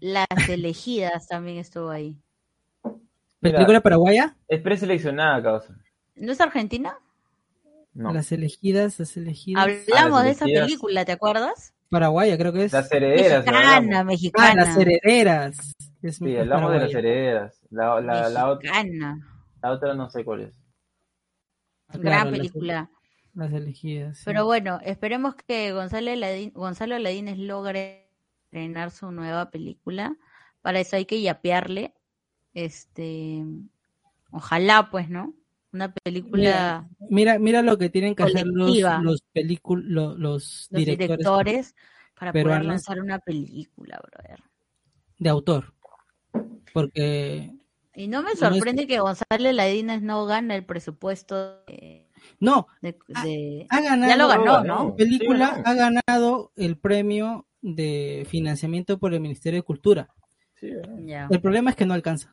Las 0.00 0.26
elegidas 0.48 1.26
también 1.28 1.58
estuvo 1.58 1.90
ahí. 1.90 2.16
Mira, 3.40 3.56
¿película 3.56 3.80
paraguaya? 3.80 4.36
Es 4.48 4.60
preseleccionada, 4.60 5.42
causa. 5.42 5.76
¿No 6.14 6.32
es 6.32 6.40
Argentina? 6.40 6.96
No. 7.94 8.12
Las 8.12 8.30
elegidas, 8.32 8.98
las 8.98 9.16
elegidas. 9.16 9.62
Hablamos 9.62 10.18
las 10.18 10.24
de 10.24 10.30
esa 10.30 10.44
película, 10.44 11.04
¿te 11.04 11.12
acuerdas? 11.12 11.74
Paraguaya, 11.90 12.38
creo 12.38 12.52
que 12.52 12.64
es. 12.64 12.72
Las 12.72 12.90
herederas. 12.90 13.44
Mexicana. 14.06 14.50
Ah, 14.50 14.54
las 14.54 14.76
herederas. 14.78 15.74
Es 16.02 16.16
Sí, 16.16 16.36
hablamos 16.36 16.72
de 16.72 16.78
las 16.78 16.94
herederas. 16.94 17.60
La, 17.70 18.00
la, 18.00 18.28
la, 18.28 18.48
otra 19.72 19.94
no 19.94 20.08
sé 20.10 20.24
cuál 20.24 20.40
es. 20.42 20.52
Claro, 21.88 22.02
Gran 22.02 22.30
las- 22.30 22.38
película. 22.38 22.90
Las, 23.34 23.52
elegidas. 23.52 24.18
sí. 24.18 24.22
Pero 24.26 24.44
bueno, 24.44 24.78
esperemos 24.84 25.34
que 25.34 25.72
Gonzalo, 25.72 26.14
Ladín, 26.14 26.50
Gonzalo 26.54 26.98
Ladines 26.98 27.38
logre 27.38 28.08
estrenar 28.44 28.90
su 28.90 29.10
nueva 29.10 29.50
película. 29.50 30.16
Para 30.60 30.80
eso 30.80 30.96
hay 30.96 31.06
que 31.06 31.20
yapearle. 31.22 31.94
Este, 32.54 33.42
ojalá, 34.30 34.88
pues, 34.90 35.08
¿no? 35.08 35.34
Una 35.72 35.94
película, 35.94 36.86
Mira, 37.08 37.38
mira 37.38 37.62
lo 37.62 37.78
que 37.78 37.88
tienen 37.88 38.14
que 38.14 38.24
hacer 38.24 38.46
los, 38.46 38.76
los, 38.76 39.00
los 39.02 40.18
los 40.18 40.68
directores, 40.70 40.98
directores, 40.98 41.74
para 42.14 42.30
poder 42.32 42.64
lanzar 42.66 43.00
una 43.00 43.18
película, 43.18 43.98
brother. 44.06 44.40
de 45.18 45.30
autor. 45.30 45.72
Porque 46.74 47.54
Y 47.94 48.06
no 48.08 48.18
me 48.22 48.28
No 48.28 48.32
es- 48.34 48.38
sorprende 48.38 48.86
que 48.86 48.98
Gonzalo 49.00 49.50
Ladines 49.52 50.02
no 50.02 50.26
gane 50.26 50.56
el 50.56 50.64
presupuesto 50.66 51.62
de, 51.66 52.06
No, 52.40 52.66
De, 52.80 52.96
de- 53.22 53.66
ha 53.70 53.80
ganado. 53.80 54.10
Ya 54.10 54.16
lo 54.16 54.28
ganó, 54.28 54.44
ganó. 54.44 54.64
¿no? 54.64 54.88
La 54.90 54.96
película 54.96 55.54
Sí, 55.56 55.62
ha 55.64 55.74
ganado 55.74 56.52
el 56.56 56.76
premio 56.76 57.46
de 57.60 58.26
financiamiento 58.28 58.98
por 58.98 59.14
el 59.14 59.20
Ministerio 59.20 59.60
de 59.60 59.64
Cultura. 59.64 60.08
Ya, 61.04 61.26
El 61.30 61.40
problema 61.40 61.70
es 61.70 61.76
que 61.76 61.86
no 61.86 61.94
alcanza. 61.94 62.32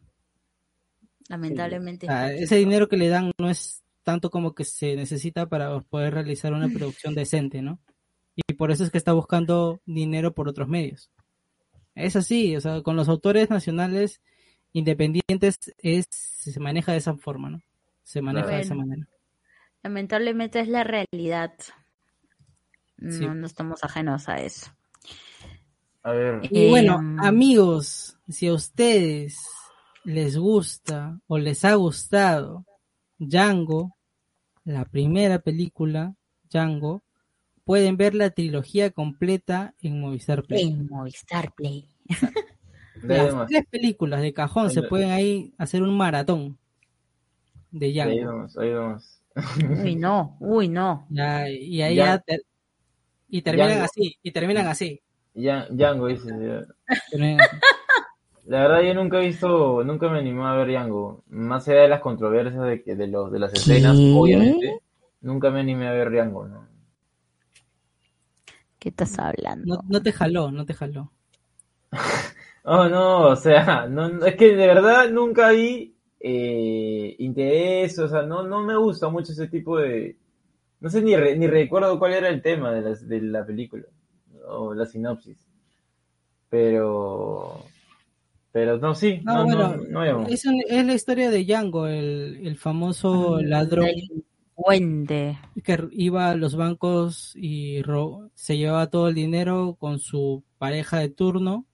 lamentablemente. 1.27 2.07
Ese 2.37 2.55
dinero 2.57 2.87
que 2.87 2.97
le 2.97 3.07
dan 3.09 3.31
no 3.39 3.49
es 3.49 3.83
tanto 4.03 4.29
como 4.29 4.53
que 4.55 4.63
se 4.63 4.95
necesita 4.95 5.47
para 5.47 5.79
poder 5.81 6.13
realizar 6.13 6.53
una 6.53 6.67
producción 6.69 7.13
decente, 7.15 7.61
¿no? 7.61 7.79
Y 8.35 8.53
por 8.53 8.71
eso 8.71 8.83
es 8.83 8.89
que 8.91 8.97
está 8.97 9.13
buscando 9.13 9.81
dinero 9.85 10.33
por 10.33 10.47
otros 10.47 10.67
medios. 10.67 11.11
Es 11.95 12.15
así, 12.15 12.55
o 12.55 12.61
sea, 12.61 12.81
con 12.81 12.95
los 12.95 13.09
autores 13.09 13.49
nacionales 13.49 14.21
independientes 14.71 15.59
es 15.79 16.05
se 16.11 16.59
maneja 16.59 16.91
de 16.93 16.99
esa 16.99 17.15
forma, 17.15 17.49
¿no? 17.49 17.61
Se 18.03 18.21
maneja 18.21 18.47
de 18.47 18.61
esa 18.61 18.75
manera. 18.75 19.07
Lamentablemente 19.83 20.59
es 20.59 20.67
la 20.67 20.83
realidad. 20.83 21.53
No, 22.97 23.11
Sí. 23.11 23.25
no 23.27 23.45
estamos 23.45 23.83
ajenos 23.83 24.27
a 24.27 24.35
eso. 24.37 24.71
A 26.03 26.11
ver, 26.11 26.41
Y 26.51 26.69
bueno, 26.69 26.99
Em, 26.99 27.19
amigos, 27.21 28.17
si 28.27 28.47
a 28.47 28.53
ustedes 28.53 29.37
les 30.03 30.37
gusta 30.37 31.19
o 31.27 31.37
les 31.37 31.63
ha 31.65 31.75
gustado 31.75 32.65
Django, 33.17 33.95
la 34.63 34.85
primera 34.85 35.39
película, 35.39 36.15
Django, 36.49 37.03
pueden 37.63 37.97
ver 37.97 38.15
la 38.15 38.29
trilogía 38.31 38.91
completa 38.91 39.75
en 39.81 39.99
Movistar 40.01 40.43
Play. 40.43 40.63
En 40.69 40.87
Movistar 40.87 41.53
Play. 41.53 41.87
Las 43.01 43.47
tres 43.47 43.65
películas 43.69 44.21
de 44.21 44.33
cajón 44.33 44.69
se 44.71 44.81
Ahí- 44.81 44.87
pueden 44.89 45.11
ahí 45.11 45.53
hacer 45.57 45.83
un 45.83 45.95
maratón 45.95 46.57
de 47.71 47.85
ahí 47.87 47.93
Django. 47.93 48.25
vamos, 48.25 48.57
ahí 48.57 48.73
vamos. 48.73 49.18
Uy, 49.83 49.95
no, 49.95 50.37
uy, 50.39 50.69
no. 50.69 51.05
Ya, 51.09 51.49
y 51.49 51.81
ahí 51.81 51.95
Ya- 51.95 52.05
ya 52.05 52.19
ter- 52.19 52.43
y 53.29 53.41
terminan 53.41 53.69
Django. 53.69 53.85
así, 53.85 54.17
y 54.23 54.31
terminan 54.31 54.67
así. 54.67 55.01
Ya- 55.33 55.67
Django. 55.69 56.07
La 58.45 58.61
verdad 58.61 58.81
yo 58.81 58.93
nunca 58.95 59.17
he 59.21 59.27
visto, 59.27 59.83
nunca 59.83 60.09
me 60.09 60.19
animé 60.19 60.43
a 60.43 60.53
ver 60.53 60.67
Django. 60.69 61.23
Más 61.27 61.67
allá 61.67 61.81
de 61.81 61.87
las 61.87 62.01
controversias 62.01 62.63
de, 62.63 62.81
que, 62.83 62.95
de, 62.95 63.07
los, 63.07 63.31
de 63.31 63.39
las 63.39 63.53
escenas, 63.53 63.95
¿Qué? 63.95 64.13
obviamente. 64.15 64.79
Nunca 65.21 65.51
me 65.51 65.59
animé 65.59 65.87
a 65.87 65.91
ver 65.93 66.09
Django, 66.09 66.47
¿no? 66.47 66.67
¿Qué 68.79 68.89
estás 68.89 69.19
hablando? 69.19 69.75
No, 69.75 69.83
no 69.87 70.01
te 70.01 70.11
jaló, 70.11 70.51
no 70.51 70.65
te 70.65 70.73
jaló. 70.73 71.11
Oh, 72.65 72.87
no, 72.89 73.21
o 73.29 73.35
sea, 73.37 73.87
no- 73.87 74.23
es 74.25 74.35
que 74.35 74.53
de 74.55 74.67
verdad 74.67 75.09
nunca 75.09 75.49
vi 75.51 75.95
eh, 76.19 77.15
interés, 77.19 77.97
o 77.99 78.07
sea, 78.07 78.23
no, 78.23 78.43
no 78.43 78.63
me 78.63 78.75
gusta 78.77 79.09
mucho 79.09 79.31
ese 79.31 79.47
tipo 79.47 79.77
de... 79.77 80.17
No 80.81 80.89
sé 80.89 81.01
ni, 81.01 81.15
re- 81.15 81.37
ni 81.37 81.47
recuerdo 81.47 81.99
cuál 81.99 82.13
era 82.13 82.29
el 82.29 82.41
tema 82.41 82.71
de, 82.71 82.81
las, 82.81 83.07
de 83.07 83.21
la 83.21 83.45
película, 83.45 83.85
o 84.47 84.73
la 84.73 84.85
sinopsis. 84.85 85.37
Pero... 86.49 87.65
Pero 88.51 88.79
no, 88.79 88.95
sí, 88.95 89.21
No, 89.23 89.45
no, 89.45 89.45
bueno, 89.45 89.77
no, 89.89 90.05
no. 90.23 90.27
Es, 90.27 90.43
un- 90.45 90.63
es 90.67 90.85
la 90.85 90.93
historia 90.95 91.29
de 91.29 91.43
Django, 91.45 91.85
el, 91.87 92.39
el 92.43 92.57
famoso 92.57 93.39
ladrón 93.41 93.85
Delincuente. 93.85 95.37
que 95.63 95.87
iba 95.91 96.31
a 96.31 96.35
los 96.35 96.55
bancos 96.55 97.33
y 97.35 97.83
ro- 97.83 98.31
se 98.33 98.57
llevaba 98.57 98.87
todo 98.89 99.07
el 99.07 99.13
dinero 99.13 99.77
con 99.79 99.99
su 99.99 100.43
pareja 100.57 100.97
de 100.97 101.09
turno 101.09 101.65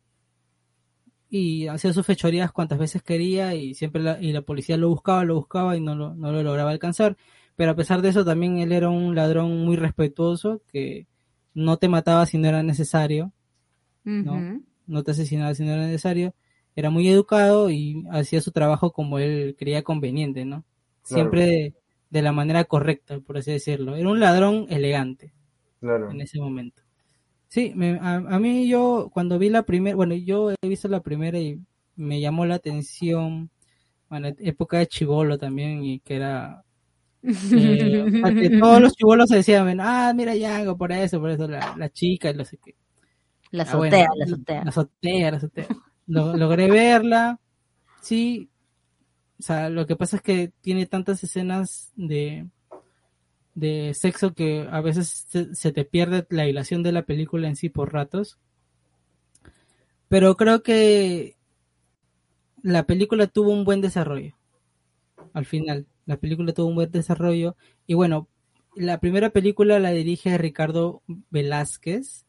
y 1.36 1.68
hacía 1.68 1.94
sus 1.94 2.06
fechorías 2.06 2.52
cuantas 2.52 2.80
veces 2.80 3.04
quería 3.04 3.56
y 3.56 3.74
siempre 3.76 4.02
la, 4.02 4.22
y 4.22 4.32
la 4.34 4.42
policía 4.42 4.78
lo 4.78 4.90
buscaba, 4.90 5.26
lo 5.26 5.36
buscaba 5.36 5.76
y 5.78 5.82
no 5.82 5.96
lo, 5.96 6.16
no 6.16 6.32
lo 6.32 6.44
lograba 6.44 6.72
alcanzar. 6.72 7.18
Pero 7.56 7.72
a 7.72 7.76
pesar 7.76 8.02
de 8.02 8.10
eso 8.10 8.26
también 8.26 8.58
él 8.60 8.72
era 8.72 8.90
un 8.90 9.16
ladrón 9.16 9.66
muy 9.66 9.76
respetuoso 9.78 10.62
que 10.72 11.08
no 11.54 11.78
te 11.78 11.90
mataba 11.90 12.26
si 12.26 12.38
no 12.38 12.48
era 12.50 12.64
necesario, 12.64 13.32
Ujú. 14.06 14.64
no 14.88 15.04
te 15.04 15.12
asesinaba 15.12 15.54
si 15.56 15.64
no 15.64 15.74
era 15.74 15.86
necesario. 15.86 16.34
Era 16.76 16.90
muy 16.90 17.08
educado 17.08 17.70
y 17.72 18.04
hacía 18.12 18.42
su 18.42 18.52
trabajo 18.52 18.92
como 18.92 19.20
él 19.20 19.56
creía 19.58 19.84
conveniente, 19.84 20.46
¿no? 20.46 20.66
Siempre 21.04 21.46
de, 21.46 21.74
de 22.10 22.22
la 22.22 22.32
manera 22.34 22.66
correcta, 22.66 23.20
por 23.20 23.38
así 23.38 23.52
decirlo. 23.52 23.96
Era 23.96 24.10
un 24.10 24.20
ladrón 24.20 24.66
elegante 24.70 25.34
Claro. 25.80 26.10
en 26.10 26.22
ese 26.22 26.40
momento. 26.40 26.84
Sí, 27.56 27.72
me- 27.76 27.98
a, 28.02 28.16
a 28.16 28.40
mí 28.40 28.68
yo 28.68 29.10
cuando 29.14 29.40
vi 29.40 29.50
la 29.50 29.64
primera, 29.64 29.96
bueno, 29.96 30.14
yo 30.16 30.52
he 30.52 30.68
visto 30.68 30.90
la 30.90 31.02
primera 31.02 31.40
y 31.40 31.62
me 31.96 32.20
llamó 32.20 32.46
la 32.46 32.56
atención, 32.56 33.50
bueno, 34.10 34.30
época 34.40 34.80
de 34.80 34.88
chivolo 34.88 35.38
también 35.38 35.84
y 35.86 36.00
que 36.02 36.16
era... 36.18 36.66
eh, 37.54 38.06
que 38.40 38.50
todos 38.52 38.82
los 38.82 38.94
chivolos 38.94 39.30
se 39.30 39.38
decían, 39.38 39.80
ah, 39.82 40.14
mira 40.16 40.36
Yango, 40.36 40.78
por 40.78 40.92
eso, 40.92 41.20
por 41.22 41.32
eso 41.32 41.48
la, 41.48 41.76
la 41.78 41.90
chica 41.90 42.30
y 42.32 42.36
no 42.36 42.46
sé 42.46 42.58
qué. 42.58 42.76
La 43.52 43.64
Ah, 43.64 43.78
bueno, 43.78 43.98
azotea, 43.98 44.08
la 44.18 44.26
azotea. 44.26 44.64
La 44.64 44.70
azotea, 44.70 45.32
la 45.32 45.38
azotea. 45.38 45.68
Lo- 46.08 46.36
logré 46.38 46.70
verla, 46.72 47.40
sí. 48.02 48.50
O 49.40 49.44
sea, 49.44 49.70
lo 49.70 49.86
que 49.88 49.96
pasa 49.98 50.18
es 50.18 50.22
que 50.24 50.54
tiene 50.62 50.86
tantas 50.88 51.24
escenas 51.24 51.92
de, 51.96 52.48
de 53.56 53.94
sexo 53.94 54.34
que 54.34 54.68
a 54.70 54.82
veces 54.82 55.28
se, 55.54 55.72
te 55.72 55.86
pierde 55.86 56.28
la 56.30 56.48
hilación 56.48 56.84
de 56.84 56.92
la 56.92 57.04
película 57.04 57.48
en 57.48 57.56
sí 57.56 57.70
por 57.70 57.94
ratos. 57.94 58.38
Pero 60.10 60.36
creo 60.38 60.62
que 60.62 61.38
la 62.62 62.86
película 62.86 63.28
tuvo 63.28 63.52
un 63.52 63.64
buen 63.64 63.82
desarrollo. 63.82 64.36
Al 65.34 65.46
final, 65.46 65.88
la 66.06 66.18
película 66.18 66.54
tuvo 66.54 66.68
un 66.68 66.76
buen 66.76 66.92
desarrollo. 66.92 67.56
Y 67.88 67.94
bueno, 67.94 68.28
la 68.76 69.00
primera 69.00 69.30
película 69.30 69.80
la 69.80 69.92
dirige 69.92 70.38
Ricardo 70.38 71.02
Velázquez. 71.30 72.26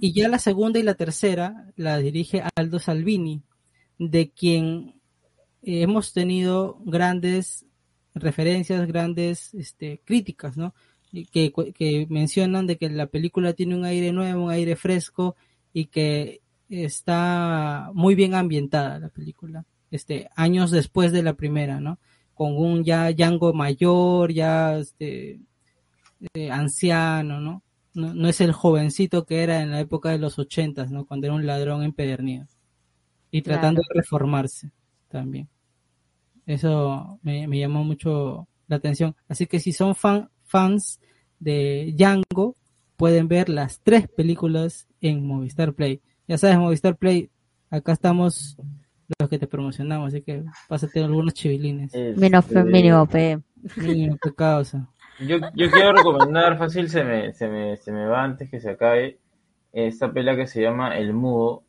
Y 0.00 0.12
ya 0.12 0.28
la 0.28 0.38
segunda 0.38 0.80
y 0.80 0.82
la 0.82 0.94
tercera 0.94 1.72
la 1.76 1.98
dirige 1.98 2.42
Aldo 2.56 2.78
Salvini, 2.80 3.42
de 3.98 4.30
quien 4.30 5.00
hemos 5.62 6.12
tenido 6.12 6.78
grandes 6.84 7.64
referencias, 8.14 8.86
grandes 8.86 9.54
este, 9.54 10.00
críticas, 10.04 10.56
¿no? 10.56 10.74
Que, 11.32 11.52
que 11.74 12.06
mencionan 12.08 12.66
de 12.66 12.78
que 12.78 12.88
la 12.88 13.06
película 13.06 13.52
tiene 13.52 13.74
un 13.74 13.84
aire 13.84 14.12
nuevo, 14.12 14.44
un 14.44 14.50
aire 14.50 14.76
fresco 14.76 15.36
y 15.72 15.86
que 15.86 16.40
está 16.70 17.90
muy 17.94 18.14
bien 18.14 18.34
ambientada 18.34 18.98
la 18.98 19.08
película, 19.10 19.66
este, 19.90 20.30
años 20.36 20.70
después 20.70 21.12
de 21.12 21.22
la 21.22 21.34
primera, 21.34 21.80
¿no? 21.80 21.98
Con 22.34 22.56
un 22.56 22.82
ya 22.82 23.12
Django 23.12 23.52
mayor, 23.52 24.32
ya 24.32 24.78
este, 24.78 25.40
eh, 26.34 26.50
anciano, 26.50 27.40
¿no? 27.40 27.62
¿no? 27.94 28.14
No 28.14 28.28
es 28.28 28.40
el 28.40 28.52
jovencito 28.52 29.26
que 29.26 29.42
era 29.42 29.60
en 29.62 29.70
la 29.70 29.80
época 29.80 30.10
de 30.10 30.18
los 30.18 30.38
ochentas, 30.38 30.90
¿no? 30.90 31.04
Cuando 31.06 31.26
era 31.26 31.34
un 31.36 31.46
ladrón 31.46 31.82
empedernido. 31.82 32.46
Y 33.30 33.42
tratando 33.42 33.80
Claro. 33.82 33.94
de 33.94 34.00
reformarse 34.00 34.70
también. 35.08 35.48
Eso 36.46 37.18
me, 37.22 37.46
me 37.46 37.58
llamó 37.58 37.84
mucho 37.84 38.48
la 38.68 38.76
atención. 38.76 39.14
Así 39.28 39.46
que 39.46 39.60
si 39.60 39.72
son 39.72 39.94
fan, 39.94 40.30
fans 40.44 41.00
de 41.38 41.92
Django, 41.96 42.56
pueden 42.96 43.28
ver 43.28 43.48
las 43.48 43.80
tres 43.80 44.08
películas 44.08 44.88
en 45.00 45.26
Movistar 45.26 45.72
Play. 45.72 46.00
Ya 46.28 46.38
sabes, 46.38 46.58
Movistar 46.58 46.96
Play, 46.96 47.30
acá 47.70 47.92
estamos 47.92 48.56
los 49.18 49.28
que 49.28 49.38
te 49.38 49.46
promocionamos, 49.46 50.08
así 50.08 50.22
que 50.22 50.44
pásate 50.68 51.02
algunos 51.02 51.34
chivilines. 51.34 51.92
Menos 52.16 52.46
Este, 52.46 52.64
mínimo, 52.64 53.06
pe. 53.06 53.40
Mínimo, 53.76 54.16
qué 54.22 54.34
causa. 54.34 54.88
Yo, 55.20 55.36
yo 55.54 55.70
quiero 55.70 55.92
recomendar, 55.92 56.58
fácil, 56.58 56.88
se 56.88 57.04
me, 57.04 57.32
se, 57.32 57.48
me, 57.48 57.76
se 57.76 57.92
me 57.92 58.06
va 58.06 58.24
antes 58.24 58.50
que 58.50 58.60
se 58.60 58.70
acabe, 58.70 59.18
esta 59.72 60.12
pela 60.12 60.36
que 60.36 60.46
se 60.46 60.62
llama 60.62 60.96
El 60.96 61.12
Mudo, 61.12 61.62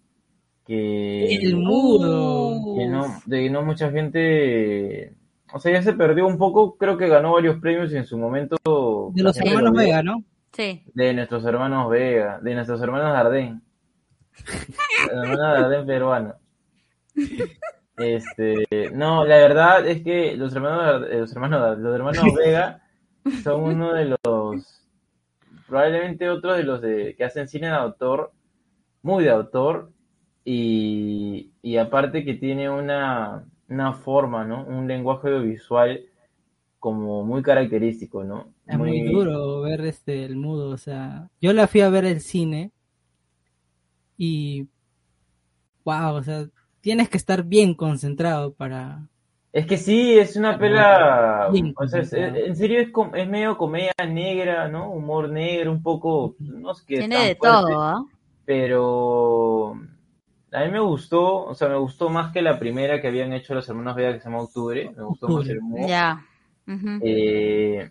que, 0.65 1.35
El 1.35 1.57
mudo. 1.57 2.75
que 2.77 2.87
no, 2.87 3.21
de 3.25 3.43
que 3.43 3.49
no 3.49 3.63
mucha 3.63 3.91
gente, 3.91 5.13
o 5.53 5.59
sea, 5.59 5.73
ya 5.73 5.81
se 5.81 5.93
perdió 5.93 6.25
un 6.25 6.37
poco, 6.37 6.77
creo 6.77 6.97
que 6.97 7.07
ganó 7.07 7.33
varios 7.33 7.59
premios 7.59 7.91
y 7.91 7.97
en 7.97 8.05
su 8.05 8.17
momento... 8.17 8.57
De 9.13 9.23
los 9.23 9.37
hermanos 9.37 9.71
lo. 9.71 9.77
Vega, 9.77 10.03
¿no? 10.03 10.23
Sí. 10.51 10.83
De 10.93 11.13
nuestros 11.13 11.43
hermanos 11.45 11.89
Vega, 11.89 12.39
de 12.41 12.53
nuestros 12.53 12.81
hermanos 12.81 13.11
Dardén. 13.11 13.61
La 15.11 15.21
hermana 15.21 15.53
Dardén 15.53 15.85
peruana. 15.85 16.35
Este, 17.97 18.65
no, 18.91 19.23
la 19.23 19.37
verdad 19.37 19.87
es 19.87 20.03
que 20.03 20.35
los 20.35 20.55
hermanos, 20.55 21.07
eh, 21.09 21.19
los 21.19 21.31
hermanos, 21.31 21.77
los 21.77 21.95
hermanos 21.95 22.23
Vega 22.35 22.81
son 23.43 23.63
uno 23.63 23.93
de 23.93 24.05
los, 24.05 24.87
probablemente 25.67 26.29
otro 26.29 26.53
de 26.53 26.63
los 26.63 26.81
de, 26.81 27.15
que 27.15 27.23
hacen 27.23 27.47
cine 27.47 27.67
de 27.67 27.73
autor, 27.73 28.31
muy 29.03 29.23
de 29.23 29.29
autor, 29.29 29.91
y, 30.45 31.51
y 31.61 31.77
aparte 31.77 32.25
que 32.25 32.33
tiene 32.35 32.69
una, 32.69 33.45
una 33.69 33.93
forma, 33.93 34.45
¿no? 34.45 34.65
Un 34.65 34.87
lenguaje 34.87 35.29
audiovisual 35.29 36.01
como 36.79 37.23
muy 37.23 37.41
característico, 37.43 38.23
¿no? 38.23 38.53
Es 38.67 38.77
muy 38.77 39.01
duro 39.11 39.61
ver 39.61 39.81
este 39.85 40.25
el 40.25 40.35
mudo, 40.35 40.69
o 40.69 40.77
sea, 40.77 41.29
yo 41.41 41.53
la 41.53 41.67
fui 41.67 41.81
a 41.81 41.89
ver 41.89 42.05
el 42.05 42.21
cine 42.21 42.71
y 44.17 44.67
wow, 45.85 46.15
o 46.15 46.23
sea, 46.23 46.47
tienes 46.81 47.09
que 47.09 47.17
estar 47.17 47.43
bien 47.43 47.73
concentrado 47.73 48.53
para 48.53 49.07
Es 49.51 49.65
que 49.67 49.77
sí, 49.77 50.17
es 50.17 50.35
una 50.35 50.57
pela. 50.57 51.49
Bien, 51.51 51.73
O 51.77 51.87
sea, 51.87 52.01
es- 52.01 52.09
complicado. 52.11 52.45
en 52.47 52.55
serio 52.55 52.79
es, 52.81 52.91
com- 52.91 53.15
es 53.15 53.27
medio 53.29 53.57
comedia 53.57 53.93
negra, 54.07 54.67
¿no? 54.67 54.91
Humor 54.91 55.29
negro, 55.29 55.71
un 55.71 55.83
poco. 55.83 56.35
No 56.39 56.73
sé 56.73 56.83
qué. 56.87 56.97
Tiene 56.99 57.15
tan 57.15 57.27
de 57.27 57.35
fuerte, 57.35 57.71
todo, 57.73 57.81
¿ah? 57.81 58.05
Pero. 58.45 59.75
A 60.53 60.65
mí 60.65 60.71
me 60.71 60.79
gustó, 60.79 61.45
o 61.45 61.55
sea, 61.55 61.67
me 61.67 61.77
gustó 61.77 62.09
más 62.09 62.31
que 62.31 62.41
la 62.41 62.59
primera 62.59 63.01
que 63.01 63.07
habían 63.07 63.33
hecho 63.33 63.55
los 63.55 63.67
hermanos 63.67 63.95
Vega 63.95 64.13
que 64.13 64.19
se 64.19 64.29
llama 64.29 64.43
Octubre. 64.43 64.91
Me 64.95 65.03
gustó 65.03 65.27
más 65.27 65.49
el 65.49 65.59
humor. 65.59 65.87
Ya. 65.87 66.25
Eh, 67.01 67.89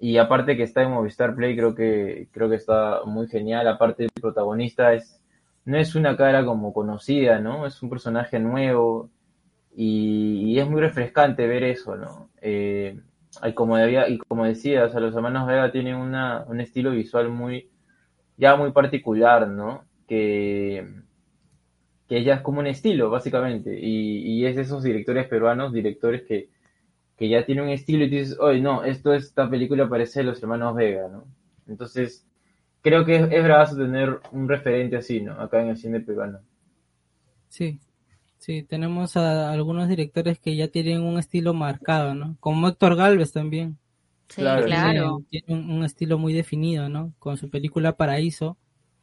y 0.00 0.16
aparte 0.18 0.56
que 0.56 0.64
está 0.64 0.82
en 0.82 0.90
Movistar 0.90 1.34
Play, 1.34 1.56
creo 1.56 1.74
que, 1.74 2.28
creo 2.32 2.50
que 2.50 2.56
está 2.56 3.04
muy 3.06 3.28
genial. 3.28 3.68
Aparte, 3.68 4.04
el 4.04 4.10
protagonista 4.20 4.92
es, 4.92 5.20
no 5.64 5.78
es 5.78 5.94
una 5.94 6.16
cara 6.16 6.44
como 6.44 6.72
conocida, 6.72 7.38
¿no? 7.38 7.64
Es 7.64 7.82
un 7.82 7.90
personaje 7.90 8.38
nuevo 8.40 9.10
y, 9.74 10.52
y 10.52 10.58
es 10.58 10.68
muy 10.68 10.80
refrescante 10.80 11.46
ver 11.46 11.62
eso, 11.64 11.96
¿no? 11.96 12.28
Eh, 12.42 13.00
y 13.42 13.52
como 13.52 13.76
debía, 13.76 14.08
y 14.08 14.18
como 14.18 14.44
decía, 14.44 14.84
o 14.84 14.90
sea, 14.90 15.00
los 15.00 15.14
hermanos 15.14 15.46
Vega 15.46 15.72
tienen 15.72 15.96
una, 15.96 16.44
un 16.46 16.60
estilo 16.60 16.90
visual 16.90 17.30
muy, 17.30 17.70
ya 18.36 18.56
muy 18.56 18.72
particular, 18.72 19.48
¿no? 19.48 19.84
Que, 20.06 21.03
que 22.08 22.24
ya 22.24 22.34
es 22.36 22.40
como 22.42 22.60
un 22.60 22.66
estilo, 22.66 23.10
básicamente. 23.10 23.78
Y, 23.80 24.18
y 24.42 24.46
es 24.46 24.56
de 24.56 24.62
esos 24.62 24.82
directores 24.82 25.26
peruanos, 25.28 25.72
directores 25.72 26.22
que, 26.24 26.50
que 27.16 27.28
ya 27.28 27.46
tiene 27.46 27.62
un 27.62 27.70
estilo 27.70 28.04
y 28.04 28.10
tú 28.10 28.16
dices, 28.16 28.38
oye, 28.40 28.60
no, 28.60 28.84
esto, 28.84 29.14
esta 29.14 29.50
película 29.50 29.88
parece 29.88 30.20
de 30.20 30.26
los 30.26 30.42
hermanos 30.42 30.74
Vega, 30.76 31.08
¿no? 31.08 31.26
Entonces, 31.68 32.26
creo 32.82 33.04
que 33.06 33.16
es, 33.16 33.32
es 33.32 33.44
bravazo 33.44 33.76
tener 33.76 34.20
un 34.32 34.48
referente 34.48 34.96
así, 34.96 35.20
¿no? 35.22 35.34
Acá 35.40 35.62
en 35.62 35.70
el 35.70 35.78
cine 35.78 36.00
peruano. 36.00 36.40
Sí, 37.48 37.80
sí, 38.38 38.62
tenemos 38.64 39.16
a 39.16 39.52
algunos 39.52 39.88
directores 39.88 40.38
que 40.40 40.56
ya 40.56 40.68
tienen 40.68 41.02
un 41.02 41.18
estilo 41.18 41.54
marcado, 41.54 42.14
¿no? 42.14 42.36
Como 42.40 42.68
Héctor 42.68 42.96
Galvez 42.96 43.32
también. 43.32 43.78
Sí, 44.28 44.56
Claro, 44.56 44.66
claro. 44.66 44.84
Tiene, 44.84 45.24
tiene 45.30 45.46
un, 45.54 45.70
un 45.70 45.84
estilo 45.84 46.18
muy 46.18 46.32
definido, 46.34 46.88
¿no? 46.88 47.14
Con 47.18 47.36
su 47.38 47.50
película 47.50 47.96
Paraíso. 47.96 48.58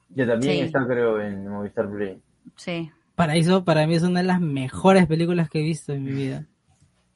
Ya 0.09 0.27
también 0.27 0.59
Sí. 0.59 0.61
está, 0.61 0.85
creo, 0.85 1.19
en 1.19 1.47
Movistar 1.47 1.89
Play. 1.89 2.21
Sí. 2.55 2.91
Paraíso 3.15 3.63
para 3.63 3.85
mí 3.87 3.95
es 3.95 4.03
una 4.03 4.21
de 4.21 4.27
las 4.27 4.41
mejores 4.41 5.07
películas 5.07 5.49
que 5.49 5.59
he 5.59 5.63
visto 5.63 5.93
en 5.93 6.03
mi 6.03 6.11
vida. 6.11 6.47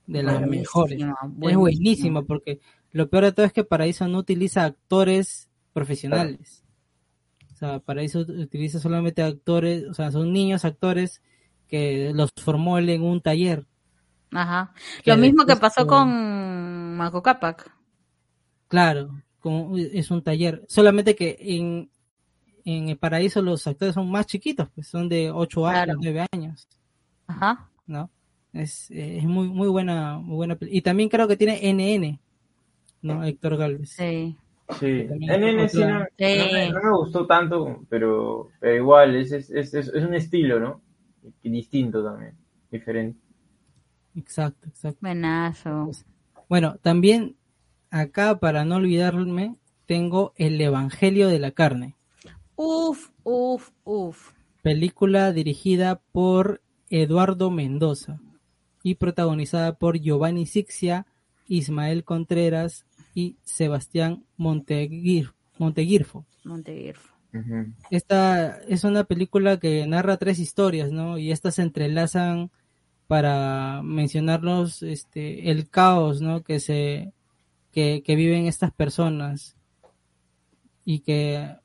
De 0.08 0.22
las 0.22 0.42
mejores. 0.46 1.02
Es 1.42 1.56
buenísima. 1.56 2.22
porque 2.22 2.60
lo 2.92 3.10
peor 3.10 3.26
de 3.26 3.32
todo 3.32 3.46
es 3.46 3.54
que 3.54 3.64
Paraíso 3.64 4.08
no 4.08 4.20
utiliza 4.20 4.64
actores 4.64 5.50
profesionales. 5.74 6.64
O 7.54 7.58
sea, 7.58 7.80
Paraíso 7.80 8.20
utiliza 8.20 8.80
solamente 8.80 9.24
actores, 9.24 9.86
o 9.90 9.94
sea, 9.94 10.12
son 10.12 10.32
niños 10.32 10.66
actores 10.66 11.22
que 11.68 12.12
los 12.14 12.30
formó 12.36 12.78
él 12.78 12.90
en 12.90 13.02
un 13.02 13.22
taller. 13.22 13.66
Ajá. 14.32 14.74
Lo 15.06 15.18
mismo 15.18 15.46
que 15.46 15.56
pasó 15.56 15.82
eh, 15.84 15.88
con 15.88 16.98
Marco 16.98 17.24
Capac. 17.24 17.72
Claro, 18.68 19.22
es 19.76 20.12
un 20.12 20.22
taller. 20.22 20.66
Solamente 20.68 21.16
que 21.16 21.38
en, 21.40 21.90
en 22.66 22.90
el 22.90 22.98
Paraíso 22.98 23.42
los 23.42 23.66
actores 23.68 23.94
son 23.96 24.10
más 24.12 24.26
chiquitos, 24.28 24.70
pues 24.76 24.88
son 24.88 25.08
de 25.08 25.32
8 25.32 25.68
años, 25.68 25.86
Claro. 25.86 26.00
9 26.02 26.26
años, 26.34 26.68
Ajá. 27.28 27.70
¿no? 27.88 28.10
Es, 28.54 28.90
eh, 28.92 29.18
es 29.20 29.26
muy 29.26 29.48
muy 29.50 29.68
buena, 29.68 30.18
muy 30.18 30.36
buena 30.38 30.58
Y 30.62 30.82
también 30.82 31.10
creo 31.10 31.28
que 31.28 31.38
tiene 31.38 31.60
NN, 31.74 32.20
¿no? 33.02 33.24
Héctor 33.24 33.58
Galvez. 33.58 33.90
Sí. 33.92 34.36
Sí, 34.80 35.08
NN 35.10 35.70
sí 35.70 35.80
no, 35.86 36.06
Sí. 36.18 36.38
no 36.40 36.54
me, 36.54 36.70
no 36.72 36.82
me 36.84 36.98
gustó 36.98 37.28
tanto, 37.28 37.86
pero, 37.88 38.50
pero 38.60 38.76
igual, 38.76 39.16
es, 39.16 39.32
es, 39.32 39.52
es, 39.52 39.74
es 39.76 39.94
un 40.04 40.14
estilo, 40.16 40.60
¿no? 40.60 40.82
Distinto 41.44 42.04
también, 42.04 42.36
diferente. 42.72 43.20
Exacto, 44.16 44.68
exacto. 44.70 44.98
Buenazo. 45.02 45.92
Bueno, 46.50 46.78
también 46.82 47.36
acá, 47.92 48.40
para 48.40 48.66
no 48.66 48.76
olvidarme, 48.78 49.56
tengo 49.86 50.34
El 50.36 50.60
Evangelio 50.60 51.28
de 51.28 51.40
la 51.40 51.52
Carne, 51.52 51.96
Uf, 52.56 53.10
uf, 53.24 53.72
uf. 53.84 54.32
película 54.62 55.32
dirigida 55.32 56.02
por 56.12 56.62
Eduardo 56.90 57.52
Mendoza 57.52 58.20
y 58.84 58.96
protagonizada 58.96 59.74
por 59.78 60.00
Giovanni 60.00 60.46
Sixia, 60.46 61.06
Ismael 61.48 62.04
Contreras 62.04 62.86
y 63.14 63.36
Sebastián 63.44 64.24
Monteguir- 64.38 65.34
Monteguirfo. 65.58 66.26
Montevirfo. 66.44 67.14
Ujú. 67.34 67.74
Esta 67.90 68.60
es 68.68 68.84
una 68.84 69.04
película 69.04 69.60
que 69.60 69.86
narra 69.88 70.18
tres 70.18 70.40
historias, 70.40 70.92
¿no? 70.92 71.18
Y 71.18 71.32
estas 71.32 71.56
se 71.56 71.64
entrelazan 71.64 72.50
para 73.08 73.82
mencionarnos 73.84 74.82
este, 74.84 75.52
el 75.52 75.70
caos, 75.70 76.22
¿no? 76.22 76.44
Que 76.44 76.60
se 76.60 77.12
que, 77.72 78.04
que 78.04 78.16
viven 78.16 78.46
estas 78.46 78.72
personas 78.72 79.58
y 80.86 81.00
que 81.00 81.56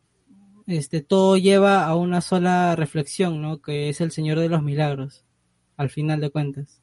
este 0.70 1.02
todo 1.02 1.36
lleva 1.36 1.84
a 1.84 1.94
una 1.96 2.20
sola 2.20 2.76
reflexión, 2.76 3.42
¿no? 3.42 3.60
Que 3.60 3.88
es 3.88 4.00
el 4.00 4.10
Señor 4.10 4.38
de 4.38 4.48
los 4.48 4.62
Milagros, 4.62 5.24
al 5.76 5.90
final 5.90 6.20
de 6.20 6.30
cuentas. 6.30 6.82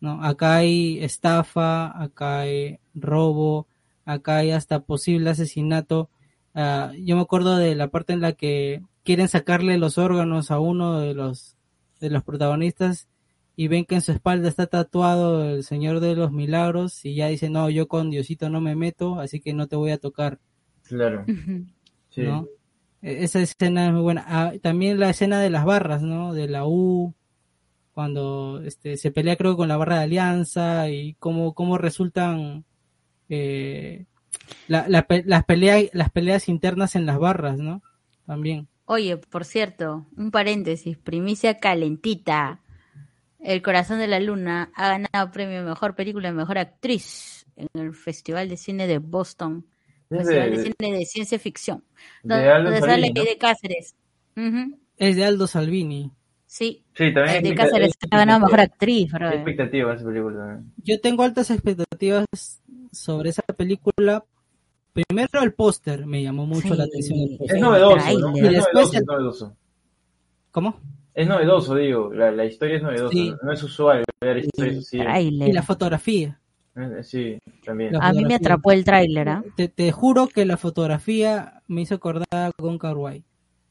¿No? 0.00 0.22
Acá 0.24 0.56
hay 0.56 0.98
estafa, 1.02 2.02
acá 2.02 2.40
hay 2.40 2.78
robo, 2.94 3.68
acá 4.04 4.38
hay 4.38 4.50
hasta 4.50 4.80
posible 4.80 5.30
asesinato. 5.30 6.10
Ah, 6.54 6.92
yo 6.98 7.16
me 7.16 7.22
acuerdo 7.22 7.56
de 7.56 7.74
la 7.74 7.88
parte 7.88 8.12
en 8.12 8.20
la 8.20 8.32
que 8.32 8.82
quieren 9.04 9.28
sacarle 9.28 9.78
los 9.78 9.98
órganos 9.98 10.50
a 10.50 10.58
uno 10.58 11.00
de 11.00 11.14
los 11.14 11.56
de 12.00 12.10
los 12.10 12.24
protagonistas 12.24 13.08
y 13.54 13.68
ven 13.68 13.84
que 13.84 13.94
en 13.94 14.00
su 14.00 14.12
espalda 14.12 14.48
está 14.48 14.66
tatuado 14.66 15.48
el 15.48 15.62
Señor 15.62 16.00
de 16.00 16.16
los 16.16 16.32
Milagros 16.32 17.04
y 17.04 17.14
ya 17.14 17.28
dice, 17.28 17.48
no, 17.48 17.70
yo 17.70 17.86
con 17.86 18.10
Diosito 18.10 18.50
no 18.50 18.60
me 18.60 18.74
meto, 18.74 19.20
así 19.20 19.40
que 19.40 19.52
no 19.52 19.68
te 19.68 19.76
voy 19.76 19.92
a 19.92 19.98
tocar, 19.98 20.40
Claro, 20.84 21.24
sí. 22.10 22.26
E- 23.02 23.24
Esa 23.24 23.40
escena 23.40 23.86
es 23.88 23.92
muy 23.92 24.02
buena. 24.02 24.24
Ah, 24.26 24.52
también 24.62 24.98
la 24.98 25.10
escena 25.10 25.40
de 25.40 25.50
las 25.50 25.64
barras, 25.64 26.02
¿no? 26.02 26.32
De 26.32 26.48
la 26.48 26.66
U, 26.66 27.14
cuando 27.92 28.62
este, 28.64 28.96
se 28.96 29.10
pelea 29.10 29.36
creo 29.36 29.56
con 29.56 29.68
la 29.68 29.76
barra 29.76 29.98
de 29.98 30.04
Alianza 30.04 30.88
y 30.88 31.14
cómo, 31.14 31.52
cómo 31.54 31.76
resultan 31.78 32.64
eh, 33.28 34.06
la- 34.68 34.86
las, 34.88 35.44
peleas, 35.44 35.84
las 35.92 36.10
peleas 36.10 36.48
internas 36.48 36.96
en 36.96 37.06
las 37.06 37.18
barras, 37.18 37.58
¿no? 37.58 37.82
También. 38.26 38.68
Oye, 38.84 39.16
por 39.16 39.44
cierto, 39.44 40.06
un 40.16 40.30
paréntesis, 40.30 40.96
primicia 40.98 41.58
calentita. 41.58 42.60
El 43.38 43.60
corazón 43.62 43.98
de 43.98 44.06
la 44.06 44.20
luna 44.20 44.70
ha 44.74 44.88
ganado 44.88 45.30
premio 45.32 45.62
mejor 45.64 45.94
película 45.96 46.28
y 46.28 46.32
mejor 46.32 46.58
actriz 46.58 47.46
en 47.56 47.68
el 47.74 47.92
Festival 47.94 48.48
de 48.48 48.56
Cine 48.56 48.86
de 48.86 48.98
Boston, 48.98 49.66
Festival 50.18 50.50
de, 50.50 50.56
de, 50.56 50.62
Cine 50.78 50.98
de 50.98 51.04
Ciencia 51.06 51.38
Ficción, 51.38 51.84
de 52.22 52.34
donde, 52.46 52.80
sale 52.80 53.12
¿no? 53.14 53.22
de 53.24 53.38
Cáceres. 53.38 53.94
Ujú, 54.36 54.78
Es 54.96 55.16
de 55.16 55.24
Aldo 55.24 55.46
Salvini. 55.46 56.10
Sí, 56.46 56.84
Sí, 56.94 57.14
también 57.14 57.42
de 57.42 57.48
hay 57.50 57.54
Cáceres 57.54 57.92
ha 58.10 58.16
ganado 58.16 58.40
mejor 58.40 58.60
actriz, 58.60 59.12
hay 59.14 59.18
brother. 59.18 59.36
expectativa 59.36 59.90
en 59.90 59.96
esa 59.96 60.06
película. 60.06 60.62
Yo 60.84 61.00
tengo 61.00 61.22
altas 61.22 61.50
expectativas 61.50 62.26
sobre 62.92 63.30
esa 63.30 63.42
película. 63.42 64.24
Primero 64.92 65.42
el 65.42 65.54
póster 65.54 66.04
me 66.04 66.22
llamó 66.22 66.44
mucho 66.46 66.68
Sí. 66.68 66.76
la 66.76 66.84
atención. 66.84 67.18
el. 67.20 67.38
Es 67.40 67.58
novedoso, 67.60 68.18
¿no? 68.18 68.36
Y 68.36 68.40
después 68.42 68.92
es 68.94 69.04
novedoso. 69.06 69.56
¿Cómo? 70.50 70.78
Es 71.14 71.26
novedoso, 71.26 71.74
digo, 71.74 72.12
la, 72.12 72.30
la 72.30 72.44
historia 72.44 72.76
es 72.76 72.82
novedosa, 72.82 73.12
Sí. 73.12 73.34
no 73.42 73.52
es 73.52 73.62
usual 73.62 74.04
ver 74.20 74.36
historias 74.38 74.76
así. 74.78 74.98
Y 75.22 75.52
la 75.52 75.62
fotografía. 75.62 76.38
Eh, 76.76 77.02
Sí, 77.02 77.38
también. 77.64 77.94
A 78.00 78.12
mí 78.12 78.24
me 78.24 78.34
atrapó 78.34 78.72
el 78.72 78.84
tráiler, 78.84 79.28
¿ah? 79.28 79.44
Te, 79.56 79.68
te 79.68 79.92
juro 79.92 80.26
que 80.28 80.44
la 80.46 80.56
fotografía 80.56 81.62
me 81.68 81.82
hizo 81.82 81.94
acordar 81.96 82.52
con 82.58 82.78
Kawaii. 82.78 83.24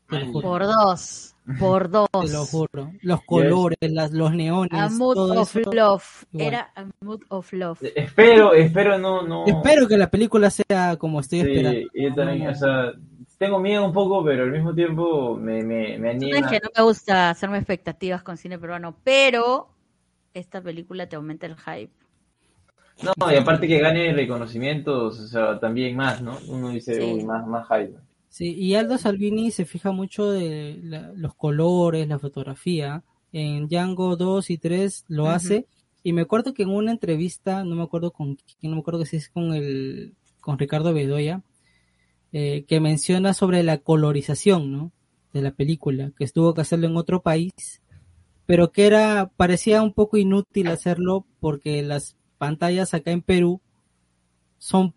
Te 0.09 0.19
lo 0.19 0.25
juro. 0.27 0.47
Por 0.49 0.63
dos, 0.65 1.35
por 1.57 1.89
dos. 1.89 2.07
Te 2.25 2.29
lo 2.31 2.45
juro. 2.45 2.91
Los 3.01 3.23
colores, 3.23 3.77
las, 3.81 4.11
los 4.11 4.33
neones, 4.33 4.73
A 4.79 4.89
mood 4.89 5.15
todo 5.15 5.41
of 5.41 5.55
eso. 5.55 5.71
love. 5.71 6.25
igual. 6.33 6.47
Era 6.47 6.71
a 6.75 6.85
mood 7.01 7.21
of 7.29 7.51
love. 7.53 7.79
Espero, 7.95 8.53
espero 8.53 8.97
no, 8.99 9.21
no. 9.25 9.45
Espero 9.47 9.87
que 9.87 9.97
la 9.97 10.09
película 10.09 10.49
sea 10.49 10.97
como 10.97 11.21
estoy 11.21 11.41
Sí, 11.41 11.47
esperando. 11.51 11.87
yo 11.93 12.13
también, 12.13 12.47
o 12.49 12.55
sea, 12.55 12.91
tengo 13.37 13.57
miedo 13.59 13.85
un 13.85 13.93
poco, 13.93 14.23
pero 14.23 14.43
al 14.43 14.51
mismo 14.51 14.75
tiempo 14.75 15.35
me, 15.37 15.63
me, 15.63 15.97
me 15.97 16.09
anima. 16.11 16.37
sabes 16.41 16.51
que 16.51 16.59
no 16.59 16.69
me 16.77 16.83
gusta 16.83 17.29
hacerme 17.31 17.57
expectativas 17.57 18.21
con 18.21 18.37
cine 18.37 18.59
peruano, 18.59 18.97
pero 19.03 19.69
esta 20.33 20.61
película 20.61 21.07
te 21.07 21.15
aumenta 21.15 21.45
el 21.47 21.55
hype. 21.55 21.91
No, 23.03 23.31
y 23.31 23.35
aparte 23.35 23.67
que 23.67 23.79
gane 23.79 24.13
reconocimientos, 24.13 25.19
o 25.19 25.27
sea, 25.27 25.59
también 25.59 25.95
más, 25.95 26.21
¿no? 26.21 26.37
Uno 26.47 26.69
dice, 26.69 26.95
Sí. 26.95 27.01
uy, 27.01 27.23
más, 27.23 27.45
más 27.47 27.67
hype. 27.67 27.95
Sí, 28.29 28.53
y 28.53 28.75
Aldo 28.75 28.97
Salvini 28.97 29.51
se 29.51 29.65
fija 29.65 29.91
mucho 29.91 30.31
de 30.31 30.79
la- 30.83 31.11
los 31.15 31.33
colores, 31.35 32.07
la 32.07 32.19
fotografía. 32.19 33.03
En 33.33 33.67
Django 33.67 34.15
2 34.15 34.49
y 34.49 34.57
3 34.57 35.05
lo 35.07 35.29
hace. 35.29 35.65
Y 36.03 36.13
me 36.13 36.21
acuerdo 36.21 36.53
que 36.53 36.63
en 36.63 36.69
una 36.69 36.91
entrevista, 36.91 37.63
no 37.63 37.75
me 37.75 37.83
acuerdo 37.83 38.11
con 38.11 38.35
quién, 38.59 38.71
no 38.71 38.77
me 38.77 38.81
acuerdo 38.81 39.05
si 39.05 39.17
es 39.17 39.29
con 39.29 39.53
el, 39.53 40.13
con 40.39 40.57
Ricardo 40.57 40.93
Bedoya, 40.93 41.41
eh, 42.33 42.63
que 42.67 42.79
menciona 42.79 43.33
sobre 43.33 43.63
la 43.63 43.77
colorización, 43.79 44.71
¿no? 44.71 44.91
De 45.33 45.41
la 45.41 45.51
película, 45.51 46.11
que 46.17 46.23
estuvo 46.23 46.53
que 46.53 46.61
hacerlo 46.61 46.87
en 46.87 46.97
otro 46.97 47.21
país, 47.21 47.81
pero 48.45 48.71
que 48.71 48.85
era, 48.85 49.29
parecía 49.37 49.81
un 49.81 49.93
poco 49.93 50.17
inútil 50.17 50.67
hacerlo 50.67 51.25
porque 51.39 51.81
las 51.83 52.15
pantallas 52.41 52.95
acá 52.95 53.11
en 53.11 53.21
Perú 53.21 53.61
son 54.57 54.95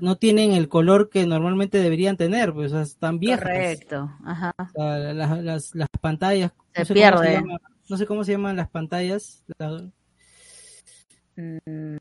no 0.00 0.16
tienen 0.16 0.52
el 0.52 0.68
color 0.68 1.10
que 1.10 1.26
normalmente 1.26 1.78
deberían 1.78 2.16
tener, 2.16 2.52
pues 2.54 2.72
o 2.72 2.76
sea, 2.76 2.82
están 2.82 3.18
viejas. 3.18 3.40
Correcto, 3.42 4.10
ajá. 4.24 4.54
O 4.58 4.70
sea, 4.72 4.98
las, 5.14 5.42
las, 5.42 5.74
las 5.74 5.88
pantallas. 6.00 6.52
Se 6.74 6.80
no 6.80 6.84
sé 6.86 6.94
pierde. 6.94 7.16
Cómo 7.16 7.24
se 7.26 7.32
llama, 7.34 7.58
no 7.90 7.96
sé 7.96 8.06
cómo 8.06 8.24
se 8.24 8.32
llaman 8.32 8.56
las 8.56 8.68
pantallas. 8.70 9.44
La, 9.58 9.88
Mm, 11.40 11.98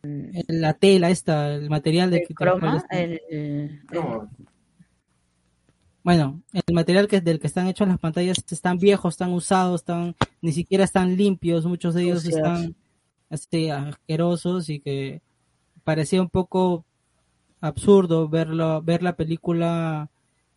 la 0.48 0.74
tela 0.74 1.12
esta, 1.12 1.54
el 1.54 1.70
material 1.70 2.10
de 2.10 2.18
el 2.22 2.28
que 2.28 2.34
croma, 2.34 2.84
el- 2.90 3.22
el, 3.30 3.82
¿Cómo? 3.94 4.32
bueno, 6.04 6.42
el 6.54 6.74
material 6.74 7.08
que 7.08 7.22
del 7.22 7.40
que 7.40 7.46
están 7.46 7.68
hechos 7.68 7.88
las 7.88 8.00
pantallas 8.00 8.38
están 8.50 8.80
viejos, 8.80 9.14
están 9.14 9.34
usados, 9.34 9.82
están 9.82 10.16
ni 10.42 10.54
siquiera 10.54 10.84
están 10.86 11.16
limpios, 11.16 11.68
muchos 11.68 11.94
de 11.94 12.02
ellos 12.02 12.26
están 12.26 12.76
este, 13.30 13.72
asquerosos 13.72 14.70
y 14.70 14.80
que 14.80 15.22
parecía 15.84 16.22
un 16.22 16.30
poco 16.30 16.86
absurdo 17.62 18.28
verlo, 18.28 18.82
ver 18.82 19.04
la 19.04 19.16
película, 19.16 20.10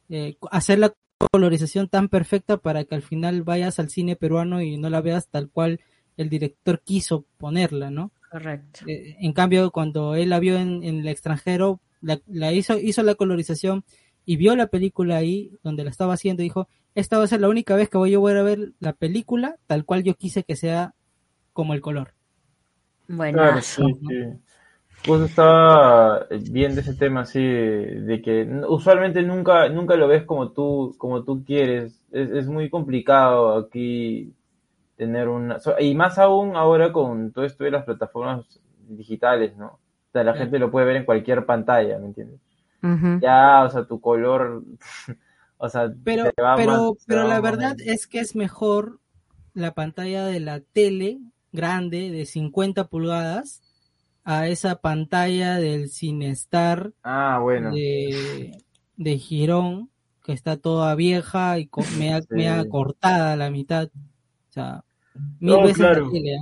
eh, 0.09 0.37
hacer 0.51 0.79
la 0.79 0.93
colorización 1.33 1.89
tan 1.89 2.09
perfecta 2.09 2.57
para 2.57 2.85
que 2.85 2.95
al 2.95 3.03
final 3.03 3.43
vayas 3.43 3.79
al 3.79 3.91
cine 3.91 4.17
peruano 4.17 4.63
y 4.63 4.77
no 4.77 4.91
la 4.91 5.01
veas 5.01 5.29
tal 5.29 5.51
cual 5.51 5.81
el 6.17 6.29
director 6.29 6.81
quiso 6.81 7.25
ponerla, 7.39 7.91
¿no? 7.91 8.11
correcto. 8.31 8.81
Eh, 8.87 9.17
en 9.21 9.33
cambio, 9.33 9.71
cuando 9.71 10.15
él 10.15 10.31
la 10.31 10.39
vio 10.39 10.57
en, 10.57 10.83
en 10.85 11.01
el 11.01 11.09
extranjero, 11.09 11.81
la, 12.01 12.21
la 12.27 12.53
hizo, 12.53 12.79
hizo 12.79 13.03
la 13.03 13.15
colorización 13.15 13.85
y 14.25 14.37
vio 14.37 14.55
la 14.57 14.69
película 14.69 15.17
ahí 15.17 15.59
donde 15.63 15.85
la 15.85 15.91
estaba 15.91 16.15
haciendo 16.15 16.43
dijo, 16.43 16.69
esta 16.95 17.19
va 17.19 17.25
a 17.25 17.29
ser 17.29 17.41
la 17.41 17.49
única 17.49 17.75
vez 17.77 17.89
que 17.89 17.99
voy, 17.99 18.13
yo 18.13 18.21
voy 18.21 18.33
a 18.33 18.43
ver 18.43 18.73
la 18.79 18.93
película 18.93 19.57
tal 19.67 19.85
cual 19.85 20.03
yo 20.05 20.15
quise 20.15 20.45
que 20.45 20.57
sea 20.57 20.95
como 21.53 21.75
el 21.75 21.81
color. 21.81 22.15
Bueno, 23.11 23.43
Claro, 23.43 23.63
sí, 23.63 23.83
sí. 24.07 24.15
Pues 25.05 25.23
estaba 25.23 26.27
viendo 26.31 26.81
ese 26.83 26.95
tema 26.95 27.23
así 27.23 27.41
de, 27.43 28.01
de 28.03 28.23
que 28.23 28.45
usualmente 28.69 29.23
nunca, 29.23 29.69
nunca 29.71 29.97
lo 29.97 30.09
ves 30.09 30.25
como 30.25 30.53
tú, 30.53 30.95
como 30.99 31.25
tú 31.25 31.45
quieres. 31.45 32.05
Es, 32.13 32.31
es 32.31 32.47
muy 32.49 32.71
complicado 32.71 33.57
aquí 33.59 34.35
tener 34.97 35.29
una, 35.29 35.61
so- 35.61 35.79
y 35.81 35.95
más 35.95 36.19
aún 36.19 36.57
ahora 36.57 36.93
con 36.93 37.33
todo 37.33 37.45
esto 37.47 37.65
de 37.65 37.73
las 37.73 37.85
plataformas 37.85 38.61
digitales, 38.89 39.57
¿no? 39.57 39.67
O 40.11 40.13
sea, 40.13 40.25
la 40.25 40.35
gente 40.35 40.59
lo 40.59 40.71
puede 40.71 40.87
ver 40.87 40.97
en 40.97 41.05
cualquier 41.07 41.47
pantalla, 41.47 41.99
¿me 41.99 42.07
entiendes? 42.09 42.41
Ya, 43.21 43.65
o 43.65 43.71
sea, 43.71 43.85
tu 43.87 44.01
color, 44.01 44.65
o 45.59 45.69
sea, 45.69 45.93
Pero, 46.05 46.25
se 46.25 46.33
va 46.43 46.59
pero, 46.59 46.59
más- 46.59 46.95
se 46.99 47.07
pero 47.07 47.23
va 47.23 47.33
la 47.33 47.41
verdad 47.41 47.77
menos. 47.77 47.81
es 47.81 48.07
que 48.07 48.21
es 48.21 48.35
mejor 48.37 49.01
la 49.55 49.73
pantalla 49.75 50.27
de 50.27 50.41
la 50.41 50.61
tele 50.61 51.21
grande 51.53 52.11
de 52.11 52.27
50 52.27 52.89
pulgadas 52.89 53.63
a 54.25 54.49
esa 54.49 54.77
pantalla 54.81 55.57
del 55.57 55.91
Cinestar 55.91 56.93
Ah, 57.03 57.39
bueno. 57.41 57.85
de, 57.85 58.65
de 58.97 59.19
Girón, 59.19 59.91
que 60.25 60.33
está 60.33 60.57
toda 60.59 60.95
vieja 60.97 61.59
y 61.59 61.67
co- 61.69 61.89
mea, 61.91 62.23
Sí. 62.29 62.37
cortada 62.67 63.33
a 63.35 63.37
la 63.37 63.51
mitad. 63.51 63.89
O 63.95 64.53
sea, 64.53 64.85
mil 65.41 65.63
No, 65.63 65.63
veces 65.63 65.79
claro. 65.79 66.05
la 66.13 66.21
tele, 66.21 66.35
¿eh? 66.37 66.41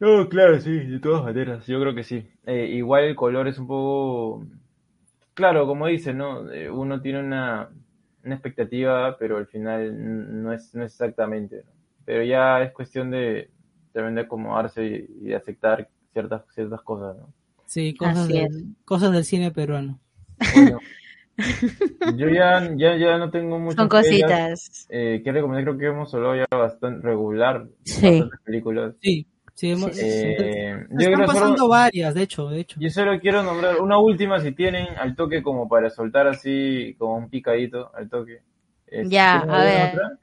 No, 0.00 0.28
claro, 0.28 0.60
sí, 0.60 0.70
de 0.72 1.00
todas 1.00 1.24
maneras, 1.24 1.66
yo 1.66 1.80
creo 1.80 1.94
que 1.94 2.04
sí. 2.04 2.28
Eh, 2.46 2.66
igual 2.72 3.04
el 3.04 3.16
color 3.16 3.48
es 3.48 3.58
un 3.58 3.66
poco, 3.66 4.46
claro, 5.34 5.66
como 5.66 5.86
dice, 5.88 6.14
¿no? 6.14 6.50
Eh, 6.52 6.70
uno 6.70 7.00
tiene 7.02 7.20
una, 7.20 7.70
una 8.24 8.34
expectativa, 8.34 9.16
pero 9.18 9.38
al 9.38 9.46
final 9.48 10.42
no 10.42 10.52
es, 10.52 10.74
no 10.74 10.84
es 10.84 10.92
exactamente, 10.94 11.64
¿no? 11.64 11.72
Pero 12.04 12.24
ya 12.24 12.62
es 12.62 12.72
cuestión 12.72 13.10
de 13.10 13.50
también 13.98 14.14
de 14.16 14.20
acomodarse 14.22 14.84
y, 14.86 15.06
y 15.20 15.28
de 15.28 15.36
aceptar 15.36 15.88
ciertas, 16.12 16.42
ciertas 16.54 16.80
cosas, 16.82 17.16
¿no? 17.16 17.32
Sí, 17.66 17.94
cosas 17.96 18.28
del, 18.28 18.64
cosas 18.84 19.12
del 19.12 19.24
cine 19.24 19.50
peruano. 19.50 19.98
Bueno, 20.54 20.78
yo 22.16 22.28
ya, 22.28 22.68
ya, 22.76 22.96
ya 22.96 23.18
no 23.18 23.30
tengo 23.30 23.58
muchas 23.58 23.76
Son 23.76 23.88
cositas. 23.88 24.86
eh, 24.88 25.20
que 25.22 25.32
recomendar, 25.32 25.64
creo 25.64 25.78
que 25.78 25.86
hemos 25.86 26.12
hablado 26.14 26.36
ya 26.36 26.46
bastante 26.50 27.06
regular, 27.06 27.66
Sí. 27.84 28.22
películas. 28.44 28.94
Sí, 29.02 29.26
sí, 29.54 29.70
hemos- 29.70 29.94
sí, 29.94 30.00
Eh, 30.02 30.72
yo 30.90 30.98
están 30.98 31.12
creo 31.14 31.26
solo- 31.26 31.26
pasando 31.26 31.68
varias, 31.68 32.14
de 32.14 32.22
hecho, 32.22 32.48
de 32.48 32.60
hecho. 32.60 32.80
Yo 32.80 32.90
solo 32.90 33.20
quiero 33.20 33.42
nombrar 33.42 33.80
una 33.80 33.98
última 33.98 34.40
si 34.40 34.52
tienen 34.52 34.86
al 34.98 35.14
toque 35.14 35.42
como 35.42 35.68
para 35.68 35.90
soltar 35.90 36.26
así 36.26 36.94
como 36.98 37.16
un 37.16 37.28
picadito 37.28 37.94
al 37.94 38.08
toque. 38.08 38.40
Este, 38.86 39.14
Ya, 39.14 39.42
¿tienen 39.44 39.54
a 39.54 39.64
ver. 39.64 39.88
otra? 39.94 40.18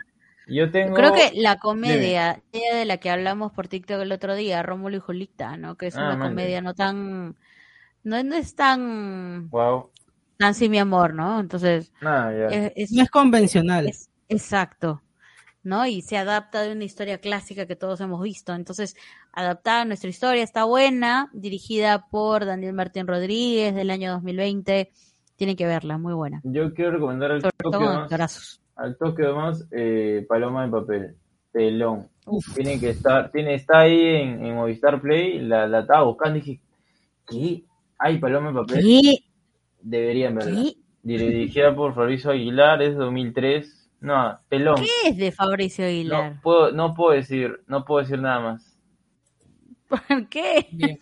Yo 0.47 0.69
tengo 0.71 0.95
Creo 0.95 1.13
que 1.13 1.31
la 1.35 1.57
comedia 1.57 2.41
ella 2.51 2.75
de 2.75 2.85
la 2.85 2.97
que 2.97 3.09
hablamos 3.09 3.51
por 3.51 3.67
TikTok 3.67 4.01
el 4.01 4.11
otro 4.11 4.35
día, 4.35 4.61
Rómulo 4.63 4.97
y 4.97 4.99
Julita, 4.99 5.57
¿no? 5.57 5.75
Que 5.75 5.87
es 5.87 5.95
Ah, 5.95 6.05
una 6.05 6.17
man, 6.17 6.29
comedia 6.29 6.61
no 6.61 6.73
tan, 6.73 7.35
no, 8.03 8.23
no 8.23 8.35
es 8.35 8.55
tan, 8.55 9.49
wow. 9.49 9.89
tan 10.37 10.53
sin 10.53 10.71
mi 10.71 10.77
amor, 10.79 11.13
¿no? 11.13 11.39
Entonces, 11.39 11.91
Nada, 12.01 12.31
ya. 12.31 12.55
es, 12.55 12.73
es- 12.75 12.91
No 12.91 13.01
es 13.03 13.09
convencional. 13.09 13.87
es- 13.87 14.09
exacto, 14.29 15.01
¿no? 15.63 15.87
Y 15.87 16.01
se 16.03 16.17
adapta 16.17 16.61
de 16.61 16.73
una 16.73 16.83
historia 16.83 17.17
clásica 17.17 17.65
que 17.65 17.75
todos 17.75 17.99
hemos 18.01 18.21
visto. 18.21 18.53
Entonces, 18.53 18.95
adaptada 19.33 19.81
a 19.81 19.85
nuestra 19.85 20.09
historia, 20.11 20.43
está 20.43 20.63
buena, 20.65 21.29
dirigida 21.33 22.05
por 22.07 22.45
Daniel 22.45 22.73
Martín 22.73 23.07
Rodríguez 23.07 23.73
del 23.73 23.89
año 23.89 24.11
2020. 24.11 24.91
Tienen 25.35 25.55
que 25.55 25.65
verla, 25.65 25.97
muy 25.97 26.13
buena. 26.13 26.39
Yo 26.43 26.73
quiero 26.73 26.91
recomendar 26.91 27.31
al 27.31 27.41
Sobre 27.41 27.51
toque 27.57 27.71
todo 27.71 27.79
con 27.79 27.93
más, 27.95 28.03
actorazos. 28.03 28.61
Al 28.75 28.97
toque 28.97 29.23
más 29.23 29.67
eh, 29.71 30.25
Paloma 30.27 30.65
de 30.65 30.71
papel, 30.71 31.15
pelón. 31.51 32.09
Uf. 32.25 32.53
Tiene 32.55 32.79
que 32.79 32.89
estar, 32.89 33.31
tiene, 33.31 33.53
está 33.53 33.79
ahí 33.79 33.99
en, 33.99 34.45
en 34.45 34.55
Movistar 34.55 34.99
Play, 35.01 35.39
la, 35.39 35.67
la 35.67 35.81
estaba 35.81 36.03
buscando 36.03 36.37
y 36.37 36.41
dije, 36.41 36.61
¿qué? 37.27 37.63
¿Hay 37.97 38.17
Paloma 38.17 38.49
de 38.49 38.55
papel? 38.55 38.83
¿Qué? 38.83 39.17
Deberían 39.81 40.35
verla. 40.35 40.61
¿Qué? 40.63 40.73
Dirigida 41.03 41.75
por 41.75 41.93
Fabricio 41.93 42.31
Aguilar, 42.31 42.81
es 42.81 42.95
2003. 42.95 43.91
No, 44.01 44.39
pelón. 44.49 44.75
¿Qué 44.77 45.09
es 45.09 45.17
de 45.17 45.31
Fabricio 45.31 45.85
Aguilar? 45.85 46.33
No 46.33 46.41
puedo, 46.41 46.71
no 46.71 46.93
puedo 46.95 47.11
decir, 47.11 47.61
no 47.67 47.85
puedo 47.85 48.01
decir 48.01 48.19
nada 48.19 48.39
más. 48.39 48.77
¿Por 49.87 49.99
qué? 50.29 50.67
Bien, 50.71 50.99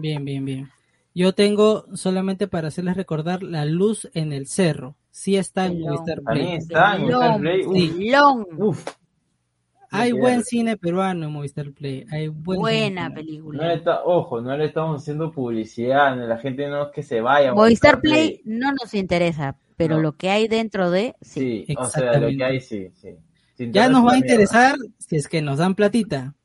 bien, 0.00 0.24
bien, 0.24 0.44
bien. 0.44 0.70
Yo 1.18 1.32
tengo 1.32 1.84
solamente 1.96 2.46
para 2.46 2.68
hacerles 2.68 2.96
recordar 2.96 3.42
La 3.42 3.64
Luz 3.64 4.08
en 4.14 4.32
el 4.32 4.46
Cerro. 4.46 4.94
Sí 5.10 5.36
está 5.36 5.66
en. 5.66 5.80
Movistar 5.80 6.20
También 6.22 6.46
Play. 6.46 6.58
está 6.58 6.94
en 6.94 7.02
Movistar 7.02 7.40
Play. 7.40 8.12
Uf. 8.56 8.86
Hay 9.90 10.12
buen 10.12 10.44
cine 10.44 10.76
peruano 10.76 11.26
en 11.26 11.32
Movistar 11.32 11.72
Play. 11.72 12.06
Hay 12.12 12.28
buen 12.28 12.60
Buena 12.60 13.08
cine 13.08 13.14
peruano. 13.16 13.44
No 13.46 13.52
le 13.52 13.64
película. 13.64 13.74
está, 13.74 14.04
ojo, 14.04 14.40
no 14.40 14.56
le 14.56 14.66
estamos 14.66 15.02
haciendo 15.02 15.32
publicidad, 15.32 16.16
la 16.16 16.38
gente 16.38 16.68
no 16.68 16.84
es 16.84 16.88
que 16.94 17.02
se 17.02 17.20
vaya. 17.20 17.50
a 17.50 17.54
Movistar 17.54 18.00
Play 18.00 18.40
no 18.44 18.70
nos 18.70 18.94
interesa, 18.94 19.56
pero 19.76 19.96
No. 19.96 20.02
lo 20.02 20.12
que 20.16 20.30
hay 20.30 20.46
dentro 20.46 20.88
de, 20.92 21.16
sí. 21.20 21.64
Sí, 21.66 21.74
o 21.76 21.84
sea, 21.86 22.16
lo 22.16 22.28
que 22.28 22.44
hay, 22.44 22.60
sí, 22.60 22.92
Ya 23.58 23.88
nos 23.88 24.06
va 24.06 24.12
a 24.12 24.18
interesar 24.18 24.76
si 24.98 25.16
es 25.16 25.26
que 25.26 25.42
nos 25.42 25.58
dan 25.58 25.74
platita. 25.74 26.36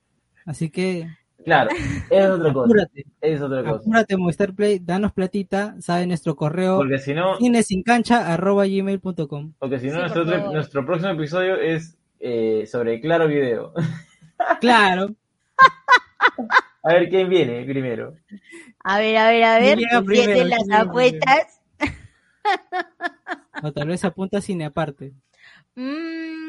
Así 0.47 0.71
que 0.71 1.07
Claro, 1.43 1.69
es 2.09 2.25
otra 2.29 2.53
cosa. 2.53 2.65
apúrate, 2.65 3.05
Es 3.21 3.41
otra 3.41 3.63
cosa. 3.63 3.75
apúrate 3.75 4.17
Movistar 4.17 4.53
Play, 4.53 4.79
danos 4.79 5.13
platita, 5.13 5.75
sabe 5.79 6.05
nuestro 6.07 6.35
correo 6.35 6.77
Porque 6.77 6.97
si 6.99 7.13
no, 7.13 7.37
cinesincancha@gmail.com. 7.37 9.53
porque 9.59 9.79
si 9.79 9.87
no 9.87 9.93
Sí, 9.93 9.99
nuestro, 9.99 10.25
nuestro 10.51 10.85
próximo 10.85 11.11
episodio 11.11 11.55
es 11.55 11.97
eh, 12.19 12.65
sobre 12.67 12.99
Claro 13.01 13.27
Video. 13.27 13.73
Claro, 14.59 15.09
A 16.83 16.93
ver 16.93 17.07
quién 17.09 17.29
viene 17.29 17.63
primero. 17.65 18.15
A 18.83 18.99
ver, 18.99 19.15
a 19.17 19.29
ver, 19.29 19.43
a 19.43 19.59
ver, 19.59 19.77
llega 19.77 19.89
¿quién 19.91 20.05
primero? 20.05 20.33
tiene 20.33 20.49
las 20.49 20.57
¿Quién 20.59 20.69
llega 20.69 20.81
apuestas? 20.81 21.61
o 23.63 23.71
tal 23.71 23.87
vez 23.87 24.03
apunta 24.03 24.41
cine 24.41 24.65
aparte. 24.65 25.13
Mm, 25.75 26.42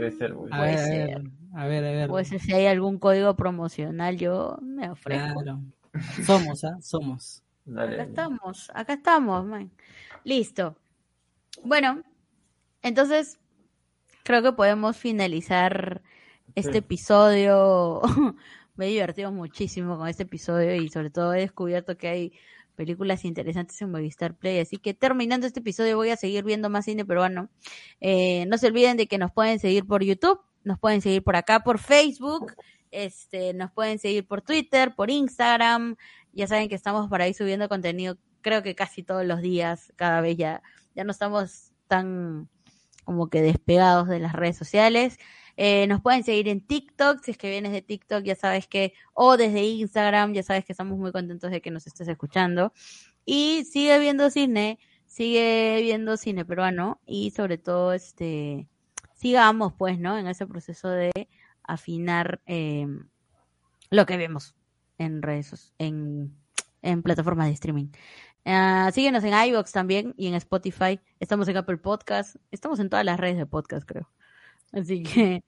Debe 0.00 0.12
ser 0.12 0.34
muy 0.34 0.50
A 0.52 0.56
Puede 0.56 0.70
ver, 0.70 0.78
a 0.78 0.84
ser. 0.86 1.06
ver, 1.22 1.30
a 1.54 1.66
ver, 1.66 1.84
a 1.84 1.90
ver. 1.92 2.08
Pues 2.08 2.28
si 2.28 2.52
hay 2.52 2.66
algún 2.66 2.98
código 2.98 3.34
promocional, 3.36 4.16
yo 4.16 4.58
me 4.62 4.90
ofrezco. 4.90 5.42
Claro. 5.42 5.60
Somos, 6.24 6.64
¿ah? 6.64 6.76
Somos. 6.80 7.42
Dale. 7.64 7.94
Acá 7.94 8.02
estamos, 8.04 8.70
acá 8.74 8.92
estamos, 8.94 9.46
man. 9.46 9.70
Listo. 10.24 10.76
Bueno, 11.64 12.02
entonces 12.82 13.38
creo 14.24 14.42
que 14.42 14.52
podemos 14.52 14.96
finalizar 14.96 16.02
este 16.54 16.72
Sí. 16.72 16.78
episodio. 16.78 18.00
Me 18.76 18.86
he 18.86 18.90
divertido 18.90 19.30
muchísimo 19.30 19.98
con 19.98 20.08
este 20.08 20.22
episodio 20.22 20.74
y 20.74 20.88
sobre 20.88 21.10
todo 21.10 21.34
he 21.34 21.40
descubierto 21.40 21.98
que 21.98 22.08
hay 22.08 22.32
películas 22.80 23.26
interesantes 23.26 23.82
en 23.82 23.90
Movistar 23.90 24.34
Play. 24.34 24.58
Así 24.58 24.78
que 24.78 24.94
terminando 24.94 25.46
este 25.46 25.60
episodio 25.60 25.98
voy 25.98 26.08
a 26.08 26.16
seguir 26.16 26.44
viendo 26.44 26.70
más 26.70 26.86
cine 26.86 27.04
peruano. 27.04 27.50
Eh, 28.00 28.46
no 28.46 28.56
se 28.56 28.68
olviden 28.68 28.96
de 28.96 29.06
que 29.06 29.18
nos 29.18 29.30
pueden 29.32 29.58
seguir 29.58 29.86
por 29.86 30.02
YouTube, 30.02 30.40
nos 30.64 30.78
pueden 30.78 31.02
seguir 31.02 31.22
por 31.22 31.36
acá 31.36 31.60
por 31.60 31.78
Facebook, 31.78 32.54
este, 32.90 33.52
nos 33.52 33.70
pueden 33.70 33.98
seguir 33.98 34.26
por 34.26 34.40
Twitter, 34.40 34.94
por 34.94 35.10
Instagram. 35.10 35.96
Ya 36.32 36.46
saben 36.46 36.70
que 36.70 36.74
estamos 36.74 37.10
por 37.10 37.20
ahí 37.20 37.34
subiendo 37.34 37.68
contenido, 37.68 38.16
creo 38.40 38.62
que 38.62 38.74
casi 38.74 39.02
todos 39.02 39.26
los 39.26 39.42
días, 39.42 39.92
cada 39.96 40.22
vez 40.22 40.38
ya, 40.38 40.62
ya 40.94 41.04
no 41.04 41.10
estamos 41.10 41.72
tan 41.86 42.48
como 43.04 43.28
que 43.28 43.42
despegados 43.42 44.08
de 44.08 44.20
las 44.20 44.32
redes 44.32 44.56
sociales. 44.56 45.18
Eh, 45.62 45.86
nos 45.88 46.00
pueden 46.00 46.24
seguir 46.24 46.48
en 46.48 46.62
TikTok, 46.62 47.22
si 47.22 47.32
es 47.32 47.36
que 47.36 47.50
vienes 47.50 47.72
de 47.72 47.82
TikTok, 47.82 48.24
ya 48.24 48.34
sabes 48.34 48.66
que, 48.66 48.94
o 49.12 49.36
desde 49.36 49.62
Instagram, 49.62 50.32
ya 50.32 50.42
sabes 50.42 50.64
que 50.64 50.72
estamos 50.72 50.96
muy 50.96 51.12
contentos 51.12 51.50
de 51.50 51.60
que 51.60 51.70
nos 51.70 51.86
estés 51.86 52.08
escuchando. 52.08 52.72
Y 53.26 53.64
sigue 53.70 53.98
viendo 53.98 54.30
cine, 54.30 54.78
sigue 55.04 55.80
viendo 55.82 56.16
cine 56.16 56.46
peruano 56.46 56.98
y 57.04 57.32
sobre 57.32 57.58
todo, 57.58 57.92
este, 57.92 58.68
sigamos 59.14 59.74
pues, 59.74 59.98
¿no? 59.98 60.16
En 60.16 60.28
ese 60.28 60.46
proceso 60.46 60.88
de 60.88 61.10
afinar 61.62 62.40
eh, 62.46 62.86
lo 63.90 64.06
que 64.06 64.16
vemos 64.16 64.54
en 64.96 65.20
redes, 65.20 65.74
en, 65.76 66.34
en 66.80 67.02
plataformas 67.02 67.48
de 67.48 67.52
streaming. 67.52 67.88
Uh, 68.46 68.90
síguenos 68.92 69.22
en 69.24 69.34
iVoox 69.34 69.72
también 69.72 70.14
y 70.16 70.28
en 70.28 70.36
Spotify. 70.36 70.98
Estamos 71.18 71.48
en 71.48 71.58
Apple 71.58 71.76
Podcast. 71.76 72.36
Estamos 72.50 72.80
en 72.80 72.88
todas 72.88 73.04
las 73.04 73.20
redes 73.20 73.36
de 73.36 73.44
podcast, 73.44 73.86
creo. 73.86 74.08
Así 74.72 75.02
que, 75.02 75.44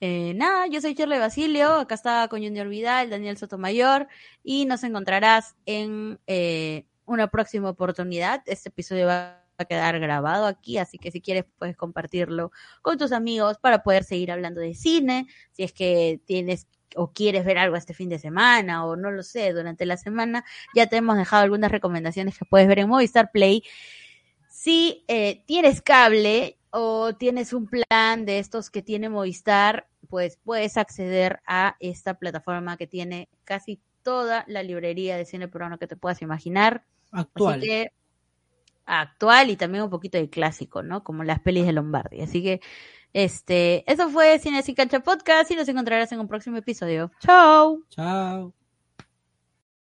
eh, 0.00 0.32
nada, 0.34 0.66
yo 0.66 0.80
soy 0.80 0.94
Shirley 0.94 1.18
Basilio. 1.18 1.74
Acá 1.74 1.94
está 1.94 2.28
con 2.28 2.42
Junior 2.42 2.68
Vidal, 2.68 3.10
Daniel 3.10 3.36
Sotomayor. 3.36 4.08
Y 4.42 4.66
nos 4.66 4.82
encontrarás 4.84 5.56
en 5.66 6.18
eh, 6.26 6.86
una 7.06 7.28
próxima 7.28 7.70
oportunidad. 7.70 8.42
Este 8.46 8.68
episodio 8.68 9.06
va 9.06 9.40
a 9.58 9.64
quedar 9.66 9.98
grabado 10.00 10.46
aquí, 10.46 10.78
así 10.78 10.98
que 10.98 11.10
si 11.10 11.20
quieres 11.20 11.44
puedes 11.58 11.76
compartirlo 11.76 12.50
con 12.82 12.96
tus 12.96 13.12
amigos 13.12 13.58
para 13.58 13.82
poder 13.82 14.04
seguir 14.04 14.32
hablando 14.32 14.60
de 14.60 14.74
cine. 14.74 15.26
Si 15.52 15.62
es 15.62 15.72
que 15.72 16.20
tienes 16.24 16.66
o 16.96 17.12
quieres 17.12 17.44
ver 17.44 17.58
algo 17.58 17.76
este 17.76 17.94
fin 17.94 18.08
de 18.08 18.18
semana 18.18 18.84
o 18.86 18.96
no 18.96 19.10
lo 19.10 19.22
sé, 19.22 19.52
durante 19.52 19.86
la 19.86 19.96
semana, 19.96 20.44
ya 20.74 20.86
te 20.86 20.96
hemos 20.96 21.16
dejado 21.16 21.42
algunas 21.42 21.70
recomendaciones 21.70 22.38
que 22.38 22.44
puedes 22.44 22.66
ver 22.68 22.80
en 22.80 22.88
Movistar 22.88 23.30
Play. 23.30 23.62
Si 24.48 25.04
eh, 25.08 25.44
tienes 25.46 25.82
cable 25.82 26.58
o 26.70 27.14
tienes 27.14 27.52
un 27.52 27.66
plan 27.66 28.24
de 28.24 28.38
estos 28.38 28.70
que 28.70 28.82
tiene 28.82 29.08
Movistar, 29.08 29.88
pues 30.08 30.38
puedes 30.44 30.76
acceder 30.76 31.40
a 31.46 31.76
esta 31.80 32.14
plataforma 32.14 32.76
que 32.76 32.86
tiene 32.86 33.28
casi 33.44 33.80
toda 34.02 34.44
la 34.48 34.62
librería 34.62 35.16
de 35.16 35.24
cine 35.24 35.48
peruano 35.48 35.78
que 35.78 35.86
te 35.86 35.96
puedas 35.96 36.22
imaginar. 36.22 36.84
Actual. 37.12 37.58
Así 37.58 37.68
que, 37.68 37.92
actual 38.86 39.50
y 39.50 39.56
también 39.56 39.84
un 39.84 39.90
poquito 39.90 40.18
de 40.18 40.30
clásico, 40.30 40.82
¿no? 40.82 41.04
Como 41.04 41.24
las 41.24 41.40
pelis 41.40 41.66
de 41.66 41.72
Lombardi. 41.72 42.22
Así 42.22 42.42
que 42.42 42.60
este, 43.12 43.90
eso 43.90 44.08
fue 44.08 44.38
Cine 44.38 44.62
Sin 44.62 44.74
Cancha 44.74 45.00
Podcast 45.00 45.50
y 45.50 45.56
nos 45.56 45.68
encontrarás 45.68 46.12
en 46.12 46.20
un 46.20 46.28
próximo 46.28 46.56
episodio. 46.56 47.10
Chao. 47.20 47.80
Chao. 47.90 48.54